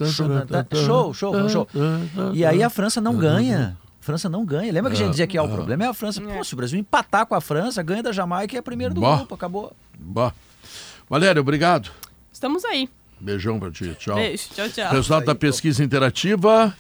Show, 0.07 1.15
show, 1.15 1.49
show. 1.49 1.69
E 2.33 2.45
aí 2.45 2.63
a 2.63 2.71
França 2.71 3.01
não 3.01 3.17
ganha. 3.17 3.77
França 4.03 4.29
não 4.29 4.45
ganha. 4.45 4.73
Lembra 4.73 4.91
que 4.91 4.97
a 4.97 5.01
gente 5.01 5.11
dizia 5.11 5.29
que 5.29 5.39
é, 5.39 5.43
o 5.43 5.49
problema 5.49 5.85
é 5.85 5.87
a 5.87 5.95
França. 5.95 6.21
Pô, 6.21 6.43
se 6.43 6.55
o 6.55 6.57
Brasil 6.57 6.79
empatar 6.79 7.25
com 7.25 7.37
a 7.37 7.41
França, 7.41 7.83
ganha 7.83 8.03
da 8.03 8.11
Jamaica 8.11 8.57
e 8.57 8.59
é 8.59 8.63
primeiro 8.63 8.93
do 8.93 9.01
bah. 9.01 9.19
grupo, 9.19 9.35
acabou. 9.35 9.73
Bah. 9.97 10.35
Valério, 11.09 11.41
obrigado. 11.41 11.91
Estamos 12.43 12.65
aí. 12.65 12.89
Beijão 13.21 13.61
pra 13.61 13.71
ti. 13.71 13.95
Tchau. 13.97 14.17
Beijo. 14.17 14.49
Tchau, 14.53 14.69
tchau. 14.69 14.91
Resultado 14.91 15.27
da 15.27 15.35
pesquisa 15.37 15.85
interativa. 15.85 16.77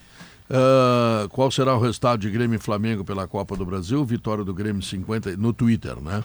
Uh, 0.51 1.28
qual 1.28 1.52
será 1.52 1.76
o 1.76 1.78
resultado 1.78 2.18
de 2.18 2.28
Grêmio 2.28 2.56
e 2.56 2.59
Flamengo 2.59 3.05
pela 3.05 3.28
Copa 3.28 3.56
do 3.56 3.64
Brasil? 3.64 4.05
Vitória 4.05 4.43
do 4.43 4.52
Grêmio 4.52 4.82
50 4.82 5.36
no 5.36 5.52
Twitter, 5.52 6.01
né? 6.01 6.24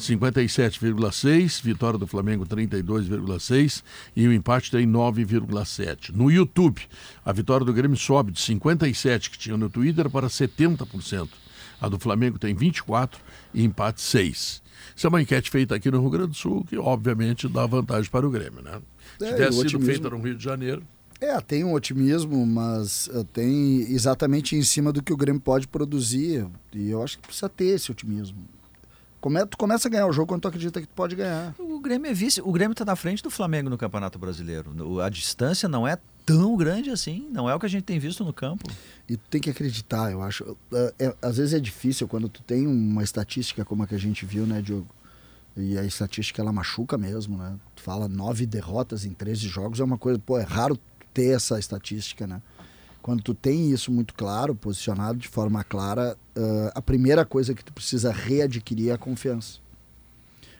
57,6, 0.00 1.62
vitória 1.62 1.98
do 1.98 2.06
Flamengo 2.06 2.46
32,6 2.46 3.82
e 4.16 4.26
o 4.26 4.32
empate 4.32 4.70
tem 4.70 4.86
9,7. 4.86 6.10
No 6.14 6.30
YouTube, 6.30 6.80
a 7.22 7.30
vitória 7.30 7.66
do 7.66 7.74
Grêmio 7.74 7.98
sobe 7.98 8.32
de 8.32 8.40
57 8.40 9.28
que 9.28 9.36
tinha 9.36 9.58
no 9.58 9.68
Twitter 9.68 10.08
para 10.08 10.28
70%. 10.28 11.28
A 11.78 11.88
do 11.90 11.98
Flamengo 11.98 12.38
tem 12.38 12.54
24 12.54 13.20
e 13.52 13.62
empate 13.62 14.00
6. 14.00 14.62
Isso 14.98 15.06
é 15.06 15.10
uma 15.10 15.22
enquete 15.22 15.48
feita 15.48 15.76
aqui 15.76 15.92
no 15.92 16.00
Rio 16.00 16.10
Grande 16.10 16.30
do 16.30 16.34
Sul 16.34 16.64
que 16.68 16.76
obviamente 16.76 17.46
dá 17.46 17.64
vantagem 17.66 18.10
para 18.10 18.26
o 18.26 18.30
Grêmio, 18.32 18.60
né? 18.60 18.80
Se 19.16 19.26
é, 19.26 19.32
tivesse 19.32 19.52
sido 19.58 19.66
otimismo... 19.66 19.86
feita 19.86 20.10
no 20.10 20.20
Rio 20.20 20.34
de 20.34 20.42
Janeiro. 20.42 20.82
É, 21.20 21.40
tem 21.40 21.62
um 21.62 21.72
otimismo, 21.72 22.44
mas 22.44 23.06
uh, 23.06 23.22
tem 23.22 23.82
exatamente 23.92 24.56
em 24.56 24.62
cima 24.64 24.92
do 24.92 25.00
que 25.00 25.12
o 25.12 25.16
Grêmio 25.16 25.40
pode 25.40 25.68
produzir. 25.68 26.48
E 26.74 26.90
eu 26.90 27.00
acho 27.00 27.16
que 27.16 27.28
precisa 27.28 27.48
ter 27.48 27.66
esse 27.66 27.92
otimismo. 27.92 28.38
Come, 29.20 29.46
tu 29.46 29.56
começa 29.56 29.86
a 29.86 29.90
ganhar 29.90 30.06
o 30.08 30.12
jogo 30.12 30.26
quando 30.26 30.42
tu 30.42 30.48
acredita 30.48 30.80
que 30.80 30.88
tu 30.88 30.94
pode 30.96 31.14
ganhar. 31.14 31.54
O 31.60 31.78
Grêmio 31.78 32.10
é 32.10 32.12
vice. 32.12 32.40
O 32.40 32.50
Grêmio 32.50 32.72
está 32.72 32.84
na 32.84 32.96
frente 32.96 33.22
do 33.22 33.30
Flamengo 33.30 33.70
no 33.70 33.78
Campeonato 33.78 34.18
Brasileiro. 34.18 35.00
A 35.00 35.08
distância 35.08 35.68
não 35.68 35.86
é 35.86 35.96
tão 36.28 36.54
grande 36.58 36.90
assim. 36.90 37.26
Não 37.32 37.48
é 37.48 37.54
o 37.54 37.58
que 37.58 37.64
a 37.64 37.68
gente 37.70 37.84
tem 37.84 37.98
visto 37.98 38.22
no 38.22 38.34
campo. 38.34 38.70
E 39.08 39.16
tu 39.16 39.22
tem 39.30 39.40
que 39.40 39.48
acreditar, 39.48 40.12
eu 40.12 40.22
acho. 40.22 40.56
É, 40.70 40.94
é, 40.98 41.16
às 41.22 41.38
vezes 41.38 41.54
é 41.54 41.58
difícil 41.58 42.06
quando 42.06 42.28
tu 42.28 42.42
tem 42.42 42.66
uma 42.66 43.02
estatística 43.02 43.64
como 43.64 43.82
a 43.82 43.86
que 43.86 43.94
a 43.94 43.98
gente 43.98 44.26
viu, 44.26 44.46
né, 44.46 44.60
Diogo? 44.60 44.88
E 45.56 45.78
a 45.78 45.84
estatística 45.84 46.42
ela 46.42 46.52
machuca 46.52 46.98
mesmo, 46.98 47.38
né? 47.38 47.58
Tu 47.74 47.82
fala 47.82 48.06
nove 48.06 48.44
derrotas 48.44 49.06
em 49.06 49.14
13 49.14 49.48
jogos, 49.48 49.80
é 49.80 49.84
uma 49.84 49.96
coisa, 49.96 50.18
pô, 50.18 50.38
é 50.38 50.42
raro 50.42 50.78
ter 51.14 51.34
essa 51.34 51.58
estatística, 51.58 52.26
né? 52.26 52.42
Quando 53.00 53.22
tu 53.22 53.32
tem 53.32 53.70
isso 53.70 53.90
muito 53.90 54.12
claro, 54.12 54.54
posicionado 54.54 55.18
de 55.18 55.28
forma 55.28 55.64
clara, 55.64 56.14
uh, 56.36 56.70
a 56.74 56.82
primeira 56.82 57.24
coisa 57.24 57.54
que 57.54 57.64
tu 57.64 57.72
precisa 57.72 58.12
readquirir 58.12 58.90
é 58.90 58.92
a 58.92 58.98
confiança. 58.98 59.60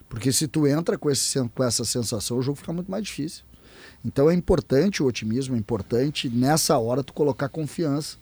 Porque 0.08 0.32
se 0.32 0.48
tu 0.48 0.66
entra 0.66 0.96
com, 0.96 1.10
esse, 1.10 1.46
com 1.50 1.62
essa 1.62 1.84
sensação, 1.84 2.38
o 2.38 2.42
jogo 2.42 2.56
fica 2.56 2.72
muito 2.72 2.90
mais 2.90 3.04
difícil. 3.04 3.44
Então 4.04 4.30
é 4.30 4.34
importante 4.34 5.02
o 5.02 5.06
otimismo, 5.06 5.54
é 5.54 5.58
importante 5.58 6.28
nessa 6.28 6.78
hora 6.78 7.02
tu 7.02 7.12
colocar 7.12 7.48
confiança. 7.48 8.16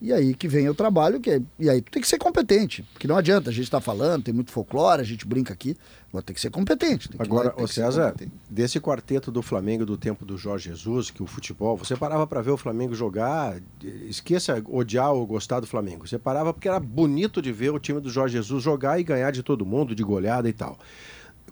E 0.00 0.12
aí 0.12 0.32
que 0.32 0.46
vem 0.46 0.68
o 0.68 0.74
trabalho, 0.74 1.18
que 1.18 1.28
é, 1.28 1.42
e 1.58 1.68
aí 1.68 1.82
tu 1.82 1.90
tem 1.90 2.00
que 2.00 2.06
ser 2.06 2.18
competente. 2.18 2.84
Porque 2.92 3.08
não 3.08 3.16
adianta, 3.16 3.50
a 3.50 3.52
gente 3.52 3.64
está 3.64 3.80
falando, 3.80 4.22
tem 4.22 4.32
muito 4.32 4.52
folclore, 4.52 5.00
a 5.00 5.04
gente 5.04 5.26
brinca 5.26 5.52
aqui, 5.52 5.76
agora 6.08 6.22
tem 6.22 6.34
que 6.34 6.40
ser 6.40 6.50
competente. 6.50 7.10
agora, 7.18 7.52
o 7.60 7.66
César, 7.66 8.14
desse 8.48 8.78
quarteto 8.78 9.32
do 9.32 9.42
Flamengo 9.42 9.84
do 9.84 9.96
tempo 9.96 10.24
do 10.24 10.38
Jorge 10.38 10.70
Jesus, 10.70 11.10
que 11.10 11.20
o 11.20 11.26
futebol, 11.26 11.76
você 11.76 11.96
parava 11.96 12.28
para 12.28 12.40
ver 12.40 12.52
o 12.52 12.56
Flamengo 12.56 12.94
jogar, 12.94 13.60
esqueça 14.08 14.62
odiar 14.68 15.12
ou 15.12 15.26
gostar 15.26 15.58
do 15.58 15.66
Flamengo. 15.66 16.06
Você 16.06 16.16
parava 16.18 16.54
porque 16.54 16.68
era 16.68 16.78
bonito 16.78 17.42
de 17.42 17.50
ver 17.50 17.70
o 17.70 17.80
time 17.80 18.00
do 18.00 18.08
Jorge 18.08 18.34
Jesus 18.34 18.62
jogar 18.62 19.00
e 19.00 19.02
ganhar 19.02 19.32
de 19.32 19.42
todo 19.42 19.66
mundo, 19.66 19.96
de 19.96 20.04
goleada 20.04 20.48
e 20.48 20.52
tal. 20.52 20.78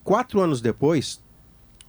Quatro 0.05 0.41
anos 0.41 0.61
depois, 0.61 1.19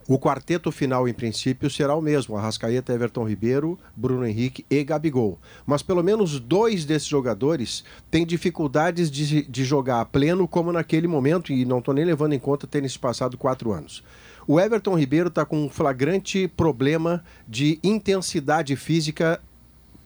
o 0.08 0.18
quarteto 0.18 0.72
final, 0.72 1.08
em 1.08 1.14
princípio, 1.14 1.70
será 1.70 1.94
o 1.94 2.02
mesmo: 2.02 2.38
Arrascaeta, 2.38 2.94
Everton 2.94 3.28
Ribeiro, 3.28 3.78
Bruno 3.96 4.26
Henrique 4.26 4.66
e 4.70 4.84
Gabigol. 4.84 5.38
Mas 5.66 5.82
pelo 5.84 6.02
menos 6.02 6.40
dois 6.40 6.86
desses 6.86 7.08
jogadores 7.08 7.84
têm 8.10 8.26
dificuldades 8.26 9.12
de, 9.12 9.44
de 9.44 9.66
jogar 9.66 10.00
a 10.00 10.06
pleno, 10.06 10.48
como 10.48 10.72
naquele 10.72 11.08
momento, 11.08 11.52
e 11.52 11.66
não 11.66 11.80
estou 11.80 11.94
nem 11.94 12.06
levando 12.06 12.34
em 12.34 12.40
conta 12.40 12.66
terem 12.66 12.88
se 12.88 12.98
passado 12.98 13.38
quatro 13.38 13.74
anos. 13.74 14.02
O 14.48 14.62
Everton 14.62 14.98
Ribeiro 14.98 15.28
está 15.28 15.44
com 15.44 15.66
um 15.66 15.70
flagrante 15.70 16.48
problema 16.48 17.22
de 17.46 17.78
intensidade 17.84 18.78
física 18.78 19.42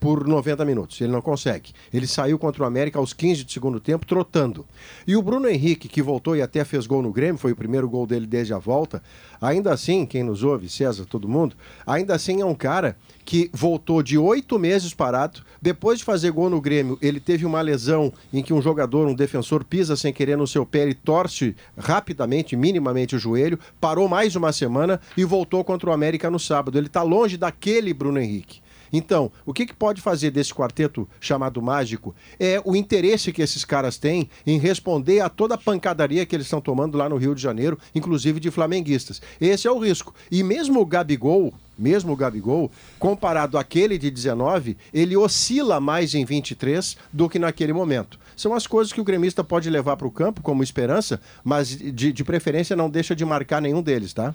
por 0.01 0.27
90 0.27 0.65
minutos. 0.65 0.99
Ele 0.99 1.11
não 1.11 1.21
consegue. 1.21 1.73
Ele 1.93 2.07
saiu 2.07 2.39
contra 2.39 2.63
o 2.63 2.65
América 2.65 2.97
aos 2.97 3.13
15 3.13 3.43
do 3.43 3.51
segundo 3.51 3.79
tempo, 3.79 4.03
trotando. 4.03 4.65
E 5.05 5.15
o 5.15 5.21
Bruno 5.21 5.47
Henrique, 5.47 5.87
que 5.87 6.01
voltou 6.01 6.35
e 6.35 6.41
até 6.41 6.65
fez 6.65 6.87
gol 6.87 7.03
no 7.03 7.13
Grêmio, 7.13 7.37
foi 7.37 7.51
o 7.51 7.55
primeiro 7.55 7.87
gol 7.87 8.07
dele 8.07 8.25
desde 8.25 8.51
a 8.51 8.57
volta. 8.57 9.01
Ainda 9.39 9.71
assim, 9.71 10.07
quem 10.07 10.23
nos 10.23 10.43
ouve, 10.43 10.67
César, 10.67 11.05
todo 11.05 11.29
mundo, 11.29 11.55
ainda 11.85 12.15
assim 12.15 12.41
é 12.41 12.45
um 12.45 12.55
cara 12.55 12.97
que 13.23 13.51
voltou 13.53 14.01
de 14.01 14.17
oito 14.17 14.57
meses 14.57 14.91
parado. 14.91 15.43
Depois 15.61 15.99
de 15.99 16.03
fazer 16.03 16.31
gol 16.31 16.49
no 16.49 16.59
Grêmio, 16.59 16.97
ele 16.99 17.19
teve 17.19 17.45
uma 17.45 17.61
lesão 17.61 18.11
em 18.33 18.41
que 18.41 18.53
um 18.53 18.61
jogador, 18.61 19.07
um 19.07 19.13
defensor, 19.13 19.63
pisa 19.63 19.95
sem 19.95 20.11
querer 20.11 20.35
no 20.35 20.47
seu 20.47 20.65
pé 20.65 20.89
e 20.89 20.95
torce 20.95 21.55
rapidamente, 21.77 22.55
minimamente 22.55 23.15
o 23.15 23.19
joelho. 23.19 23.59
Parou 23.79 24.09
mais 24.09 24.35
uma 24.35 24.51
semana 24.51 24.99
e 25.15 25.23
voltou 25.23 25.63
contra 25.63 25.91
o 25.91 25.93
América 25.93 26.31
no 26.31 26.39
sábado. 26.39 26.75
Ele 26.75 26.87
está 26.87 27.03
longe 27.03 27.37
daquele 27.37 27.93
Bruno 27.93 28.19
Henrique. 28.19 28.61
Então, 28.91 29.31
o 29.45 29.53
que, 29.53 29.65
que 29.65 29.73
pode 29.73 30.01
fazer 30.01 30.31
desse 30.31 30.53
quarteto 30.53 31.07
chamado 31.19 31.61
mágico 31.61 32.13
é 32.39 32.61
o 32.65 32.75
interesse 32.75 33.31
que 33.31 33.41
esses 33.41 33.63
caras 33.63 33.97
têm 33.97 34.29
em 34.45 34.59
responder 34.59 35.21
a 35.21 35.29
toda 35.29 35.55
a 35.55 35.57
pancadaria 35.57 36.25
que 36.25 36.35
eles 36.35 36.47
estão 36.47 36.61
tomando 36.61 36.97
lá 36.97 37.07
no 37.07 37.17
Rio 37.17 37.35
de 37.35 37.41
Janeiro, 37.41 37.77
inclusive 37.95 38.39
de 38.39 38.51
flamenguistas. 38.51 39.21
Esse 39.39 39.67
é 39.67 39.71
o 39.71 39.79
risco. 39.79 40.13
E 40.29 40.43
mesmo 40.43 40.79
o 40.79 40.85
Gabigol, 40.85 41.53
mesmo 41.77 42.13
o 42.13 42.15
Gabigol, 42.15 42.71
comparado 42.99 43.57
àquele 43.57 43.97
de 43.97 44.11
19, 44.11 44.77
ele 44.93 45.17
oscila 45.17 45.79
mais 45.79 46.13
em 46.13 46.25
23 46.25 46.97
do 47.11 47.29
que 47.29 47.39
naquele 47.39 47.73
momento 47.73 48.19
são 48.35 48.53
as 48.53 48.67
coisas 48.67 48.93
que 48.93 49.01
o 49.01 49.03
gremista 49.03 49.43
pode 49.43 49.69
levar 49.69 49.97
para 49.97 50.07
o 50.07 50.11
campo 50.11 50.41
como 50.41 50.63
esperança, 50.63 51.19
mas 51.43 51.69
de, 51.69 52.11
de, 52.11 52.23
preferência 52.23 52.75
não 52.75 52.89
deixa 52.89 53.15
de 53.15 53.25
marcar 53.25 53.61
nenhum 53.61 53.81
deles, 53.81 54.13
tá? 54.13 54.33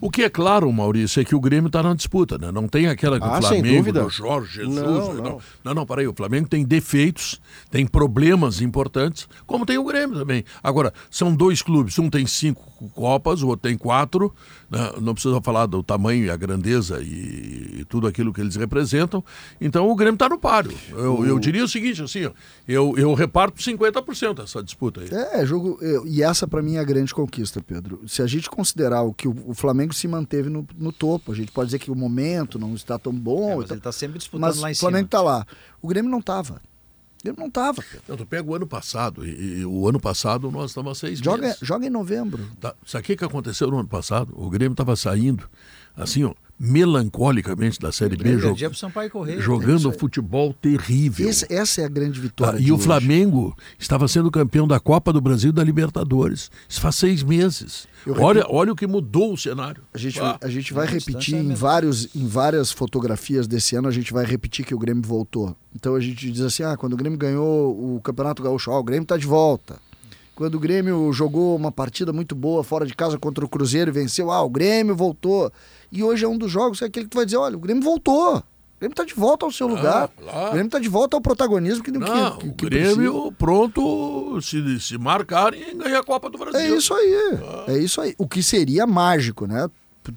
O 0.00 0.10
que 0.10 0.22
é 0.22 0.30
claro, 0.30 0.72
Maurício, 0.72 1.20
é 1.20 1.24
que 1.24 1.34
o 1.34 1.40
Grêmio 1.40 1.68
está 1.68 1.82
na 1.82 1.94
disputa, 1.94 2.38
né? 2.38 2.50
Não 2.52 2.68
tem 2.68 2.86
aquela 2.86 3.18
que 3.18 3.26
ah, 3.26 3.38
o 3.38 3.42
Flamengo, 3.42 3.92
do 3.92 4.08
Jorge 4.10 4.62
Jesus. 4.62 4.76
Não, 4.76 5.14
não. 5.14 5.22
não, 5.22 5.40
não, 5.64 5.74
não 5.74 5.86
peraí, 5.86 6.06
o 6.06 6.14
Flamengo 6.14 6.48
tem 6.48 6.64
defeitos, 6.64 7.40
tem 7.70 7.86
problemas 7.86 8.60
importantes, 8.60 9.28
como 9.46 9.66
tem 9.66 9.78
o 9.78 9.84
Grêmio 9.84 10.18
também. 10.18 10.44
Agora, 10.62 10.92
são 11.10 11.34
dois 11.34 11.62
clubes, 11.62 11.98
um 11.98 12.10
tem 12.10 12.26
cinco 12.26 12.68
Copas, 12.94 13.42
o 13.42 13.48
outro 13.48 13.68
tem 13.68 13.76
quatro, 13.76 14.32
né? 14.67 14.67
Não 15.00 15.14
precisa 15.14 15.40
falar 15.40 15.66
do 15.66 15.82
tamanho 15.82 16.26
e 16.26 16.30
a 16.30 16.36
grandeza 16.36 17.00
e, 17.00 17.78
e 17.80 17.86
tudo 17.88 18.06
aquilo 18.06 18.32
que 18.32 18.40
eles 18.40 18.54
representam. 18.56 19.24
Então 19.60 19.88
o 19.90 19.94
Grêmio 19.94 20.14
está 20.14 20.28
no 20.28 20.38
páreo. 20.38 20.76
Eu, 20.90 21.24
eu 21.24 21.38
diria 21.38 21.64
o 21.64 21.68
seguinte, 21.68 22.02
assim, 22.02 22.30
eu, 22.66 22.94
eu 22.96 23.14
reparto 23.14 23.62
50% 23.62 24.44
essa 24.44 24.62
disputa 24.62 25.00
aí. 25.00 25.08
É, 25.10 25.46
jogo. 25.46 25.78
Eu, 25.80 26.06
e 26.06 26.22
essa 26.22 26.46
para 26.46 26.60
mim 26.60 26.74
é 26.74 26.80
a 26.80 26.84
grande 26.84 27.14
conquista, 27.14 27.62
Pedro. 27.62 28.02
Se 28.06 28.20
a 28.20 28.26
gente 28.26 28.50
considerar 28.50 29.02
o 29.02 29.12
que 29.12 29.26
o, 29.26 29.34
o, 29.46 29.54
Flamengo 29.54 29.94
se 29.94 30.06
manteve 30.06 30.50
no, 30.50 30.66
no 30.76 30.92
topo, 30.92 31.32
a 31.32 31.34
gente 31.34 31.50
pode 31.50 31.68
dizer 31.68 31.78
que 31.78 31.90
o 31.90 31.94
momento 31.94 32.58
não 32.58 32.74
está 32.74 32.98
tão 32.98 33.12
bom. 33.12 33.52
É, 33.52 33.56
mas 33.56 33.70
ele 33.70 33.78
está 33.78 33.92
sempre 33.92 34.18
disputando 34.18 34.60
lá 34.60 34.70
em 34.70 34.74
cima. 34.74 34.88
O 34.88 34.90
Flamengo 34.90 35.06
está 35.06 35.22
lá. 35.22 35.46
O 35.80 35.88
Grêmio 35.88 36.10
não 36.10 36.18
estava. 36.18 36.60
Eu 37.28 37.34
não 37.36 37.46
estava. 37.46 37.84
Não, 38.08 38.16
tu 38.16 38.24
pega 38.24 38.48
o 38.48 38.54
ano 38.54 38.66
passado, 38.66 39.26
e, 39.26 39.60
e, 39.60 39.66
o 39.66 39.86
ano 39.88 40.00
passado 40.00 40.50
nós 40.50 40.70
estávamos 40.70 40.98
há 40.98 41.00
seis 41.06 41.18
joga, 41.18 41.42
meses. 41.42 41.58
Joga 41.60 41.86
em 41.86 41.90
novembro. 41.90 42.44
Tá, 42.60 42.74
sabe 42.86 43.02
o 43.02 43.06
que, 43.06 43.16
que 43.16 43.24
aconteceu 43.24 43.70
no 43.70 43.78
ano 43.78 43.88
passado? 43.88 44.32
O 44.34 44.48
Grêmio 44.48 44.72
estava 44.72 44.96
saindo, 44.96 45.48
assim, 45.96 46.24
ó, 46.24 46.32
melancolicamente 46.58 47.78
da 47.78 47.92
Série 47.92 48.16
B, 48.16 48.36
jog... 48.38 48.58
correr, 49.10 49.40
jogando 49.40 49.92
futebol 49.92 50.52
terrível. 50.52 51.28
Esse, 51.28 51.46
essa 51.52 51.82
é 51.82 51.84
a 51.84 51.88
grande 51.88 52.20
vitória. 52.20 52.58
Ah, 52.58 52.62
e 52.62 52.72
o 52.72 52.74
hoje. 52.74 52.84
Flamengo 52.84 53.56
estava 53.78 54.08
sendo 54.08 54.30
campeão 54.30 54.66
da 54.66 54.80
Copa 54.80 55.12
do 55.12 55.20
Brasil 55.20 55.50
e 55.50 55.52
da 55.52 55.62
Libertadores. 55.62 56.50
Isso 56.68 56.80
faz 56.80 56.96
seis 56.96 57.22
meses. 57.22 57.86
Olha, 58.12 58.44
olha 58.48 58.72
o 58.72 58.76
que 58.76 58.86
mudou 58.86 59.32
o 59.32 59.36
cenário. 59.36 59.82
A 59.92 59.98
gente, 59.98 60.20
ah, 60.20 60.38
a 60.40 60.48
gente 60.48 60.72
vai 60.72 60.86
repetir 60.86 61.34
em, 61.34 61.54
vários, 61.54 62.14
em 62.14 62.26
várias 62.26 62.70
fotografias 62.70 63.46
desse 63.46 63.76
ano, 63.76 63.88
a 63.88 63.92
gente 63.92 64.12
vai 64.12 64.24
repetir 64.24 64.64
que 64.64 64.74
o 64.74 64.78
Grêmio 64.78 65.02
voltou. 65.02 65.56
Então 65.74 65.94
a 65.94 66.00
gente 66.00 66.30
diz 66.30 66.40
assim: 66.42 66.62
ah, 66.62 66.76
quando 66.76 66.94
o 66.94 66.96
Grêmio 66.96 67.18
ganhou 67.18 67.96
o 67.96 68.00
Campeonato 68.00 68.42
Gaúcho, 68.42 68.70
ah, 68.70 68.78
o 68.78 68.84
Grêmio 68.84 69.02
está 69.02 69.16
de 69.16 69.26
volta. 69.26 69.76
Quando 70.34 70.54
o 70.54 70.60
Grêmio 70.60 71.12
jogou 71.12 71.56
uma 71.56 71.72
partida 71.72 72.12
muito 72.12 72.34
boa 72.34 72.62
fora 72.62 72.86
de 72.86 72.94
casa 72.94 73.18
contra 73.18 73.44
o 73.44 73.48
Cruzeiro 73.48 73.90
e 73.90 73.92
venceu, 73.92 74.30
ah, 74.30 74.40
o 74.42 74.48
Grêmio 74.48 74.94
voltou. 74.94 75.52
E 75.90 76.02
hoje 76.04 76.24
é 76.24 76.28
um 76.28 76.38
dos 76.38 76.50
jogos, 76.50 76.80
é 76.80 76.84
aquele 76.84 77.06
que 77.06 77.10
tu 77.10 77.16
vai 77.16 77.24
dizer, 77.24 77.38
olha, 77.38 77.56
o 77.56 77.60
Grêmio 77.60 77.82
voltou. 77.82 78.42
O 78.78 78.80
Grêmio 78.80 78.92
está 78.92 79.04
de 79.04 79.14
volta 79.14 79.44
ao 79.44 79.50
seu 79.50 79.66
ah, 79.66 79.70
lugar. 79.70 80.10
O 80.20 80.50
Grêmio 80.52 80.66
está 80.66 80.78
de 80.78 80.88
volta 80.88 81.16
ao 81.16 81.20
protagonismo 81.20 81.82
que, 81.82 81.90
não, 81.90 82.38
que, 82.38 82.46
que, 82.46 82.52
que 82.54 82.66
O 82.66 82.70
Grêmio 82.70 83.12
precisa. 83.12 83.34
pronto 83.36 84.40
se, 84.40 84.80
se 84.80 84.96
marcar 84.96 85.52
e 85.52 85.74
ganhar 85.74 85.98
a 85.98 86.04
Copa 86.04 86.30
do 86.30 86.38
Brasil. 86.38 86.60
É 86.60 86.68
isso 86.68 86.94
aí. 86.94 87.38
Ah. 87.42 87.64
É 87.66 87.78
isso 87.78 88.00
aí. 88.00 88.14
O 88.16 88.28
que 88.28 88.40
seria 88.40 88.86
mágico, 88.86 89.48
né? 89.48 89.68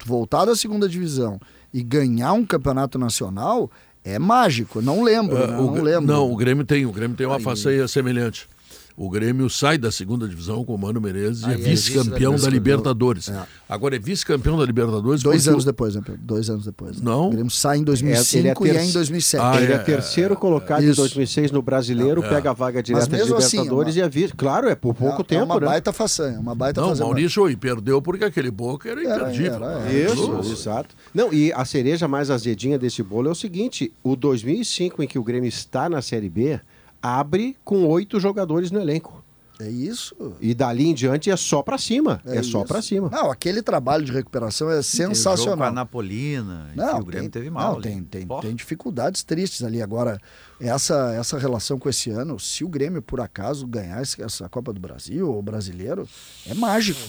Voltar 0.06 0.46
da 0.46 0.56
segunda 0.56 0.88
divisão 0.88 1.40
e 1.74 1.82
ganhar 1.82 2.34
um 2.34 2.46
campeonato 2.46 3.00
nacional 3.00 3.70
é 4.04 4.20
mágico. 4.20 4.80
Não 4.80 5.02
lembro, 5.04 5.36
uh, 5.36 5.48
né? 5.48 5.58
o, 5.58 5.76
não 5.76 5.82
lembro. 5.82 6.06
Não, 6.06 6.32
o 6.32 6.36
Grêmio 6.36 6.64
tem, 6.64 6.86
o 6.86 6.92
Grêmio 6.92 7.18
tem 7.18 7.26
uma 7.26 7.40
façanha 7.40 7.88
semelhante. 7.88 8.48
O 8.96 9.10
Grêmio 9.10 9.50
sai 9.50 9.78
da 9.78 9.92
segunda 9.92 10.28
divisão 10.28 10.64
com 10.64 10.76
o 10.76 10.78
Mano 10.78 11.00
Menezes 11.00 11.44
e 11.44 11.52
é, 11.52 11.54
é 11.54 11.58
vice-campeão 11.58 12.36
da, 12.36 12.44
da, 12.44 12.50
Libertadores. 12.50 13.30
É. 13.30 13.44
Agora 13.68 13.96
é 13.96 14.00
vice-campeão 14.00 14.58
da 14.58 14.66
Libertadores. 14.66 15.24
Dois 15.24 15.48
anos 15.48 15.64
o... 15.64 15.66
depois, 15.66 15.96
né, 15.96 16.02
Dois 16.20 16.50
anos 16.50 16.66
depois. 16.66 16.98
Né? 16.98 17.04
Não. 17.04 17.28
O 17.28 17.32
Grêmio 17.32 17.52
sai 17.52 17.78
em 17.78 17.84
2005 17.84 18.48
é, 18.48 18.50
é 18.50 18.54
ter... 18.54 18.76
e 18.76 18.78
é 18.78 18.86
em 18.86 18.92
2007. 18.92 19.44
Ah, 19.44 19.62
ele 19.62 19.74
é, 19.74 19.78
terceiro 19.78 20.36
colocado 20.36 20.84
Isso. 20.84 21.02
em 21.02 21.04
2006 21.04 21.52
no 21.52 21.62
Brasileiro, 21.62 22.22
pega 22.22 22.52
a 22.52 22.54
vaga 22.54 22.84
direta 22.84 23.08
das 23.08 23.22
assim, 23.22 23.58
Libertadores 23.58 23.90
assim, 23.90 24.00
uma... 24.00 24.06
e 24.06 24.08
é 24.08 24.10
vice. 24.10 24.34
Claro, 24.36 24.68
é 24.68 24.76
por 24.76 24.94
pouco 24.94 25.24
tempo, 25.24 25.42
É 25.42 25.46
uma 25.46 25.60
né? 25.60 25.66
baita 25.66 25.94
façanha, 25.94 26.40
uma 26.40 26.56
baita 26.56 26.82
Não, 26.82 26.96
Maurício, 26.96 27.50
e 27.50 27.56
perdeu 27.56 28.02
porque 28.02 28.24
aquele 28.24 28.52
Boca 28.52 28.90
era 28.90 29.02
imperdível. 29.02 29.56
Era, 29.56 29.66
era, 29.90 30.14
Isso, 30.14 30.52
exato. 30.52 30.96
Não, 31.14 31.34
e 31.34 31.52
a 31.54 31.66
cereja 31.66 32.08
mais 32.08 32.30
azedinha 32.30 32.78
desse 32.78 33.02
bolo 33.02 33.30
é 33.30 33.32
o 33.32 33.36
seguinte, 33.36 33.92
o 34.04 34.16
2005 34.16 35.04
em 35.04 35.08
que 35.08 35.18
o 35.18 35.24
Grêmio 35.24 35.48
está 35.48 35.90
na 35.90 36.02
Série 36.02 36.30
B, 36.30 36.60
abre 37.02 37.58
com 37.64 37.86
oito 37.88 38.20
jogadores 38.20 38.72
no 38.72 38.80
elenco. 38.80 39.24
É 39.62 39.70
isso. 39.70 40.16
E 40.42 40.56
dali 40.56 40.88
em 40.88 40.94
diante 40.94 41.30
é 41.30 41.38
só 41.38 41.62
para 41.62 41.78
cima. 41.78 42.20
É, 42.26 42.38
é 42.38 42.44
só 42.44 42.64
para 42.64 42.82
cima. 42.82 43.10
Não, 43.12 43.30
aquele 43.30 43.62
trabalho 43.62 44.04
de 44.04 44.12
recuperação 44.12 44.72
é 44.72 44.82
sensacional. 44.82 45.58
Com 45.58 45.64
a 45.64 45.72
Napolina, 45.72 46.72
não, 46.76 47.00
o 47.00 47.06
Grêmio 47.06 47.30
teve 47.30 47.52
mal. 47.52 47.76
Não, 47.76 47.82
tem, 47.82 48.04
tem, 48.04 48.28
tem 48.42 48.56
dificuldades 48.56 49.24
tristes 49.24 49.64
ali. 49.64 49.80
Agora, 49.80 50.20
essa, 50.60 51.14
essa 51.14 51.38
relação 51.38 51.78
com 51.78 51.88
esse 51.88 52.10
ano, 52.10 52.40
se 52.40 52.64
o 52.64 52.70
Grêmio 52.70 53.04
por 53.04 53.22
acaso 53.22 53.68
ganhar 53.68 54.02
essa 54.02 54.50
Copa 54.50 54.74
do 54.74 54.80
Brasil 54.80 55.32
ou 55.32 55.40
brasileiro, 55.44 56.10
é 56.48 56.56
mágico. 56.56 57.00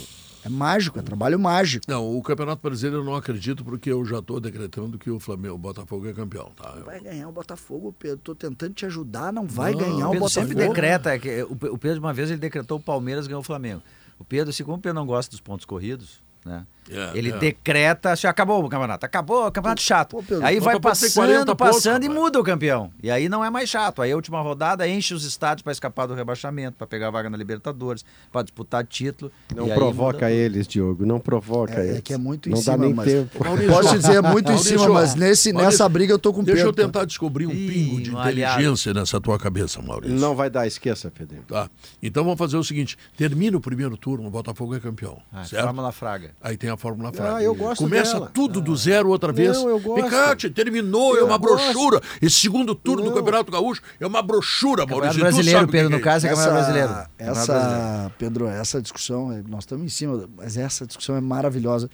É 0.44 0.48
mágico, 0.48 0.98
é 0.98 1.02
trabalho 1.02 1.39
mágico. 1.39 1.85
Não, 1.89 2.16
o 2.16 2.23
Campeonato 2.23 2.60
Brasileiro 2.60 2.98
eu 2.98 3.05
não 3.05 3.14
acredito 3.14 3.64
porque 3.64 3.90
eu 3.90 4.05
já 4.05 4.19
estou 4.19 4.40
decretando 4.40 4.98
que 4.98 5.09
o 5.10 5.20
Flamengo, 5.20 5.55
o 5.55 5.59
Botafogo 5.59 6.09
é 6.09 6.12
campeão, 6.12 6.51
tá? 6.56 6.70
Vai 6.85 7.01
ganhar 7.01 7.28
o 7.28 7.32
Botafogo, 7.32 7.94
Pedro. 7.97 8.16
Estou 8.16 8.35
tentando 8.35 8.74
te 8.74 8.85
ajudar, 8.86 9.32
não 9.32 9.47
vai 9.47 9.73
não, 9.73 9.78
ganhar 9.78 10.09
o, 10.09 10.16
o 10.16 10.19
Botafogo. 10.19 10.28
sempre 10.28 10.55
decreta, 10.55 11.19
que 11.19 11.43
o 11.44 11.78
Pedro 11.78 12.01
uma 12.01 12.12
vez 12.12 12.31
ele 12.31 12.40
decretou 12.40 12.78
o 12.78 12.82
Palmeiras 12.82 13.27
ganhou 13.27 13.40
o 13.40 13.44
Flamengo. 13.44 13.82
O 14.19 14.24
Pedro, 14.24 14.52
se 14.52 14.64
como 14.64 14.77
o 14.77 14.81
Pedro 14.81 14.98
não 14.98 15.06
gosta 15.06 15.31
dos 15.31 15.40
pontos 15.40 15.64
corridos, 15.64 16.20
né? 16.44 16.66
É, 16.90 17.10
ele 17.14 17.30
é. 17.30 17.38
decreta, 17.38 18.14
se 18.16 18.26
acabou 18.26 18.64
o 18.64 18.68
campeonato, 18.68 19.06
acabou, 19.06 19.46
o 19.46 19.52
campeonato 19.52 19.80
chato. 19.80 20.22
Pô, 20.22 20.24
aí 20.42 20.59
vai 20.59 20.80
passando, 20.80 21.54
passando 21.54 22.04
e 22.04 22.09
muda 22.09 22.40
o 22.40 22.44
campeão. 22.44 22.90
E 23.02 23.10
aí 23.10 23.28
não 23.28 23.44
é 23.44 23.50
mais 23.50 23.68
chato. 23.68 24.02
Aí 24.02 24.10
a 24.10 24.16
última 24.16 24.40
rodada 24.40 24.86
enche 24.88 25.14
os 25.14 25.24
estádios 25.24 25.62
para 25.62 25.72
escapar 25.72 26.06
do 26.06 26.14
rebaixamento, 26.14 26.76
para 26.76 26.86
pegar 26.86 27.09
a 27.09 27.10
vaga 27.10 27.30
na 27.30 27.36
Libertadores, 27.36 28.04
para 28.32 28.42
disputar 28.42 28.84
título. 28.84 29.30
Não 29.54 29.68
provoca 29.68 30.30
eles, 30.30 30.66
Diogo, 30.66 31.06
não 31.06 31.20
provoca 31.20 31.80
é, 31.80 31.86
eles. 31.86 31.98
É 31.98 32.00
que 32.00 32.12
é 32.12 32.18
muito 32.18 32.48
em 32.48 32.52
não 32.52 32.59
cima, 32.59 32.76
dá 32.76 32.84
nem 32.84 32.94
mas... 32.94 33.06
tempo. 33.06 33.44
Maurício, 33.44 33.72
Posso 33.72 33.98
dizer, 33.98 34.16
é 34.16 34.22
muito 34.22 34.46
Maurício, 34.46 34.74
em 34.74 34.78
cima, 34.78 34.92
mas 34.92 35.14
nesse, 35.14 35.52
Maurício, 35.52 35.70
nessa 35.72 35.88
briga 35.88 36.12
eu 36.12 36.18
tô 36.18 36.32
com 36.32 36.42
Deixa 36.42 36.64
Pedro. 36.64 36.82
eu 36.82 36.86
tentar 36.86 37.04
descobrir 37.04 37.46
um 37.46 37.52
Ih, 37.52 37.68
pingo 37.68 38.02
de 38.02 38.10
inteligência 38.10 38.92
nessa 38.92 39.20
tua 39.20 39.38
cabeça, 39.38 39.80
Maurício. 39.80 40.16
Não 40.16 40.34
vai 40.34 40.50
dar, 40.50 40.66
esqueça, 40.66 41.10
Pedro. 41.10 41.42
Tá. 41.46 41.70
Então 42.02 42.24
vamos 42.24 42.38
fazer 42.38 42.56
o 42.56 42.64
seguinte: 42.64 42.98
termina 43.16 43.56
o 43.56 43.60
primeiro 43.60 43.96
turno, 43.96 44.26
o 44.26 44.30
Botafogo 44.30 44.74
é 44.74 44.80
campeão. 44.80 45.20
Ah, 45.32 45.44
certo? 45.44 45.64
Fórmula 45.64 45.92
Fraga. 45.92 46.30
Aí 46.40 46.56
tem 46.56 46.71
a 46.72 46.76
Fórmula 46.76 47.12
Fraga. 47.12 47.36
Ah, 47.36 47.42
eu 47.42 47.54
gosto 47.54 47.82
Começa 47.84 48.14
dela. 48.14 48.30
tudo 48.32 48.60
do 48.60 48.76
zero 48.76 49.08
outra 49.10 49.32
vez. 49.32 49.56
Não, 49.56 49.68
eu 49.68 49.80
gosto. 49.80 50.04
Picate, 50.04 50.50
terminou, 50.50 51.16
é 51.16 51.20
Eu 51.20 51.26
uma 51.26 51.38
gosto. 51.38 51.64
brochura. 51.72 52.00
Esse 52.20 52.36
segundo 52.40 52.74
turno 52.74 53.02
do 53.04 53.10
Não. 53.10 53.16
Campeonato 53.16 53.50
Gaúcho 53.52 53.82
é 54.00 54.06
uma 54.06 54.22
brochura, 54.22 54.82
Campeonato 54.82 55.18
Maurício. 55.18 55.20
tu 55.20 55.34
brasileiro, 55.34 55.68
Pedro, 55.68 55.88
que 55.88 55.94
no 55.94 56.00
é 56.00 56.02
caso, 56.04 56.26
é 56.26 56.30
campeonato 56.30 56.54
brasileiro. 56.54 56.88
Essa, 56.90 57.06
Campeonato 57.18 57.46
brasileiro. 57.46 57.72
essa 58.02 58.12
Pedro, 58.18 58.46
essa 58.48 58.82
discussão, 58.82 59.32
é- 59.32 59.42
nós 59.48 59.64
estamos 59.64 59.84
em 59.84 59.88
cima, 59.88 60.28
mas 60.36 60.56
essa 60.56 60.86
discussão 60.86 61.16
é 61.16 61.20
maravilhosa, 61.20 61.90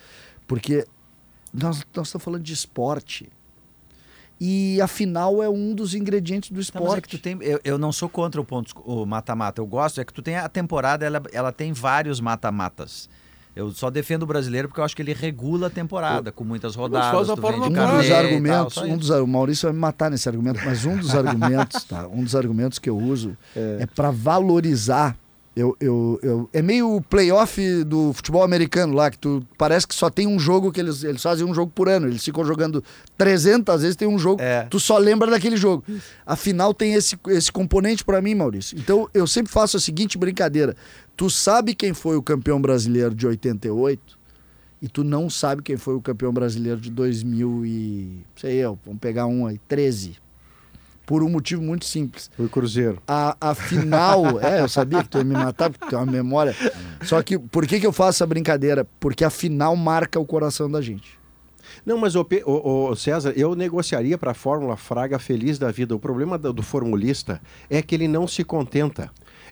porque 0.47 0.87
nós, 1.53 1.85
nós 1.95 2.07
estamos 2.09 2.23
falando 2.25 2.43
de 2.43 2.53
esporte. 2.53 3.29
E 4.41 4.81
a 4.81 4.87
final 4.87 5.43
é 5.43 5.49
um 5.49 5.75
dos 5.75 5.95
ingredientes 5.95 6.51
do 6.51 6.55
Não, 6.55 6.61
esporte. 6.61 6.87
mas 6.87 6.99
é 6.99 7.01
que 7.01 7.09
tu 7.09 7.19
tem, 7.19 7.37
eu, 7.43 7.59
eu 7.65 7.77
não 7.77 7.91
sou 7.91 8.09
contra 8.09 8.41
o 8.41 8.45
ponto 8.45 8.73
o 8.85 9.05
mata-mata. 9.05 9.61
Eu 9.61 9.67
gosto 9.67 10.01
é 10.01 10.05
que 10.05 10.13
tu 10.13 10.23
tem 10.23 10.37
a 10.37 10.49
temporada, 10.49 11.05
ela, 11.05 11.21
ela 11.33 11.51
tem 11.51 11.73
vários 11.73 12.21
mata-matas. 12.21 13.09
Eu 13.59 13.73
só 13.73 13.91
defendo 13.91 14.23
o 14.23 14.27
brasileiro 14.27 14.69
porque 14.69 14.79
eu 14.79 14.85
acho 14.85 14.95
que 14.95 15.03
ele 15.03 15.13
regula 15.13 15.67
a 15.67 15.71
temporada 15.71 16.31
com 16.31 16.45
muitas 16.45 16.77
rodadas. 16.77 17.11
faz 17.11 17.29
a 17.29 17.35
tu 17.35 17.43
forma 17.43 17.69
vende 17.69 17.81
um 17.81 17.97
dos 17.99 18.11
argumentos, 18.13 18.75
tal, 18.77 18.85
um 18.85 18.97
dos, 18.97 19.11
o 19.11 19.27
Maurício 19.27 19.67
vai 19.67 19.73
me 19.73 19.81
matar 19.81 20.09
nesse 20.13 20.29
argumento, 20.29 20.61
mas 20.65 20.85
um 20.85 20.97
dos 20.97 21.13
argumentos, 21.17 21.83
tá? 21.83 22.07
Um 22.07 22.23
dos 22.23 22.37
argumentos 22.37 22.79
que 22.79 22.89
eu 22.89 22.97
uso 22.97 23.37
é, 23.57 23.85
para 23.97 24.13
valorizar. 24.13 25.17
Eu, 25.59 25.77
eu, 25.81 26.21
eu, 26.23 26.51
é 26.53 26.63
meio 26.63 27.01
playoff 27.11 27.83
do 27.83 28.13
futebol 28.13 28.45
americano 28.45 28.95
lá, 28.95 29.11
que 29.11 29.19
tu 29.19 29.45
parece 29.57 29.89
que 29.89 29.95
só 29.95 30.09
tem 30.09 30.25
um 30.25 30.39
jogo 30.39 30.71
que 30.71 30.79
eles, 30.79 31.03
eles 31.03 31.21
fazem 31.21 31.45
um 31.45 31.53
jogo 31.53 31.73
por 31.75 31.89
ano. 31.89 32.07
Eles 32.07 32.25
ficam 32.25 32.45
jogando 32.45 32.83
300 33.17 33.83
vezes, 33.83 33.97
tem 33.97 34.07
um 34.07 34.21
jogo. 34.21 34.41
É. 34.41 34.63
Tu 34.71 34.79
só 34.79 34.97
lembra 34.97 35.29
daquele 35.29 35.57
jogo. 35.57 35.83
Afinal, 36.25 36.73
tem 36.73 36.95
esse, 36.95 37.19
esse 37.27 37.51
componente 37.51 38.05
para 38.05 38.23
mim, 38.23 38.37
Maurício. 38.37 38.79
Então, 38.79 39.09
eu 39.13 39.27
sempre 39.27 39.51
faço 39.51 39.77
a 39.77 39.81
seguinte 39.81 40.17
brincadeira. 40.17 40.77
Tu 41.17 41.29
sabe 41.29 41.75
quem 41.75 41.93
foi 41.93 42.17
o 42.17 42.23
campeão 42.23 42.61
brasileiro 42.61 43.13
de 43.13 43.27
88? 43.27 44.17
e 44.81 44.87
tu 44.87 45.03
não 45.03 45.29
sabe 45.29 45.61
quem 45.61 45.77
foi 45.77 45.97
o 45.97 46.01
campeão 46.01 46.33
brasileiro 46.33 46.81
de 46.81 46.89
2000 46.89 47.67
e 47.67 48.25
sei 48.37 48.59
eu, 48.59 48.79
vamos 48.85 49.01
pegar 49.01 49.27
um 49.27 49.45
aí, 49.45 49.59
13. 49.67 50.28
Por 51.09 51.23
um 51.23 51.29
motivo 51.31 51.63
muito 51.63 51.87
simples. 51.87 52.31
Foi 52.37 52.45
o 52.45 52.49
Cruzeiro. 52.51 53.03
A, 53.09 53.35
a 53.41 53.55
final, 53.55 54.39
é, 54.45 54.61
eu 54.61 54.69
sabia 54.69 55.03
que 55.03 55.09
tu 55.09 55.17
ia 55.17 55.25
me 55.25 55.33
matar 55.35 55.71
porque 55.71 55.87
tu 55.87 55.89
tem 55.89 55.99
uma 55.99 56.05
memória. 56.05 56.55
Só 57.03 57.23
que 57.23 57.39
por 57.39 57.67
que, 57.67 57.81
que 57.81 57.87
eu 57.87 57.93
faço 57.95 58.19
essa 58.19 58.27
brincadeira? 58.27 58.87
Porque 59.01 59.25
a 59.25 59.31
final 59.31 59.75
marca 59.75 60.21
o 60.21 60.27
coração 60.27 60.71
da 60.71 60.83
gente. 60.83 61.19
Não, 61.87 61.97
mas 61.97 62.15
o, 62.15 62.27
o- 62.45 62.91
o 62.91 62.95
César, 62.97 63.33
eu 63.37 63.55
negociaria 63.55 64.19
para 64.19 64.33
a 64.33 64.35
Fórmula 64.35 64.77
Fraga 64.77 65.19
feliz 65.19 65.59
da 65.59 65.71
vida. 65.71 65.95
O 65.95 65.99
problema 65.99 66.37
do, 66.37 66.53
do 66.53 66.63
formulista 66.63 67.41
é 67.71 67.81
que 67.81 67.95
ele 67.95 68.07
não 68.07 68.29
se 68.29 68.45
contenta. 68.45 69.11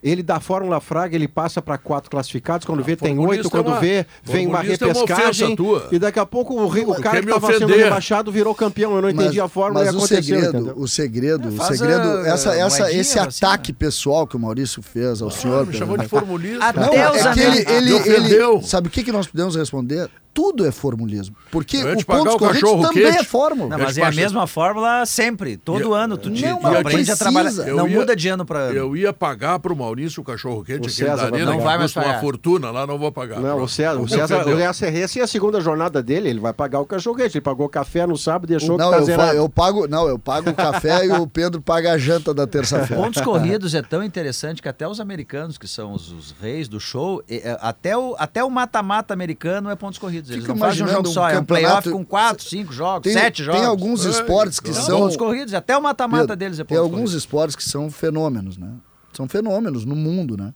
Ele 0.09 0.23
da 0.23 0.39
Fórmula 0.39 0.81
Fraga, 0.81 1.17
ele 1.17 1.27
passa 1.27 1.61
para 1.61 1.77
quatro 1.77 2.09
classificados, 2.09 2.65
quando 2.65 2.83
vê 2.85 2.95
tem 2.95 3.19
oito, 3.19 3.51
quando 3.51 3.67
é 3.67 3.71
uma- 3.73 3.81
vê 3.81 4.07
vem 4.23 4.47
uma 4.47 4.59
formulista 4.59 4.85
é 4.85 4.89
uma 4.89 5.01
repescagem 5.01 5.57
e 5.91 5.99
daqui 5.99 6.19
a 6.21 6.25
pouco 6.25 6.55
o, 6.55 6.65
o 6.65 7.01
cara 7.01 7.21
que 7.21 7.27
estava 7.27 7.53
sendo 7.53 7.67
rebaixado 7.75 8.31
virou 8.31 8.55
campeão. 8.55 8.95
Eu 8.95 9.03
não 9.03 9.11
entendi 9.11 9.41
a 9.41 9.49
fórmula 9.49 9.85
mas 9.85 9.93
e 9.93 9.97
o 9.97 9.99
aconteceu, 9.99 10.23
segredo, 10.23 10.57
entendeu? 10.59 10.75
o 10.77 10.87
segredo, 10.87 11.49
É, 11.49 11.51
o 11.51 11.65
segredo, 11.65 12.09
a- 12.09 12.29
essa, 12.29 12.55
essa, 12.55 12.79
moedinha 12.85 13.01
esse 13.01 13.19
assim, 13.19 13.45
ataque 13.45 13.73
pessoal 13.73 14.27
que 14.29 14.37
o 14.37 14.39
Maurício 14.39 14.81
fez 14.81 15.21
ao 15.21 15.31
senhor. 15.31 15.63
Ah, 15.63 15.67
me 15.67 15.73
chamou 15.75 15.99
de 15.99 16.07
formulista. 16.07 16.65
Até 16.65 16.81
Não, 16.81 17.13
os 17.15 17.27
é 17.27 17.33
que 17.33 17.41
ele, 17.41 17.59
ele, 17.69 17.93
ofendeu. 17.95 18.55
ele- 18.59 18.67
sabe 18.67 18.87
o 18.87 18.91
que, 18.91 19.03
que 19.03 19.11
nós 19.11 19.27
podemos 19.27 19.57
responder? 19.57 20.09
Tudo 20.37 20.67
é 20.67 20.71
formulismo. 20.71 21.35
Porque 21.51 21.79
Eu 21.79 21.97
te 21.97 22.03
o 22.03 22.07
pagar 22.07 22.19
pontos 22.21 22.35
o 22.35 22.39
corridos 22.39 22.61
cachorro 22.61 22.83
também 22.89 23.05
quente. 23.05 23.17
é 23.19 23.25
fórmula. 23.25 23.71
Não, 23.71 23.79
Eu 23.79 23.85
mas 23.85 23.95
te 23.95 24.01
é 24.03 24.05
a 24.05 24.11
mesma 24.13 24.47
fórmula 24.47 25.07
sempre. 25.07 25.57
Todo 25.57 25.81
Eu- 25.81 25.95
ano 25.95 26.19
tu, 26.19 26.31
te, 26.31 26.45
Não, 26.45 26.61
mas 26.61 26.77
aprende 26.77 27.11
a 27.11 27.17
trabalhar. 27.17 27.51
Eu 27.67 27.77
Não 27.77 27.89
ia- 27.89 27.99
muda 27.99 28.15
de 28.15 28.29
ano 28.29 28.45
para 28.45 28.59
ano. 28.59 28.77
Eu 28.77 28.95
ia 28.95 29.15
pagar 29.15 29.59
pro 29.61 29.75
Maurício 29.75 30.21
o 30.21 30.25
cachorro 30.25 30.63
quente, 30.63 30.87
O 30.87 30.91
César 30.91 31.31
pagar. 31.31 31.47
Não 31.47 31.59
vai 31.59 31.79
mais 31.79 31.83
custa 31.93 32.01
uma 32.01 32.07
pagar. 32.09 32.21
fortuna 32.21 32.71
lá, 32.71 32.87
não 32.87 32.99
vou 32.99 33.11
pagar. 33.11 33.41
Não, 33.41 33.63
o. 33.63 33.67
César, 33.69 33.99
o 33.99 34.07
César 34.07 34.43
ofendeu. 34.43 34.59
essa, 34.59 34.87
essa 34.87 35.19
é 35.21 35.23
a 35.23 35.27
segunda 35.27 35.59
jornada 35.59 36.03
dele, 36.03 36.29
ele 36.29 36.41
vai 36.41 36.53
pagar 36.53 36.81
o 36.81 36.85
cachorro 36.85 37.17
quente. 37.17 37.39
Ele 37.39 37.43
pagou 37.43 37.67
café 37.69 38.07
no 38.07 38.19
sábado 38.19 38.45
e 38.53 38.57
deixou 38.59 38.77
Não, 38.77 38.91
que 38.91 38.95
tá 38.97 39.01
eu, 39.01 39.05
zerado. 39.07 39.37
eu 39.37 39.49
pago, 39.49 39.89
não, 39.89 40.07
eu 40.07 40.19
pago 40.19 40.51
o 40.51 40.55
café 40.55 41.07
e 41.07 41.13
o 41.13 41.27
Pedro 41.27 41.63
paga 41.63 41.93
a 41.93 41.99
janta 41.99 42.35
da 42.35 42.47
terça-feira. 42.47 43.03
Pontos 43.03 43.23
corridos 43.23 43.75
é 43.75 43.81
tão 43.81 44.03
interessante 44.03 44.61
que 44.61 44.69
até 44.69 44.87
os 44.87 45.01
americanos, 45.01 45.57
que 45.57 45.67
são 45.67 45.93
os, 45.95 46.13
os 46.13 46.35
reis 46.43 46.69
do 46.69 46.79
show, 46.79 47.23
é, 47.27 47.57
até 47.63 47.97
o 47.97 48.15
até 48.19 48.45
o 48.45 48.51
mata-mata 48.51 49.15
americano 49.15 49.71
é 49.71 49.75
pontos 49.77 49.99
corridos. 49.99 50.26
Eles 50.29 50.43
Fico 50.43 50.49
não 50.49 50.59
fazem 50.59 50.85
um 50.85 50.89
jogo 50.89 51.09
um 51.09 51.13
só, 51.13 51.29
é 51.29 51.39
um 51.39 51.45
playoff 51.45 51.91
com 51.91 52.05
quatro, 52.05 52.45
cinco 52.45 52.73
jogos, 52.73 53.03
Tem, 53.05 53.13
sete 53.13 53.43
jogos. 53.45 53.61
tem 53.61 53.69
alguns 53.69 54.05
É, 54.07 54.11
esportes 54.11 54.59
que 54.61 54.71
então. 54.71 54.83
são. 54.83 54.99
pontos 55.01 55.17
corridos, 55.17 55.55
até 55.55 55.77
o 55.77 55.83
mata-mata 55.83 56.35
deles 56.35 56.59
é 56.59 56.65
tem 56.65 56.77
alguns 56.77 56.91
corridos. 56.93 57.15
esportes 57.15 57.57
que 57.57 57.65
são 57.65 57.91
fenômenos, 57.91 58.57
né? 58.57 58.71
São 59.13 59.29
fenômenos 59.29 59.85
no 59.85 59.95
mundo, 59.97 60.37
né? 60.37 60.53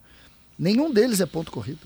Nenhum 0.59 0.91
deles 0.93 1.19
é 1.21 1.25
ponto 1.25 1.51
corrido. 1.51 1.79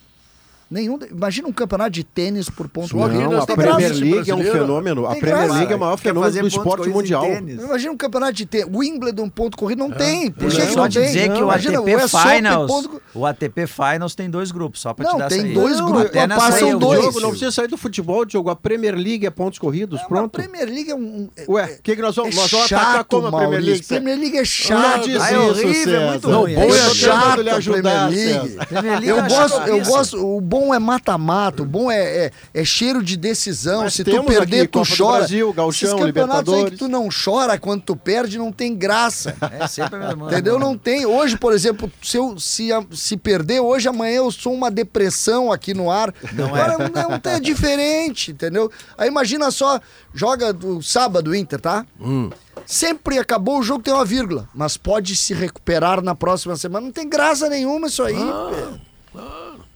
Nenhum. 0.69 0.97
de- 0.97 1.07
Imagina 1.07 1.47
um 1.47 1.51
campeonato 1.53 1.91
de 1.91 2.03
tênis 2.03 2.49
por 2.49 2.67
ponto 2.67 2.89
corrido. 2.95 3.21
Não, 3.21 3.31
nós 3.33 3.43
a 3.49 3.55
Premier 3.55 3.93
League 3.93 4.29
é 4.31 4.35
um 4.35 4.43
fenômeno. 4.43 5.05
A 5.05 5.15
Premier. 5.15 5.51
League 5.51 5.71
é 5.73 5.75
o 5.75 5.79
maior 5.79 5.97
fenômeno 5.97 6.25
fazer 6.25 6.41
do 6.41 6.47
esporte 6.47 6.89
mundial. 6.89 7.23
Imagina 7.25 7.91
um 7.91 7.97
campeonato 7.97 8.33
de 8.33 8.45
tênis. 8.45 8.67
Wimbledon, 8.73 9.29
ponto 9.29 9.55
corrido, 9.57 9.79
não 9.79 9.91
tem. 9.91 10.31
Por 10.31 10.49
que, 10.49 10.55
que 10.57 10.73
só 10.73 10.81
não 10.81 10.89
te 10.89 10.97
tem? 10.99 11.07
dizer 11.07 11.31
que 11.31 11.39
o 11.39 11.43
Imagina, 11.43 11.79
ATP 11.79 11.95
Open, 11.95 12.07
Finals, 12.07 12.71
ponto- 12.71 13.01
o 13.13 13.25
ATP 13.25 13.67
Finals 13.67 14.15
tem 14.15 14.29
dois 14.29 14.51
grupos, 14.51 14.81
só 14.81 14.93
pra 14.93 15.05
te 15.05 15.11
Não, 15.11 15.19
dar 15.19 15.27
tem 15.29 15.53
dois 15.53 15.77
Não, 15.79 15.85
grupos, 15.85 16.05
até 16.07 16.27
passam 16.27 16.77
dois. 16.79 16.99
Diogo, 16.99 17.19
não 17.21 17.29
precisa 17.29 17.51
sair 17.51 17.67
do 17.67 17.77
futebol, 17.77 18.25
Diogo. 18.25 18.49
A 18.49 18.55
Premier 18.55 18.95
League 18.95 19.25
é 19.25 19.29
pontos 19.29 19.59
corridos, 19.59 20.01
Não, 20.01 20.07
pronto. 20.07 20.35
A 20.35 20.41
Premier 20.43 20.65
League 20.67 20.89
é 20.89 20.95
um. 20.95 21.29
é- 21.37 21.45
Ué, 21.47 21.77
o 21.79 21.81
que, 21.83 21.95
que 21.95 22.01
nós 22.01 22.15
vamos, 22.15 22.35
é 22.35 22.39
nós 22.39 22.51
vamos 22.51 22.71
atacar 22.71 23.03
como 23.05 23.27
a 23.27 23.31
Premier. 23.37 23.61
League? 23.61 23.83
Premier 23.85 24.17
League 24.17 24.35
é 24.35 24.39
Não 24.39 24.45
chato. 24.45 25.05
Ah, 25.21 25.31
é 25.31 25.37
horrível, 25.39 26.01
é 26.01 26.09
muito 26.09 26.27
Não, 26.29 26.41
ruim. 26.41 26.55
bom 26.55 26.61
É 26.61 26.67
é 26.67 26.89
chato 26.93 27.47
a 27.47 27.55
ajudar, 27.55 28.09
Premier 28.09 28.99
League. 28.99 29.07
Eu 29.07 29.19
é 29.19 29.27
gosto, 29.29 30.41
bom 30.55 30.73
é 30.73 30.79
mata-mata, 30.79 31.63
o 31.63 31.65
bom 31.65 31.91
é, 31.91 32.27
é, 32.27 32.31
é 32.53 32.63
cheiro 32.63 33.03
de 33.03 33.17
decisão. 33.17 33.81
Mas 33.81 33.95
Se 33.95 34.05
tu 34.05 34.23
perder, 34.23 34.61
aqui 34.61 34.67
tu 34.69 34.79
Copa 34.79 34.89
do 34.89 34.97
chora. 34.97 35.17
Brasil, 35.17 35.53
Gauchão, 35.53 35.89
Esses 35.89 36.05
campeonatos 36.05 36.53
aí 36.53 36.65
que 36.65 36.77
tu 36.77 36.87
não 36.87 37.09
chora 37.09 37.59
quando 37.59 37.81
tu 37.81 37.95
perde, 37.95 38.37
não 38.37 38.51
tem 38.51 38.73
graça. 38.75 39.35
É 39.55 39.67
sempre 39.67 39.95
a 39.95 39.99
mesma. 39.99 40.27
Entendeu? 40.27 40.59
Não 40.59 40.77
tem. 40.77 41.05
Hoje, 41.05 41.37
por 41.37 41.53
exemplo, 41.53 41.89
se, 42.01 42.17
eu, 42.17 42.37
se, 42.37 42.69
se 42.91 43.15
perder 43.15 43.61
hoje, 43.61 43.87
amanhã 43.87 44.17
eu 44.17 44.31
sou 44.31 44.53
uma 44.53 44.69
depressão 44.69 45.51
aqui 45.51 45.73
no 45.73 45.89
ar. 45.89 46.13
Não 46.33 46.55
é. 46.57 46.61
Agora, 46.61 46.89
não, 46.89 47.31
é 47.31 47.39
diferente, 47.39 48.31
entendeu? 48.31 48.69
Aí 48.97 49.07
imagina 49.07 49.49
só, 49.51 49.79
joga 50.13 50.51
do 50.51 50.81
sábado 50.81 51.31
o 51.31 51.35
Inter, 51.35 51.59
tá? 51.61 51.85
Hum. 52.01 52.29
Sempre 52.65 53.19
acabou 53.19 53.59
o 53.59 53.63
jogo, 53.63 53.83
tem 53.83 53.93
uma 53.93 54.03
vírgula. 54.03 54.49
Mas 54.53 54.75
pode 54.75 55.15
se 55.15 55.33
recuperar 55.33 56.01
na 56.01 56.15
próxima 56.15 56.55
semana. 56.57 56.85
Não 56.85 56.91
tem 56.91 57.07
graça 57.07 57.47
nenhuma 57.47 57.87
isso 57.87 58.03
aí. 58.03 58.17
Ah. 58.17 58.79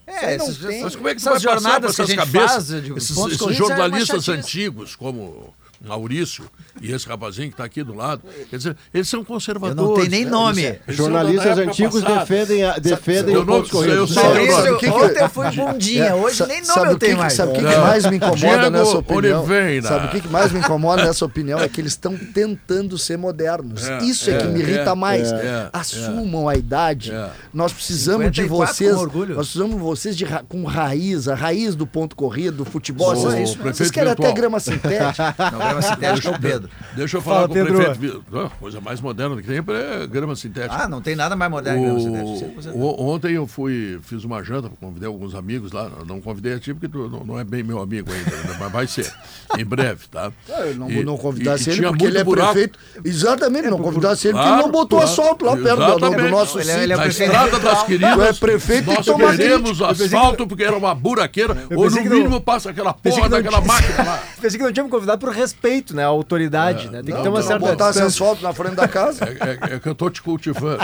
É, 0.10 0.36
esses-. 0.36 0.82
Mas 0.82 0.96
como 0.96 1.08
é 1.08 1.16
que 1.16 1.22
Essas 1.22 1.42
jornadas 1.42 1.96
que 1.96 2.02
a 2.02 2.04
essas 2.04 2.08
gente 2.08 2.18
cabeças, 2.18 2.70
faz 2.70 2.84
de 2.84 2.94
esses, 2.94 3.18
esses 3.18 3.48
é 3.48 3.54
jornalistas 3.54 4.26
chatice. 4.26 4.32
antigos, 4.32 4.96
como 4.96 5.54
Maurício 5.82 6.44
e 6.82 6.92
esse 6.92 7.08
rapazinho 7.08 7.48
que 7.48 7.54
está 7.54 7.64
aqui 7.64 7.84
do 7.84 7.94
lado, 7.96 8.22
quer 8.50 8.58
dizer, 8.58 8.76
eles 8.94 9.08
são 9.08 9.22
Eu 9.22 9.26
conservadores. 9.26 9.82
não 9.82 9.94
tenho 9.96 10.10
nem 10.10 10.26
né? 10.26 10.32
nome. 10.32 10.62
Eles- 10.64 10.80
eles 10.88 10.98
Jornalistas 10.98 11.58
antigos 11.58 12.02
passada. 12.02 12.20
defendem, 12.20 12.64
a- 12.64 12.78
defendem 12.78 13.34
eu 13.36 13.46
não- 13.46 13.64
corridos. 13.64 13.96
eu 13.98 14.08
sei, 14.08 14.24
Maurício, 14.24 14.60
eu 14.68 14.78
que 14.78 14.86
que- 14.86 14.92
Ontem 14.92 15.22
eu 15.24 15.30
fui 15.30 15.52
bundinha, 15.52 16.16
hoje 16.16 16.36
Sa- 16.38 16.48
nem 16.48 16.58
nome 16.62 16.66
sabe 16.74 16.88
eu 16.88 16.94
que 16.94 17.00
tenho 17.00 17.14
que- 17.16 17.22
mais. 17.22 17.34
Sabe 17.34 17.52
o 17.52 17.56
que, 17.56 17.60
que 17.62 17.76
Não. 17.76 17.82
mais 17.82 18.06
me 18.06 18.16
incomoda 18.18 18.36
Diego 18.38 18.70
nessa 18.70 18.98
opinião? 18.98 19.40
Oliveira. 19.40 19.88
Sabe 19.88 20.06
o 20.06 20.10
que, 20.10 20.22
que 20.22 20.28
mais 20.28 20.52
me 20.52 20.60
incomoda 20.60 21.06
nessa 21.06 21.26
opinião? 21.26 21.60
É 21.60 21.70
que 21.70 21.80
eles 21.80 21.94
estão 21.94 22.18
tentando 22.18 22.98
ser 22.98 23.18
modernos. 23.18 23.88
É, 23.88 24.00
Isso 24.04 24.30
é, 24.30 24.38
que 24.38 24.44
é, 24.44 24.48
me 24.48 24.60
irrita 24.60 24.90
é, 24.92 24.96
mais. 24.96 25.32
é, 25.32 25.70
Assumam 25.72 26.50
a 26.50 26.56
idade. 26.56 27.12
É. 27.12 27.30
Nós 27.54 27.72
precisamos 27.72 28.32
de 28.32 28.42
54 28.44 28.76
vocês. 28.76 29.30
Nós 29.36 29.48
precisamos 29.48 29.76
de 29.76 29.82
vocês 29.82 30.18
de 30.18 30.26
ra- 30.26 30.44
com 30.48 30.64
raiz, 30.66 31.28
a 31.28 31.36
raiz 31.36 31.76
do 31.76 31.88
ponto 31.88 32.16
corrido, 32.16 32.58
do 32.58 32.66
futebol. 32.66 33.16
Sou 33.16 33.32
Vocês, 33.32 33.56
vocês 33.56 33.92
querem 33.92 34.12
até 34.12 34.32
grama 34.32 34.60
sintética. 34.60 35.36
Não 35.52 35.69
grama 35.70 35.82
sintética 35.82 36.28
é 36.28 36.32
o 36.32 36.40
Pedro. 36.40 36.70
Deixa 36.96 37.18
eu 37.18 37.22
falar 37.22 37.36
Fala, 37.36 37.48
com 37.48 37.54
Pedro. 37.54 37.74
o 37.74 37.78
prefeito. 37.78 38.24
Oh, 38.32 38.50
coisa 38.60 38.82
mais 38.82 39.02
moderna 39.02 39.36
que 39.38 39.48
tem 39.48 39.58
é 39.58 40.08
grama 40.08 40.36
sintética. 40.36 40.84
Ah, 40.84 40.88
não 40.88 41.02
tem 41.02 41.16
nada 41.16 41.36
mais 41.36 41.52
moderno 41.52 41.80
que 41.80 41.86
grama 41.86 42.38
sintética. 42.38 42.76
O, 42.76 43.10
ontem 43.10 43.34
eu 43.34 43.48
fui, 43.48 44.00
fiz 44.04 44.24
uma 44.24 44.44
janta, 44.44 44.70
convidei 44.80 45.08
alguns 45.08 45.36
amigos 45.36 45.72
lá. 45.72 45.90
Não 46.06 46.22
convidei 46.22 46.54
a 46.54 46.60
ti 46.60 46.74
porque 46.74 46.88
tu 46.88 47.10
não, 47.10 47.24
não 47.24 47.40
é 47.40 47.44
bem 47.44 47.64
meu 47.64 47.80
amigo 47.80 48.12
ainda, 48.12 48.30
né? 48.30 48.58
mas 48.60 48.72
vai 48.72 48.88
ser. 48.88 49.12
Em 49.58 49.66
breve, 49.66 50.08
tá? 50.10 50.32
É, 50.50 50.74
não, 50.74 50.90
e, 50.90 51.04
não 51.04 51.16
convidasse 51.16 51.70
e, 51.70 51.74
ele 51.74 51.88
porque 51.88 52.06
ele 52.06 52.18
é 52.18 52.24
buraco. 52.24 52.54
prefeito. 52.54 52.80
Exatamente, 53.06 53.70
não 53.70 53.78
convidasse 53.78 54.28
ele 54.28 54.34
porque 54.34 54.50
ele 54.50 54.62
não 54.62 54.72
botou 54.72 55.00
claro, 55.00 55.12
asfalto 55.12 55.46
lá 55.46 55.56
perto 55.56 56.00
do, 56.00 56.10
do 56.10 56.30
nosso 56.30 56.60
ele, 56.60 56.72
é, 56.72 56.84
ele 56.84 56.94
é 56.94 56.98
Na 56.98 57.08
estrada 57.08 57.60
das 57.60 57.84
queridas, 57.84 58.14
tu 58.16 58.22
é 58.22 58.34
prefeito 58.34 58.92
nós 58.92 59.38
queremos 59.38 59.82
asfalto 59.82 60.48
porque 60.48 60.64
era 60.64 60.76
uma 60.76 60.94
buraqueira, 60.94 61.56
ou 61.76 61.90
no 61.90 62.04
mínimo 62.04 62.42
passa 62.42 62.72
aquela 62.72 62.94
porra 62.94 63.30
daquela 63.30 63.62
máquina 63.62 64.04
lá. 64.04 64.24
Pensei 64.42 64.58
que 64.58 64.66
não 64.66 64.72
tinha 64.72 64.84
me 64.84 64.90
convidado 64.90 65.20
por 65.20 65.34
respeito, 65.34 65.59
né? 65.94 66.04
A 66.04 66.08
autoridade, 66.08 66.88
é, 66.88 66.92
né? 66.92 67.04
Tem 67.04 67.16
que 67.16 67.22
ter 67.22 67.30
uma 67.30 67.42
certa 67.42 67.60
botar 67.60 67.90
asfalto 67.90 68.42
na 68.42 68.54
frente 68.54 68.76
da 68.76 68.88
casa. 68.88 69.20
É, 69.30 69.72
é, 69.72 69.76
é, 69.76 69.80
que 69.80 69.88
eu 69.88 69.96
tô 69.96 70.10
te 70.10 70.22
cultivando. 70.22 70.80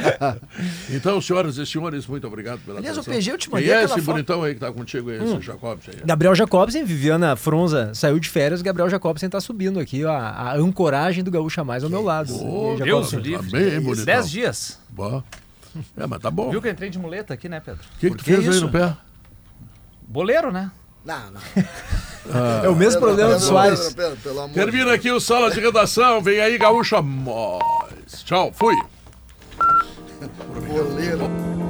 então, 0.90 1.20
senhoras 1.20 1.56
e 1.56 1.66
senhores, 1.66 2.06
muito 2.06 2.26
obrigado 2.26 2.60
pela 2.60 2.78
Aliás, 2.78 2.96
atenção. 2.96 3.12
o 3.12 3.16
PG 3.16 3.30
eu 3.30 3.38
te 3.38 3.50
mandei 3.50 3.68
Quem 3.68 3.76
é 3.76 3.84
esse 3.84 4.00
bonitão 4.00 4.42
aí 4.42 4.54
que 4.54 4.60
tá 4.60 4.72
contigo 4.72 5.10
aí, 5.10 5.20
hum. 5.20 5.36
esse 5.36 5.46
Jacobsen? 5.46 5.94
Gabriel 6.04 6.34
Jacobsen, 6.34 6.84
Viviana 6.84 7.36
Fronza 7.36 7.92
saiu 7.94 8.18
de 8.18 8.28
férias, 8.28 8.62
Gabriel 8.62 8.88
Jacobsen 8.88 9.28
tá 9.28 9.40
subindo 9.40 9.78
aqui, 9.78 10.04
ó, 10.04 10.10
a 10.10 10.56
ancoragem 10.56 11.22
do 11.22 11.30
Gaúcha 11.30 11.62
Mais 11.62 11.84
ao 11.84 11.90
meu 11.90 12.02
lado. 12.02 12.34
Oh, 12.34 12.76
Deus 12.76 13.12
livre. 13.12 13.50
Tá 13.50 13.58
bem, 13.58 13.80
bonitão. 13.80 14.04
Dez 14.04 14.30
dias. 14.30 14.78
Boa. 14.88 15.24
É, 15.96 16.06
mas 16.06 16.20
tá 16.20 16.30
bom. 16.30 16.50
Viu 16.50 16.60
que 16.60 16.68
eu 16.68 16.72
entrei 16.72 16.90
de 16.90 16.98
muleta 16.98 17.34
aqui, 17.34 17.48
né, 17.48 17.60
Pedro? 17.60 17.82
O 17.96 17.98
que, 17.98 18.10
que 18.10 18.16
tu 18.16 18.24
fez 18.24 18.48
aí 18.48 18.60
no 18.60 18.68
pé? 18.68 18.96
Boleiro, 20.02 20.50
né? 20.50 20.70
Não, 21.04 21.30
não. 21.30 21.40
Ah, 22.32 22.62
é 22.64 22.68
o 22.68 22.76
mesmo 22.76 23.00
problema 23.00 23.34
do 23.34 23.40
Soares. 23.40 23.94
Termina 24.52 24.92
aqui 24.94 25.10
o 25.10 25.20
Sala 25.20 25.50
de 25.50 25.60
Redação. 25.60 26.20
Vem 26.20 26.40
aí, 26.40 26.58
Gaúcha 26.58 27.00
Mois. 27.00 28.22
Tchau, 28.24 28.52
fui. 28.54 28.76
Boleiro. 30.68 31.69